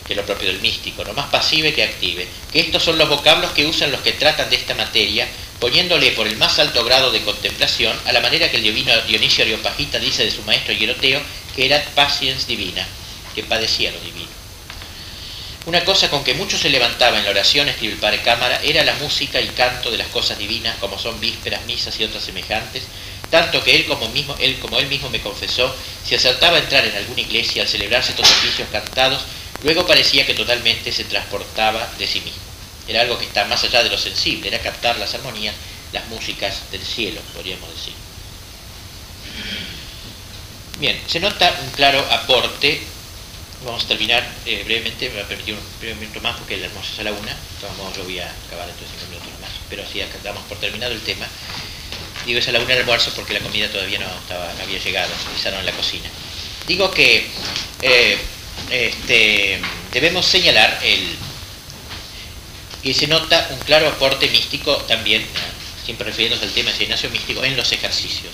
que 0.08 0.16
lo 0.16 0.26
propio 0.26 0.48
del 0.48 0.62
místico, 0.62 1.04
no 1.04 1.14
más 1.14 1.28
pasive 1.28 1.74
que 1.74 1.84
active, 1.84 2.28
que 2.52 2.62
estos 2.62 2.84
son 2.84 2.98
los 2.98 3.10
vocablos 3.10 3.52
que 3.52 3.66
usan 3.66 3.92
los 3.92 4.02
que 4.02 4.14
tratan 4.14 4.50
de 4.50 4.56
esta 4.56 4.74
materia, 4.76 5.28
poniéndole 5.60 6.12
por 6.12 6.28
el 6.28 6.38
más 6.38 6.60
alto 6.60 6.84
grado 6.86 7.12
de 7.12 7.22
contemplación, 7.24 7.98
a 8.06 8.14
la 8.14 8.22
manera 8.22 8.50
que 8.50 8.58
el 8.58 8.64
divino 8.64 8.94
Dionisio 9.02 9.44
Areopagita 9.44 10.00
dice 10.00 10.24
de 10.24 10.32
su 10.32 10.44
maestro 10.44 10.74
Hieroteo, 10.74 11.22
que 11.56 11.66
era 11.66 11.84
paciencia 11.96 12.48
divina, 12.48 12.88
que 13.36 13.44
padecía 13.44 13.92
lo 13.92 14.00
divino. 14.00 14.38
Una 15.66 15.84
cosa 15.84 16.10
con 16.10 16.24
que 16.24 16.34
mucho 16.34 16.58
se 16.58 16.70
levantaba 16.70 17.18
en 17.18 17.26
la 17.26 17.32
oración, 17.32 17.68
escribe 17.68 17.98
el 18.02 18.22
Cámara, 18.22 18.62
era 18.64 18.86
la 18.86 18.94
música 18.96 19.42
y 19.42 19.48
canto 19.50 19.92
de 19.92 19.98
las 19.98 20.08
cosas 20.08 20.38
divinas, 20.38 20.78
como 20.78 20.98
son 20.98 21.20
vísperas, 21.20 21.66
misas 21.66 22.00
y 22.00 22.06
otras 22.06 22.24
semejantes, 22.24 22.84
tanto 23.30 23.64
que 23.64 23.76
él 23.76 23.86
como, 23.86 24.08
mismo, 24.10 24.36
él 24.40 24.58
como 24.60 24.80
él 24.80 24.88
mismo 24.88 25.10
me 25.10 25.22
confesó, 25.22 25.74
si 26.06 26.16
acertaba 26.16 26.58
a 26.58 26.60
entrar 26.60 26.86
en 26.86 26.96
alguna 26.96 27.22
iglesia 27.22 27.64
al 27.64 27.68
celebrarse 27.68 28.12
estos 28.12 28.30
oficios 28.30 28.68
cantados, 28.72 29.24
luego 29.64 29.86
parecía 29.86 30.26
que 30.26 30.34
totalmente 30.34 30.92
se 30.92 31.06
transportaba 31.06 31.88
de 31.98 32.08
sí 32.08 32.22
mismo. 32.22 32.42
Era 32.88 33.02
algo 33.02 33.18
que 33.18 33.26
está 33.26 33.46
más 33.46 33.64
allá 33.64 33.84
de 33.84 33.90
lo 33.90 33.98
sensible, 33.98 34.48
era 34.48 34.60
captar 34.60 34.98
las 34.98 35.14
armonías, 35.14 35.56
las 35.92 36.06
músicas 36.08 36.72
del 36.72 36.82
cielo, 36.82 37.20
podríamos 37.34 37.70
decir. 37.70 37.94
Bien, 40.80 41.02
se 41.08 41.20
nota 41.20 41.54
un 41.64 41.72
claro 41.72 42.00
aporte 42.12 42.82
Vamos 43.66 43.86
a 43.86 43.88
terminar 43.88 44.24
eh, 44.46 44.62
brevemente, 44.66 45.10
me 45.10 45.18
va 45.18 45.26
a 45.26 45.28
permitir 45.28 45.56
un 45.56 45.80
breve 45.80 45.96
minuto 45.96 46.22
más 46.22 46.38
porque 46.38 46.56
el 46.56 46.64
almuerzo 46.64 46.94
es 46.94 47.00
a 47.00 47.04
la 47.04 47.12
una, 47.12 47.36
yo 47.96 48.04
voy 48.04 48.20
a 48.20 48.32
acabar 48.46 48.68
dentro 48.68 48.86
de 48.86 48.92
cinco 48.94 49.10
minutos 49.10 49.42
más, 49.42 49.50
pero 49.68 49.82
así 49.82 50.00
damos 50.24 50.44
por 50.44 50.60
terminado 50.60 50.94
el 50.94 51.02
tema. 51.02 51.26
Digo 52.28 52.40
es 52.40 52.48
a 52.50 52.52
la 52.52 52.60
una 52.60 52.74
el 52.74 52.80
almuerzo 52.80 53.10
porque 53.16 53.34
la 53.34 53.40
comida 53.40 53.70
todavía 53.70 54.00
no, 54.00 54.06
estaba, 54.06 54.52
había 54.62 54.78
llegado, 54.78 55.10
en 55.46 55.66
la 55.66 55.72
cocina. 55.72 56.10
Digo 56.68 56.92
que 56.92 57.26
eh, 57.82 58.18
este, 58.70 59.62
debemos 59.94 60.26
señalar 60.26 60.78
el, 60.84 61.16
que 62.84 62.94
se 62.94 63.08
nota 63.08 63.48
un 63.52 63.60
claro 63.60 63.88
aporte 63.88 64.28
místico 64.28 64.76
también, 64.90 65.26
siempre 65.86 66.08
refiriéndose 66.08 66.44
al 66.44 66.52
tema 66.52 66.70
de 66.72 66.84
Ignacio 66.84 67.10
místico, 67.10 67.44
en 67.46 67.56
los 67.56 67.72
ejercicios. 67.72 68.34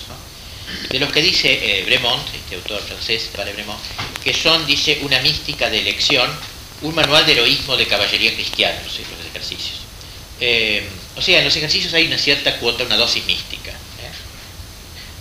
De 0.90 0.98
los 0.98 1.12
que 1.12 1.22
dice 1.22 1.52
eh, 1.52 1.84
Bremont, 1.84 2.26
este 2.34 2.56
autor 2.56 2.82
francés, 2.82 3.30
para 3.36 3.52
Bremont, 3.52 3.80
que 4.24 4.34
son, 4.34 4.66
dice, 4.66 4.98
una 5.02 5.20
mística 5.20 5.70
de 5.70 5.78
elección, 5.78 6.28
un 6.82 6.96
manual 6.96 7.24
de 7.26 7.32
heroísmo 7.32 7.76
de 7.76 7.86
caballería 7.86 8.34
cristiana, 8.34 8.82
los 8.82 8.98
ejercicios. 8.98 9.84
Eh, 10.40 10.86
o 11.16 11.22
sea, 11.22 11.38
en 11.38 11.44
los 11.44 11.56
ejercicios 11.56 11.94
hay 11.94 12.06
una 12.06 12.18
cierta 12.18 12.58
cuota, 12.58 12.84
una 12.84 12.96
dosis 12.96 13.24
mística. 13.24 13.63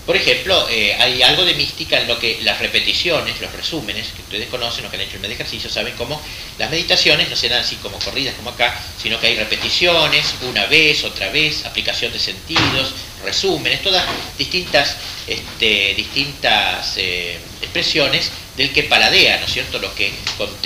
Por 0.05 0.17
ejemplo, 0.17 0.67
eh, 0.69 0.93
hay 0.99 1.23
algo 1.23 1.45
de 1.45 1.53
mística 1.53 1.97
en 1.97 2.09
lo 2.09 2.19
que 2.19 2.39
las 2.41 2.59
repeticiones, 2.59 3.39
los 3.39 3.53
resúmenes, 3.53 4.07
que 4.07 4.21
ustedes 4.21 4.49
conocen, 4.49 4.83
los 4.83 4.91
que 4.91 4.97
han 4.97 5.07
hecho 5.07 5.15
el 5.15 5.31
ejercicio, 5.31 5.69
saben 5.69 5.93
cómo 5.97 6.21
las 6.57 6.69
meditaciones 6.69 7.29
no 7.29 7.37
se 7.37 7.47
dan 7.47 7.61
así 7.61 7.77
como 7.77 7.97
corridas 7.99 8.35
como 8.35 8.49
acá, 8.49 8.77
sino 9.01 9.17
que 9.17 9.27
hay 9.27 9.37
repeticiones, 9.37 10.35
una 10.41 10.65
vez, 10.65 11.05
otra 11.05 11.29
vez, 11.29 11.65
aplicación 11.65 12.11
de 12.11 12.19
sentidos, 12.19 12.91
resúmenes, 13.23 13.81
todas 13.81 14.03
distintas, 14.37 14.97
este, 15.25 15.93
distintas 15.95 16.97
eh, 16.97 17.39
expresiones 17.61 18.29
del 18.57 18.73
que 18.73 18.83
paladea, 18.83 19.39
¿no 19.39 19.45
es 19.45 19.53
cierto?, 19.53 19.79
lo 19.79 19.95
que, 19.95 20.11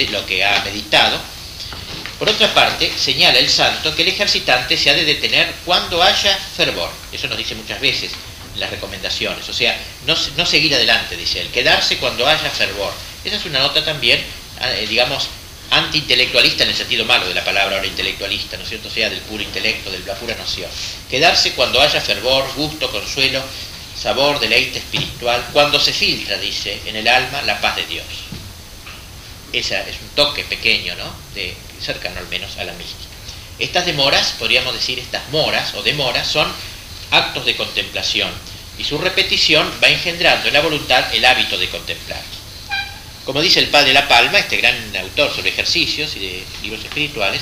lo 0.09 0.25
que 0.25 0.43
ha 0.43 0.63
meditado. 0.63 1.21
Por 2.17 2.27
otra 2.27 2.51
parte, 2.55 2.91
señala 2.97 3.37
el 3.37 3.49
santo 3.49 3.95
que 3.95 4.01
el 4.01 4.07
ejercitante 4.07 4.75
se 4.75 4.89
ha 4.89 4.95
de 4.95 5.05
detener 5.05 5.53
cuando 5.63 6.01
haya 6.01 6.35
fervor. 6.35 6.89
Eso 7.11 7.27
nos 7.27 7.37
dice 7.37 7.53
muchas 7.53 7.79
veces 7.79 8.11
las 8.57 8.69
recomendaciones. 8.69 9.47
O 9.49 9.53
sea, 9.53 9.77
no, 10.05 10.45
seguir 10.45 10.73
adelante, 10.73 11.15
dice 11.15 11.41
él, 11.41 11.49
quedarse 11.49 11.97
cuando 11.97 12.27
haya 12.27 12.49
fervor. 12.49 12.93
Esa 13.23 13.35
es 13.35 13.45
una 13.45 13.59
nota 13.59 13.83
también, 13.83 14.23
ah, 14.59 14.71
eh, 14.71 14.87
digamos, 14.87 15.27
antiintelectualista 15.69 16.63
en 16.63 16.69
el 16.69 16.75
sentido 16.75 17.05
malo 17.05 17.27
de 17.27 17.33
la 17.33 17.43
palabra 17.43 17.75
ahora 17.75 17.87
intelectualista, 17.87 18.57
¿no 18.57 18.63
es 18.63 18.69
cierto? 18.69 18.89
Sea, 18.89 19.09
del 19.09 19.19
puro 19.21 19.43
intelecto, 19.43 19.91
de 19.91 19.99
la 19.99 20.15
pura 20.15 20.35
noción. 20.35 20.69
Quedarse 21.09 21.53
cuando 21.53 21.81
haya 21.81 21.99
fervor, 21.99 22.49
gusto, 22.55 22.89
consuelo, 22.89 23.43
sabor, 24.01 24.39
deleite 24.39 24.79
espiritual, 24.79 25.43
cuando 25.51 25.79
se 25.79 25.91
filtra, 25.91 26.37
dice, 26.37 26.79
en 26.85 26.95
el 26.95 27.07
alma 27.07 27.41
la 27.41 27.59
paz 27.59 27.75
de 27.75 27.85
Dios. 27.87 28.05
Ese 29.51 29.79
es 29.79 30.01
un 30.01 30.09
toque 30.15 30.43
pequeño, 30.43 30.95
¿no? 30.95 31.11
De, 31.33 31.55
cercano 31.81 32.19
al 32.19 32.27
menos 32.27 32.57
a 32.57 32.63
la 32.63 32.73
mística. 32.73 33.07
Estas 33.59 33.85
demoras, 33.85 34.35
podríamos 34.37 34.73
decir, 34.73 34.99
estas 34.99 35.27
moras 35.29 35.73
o 35.73 35.81
demoras, 35.81 36.27
son 36.27 36.47
actos 37.11 37.45
de 37.45 37.55
contemplación 37.55 38.29
y 38.77 38.83
su 38.83 38.97
repetición 38.97 39.71
va 39.83 39.89
engendrando 39.89 40.47
en 40.47 40.53
la 40.53 40.61
voluntad 40.61 41.13
el 41.13 41.25
hábito 41.25 41.57
de 41.57 41.69
contemplar. 41.69 42.21
Como 43.25 43.41
dice 43.41 43.59
el 43.59 43.67
padre 43.67 43.93
La 43.93 44.07
Palma, 44.07 44.39
este 44.39 44.57
gran 44.57 44.75
autor 44.95 45.35
sobre 45.35 45.49
ejercicios 45.49 46.15
y 46.15 46.19
de 46.19 46.43
libros 46.61 46.83
espirituales, 46.83 47.41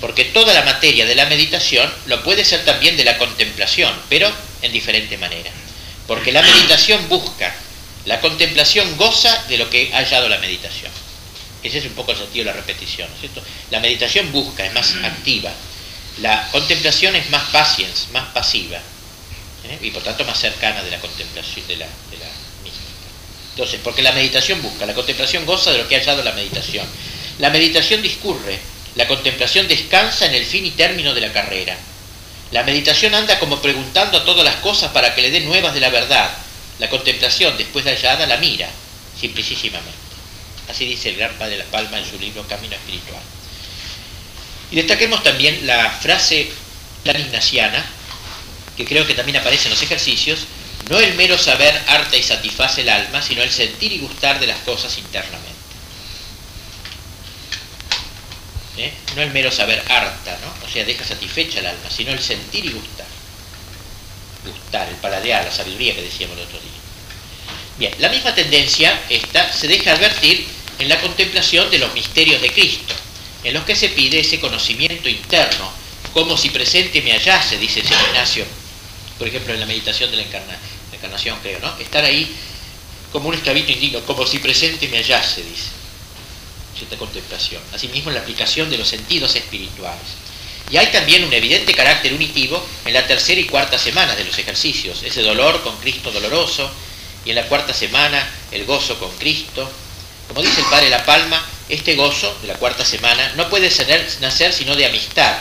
porque 0.00 0.24
toda 0.24 0.54
la 0.54 0.62
materia 0.62 1.04
de 1.04 1.14
la 1.14 1.26
meditación 1.26 1.92
lo 2.06 2.22
puede 2.22 2.44
ser 2.44 2.64
también 2.64 2.96
de 2.96 3.04
la 3.04 3.18
contemplación, 3.18 3.92
pero 4.08 4.30
en 4.62 4.72
diferente 4.72 5.18
manera. 5.18 5.50
Porque 6.06 6.32
la 6.32 6.42
meditación 6.42 7.08
busca, 7.08 7.54
la 8.04 8.20
contemplación 8.20 8.96
goza 8.96 9.44
de 9.48 9.58
lo 9.58 9.68
que 9.68 9.90
ha 9.92 9.98
hallado 9.98 10.28
la 10.28 10.38
meditación. 10.38 10.90
Ese 11.62 11.78
es 11.78 11.84
un 11.84 11.92
poco 11.92 12.12
el 12.12 12.18
sentido 12.18 12.44
de 12.44 12.50
la 12.52 12.56
repetición? 12.56 13.08
La 13.70 13.80
meditación 13.80 14.30
busca, 14.30 14.64
es 14.64 14.72
más 14.72 14.94
activa. 15.02 15.50
La 16.20 16.48
contemplación 16.52 17.16
es 17.16 17.28
más 17.30 17.42
patience, 17.50 18.06
más 18.12 18.28
pasiva. 18.28 18.78
¿Eh? 19.70 19.78
y 19.82 19.90
por 19.90 20.02
tanto 20.02 20.24
más 20.24 20.38
cercana 20.38 20.82
de 20.82 20.90
la 20.90 20.98
contemplación 21.00 21.66
de 21.66 21.76
la, 21.76 21.86
mística. 22.64 22.86
Entonces, 23.50 23.80
porque 23.82 24.02
la 24.02 24.12
meditación 24.12 24.62
busca, 24.62 24.86
la 24.86 24.94
contemplación 24.94 25.46
goza 25.46 25.72
de 25.72 25.78
lo 25.78 25.88
que 25.88 25.96
ha 25.96 25.98
hallado 25.98 26.22
la 26.22 26.32
meditación. 26.32 26.86
La 27.38 27.50
meditación 27.50 28.02
discurre, 28.02 28.58
la 28.94 29.06
contemplación 29.06 29.68
descansa 29.68 30.26
en 30.26 30.34
el 30.34 30.44
fin 30.44 30.64
y 30.64 30.70
término 30.70 31.14
de 31.14 31.20
la 31.20 31.32
carrera. 31.32 31.76
La 32.52 32.62
meditación 32.62 33.14
anda 33.14 33.38
como 33.38 33.60
preguntando 33.60 34.18
a 34.18 34.24
todas 34.24 34.44
las 34.44 34.56
cosas 34.56 34.92
para 34.92 35.14
que 35.14 35.22
le 35.22 35.30
dé 35.30 35.40
nuevas 35.40 35.74
de 35.74 35.80
la 35.80 35.90
verdad. 35.90 36.30
La 36.78 36.88
contemplación, 36.88 37.56
después 37.58 37.84
de 37.84 37.92
hallada, 37.92 38.26
la 38.26 38.36
mira, 38.36 38.68
simplicísimamente. 39.20 39.98
Así 40.68 40.86
dice 40.86 41.10
el 41.10 41.16
gran 41.16 41.32
padre 41.34 41.52
de 41.52 41.58
la 41.58 41.64
Palma 41.64 41.98
en 41.98 42.08
su 42.08 42.18
libro 42.18 42.46
Camino 42.46 42.74
Espiritual. 42.74 43.22
Y 44.70 44.76
destaquemos 44.76 45.22
también 45.22 45.66
la 45.66 45.90
frase 45.90 46.50
tan 47.04 47.20
ignaciana 47.20 47.84
que 48.76 48.84
creo 48.84 49.06
que 49.06 49.14
también 49.14 49.38
aparece 49.38 49.64
en 49.64 49.70
los 49.70 49.82
ejercicios, 49.82 50.46
no 50.90 51.00
el 51.00 51.14
mero 51.14 51.38
saber 51.38 51.82
harta 51.88 52.16
y 52.16 52.22
satisface 52.22 52.82
el 52.82 52.88
alma, 52.88 53.22
sino 53.22 53.42
el 53.42 53.50
sentir 53.50 53.92
y 53.92 53.98
gustar 53.98 54.38
de 54.38 54.46
las 54.46 54.58
cosas 54.58 54.96
internamente. 54.98 55.56
¿Eh? 58.76 58.92
No 59.16 59.22
el 59.22 59.30
mero 59.30 59.50
saber 59.50 59.82
harta, 59.88 60.38
¿no? 60.42 60.66
o 60.66 60.70
sea, 60.70 60.84
deja 60.84 61.04
satisfecha 61.04 61.60
el 61.60 61.66
alma, 61.66 61.90
sino 61.90 62.12
el 62.12 62.20
sentir 62.20 62.66
y 62.66 62.72
gustar. 62.72 63.06
Gustar, 64.44 64.88
el 64.88 64.96
paladear, 64.96 65.44
la 65.44 65.50
sabiduría 65.50 65.94
que 65.94 66.02
decíamos 66.02 66.36
el 66.36 66.44
otro 66.44 66.60
día. 66.60 66.70
Bien, 67.78 67.94
la 67.98 68.10
misma 68.10 68.34
tendencia 68.34 69.00
esta 69.08 69.50
se 69.52 69.66
deja 69.66 69.92
advertir 69.92 70.46
en 70.78 70.88
la 70.88 71.00
contemplación 71.00 71.70
de 71.70 71.78
los 71.78 71.92
misterios 71.94 72.40
de 72.42 72.52
Cristo, 72.52 72.94
en 73.42 73.54
los 73.54 73.64
que 73.64 73.74
se 73.74 73.88
pide 73.88 74.20
ese 74.20 74.38
conocimiento 74.38 75.08
interno, 75.08 75.72
como 76.12 76.36
si 76.36 76.50
presente 76.50 77.00
me 77.00 77.12
hallase, 77.12 77.56
dice 77.58 77.82
San 77.82 77.98
Ignacio 78.08 78.44
por 79.18 79.28
ejemplo, 79.28 79.54
en 79.54 79.60
la 79.60 79.66
meditación 79.66 80.10
de 80.10 80.18
la, 80.18 80.22
encarnación, 80.92 81.38
creo, 81.42 81.58
¿no? 81.60 81.76
Estar 81.78 82.04
ahí 82.04 82.34
como 83.12 83.28
un 83.28 83.34
esclavito 83.34 83.72
indigno, 83.72 84.00
como 84.00 84.26
si 84.26 84.38
presente 84.38 84.88
me 84.88 84.98
hallase, 84.98 85.42
dice. 85.42 85.70
Cierta 86.76 86.96
contemplación. 86.96 87.62
Asimismo, 87.72 88.10
la 88.10 88.20
aplicación 88.20 88.68
de 88.68 88.76
los 88.76 88.88
sentidos 88.88 89.34
espirituales. 89.34 90.26
Y 90.70 90.76
hay 90.76 90.88
también 90.88 91.24
un 91.24 91.32
evidente 91.32 91.72
carácter 91.74 92.12
unitivo 92.12 92.62
en 92.84 92.92
la 92.92 93.06
tercera 93.06 93.40
y 93.40 93.44
cuarta 93.44 93.78
semana 93.78 94.14
de 94.14 94.24
los 94.24 94.36
ejercicios, 94.38 95.02
ese 95.02 95.22
dolor 95.22 95.62
con 95.62 95.76
Cristo 95.78 96.10
doloroso, 96.10 96.70
y 97.24 97.30
en 97.30 97.36
la 97.36 97.46
cuarta 97.46 97.72
semana 97.72 98.28
el 98.50 98.64
gozo 98.64 98.98
con 98.98 99.10
Cristo. 99.16 99.70
Como 100.28 100.42
dice 100.42 100.60
el 100.60 100.66
Padre 100.66 100.90
La 100.90 101.04
Palma, 101.04 101.44
este 101.68 101.94
gozo 101.94 102.36
de 102.42 102.48
la 102.48 102.54
cuarta 102.54 102.84
semana 102.84 103.32
no 103.36 103.48
puede 103.48 103.70
nacer 104.20 104.52
sino 104.52 104.74
de 104.76 104.86
amistad, 104.86 105.38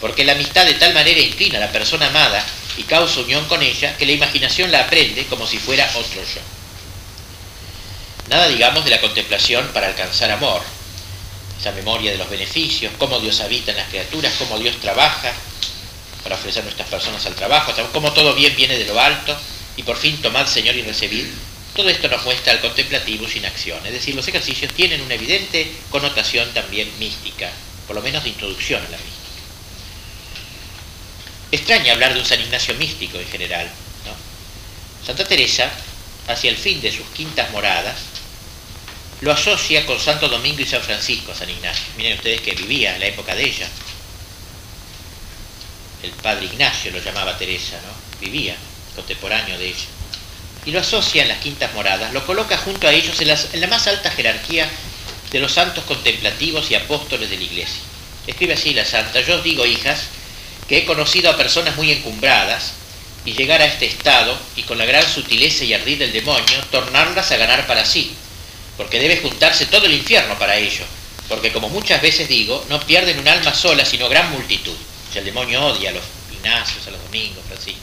porque 0.00 0.24
la 0.24 0.32
amistad 0.32 0.64
de 0.64 0.74
tal 0.74 0.94
manera 0.94 1.20
inclina 1.20 1.58
a 1.58 1.60
la 1.60 1.72
persona 1.72 2.06
amada 2.06 2.44
y 2.76 2.82
causa 2.84 3.20
unión 3.20 3.44
con 3.46 3.62
ella, 3.62 3.96
que 3.96 4.06
la 4.06 4.12
imaginación 4.12 4.70
la 4.70 4.80
aprende 4.80 5.26
como 5.26 5.46
si 5.46 5.58
fuera 5.58 5.90
otro 5.94 6.22
yo. 6.22 6.40
Nada 8.28 8.48
digamos 8.48 8.84
de 8.84 8.90
la 8.90 9.00
contemplación 9.00 9.68
para 9.74 9.88
alcanzar 9.88 10.30
amor, 10.30 10.62
esa 11.58 11.72
memoria 11.72 12.10
de 12.12 12.18
los 12.18 12.30
beneficios, 12.30 12.92
cómo 12.98 13.20
Dios 13.20 13.40
habita 13.40 13.72
en 13.72 13.76
las 13.76 13.88
criaturas, 13.88 14.34
cómo 14.38 14.58
Dios 14.58 14.76
trabaja 14.80 15.32
para 16.22 16.36
ofrecer 16.36 16.62
a 16.62 16.64
nuestras 16.64 16.88
personas 16.88 17.24
al 17.26 17.34
trabajo, 17.34 17.72
cómo 17.92 18.12
todo 18.12 18.34
bien 18.34 18.54
viene 18.56 18.78
de 18.78 18.84
lo 18.84 18.98
alto, 18.98 19.36
y 19.76 19.82
por 19.82 19.96
fin 19.96 20.20
tomad 20.22 20.46
Señor 20.46 20.76
y 20.76 20.82
recibid. 20.82 21.26
Todo 21.74 21.88
esto 21.88 22.08
nos 22.08 22.22
muestra 22.24 22.52
al 22.52 22.60
contemplativo 22.60 23.26
sin 23.26 23.46
acción, 23.46 23.84
es 23.86 23.92
decir, 23.92 24.14
los 24.14 24.28
ejercicios 24.28 24.72
tienen 24.74 25.00
una 25.00 25.14
evidente 25.14 25.72
connotación 25.90 26.52
también 26.52 26.90
mística, 26.98 27.50
por 27.86 27.96
lo 27.96 28.02
menos 28.02 28.22
de 28.22 28.30
introducción 28.30 28.80
a 28.80 28.90
la 28.90 28.98
mística. 28.98 29.21
Extraña 31.52 31.92
hablar 31.92 32.14
de 32.14 32.20
un 32.20 32.24
San 32.26 32.40
Ignacio 32.40 32.74
místico 32.74 33.18
en 33.18 33.28
general. 33.28 33.70
Santa 35.04 35.26
Teresa, 35.26 35.70
hacia 36.26 36.50
el 36.50 36.56
fin 36.56 36.80
de 36.80 36.90
sus 36.90 37.06
quintas 37.08 37.50
moradas, 37.50 37.96
lo 39.20 39.32
asocia 39.32 39.84
con 39.84 40.00
Santo 40.00 40.28
Domingo 40.28 40.62
y 40.62 40.66
San 40.66 40.80
Francisco, 40.80 41.34
San 41.34 41.50
Ignacio. 41.50 41.84
Miren 41.98 42.16
ustedes 42.16 42.40
que 42.40 42.54
vivía 42.54 42.94
en 42.94 43.00
la 43.00 43.06
época 43.06 43.34
de 43.34 43.44
ella. 43.44 43.68
El 46.02 46.10
padre 46.12 46.46
Ignacio 46.46 46.90
lo 46.90 46.98
llamaba 46.98 47.36
Teresa, 47.36 47.76
¿no? 47.86 48.18
Vivía, 48.18 48.56
contemporáneo 48.96 49.58
de 49.58 49.68
ella. 49.68 49.86
Y 50.64 50.70
lo 50.70 50.80
asocia 50.80 51.22
en 51.22 51.28
las 51.28 51.38
quintas 51.38 51.72
moradas, 51.74 52.14
lo 52.14 52.24
coloca 52.24 52.56
junto 52.56 52.88
a 52.88 52.92
ellos 52.92 53.20
en, 53.20 53.28
en 53.28 53.60
la 53.60 53.66
más 53.66 53.86
alta 53.88 54.10
jerarquía 54.10 54.70
de 55.30 55.38
los 55.38 55.52
santos 55.52 55.84
contemplativos 55.84 56.70
y 56.70 56.76
apóstoles 56.76 57.28
de 57.28 57.36
la 57.36 57.42
iglesia. 57.42 57.82
Escribe 58.26 58.54
así 58.54 58.72
la 58.72 58.86
santa, 58.86 59.20
yo 59.20 59.36
os 59.36 59.44
digo, 59.44 59.66
hijas, 59.66 60.06
que 60.72 60.78
he 60.78 60.86
conocido 60.86 61.30
a 61.30 61.36
personas 61.36 61.76
muy 61.76 61.92
encumbradas 61.92 62.72
y 63.26 63.34
llegar 63.34 63.60
a 63.60 63.66
este 63.66 63.84
estado 63.84 64.34
y 64.56 64.62
con 64.62 64.78
la 64.78 64.86
gran 64.86 65.06
sutileza 65.06 65.64
y 65.64 65.74
ardid 65.74 65.98
del 65.98 66.14
demonio 66.14 66.64
tornarlas 66.70 67.30
a 67.30 67.36
ganar 67.36 67.66
para 67.66 67.84
sí, 67.84 68.14
porque 68.78 68.98
debe 68.98 69.18
juntarse 69.18 69.66
todo 69.66 69.84
el 69.84 69.92
infierno 69.92 70.38
para 70.38 70.56
ello, 70.56 70.82
porque 71.28 71.52
como 71.52 71.68
muchas 71.68 72.00
veces 72.00 72.26
digo, 72.26 72.64
no 72.70 72.80
pierden 72.80 73.18
un 73.18 73.28
alma 73.28 73.52
sola, 73.52 73.84
sino 73.84 74.08
gran 74.08 74.30
multitud. 74.30 74.72
O 74.72 75.18
el 75.18 75.26
demonio 75.26 75.62
odia 75.62 75.90
a 75.90 75.92
los 75.92 76.04
Ignacios, 76.32 76.86
a 76.86 76.90
los 76.90 77.02
Domingos, 77.04 77.44
Francisco. 77.46 77.78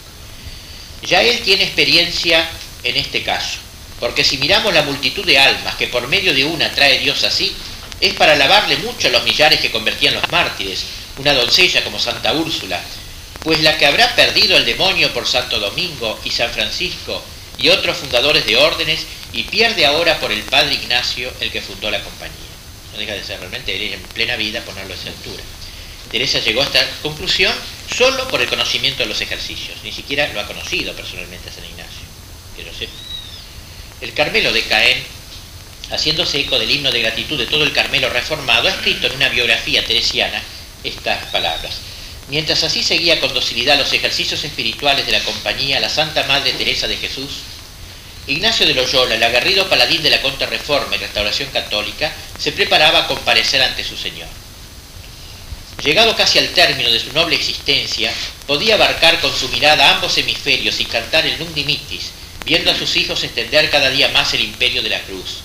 Ya 1.03 1.22
él 1.22 1.41
tiene 1.41 1.66
experiencia 1.66 2.49
en 2.84 2.98
este 2.98 3.22
caso, 3.22 3.60
porque 3.99 4.24
si 4.24 4.40
miramos 4.40 4.74
la 4.74 4.82
multitud 4.82 5.26
de 5.26 5.38
almas 5.38 5.76
que 5.76 5.86
por 5.86 6.07
medio 6.07 6.34
de 6.34 6.44
una 6.44 6.72
trae 6.72 6.98
Dios 6.98 7.24
así, 7.24 7.56
es 8.02 8.16
para 8.16 8.32
alabarle 8.32 8.78
mucho 8.78 9.10
a 9.10 9.11
los 9.11 9.24
millares 9.26 9.60
que 9.60 9.70
convertían 9.70 10.16
los 10.16 10.28
mártires, 10.32 10.86
una 11.20 11.34
doncella 11.34 11.84
como 11.84 12.00
Santa 12.00 12.34
Úrsula, 12.34 12.82
pues 13.44 13.62
la 13.62 13.78
que 13.78 13.86
habrá 13.86 14.16
perdido 14.16 14.58
el 14.58 14.66
demonio 14.66 15.14
por 15.14 15.28
Santo 15.28 15.60
Domingo 15.60 16.20
y 16.24 16.32
San 16.32 16.50
Francisco 16.50 17.22
y 17.58 17.70
otros 17.70 17.98
fundadores 17.98 18.46
de 18.46 18.56
órdenes 18.56 19.06
y 19.34 19.44
pierde 19.44 19.86
ahora 19.86 20.20
por 20.20 20.32
el 20.32 20.41
Padre 20.44 20.76
Ignacio 20.76 21.32
el 21.41 21.52
que 21.52 21.62
fundó 21.62 21.91
la 21.91 22.02
compañía. 22.02 22.36
deja 22.98 23.14
de 23.14 23.24
ser 23.24 23.40
realmente, 23.40 23.94
en 23.94 24.02
plena 24.02 24.38
vida 24.38 24.62
ponerlo 24.62 24.94
a 24.94 24.98
esa 24.98 25.10
altura. 25.10 25.44
Teresa 26.10 26.40
llegó 26.40 26.62
a 26.62 26.66
esta 26.66 26.86
conclusión 27.02 27.54
solo 27.94 28.28
por 28.30 28.41
el 28.41 28.48
conocimiento 28.48 29.04
de 29.04 29.10
los 29.10 29.22
ejercicios, 29.22 29.78
ni 29.84 29.91
siquiera 29.91 30.28
lo 30.34 30.40
ha 30.40 30.48
conocido 30.48 30.94
personalmente 30.94 31.50
a 31.50 31.54
San 31.54 31.66
Ignacio, 31.66 32.04
que. 32.56 32.88
El 34.02 34.14
Carmelo 34.14 34.54
de 34.54 34.64
Caen, 34.64 35.04
haciéndose 35.91 36.40
eco 36.40 36.58
del 36.58 36.72
himno 36.72 36.91
de 36.91 37.02
gratitud 37.02 37.38
de 37.38 37.46
todo 37.46 37.64
el 37.66 37.74
Carmelo 37.74 38.10
reformado, 38.10 38.70
ha 38.70 38.72
escrito 38.72 39.08
en 39.08 39.14
una 39.14 39.28
biografía 39.28 39.86
teresiana 39.86 40.41
estas 40.84 41.26
palabras. 41.27 41.76
Mientras 42.30 42.64
así 42.64 42.84
seguía 42.84 43.19
con 43.19 43.34
docilidad 43.34 43.77
los 43.77 43.91
ejercicios 43.91 44.43
espirituales 44.43 45.06
de 45.06 45.11
la 45.14 45.23
compañía 45.23 45.80
la 45.80 45.89
Santa 45.89 46.23
Madre 46.26 46.53
Teresa 46.53 46.88
de 46.88 46.97
Jesús, 46.97 47.41
Ignacio 48.27 48.68
de 48.68 48.76
Loyola, 48.76 49.15
el 49.15 49.23
aguerrido 49.23 49.68
paladín 49.68 50.03
de 50.03 50.11
la 50.11 50.22
contrarreforma 50.22 50.95
y 50.95 50.99
restauración 50.99 51.49
católica, 51.49 52.14
se 52.38 52.51
preparaba 52.51 52.99
a 52.99 53.07
comparecer 53.07 53.60
ante 53.64 53.84
su 53.84 53.97
Señor. 53.97 54.27
Llegado 55.84 56.15
casi 56.15 56.38
al 56.38 56.49
término 56.49 56.91
de 56.91 56.99
su 56.99 57.11
noble 57.14 57.35
existencia, 57.35 58.14
podía 58.45 58.76
abarcar 58.76 59.19
con 59.22 59.35
su 59.35 59.49
mirada 59.49 59.95
ambos 59.95 60.15
hemisferios 60.19 60.80
y 60.80 60.85
cantar 60.85 61.26
el 61.26 61.39
Nunc 61.39 61.56
Dimittis, 61.56 62.11
viendo 62.45 62.69
a 62.69 62.77
sus 62.77 62.95
hijos 62.97 63.23
extender 63.23 63.72
cada 63.72 63.89
día 63.89 64.10
más 64.10 64.31
el 64.35 64.41
imperio 64.41 64.84
de 64.84 64.89
la 64.89 65.01
cruz. 65.01 65.38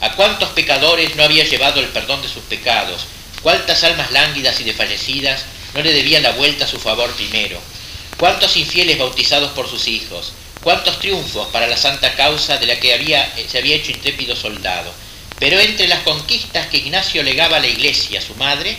A 0.00 0.12
cuántos 0.12 0.50
pecadores 0.50 1.16
no 1.16 1.24
había 1.24 1.44
llevado 1.44 1.80
el 1.80 1.88
perdón 1.88 2.22
de 2.22 2.28
sus 2.28 2.44
pecados, 2.44 3.06
cuántas 3.42 3.84
almas 3.84 4.10
lánguidas 4.10 4.60
y 4.60 4.64
desfallecidas 4.64 5.44
no 5.74 5.82
le 5.82 5.92
debían 5.92 6.22
la 6.22 6.32
vuelta 6.32 6.64
a 6.64 6.68
su 6.68 6.78
favor 6.78 7.10
primero, 7.12 7.60
cuántos 8.18 8.56
infieles 8.56 8.98
bautizados 8.98 9.52
por 9.52 9.68
sus 9.68 9.86
hijos, 9.88 10.32
cuántos 10.62 10.98
triunfos 10.98 11.48
para 11.48 11.66
la 11.66 11.76
santa 11.76 12.14
causa 12.14 12.56
de 12.58 12.66
la 12.66 12.80
que 12.80 12.94
había, 12.94 13.32
se 13.48 13.58
había 13.58 13.76
hecho 13.76 13.92
intrépido 13.92 14.34
soldado. 14.34 14.92
Pero 15.38 15.60
entre 15.60 15.86
las 15.86 16.02
conquistas 16.02 16.66
que 16.66 16.78
Ignacio 16.78 17.22
legaba 17.22 17.58
a 17.58 17.60
la 17.60 17.68
iglesia, 17.68 18.20
su 18.20 18.34
madre, 18.34 18.76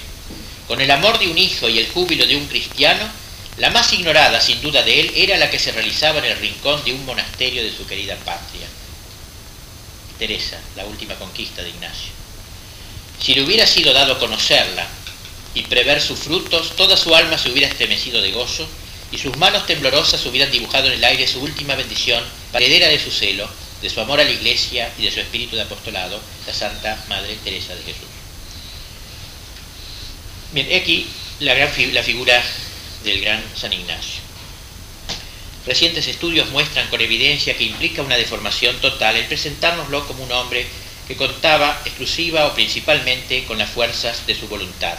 con 0.68 0.82
el 0.82 0.92
amor 0.92 1.18
de 1.18 1.28
un 1.28 1.38
hijo 1.38 1.70
y 1.70 1.80
el 1.80 1.88
júbilo 1.88 2.28
de 2.28 2.36
un 2.36 2.48
cristiano, 2.48 3.10
la 3.58 3.70
más 3.70 3.92
ignorada 3.94 4.40
sin 4.40 4.62
duda 4.62 4.84
de 4.84 5.00
él 5.00 5.12
era 5.16 5.38
la 5.38 5.50
que 5.50 5.60
se 5.60 5.72
realizaba 5.72 6.20
en 6.20 6.26
el 6.26 6.38
rincón 6.38 6.84
de 6.84 6.94
un 6.94 7.06
monasterio 7.06 7.64
de 7.64 7.76
su 7.76 7.86
querida 7.88 8.16
patria. 8.18 8.68
Teresa, 10.18 10.60
la 10.76 10.86
última 10.86 11.16
conquista 11.16 11.62
de 11.62 11.70
Ignacio. 11.70 12.19
Si 13.22 13.34
le 13.34 13.44
hubiera 13.44 13.68
sido 13.68 13.94
dado 13.94 14.18
conocerla 14.20 14.88
y 15.54 15.64
prever 15.64 16.02
sus 16.02 16.20
frutos, 16.20 16.76
toda 16.76 16.96
su 16.96 17.14
alma 17.16 17.38
se 17.38 17.50
hubiera 17.50 17.68
estremecido 17.68 18.22
de 18.22 18.32
gozo 18.32 18.68
y 19.12 19.18
sus 19.18 19.36
manos 19.38 19.66
temblorosas 19.66 20.26
hubieran 20.26 20.52
dibujado 20.52 20.88
en 20.88 20.94
el 20.94 21.04
aire 21.04 21.28
su 21.28 21.42
última 21.42 21.76
bendición, 21.76 22.24
heredera 22.54 22.88
de 22.88 23.00
su 23.00 23.12
celo, 23.12 23.50
de 23.82 23.90
su 23.90 24.00
amor 24.00 24.20
a 24.20 24.24
la 24.24 24.32
Iglesia 24.32 24.92
y 24.98 25.04
de 25.04 25.12
su 25.12 25.20
espíritu 25.20 25.56
de 25.56 25.64
apostolado, 25.64 26.20
la 26.46 26.54
Santa 26.54 27.04
Madre 27.08 27.38
Teresa 27.44 27.76
de 27.76 27.84
Jesús. 27.84 28.08
Bien, 30.52 30.68
aquí 30.82 31.08
la, 31.40 31.68
figura 32.04 32.44
del 33.04 33.22
gran 33.22 33.44
San 33.56 33.72
Ignacio. 33.74 34.22
Recientes 35.66 36.08
estudios 36.08 36.50
muestran 36.50 36.88
con 36.90 37.02
evidencia 37.02 37.56
que 37.56 37.64
implica 37.64 38.02
una 38.02 38.18
deformación 38.18 38.76
total 38.78 39.16
el 39.16 39.26
presentárnoslo 39.26 40.08
como 40.08 40.24
un 40.24 40.32
hombre 40.32 40.66
que 41.10 41.18
contaba 41.18 41.82
exclusiva 41.86 42.46
o 42.46 42.54
principalmente 42.54 43.44
con 43.46 43.58
las 43.58 43.72
fuerzas 43.72 44.28
de 44.28 44.36
su 44.36 44.48
voluntad, 44.48 44.94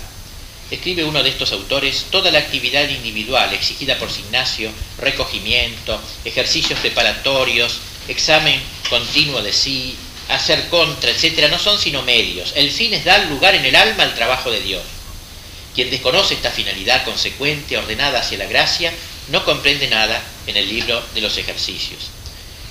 escribe 0.68 1.04
uno 1.04 1.22
de 1.22 1.30
estos 1.30 1.52
autores, 1.52 2.06
toda 2.10 2.32
la 2.32 2.40
actividad 2.40 2.88
individual 2.88 3.54
exigida 3.54 3.96
por 3.96 4.10
Ignacio, 4.10 4.72
recogimiento, 4.98 6.00
ejercicios 6.24 6.80
preparatorios, 6.80 7.78
examen 8.08 8.60
continuo 8.88 9.40
de 9.40 9.52
sí, 9.52 9.94
hacer 10.28 10.68
contra, 10.68 11.12
etcétera, 11.12 11.46
no 11.46 11.60
son 11.60 11.78
sino 11.78 12.02
medios. 12.02 12.54
El 12.56 12.72
fin 12.72 12.92
es 12.92 13.04
dar 13.04 13.26
lugar 13.26 13.54
en 13.54 13.64
el 13.64 13.76
alma 13.76 14.02
al 14.02 14.14
trabajo 14.16 14.50
de 14.50 14.60
Dios. 14.62 14.82
Quien 15.76 15.90
desconoce 15.90 16.34
esta 16.34 16.50
finalidad 16.50 17.04
consecuente, 17.04 17.78
ordenada 17.78 18.18
hacia 18.18 18.38
la 18.38 18.46
gracia, 18.46 18.92
no 19.28 19.44
comprende 19.44 19.86
nada 19.86 20.20
en 20.48 20.56
el 20.56 20.68
libro 20.68 21.00
de 21.14 21.20
los 21.20 21.36
ejercicios. 21.36 22.10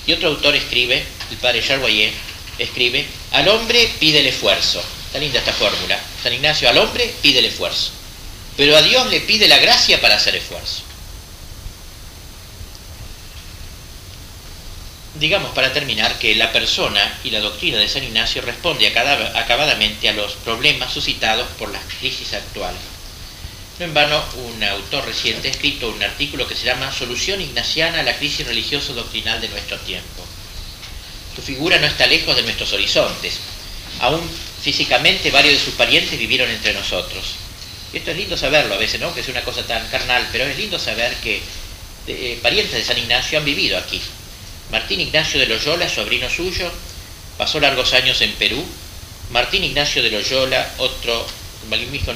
Y 0.05 0.11
otro 0.11 0.27
autor 0.27 0.57
escribe, 0.57 1.05
el 1.31 1.37
padre 1.37 1.63
Charboyer, 1.65 2.11
escribe, 2.59 3.05
al 3.31 3.47
hombre 3.47 3.89
pide 3.99 4.19
el 4.19 4.27
esfuerzo, 4.27 4.83
Está 5.09 5.17
linda 5.17 5.39
esta 5.39 5.53
fórmula. 5.53 5.99
San 6.21 6.33
Ignacio 6.33 6.69
al 6.69 6.77
hombre 6.77 7.11
pide 7.23 7.39
el 7.39 7.45
esfuerzo, 7.45 7.89
pero 8.55 8.77
a 8.77 8.81
Dios 8.83 9.07
le 9.07 9.21
pide 9.21 9.47
la 9.47 9.57
gracia 9.57 9.99
para 9.99 10.17
hacer 10.17 10.35
esfuerzo. 10.35 10.83
Digamos 15.15 15.51
para 15.55 15.73
terminar 15.73 16.19
que 16.19 16.35
la 16.35 16.51
persona 16.51 17.19
y 17.23 17.31
la 17.31 17.39
doctrina 17.39 17.79
de 17.79 17.89
San 17.89 18.03
Ignacio 18.03 18.43
responde 18.43 18.87
acabadamente 18.87 20.09
a 20.09 20.13
los 20.13 20.33
problemas 20.33 20.93
suscitados 20.93 21.47
por 21.57 21.71
las 21.71 21.83
crisis 21.99 22.33
actuales. 22.33 22.79
No 23.79 23.85
en 23.85 23.95
vano, 23.95 24.23
un 24.45 24.63
autor 24.63 25.07
reciente 25.07 25.47
ha 25.47 25.51
escrito 25.51 25.89
un 25.89 26.03
artículo 26.03 26.47
que 26.47 26.55
se 26.55 26.65
llama 26.65 26.91
Solución 26.91 27.41
Ignaciana 27.41 28.01
a 28.01 28.03
la 28.03 28.15
crisis 28.15 28.45
religioso-doctrinal 28.45 29.41
de 29.41 29.49
nuestro 29.49 29.79
tiempo. 29.79 30.28
Su 31.35 31.41
figura 31.41 31.79
no 31.79 31.87
está 31.87 32.07
lejos 32.07 32.35
de 32.35 32.43
nuestros 32.43 32.73
horizontes. 32.73 33.39
Aún 33.99 34.21
físicamente 34.61 35.31
varios 35.31 35.53
de 35.55 35.65
sus 35.65 35.73
parientes 35.75 36.17
vivieron 36.17 36.49
entre 36.49 36.73
nosotros. 36.73 37.35
Esto 37.93 38.11
es 38.11 38.17
lindo 38.17 38.37
saberlo 38.37 38.75
a 38.75 38.77
veces, 38.77 38.99
¿no? 38.99 39.13
Que 39.13 39.21
es 39.21 39.27
una 39.29 39.41
cosa 39.41 39.65
tan 39.65 39.87
carnal, 39.87 40.27
pero 40.31 40.45
es 40.45 40.57
lindo 40.57 40.77
saber 40.77 41.15
que 41.23 41.41
eh, 42.07 42.39
parientes 42.41 42.75
de 42.75 42.83
San 42.83 42.97
Ignacio 42.97 43.39
han 43.39 43.45
vivido 43.45 43.77
aquí. 43.77 44.01
Martín 44.71 44.99
Ignacio 44.99 45.39
de 45.39 45.47
Loyola, 45.47 45.89
sobrino 45.89 46.29
suyo, 46.29 46.71
pasó 47.37 47.59
largos 47.59 47.93
años 47.93 48.21
en 48.21 48.31
Perú. 48.33 48.63
Martín 49.31 49.63
Ignacio 49.63 50.03
de 50.03 50.11
Loyola, 50.11 50.71
otro 50.77 51.25
mismo 51.91 52.13